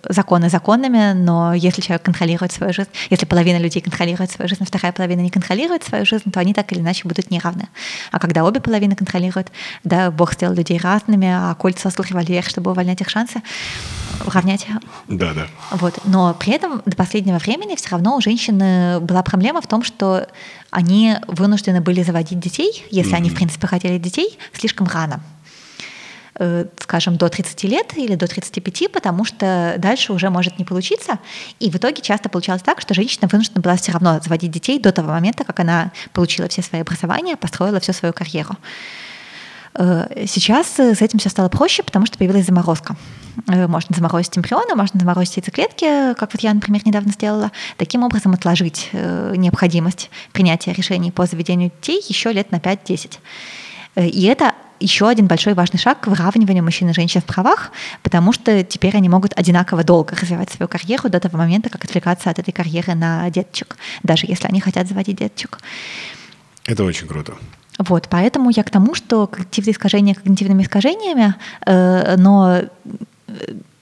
законы 0.10 0.50
законами, 0.50 1.14
но 1.14 1.49
если 1.56 1.82
человек 1.82 2.04
контролирует 2.04 2.52
свою 2.52 2.74
жизнь, 2.74 2.90
если 3.10 3.26
половина 3.26 3.58
людей 3.58 3.82
контролирует 3.82 4.32
свою 4.32 4.48
жизнь, 4.50 4.64
а 4.64 4.66
вторая 4.66 4.92
половина 4.92 5.22
не 5.22 5.30
контролирует 5.30 5.84
свою 5.84 6.06
жизнь, 6.06 6.32
то 6.32 6.40
они 6.40 6.54
так 6.54 6.72
или 6.72 6.80
иначе 6.80 7.08
будут 7.08 7.32
неравны. 7.32 7.68
А 8.12 8.20
когда 8.20 8.44
обе 8.44 8.60
половины 8.60 8.96
контролируют, 8.96 9.52
да, 9.84 10.12
Бог 10.12 10.34
сделал 10.34 10.56
людей 10.56 10.80
разными, 10.80 11.28
а 11.28 11.56
кольца 11.56 11.84
создал 11.84 12.06
револьвер, 12.06 12.44
чтобы 12.44 12.72
увольнять 12.72 13.02
их 13.02 13.10
шансы, 13.10 13.42
уравнять. 14.26 14.66
Да, 15.08 15.34
да. 15.34 15.48
Вот. 15.72 16.00
Но 16.06 16.34
при 16.34 16.54
этом 16.54 16.82
до 16.86 16.96
последнего 16.96 17.38
времени 17.38 17.76
все 17.76 17.90
равно 17.90 18.16
у 18.18 18.22
женщин 18.22 18.58
была 19.06 19.24
проблема 19.24 19.62
в 19.62 19.68
том, 19.68 19.84
что 19.84 20.28
они 20.72 21.16
вынуждены 21.28 21.82
были 21.82 22.04
заводить 22.04 22.40
детей, 22.40 22.86
если 22.92 23.14
mm-hmm. 23.14 23.16
они, 23.16 23.30
в 23.30 23.36
принципе, 23.36 23.68
хотели 23.68 23.98
детей, 23.98 24.38
слишком 24.54 24.88
рано. 24.88 25.22
Э, 26.42 26.66
скажем, 26.80 27.18
до 27.18 27.28
30 27.28 27.64
лет 27.66 27.98
или 27.98 28.16
до 28.16 28.26
35, 28.26 28.90
потому 28.94 29.26
что 29.26 29.76
дальше 29.78 30.14
уже 30.14 30.30
может 30.30 30.58
не 30.58 30.64
получиться. 30.64 31.20
И 31.60 31.70
в 31.70 31.76
итоге 31.76 32.02
часто 32.02 32.30
получалось 32.30 32.62
так, 32.62 32.80
что 32.80 32.94
женщина 32.94 33.28
вынуждена 33.30 33.60
была 33.60 33.76
все 33.76 33.92
равно 33.92 34.22
заводить 34.24 34.50
детей 34.50 34.80
до 34.80 34.94
того 34.94 35.12
момента, 35.12 35.44
как 35.44 35.60
она 35.60 35.92
получила 36.14 36.48
все 36.48 36.62
свои 36.62 36.80
образования, 36.80 37.36
построила 37.36 37.82
всю 37.82 37.92
свою 37.92 38.14
карьеру. 38.14 38.56
Э, 39.74 40.26
сейчас 40.28 40.80
с 40.80 41.02
этим 41.02 41.20
все 41.20 41.28
стало 41.28 41.50
проще, 41.50 41.84
потому 41.84 42.06
что 42.06 42.18
появилась 42.18 42.46
заморозка. 42.46 42.96
Э, 43.50 43.68
можно 43.68 43.94
заморозить 43.94 44.38
эмбрионы, 44.38 44.76
можно 44.76 44.98
заморозить 44.98 45.36
яйцеклетки, 45.36 46.14
как 46.14 46.32
вот 46.32 46.42
я, 46.42 46.54
например, 46.54 46.84
недавно 46.86 47.12
сделала. 47.12 47.52
Таким 47.76 48.04
образом 48.04 48.34
отложить 48.34 48.92
необходимость 48.94 50.10
принятия 50.32 50.72
решений 50.72 51.12
по 51.12 51.26
заведению 51.26 51.70
детей 51.70 52.02
еще 52.08 52.32
лет 52.32 52.50
на 52.52 52.60
5-10. 52.60 53.18
И 53.98 54.24
это 54.24 54.54
еще 54.80 55.08
один 55.08 55.28
большой 55.28 55.54
важный 55.54 55.80
шаг 55.80 56.02
к 56.02 56.08
выравниванию 56.08 56.64
мужчин 56.64 56.90
и 56.90 56.94
женщин 56.94 57.22
в 57.22 57.26
правах, 57.26 57.72
потому 58.04 58.34
что 58.34 58.64
теперь 58.64 58.96
они 58.96 59.10
могут 59.10 59.38
одинаково 59.38 59.84
долго 59.84 60.16
развивать 60.16 60.50
свою 60.52 60.68
карьеру 60.68 61.10
до 61.10 61.20
того 61.20 61.38
момента, 61.38 61.70
как 61.70 61.86
отвлекаться 61.86 62.30
от 62.30 62.40
этой 62.40 62.52
карьеры 62.52 62.96
на 62.96 63.30
деточек, 63.30 63.78
даже 64.04 64.26
если 64.26 64.48
они 64.48 64.62
хотят 64.62 64.88
заводить 64.88 65.18
деточек. 65.18 65.60
Это 66.66 66.84
очень 66.84 67.08
круто. 67.08 67.34
Вот, 67.80 68.08
поэтому 68.10 68.50
я 68.50 68.64
к 68.64 68.70
тому, 68.70 68.94
что 68.94 69.26
когнитивные 69.28 69.72
искажения 69.72 70.14
когнитивными 70.14 70.64
искажениями, 70.64 71.36
э, 71.66 72.16
но 72.18 72.62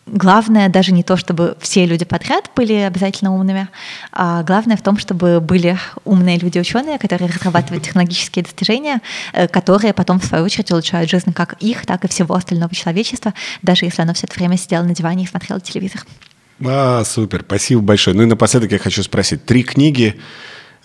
главное 0.07 0.69
даже 0.69 0.91
не 0.91 1.03
то, 1.03 1.17
чтобы 1.17 1.57
все 1.59 1.85
люди 1.85 2.05
подряд 2.05 2.49
были 2.55 2.73
обязательно 2.73 3.33
умными, 3.33 3.67
а 4.11 4.43
главное 4.43 4.77
в 4.77 4.81
том, 4.81 4.97
чтобы 4.97 5.39
были 5.39 5.77
умные 6.05 6.37
люди-ученые, 6.37 6.97
которые 6.97 7.29
разрабатывают 7.29 7.83
технологические 7.83 8.43
достижения, 8.43 9.01
э, 9.33 9.47
которые 9.47 9.93
потом, 9.93 10.19
в 10.19 10.25
свою 10.25 10.45
очередь, 10.45 10.71
улучшают 10.71 11.09
жизнь 11.09 11.33
как 11.33 11.53
их, 11.59 11.85
так 11.85 12.05
и 12.05 12.07
всего 12.07 12.35
остального 12.35 12.73
человечества, 12.73 13.33
даже 13.61 13.85
если 13.85 14.01
оно 14.01 14.13
все 14.13 14.27
это 14.27 14.35
время 14.37 14.57
сидело 14.57 14.83
на 14.83 14.95
диване 14.95 15.25
и 15.25 15.27
смотрело 15.27 15.59
телевизор. 15.59 16.05
А, 16.65 17.03
супер, 17.03 17.43
спасибо 17.45 17.81
большое. 17.81 18.15
Ну 18.15 18.23
и 18.23 18.25
напоследок 18.25 18.71
я 18.71 18.79
хочу 18.79 19.03
спросить, 19.03 19.45
три 19.45 19.63
книги, 19.63 20.19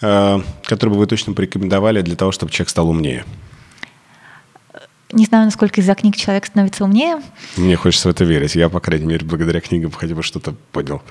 э, 0.01 0.41
которые 0.65 0.95
бы 0.95 1.01
вы 1.01 1.07
точно 1.07 1.33
порекомендовали 1.33 2.03
для 2.03 2.17
того, 2.17 2.33
чтобы 2.33 2.53
человек 2.53 2.69
стал 2.69 2.89
умнее? 2.89 3.25
Не 5.13 5.27
знаю, 5.27 5.45
насколько 5.45 5.81
из-за 5.83 5.95
книг 5.95 6.17
человек 6.17 6.47
становится 6.47 6.85
умнее. 6.85 7.21
Мне 7.59 7.77
хочется 7.77 8.09
в 8.09 8.13
это 8.13 8.25
верить. 8.25 8.55
Я, 8.55 8.71
по 8.71 8.81
крайней 8.81 9.05
мере, 9.05 9.27
благодаря 9.27 9.61
книгам 9.61 9.91
хотя 9.93 10.15
бы 10.15 10.23
что-то 10.23 10.55
понял. 10.73 11.03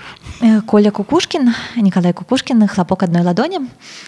Э, 0.41 0.61
Коля 0.61 0.90
Кукушкин, 0.90 1.53
Николай 1.76 2.11
Кукушкин 2.11 2.68
«Хлопок 2.68 3.03
одной 3.03 3.22
ладони». 3.22 3.60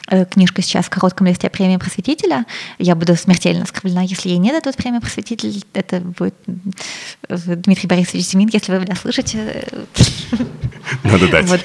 Э, 0.10 0.26
книжка 0.26 0.64
сейчас 0.64 0.86
в 0.86 0.90
коротком 0.90 1.28
листе 1.28 1.48
премии 1.48 1.78
просветителя. 1.78 2.46
Я 2.80 2.96
буду 2.96 3.16
смертельно 3.16 3.64
оскорблена, 3.64 4.02
если 4.02 4.30
ей 4.30 4.40
не 4.40 4.52
дадут 4.52 4.76
премию 4.76 5.00
просветитель. 5.00 5.64
Это 5.74 6.00
будет 6.00 6.36
э, 7.30 7.38
Дмитрий 7.38 7.88
Борисович 7.88 8.26
Зимин, 8.26 8.50
если 8.52 8.72
вы 8.72 8.80
меня 8.80 8.96
слышите. 8.96 9.68
Надо 11.04 11.28
дать. 11.30 11.48
Вот, 11.48 11.62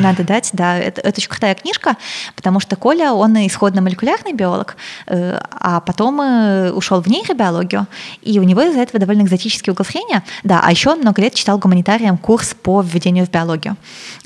надо 0.00 0.24
дать, 0.24 0.50
да. 0.52 0.76
Это, 0.76 1.00
это 1.00 1.18
очень 1.18 1.30
крутая 1.30 1.54
книжка, 1.54 1.96
потому 2.36 2.60
что 2.60 2.76
Коля, 2.76 3.12
он 3.12 3.34
исходно-молекулярный 3.46 4.34
биолог, 4.34 4.76
а 5.06 5.80
потом 5.80 6.20
ушел 6.76 7.00
в 7.00 7.06
нейробиологию, 7.06 7.67
психологию, 7.68 7.86
и 8.22 8.38
у 8.38 8.42
него 8.42 8.62
из-за 8.62 8.80
этого 8.80 8.98
довольно 8.98 9.22
экзотический 9.22 9.72
угол 9.72 9.84
зрения. 9.84 10.22
Да, 10.44 10.60
а 10.62 10.70
еще 10.70 10.90
он 10.90 11.00
много 11.00 11.22
лет 11.22 11.34
читал 11.34 11.58
гуманитариям 11.58 12.18
курс 12.18 12.54
по 12.54 12.82
введению 12.82 13.26
в 13.26 13.30
биологию, 13.30 13.76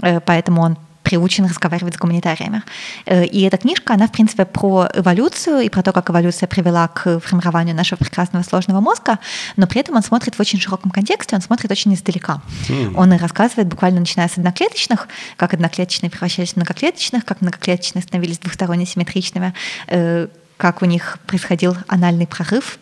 э, 0.02 0.20
поэтому 0.20 0.62
он 0.62 0.77
приучен 1.02 1.47
разговаривать 1.47 1.94
с 1.94 1.98
гуманитариями. 1.98 2.62
Э, 3.06 3.24
и 3.24 3.43
эта 3.43 3.56
книжка, 3.56 3.94
она, 3.94 4.06
в 4.06 4.12
принципе, 4.12 4.44
про 4.44 4.89
эволюцию 4.94 5.60
и 5.60 5.69
про 5.69 5.82
то, 5.82 5.93
как 5.93 6.10
эволюция 6.10 6.47
привела 6.47 6.89
к 6.89 7.19
формированию 7.19 7.74
нашего 7.74 7.98
прекрасного 7.98 8.44
сложного 8.44 8.81
мозга, 8.81 9.19
но 9.56 9.66
при 9.66 9.81
этом 9.81 9.97
он 9.97 10.02
смотрит 10.02 10.36
в 10.36 10.40
очень 10.40 10.60
широком 10.60 10.90
контексте, 10.90 11.35
он 11.35 11.43
смотрит 11.43 11.70
очень 11.70 11.93
издалека. 11.94 12.40
Mm. 12.69 12.94
Он 12.97 13.12
и 13.12 13.19
рассказывает 13.19 13.66
буквально 13.66 14.01
начиная 14.01 14.28
с 14.28 14.39
одноклеточных, 14.39 15.09
как 15.36 15.55
одноклеточные 15.55 16.09
превращались 16.09 16.52
в 16.52 16.56
многоклеточных, 16.56 17.24
как 17.24 17.40
многоклеточные 17.40 18.02
становились 18.02 18.39
двухсторонне 18.39 18.86
симметричными, 18.86 19.55
э, 19.89 20.28
как 20.62 20.81
у 20.81 20.85
них 20.85 21.19
происходил 21.27 21.77
анальный 21.89 22.28
прорыв, 22.28 22.78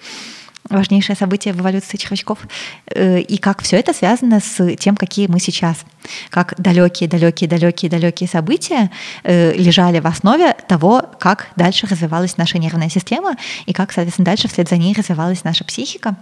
важнейшее 0.70 1.16
событие 1.16 1.52
в 1.52 1.60
эволюции 1.60 1.96
червячков, 1.96 2.38
э, 2.86 3.20
и 3.20 3.38
как 3.38 3.62
все 3.62 3.76
это 3.76 3.92
связано 3.92 4.40
с 4.40 4.76
тем, 4.76 4.96
какие 4.96 5.26
мы 5.26 5.40
сейчас, 5.40 5.84
как 6.30 6.54
далекие, 6.58 7.08
далекие, 7.08 7.48
далекие, 7.48 7.90
далекие 7.90 8.28
события 8.28 8.90
э, 9.24 9.52
лежали 9.54 10.00
в 10.00 10.06
основе 10.06 10.54
того, 10.68 11.04
как 11.18 11.48
дальше 11.56 11.86
развивалась 11.86 12.36
наша 12.36 12.58
нервная 12.58 12.88
система 12.88 13.36
и 13.66 13.72
как, 13.72 13.92
соответственно, 13.92 14.26
дальше 14.26 14.48
вслед 14.48 14.68
за 14.68 14.76
ней 14.76 14.94
развивалась 14.94 15.44
наша 15.44 15.64
психика. 15.64 16.16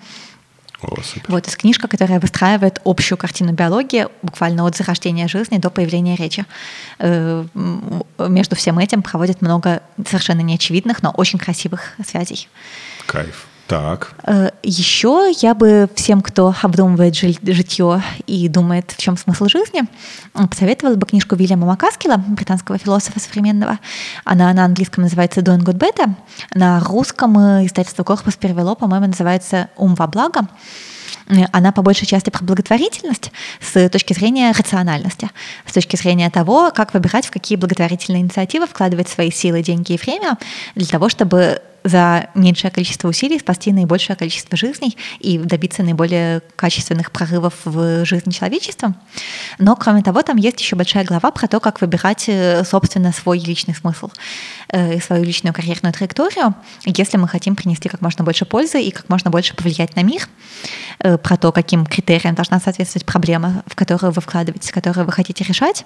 О, 0.81 0.95
вот, 1.27 1.49
это 1.49 1.57
книжка, 1.57 1.89
которая 1.89 2.21
выстраивает 2.21 2.81
общую 2.85 3.19
картину 3.19 3.53
биологии 3.53 4.07
буквально 4.23 4.65
от 4.65 4.77
зарождения 4.77 5.27
жизни 5.27 5.59
до 5.59 5.71
появления 5.71 6.15
речи. 6.15 6.45
Э, 7.01 7.45
между 8.19 8.55
всем 8.55 8.79
этим 8.79 9.03
проводят 9.03 9.43
много 9.43 9.83
совершенно 10.07 10.41
неочевидных, 10.41 11.03
но 11.03 11.11
очень 11.11 11.39
красивых 11.39 11.95
связей. 12.07 12.49
Кайф. 13.07 13.49
Так. 13.69 14.13
Э, 14.25 14.51
Еще 14.63 15.31
я 15.41 15.55
бы 15.55 15.91
всем, 15.95 16.23
кто 16.23 16.55
обдумывает 16.63 17.15
житье 17.15 18.03
и 18.27 18.49
думает, 18.49 18.93
в 18.93 18.97
чем 18.97 19.19
смысл 19.19 19.47
жизни, 19.47 19.83
посоветовала 20.33 20.97
бы 20.97 21.07
книжку 21.07 21.37
Вильяма 21.37 21.67
Макаскила, 21.67 22.17
британского 22.17 22.79
философа 22.79 23.21
современного. 23.21 23.79
Она 24.25 24.51
на 24.55 24.65
английском 24.65 25.05
называется 25.05 25.41
«Doing 25.41 25.65
Good 25.65 25.79
Better». 25.79 26.15
На 26.55 26.81
русском 26.81 27.37
издательство 27.67 28.05
«Корпус» 28.05 28.37
перевело, 28.37 28.75
по-моему, 28.75 29.09
называется 29.09 29.69
«Ум 29.77 29.95
во 29.95 30.07
благо» 30.07 30.49
она 31.53 31.73
по 31.73 31.83
большей 31.83 32.07
части 32.07 32.31
про 32.31 32.43
благотворительность 32.43 33.33
с 33.61 33.89
точки 33.91 34.15
зрения 34.15 34.51
рациональности, 34.53 35.29
с 35.67 35.73
точки 35.73 35.97
зрения 35.97 36.31
того, 36.31 36.71
как 36.75 36.95
выбирать, 36.95 37.27
в 37.27 37.31
какие 37.31 37.59
благотворительные 37.59 38.23
инициативы 38.23 38.67
вкладывать 38.67 39.09
свои 39.09 39.31
силы, 39.31 39.63
деньги 39.63 39.93
и 39.93 39.99
время 39.99 40.39
для 40.75 40.87
того, 40.87 41.11
чтобы 41.11 41.61
за 41.89 42.29
меньшее 42.35 42.71
количество 42.71 43.09
усилий 43.09 43.39
спасти 43.39 43.73
наибольшее 43.73 44.17
количество 44.17 44.57
жизней 44.57 44.97
и 45.21 45.39
добиться 45.39 45.83
наиболее 45.83 46.43
качественных 46.57 47.11
прорывов 47.11 47.55
в 47.65 48.05
жизни 48.05 48.31
человечества. 48.31 48.95
Но, 49.59 49.75
кроме 49.77 50.03
того, 50.03 50.23
там 50.23 50.37
есть 50.37 50.61
еще 50.61 50.77
большая 50.77 51.05
глава 51.05 51.31
про 51.31 51.49
то, 51.49 51.61
как 51.61 51.81
выбирать, 51.81 52.25
э, 52.29 52.65
собственно, 52.65 53.13
свой 53.13 53.39
личный 53.39 53.75
смысл 53.75 54.11
э, 54.69 54.97
и 54.97 55.01
свою 55.01 55.25
личную 55.25 55.55
карьерную 55.55 55.93
траекторию, 55.93 56.55
если 56.85 57.17
мы 57.17 57.29
хотим 57.29 57.57
принести 57.57 57.89
как 57.89 58.01
можно 58.01 58.25
больше 58.25 58.45
пользы 58.45 58.83
и 58.83 58.91
как 58.91 59.09
можно 59.09 59.31
больше 59.31 59.55
повлиять 59.55 59.97
на 59.97 60.03
мир, 60.03 60.29
э, 60.99 61.17
про 61.17 61.37
то, 61.37 61.53
каким 61.53 61.87
критериям 61.87 62.35
должна 62.35 62.61
соответствовать 62.61 63.07
проблема, 63.07 63.63
в 63.67 63.75
которую 63.75 64.13
вы 64.13 64.21
вкладываетесь, 64.21 64.71
которую 64.71 65.07
вы 65.07 65.13
хотите 65.13 65.45
решать, 65.45 65.85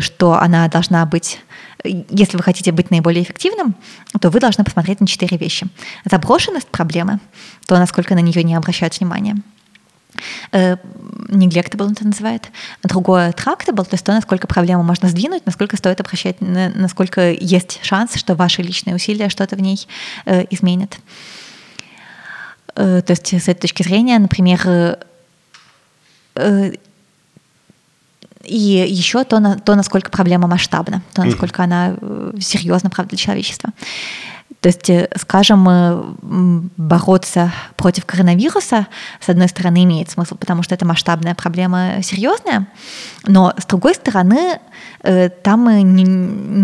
что 0.00 0.34
она 0.34 0.68
должна 0.68 1.04
быть 1.06 1.40
если 1.84 2.36
вы 2.36 2.42
хотите 2.42 2.72
быть 2.72 2.90
наиболее 2.90 3.22
эффективным, 3.22 3.74
то 4.20 4.30
вы 4.30 4.40
должны 4.40 4.64
посмотреть 4.64 5.00
на 5.00 5.06
четыре 5.06 5.36
вещи. 5.36 5.66
Заброшенность 6.04 6.68
проблемы, 6.68 7.20
то, 7.66 7.78
насколько 7.78 8.14
на 8.14 8.20
нее 8.20 8.42
не 8.42 8.54
обращают 8.54 8.98
внимания. 8.98 9.36
Neglectable 10.52 11.92
это 11.92 12.04
называет. 12.06 12.50
Другое 12.82 13.30
tractable, 13.32 13.84
то 13.84 13.94
есть 13.94 14.04
то, 14.04 14.12
насколько 14.12 14.46
проблему 14.46 14.82
можно 14.82 15.08
сдвинуть, 15.08 15.46
насколько 15.46 15.76
стоит 15.76 16.00
обращать, 16.00 16.40
насколько 16.40 17.30
есть 17.30 17.78
шанс, 17.82 18.16
что 18.16 18.34
ваши 18.34 18.62
личные 18.62 18.96
усилия 18.96 19.28
что-то 19.28 19.54
в 19.54 19.60
ней 19.60 19.86
э, 20.24 20.44
изменят. 20.50 20.98
Э, 22.74 23.02
то 23.02 23.12
есть 23.12 23.32
с 23.32 23.48
этой 23.48 23.60
точки 23.60 23.82
зрения, 23.82 24.18
например, 24.18 24.98
э, 26.34 26.72
и 28.48 28.86
еще 28.88 29.24
то, 29.24 29.40
на, 29.40 29.58
то, 29.58 29.74
насколько 29.74 30.10
проблема 30.10 30.48
масштабна, 30.48 31.02
то, 31.12 31.24
насколько 31.24 31.62
она 31.62 31.94
э, 32.00 32.32
серьезна, 32.40 32.90
правда, 32.90 33.10
для 33.10 33.18
человечества. 33.18 33.70
То 34.60 34.68
есть, 34.68 34.90
э, 34.90 35.08
скажем, 35.16 35.68
э, 35.68 36.02
бороться 36.76 37.52
против 37.76 38.04
коронавируса, 38.06 38.88
с 39.20 39.28
одной 39.28 39.48
стороны, 39.48 39.84
имеет 39.84 40.10
смысл, 40.10 40.36
потому 40.36 40.62
что 40.62 40.74
это 40.74 40.84
масштабная 40.84 41.34
проблема 41.34 42.02
серьезная, 42.02 42.66
но 43.26 43.52
с 43.56 43.66
другой 43.66 43.94
стороны, 43.94 44.58
э, 45.02 45.28
там 45.28 45.68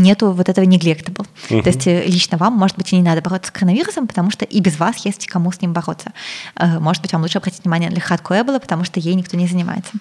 нету 0.03 0.33
вот 0.33 0.49
этого 0.49 0.65
neglectable. 0.65 1.27
Угу. 1.51 1.63
То 1.63 1.69
есть 1.69 1.87
лично 1.87 2.39
вам, 2.39 2.55
может 2.55 2.77
быть, 2.77 2.93
и 2.93 2.97
не 2.97 3.03
надо 3.03 3.23
бороться 3.23 3.49
с 3.49 3.53
коронавирусом, 3.53 4.07
потому 4.07 4.31
что 4.31 4.45
и 4.45 4.61
без 4.61 4.79
вас 4.79 5.05
есть 5.05 5.27
кому 5.27 5.53
с 5.53 5.61
ним 5.61 5.73
бороться. 5.73 6.13
Может 6.61 7.03
быть, 7.03 7.13
вам 7.13 7.23
лучше 7.23 7.39
обратить 7.39 7.65
внимание 7.65 7.91
на 7.91 7.95
лихорадку 7.95 8.35
Эбола, 8.35 8.59
потому 8.59 8.85
что 8.85 9.01
ей 9.01 9.15
никто 9.15 9.37
не 9.37 9.47
занимается. 9.47 9.93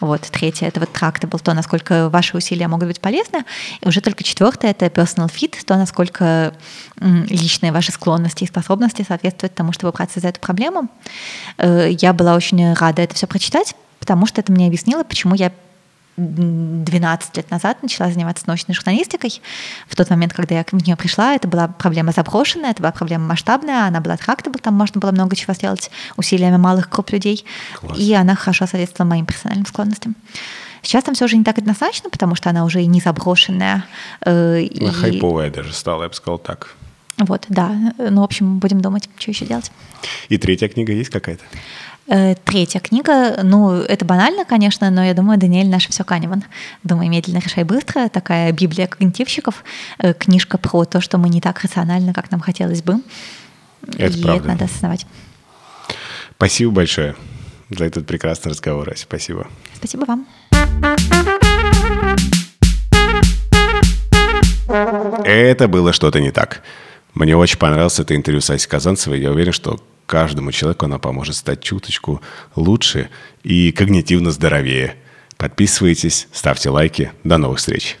Вот. 0.00 0.22
Третье— 0.22 0.66
это 0.68 0.80
вот 0.80 0.90
tractable, 0.90 1.40
то, 1.42 1.54
насколько 1.54 2.08
ваши 2.08 2.36
усилия 2.36 2.68
могут 2.68 2.88
быть 2.88 3.00
полезны. 3.00 3.44
И 3.80 3.88
уже 3.88 4.00
только 4.00 4.24
четвертое— 4.24 4.70
это 4.72 4.86
personal 4.86 5.30
fit, 5.30 5.56
то, 5.64 5.76
насколько 5.76 6.54
личные 7.00 7.72
ваши 7.72 7.92
склонности 7.92 8.44
и 8.44 8.46
способности 8.46 9.04
соответствуют 9.06 9.54
тому, 9.54 9.72
чтобы 9.72 9.92
браться 9.92 10.20
за 10.20 10.28
эту 10.28 10.40
проблему. 10.40 10.88
Э, 11.58 11.88
я 11.90 12.12
была 12.12 12.34
очень 12.34 12.72
рада 12.74 13.02
это 13.02 13.14
все 13.14 13.26
прочитать, 13.26 13.74
потому 13.98 14.26
что 14.26 14.40
это 14.40 14.52
мне 14.52 14.66
объяснило, 14.66 15.04
почему 15.04 15.34
я 15.34 15.52
12 16.16 17.36
лет 17.36 17.50
назад 17.50 17.82
начала 17.82 18.10
заниматься 18.10 18.44
научной 18.46 18.74
журналистикой. 18.74 19.40
В 19.88 19.96
тот 19.96 20.10
момент, 20.10 20.32
когда 20.32 20.54
я 20.54 20.64
в 20.70 20.86
нее 20.86 20.96
пришла, 20.96 21.34
это 21.34 21.48
была 21.48 21.68
проблема 21.68 22.12
заброшенная, 22.12 22.70
это 22.70 22.82
была 22.82 22.92
проблема 22.92 23.26
масштабная, 23.26 23.86
она 23.86 24.00
была 24.00 24.16
трактабл, 24.16 24.58
там 24.60 24.74
можно 24.74 25.00
было 25.00 25.10
много 25.10 25.34
чего 25.36 25.54
сделать 25.54 25.90
усилиями 26.16 26.56
малых 26.56 26.88
групп 26.88 27.10
людей, 27.10 27.44
Класс. 27.80 27.98
и 27.98 28.14
она 28.14 28.34
хорошо 28.34 28.66
соответствовала 28.66 29.10
моим 29.10 29.26
персональным 29.26 29.66
склонностям. 29.66 30.14
Сейчас 30.82 31.04
там 31.04 31.14
все 31.14 31.24
уже 31.24 31.36
не 31.36 31.44
так 31.44 31.58
однозначно, 31.58 32.10
потому 32.10 32.34
что 32.34 32.50
она 32.50 32.64
уже 32.64 32.82
и 32.82 32.86
не 32.86 33.00
заброшенная. 33.00 33.86
Э, 34.24 34.60
и... 34.60 34.86
Хайповая 34.86 35.50
даже 35.50 35.72
стала, 35.72 36.02
я 36.02 36.08
бы 36.10 36.14
сказал 36.14 36.38
так. 36.38 36.76
Вот, 37.16 37.46
да. 37.48 37.94
Ну, 37.98 38.20
в 38.20 38.24
общем, 38.24 38.58
будем 38.58 38.80
думать, 38.80 39.08
что 39.16 39.30
еще 39.30 39.46
делать. 39.46 39.70
И 40.28 40.36
третья 40.36 40.68
книга 40.68 40.92
есть 40.92 41.10
какая-то? 41.10 41.44
Э, 42.06 42.34
третья 42.44 42.80
книга, 42.80 43.40
ну, 43.42 43.72
это 43.76 44.04
банально, 44.04 44.44
конечно, 44.44 44.90
но 44.90 45.02
я 45.02 45.14
думаю, 45.14 45.38
Даниэль 45.38 45.70
наш 45.70 45.88
все 45.88 46.04
Каневан. 46.04 46.44
Думаю, 46.82 47.08
медленно, 47.08 47.38
решай 47.38 47.64
быстро. 47.64 48.08
Такая 48.08 48.52
библия 48.52 48.86
когнитивщиков, 48.86 49.64
э, 49.98 50.12
книжка 50.12 50.58
про 50.58 50.84
то, 50.84 51.00
что 51.00 51.16
мы 51.16 51.30
не 51.30 51.40
так 51.40 51.62
рационально, 51.62 52.12
как 52.12 52.30
нам 52.30 52.40
хотелось 52.40 52.82
бы. 52.82 53.00
Это 53.96 54.16
И 54.18 54.22
правда. 54.22 54.40
это 54.40 54.48
надо 54.48 54.64
осознавать. 54.66 55.06
Спасибо 56.36 56.72
большое 56.72 57.16
за 57.70 57.84
этот 57.84 58.06
прекрасный 58.06 58.50
разговор, 58.50 58.90
Ася. 58.90 59.02
Спасибо. 59.02 59.46
Спасибо 59.76 60.04
вам. 60.04 60.26
Это 65.24 65.68
было 65.68 65.92
что-то 65.92 66.20
не 66.20 66.30
так. 66.32 66.62
Мне 67.14 67.36
очень 67.36 67.58
понравилось 67.58 67.98
это 68.00 68.14
интервью 68.14 68.40
с 68.40 68.50
Асей 68.50 68.68
Казанцевой. 68.68 69.20
Я 69.20 69.30
уверен, 69.30 69.52
что 69.52 69.78
каждому 70.06 70.52
человеку 70.52 70.86
оно 70.86 70.98
поможет 70.98 71.36
стать 71.36 71.62
чуточку 71.62 72.20
лучше 72.54 73.08
и 73.42 73.72
когнитивно 73.72 74.30
здоровее. 74.30 74.96
Подписывайтесь, 75.36 76.28
ставьте 76.32 76.70
лайки. 76.70 77.12
До 77.24 77.38
новых 77.38 77.58
встреч. 77.58 77.98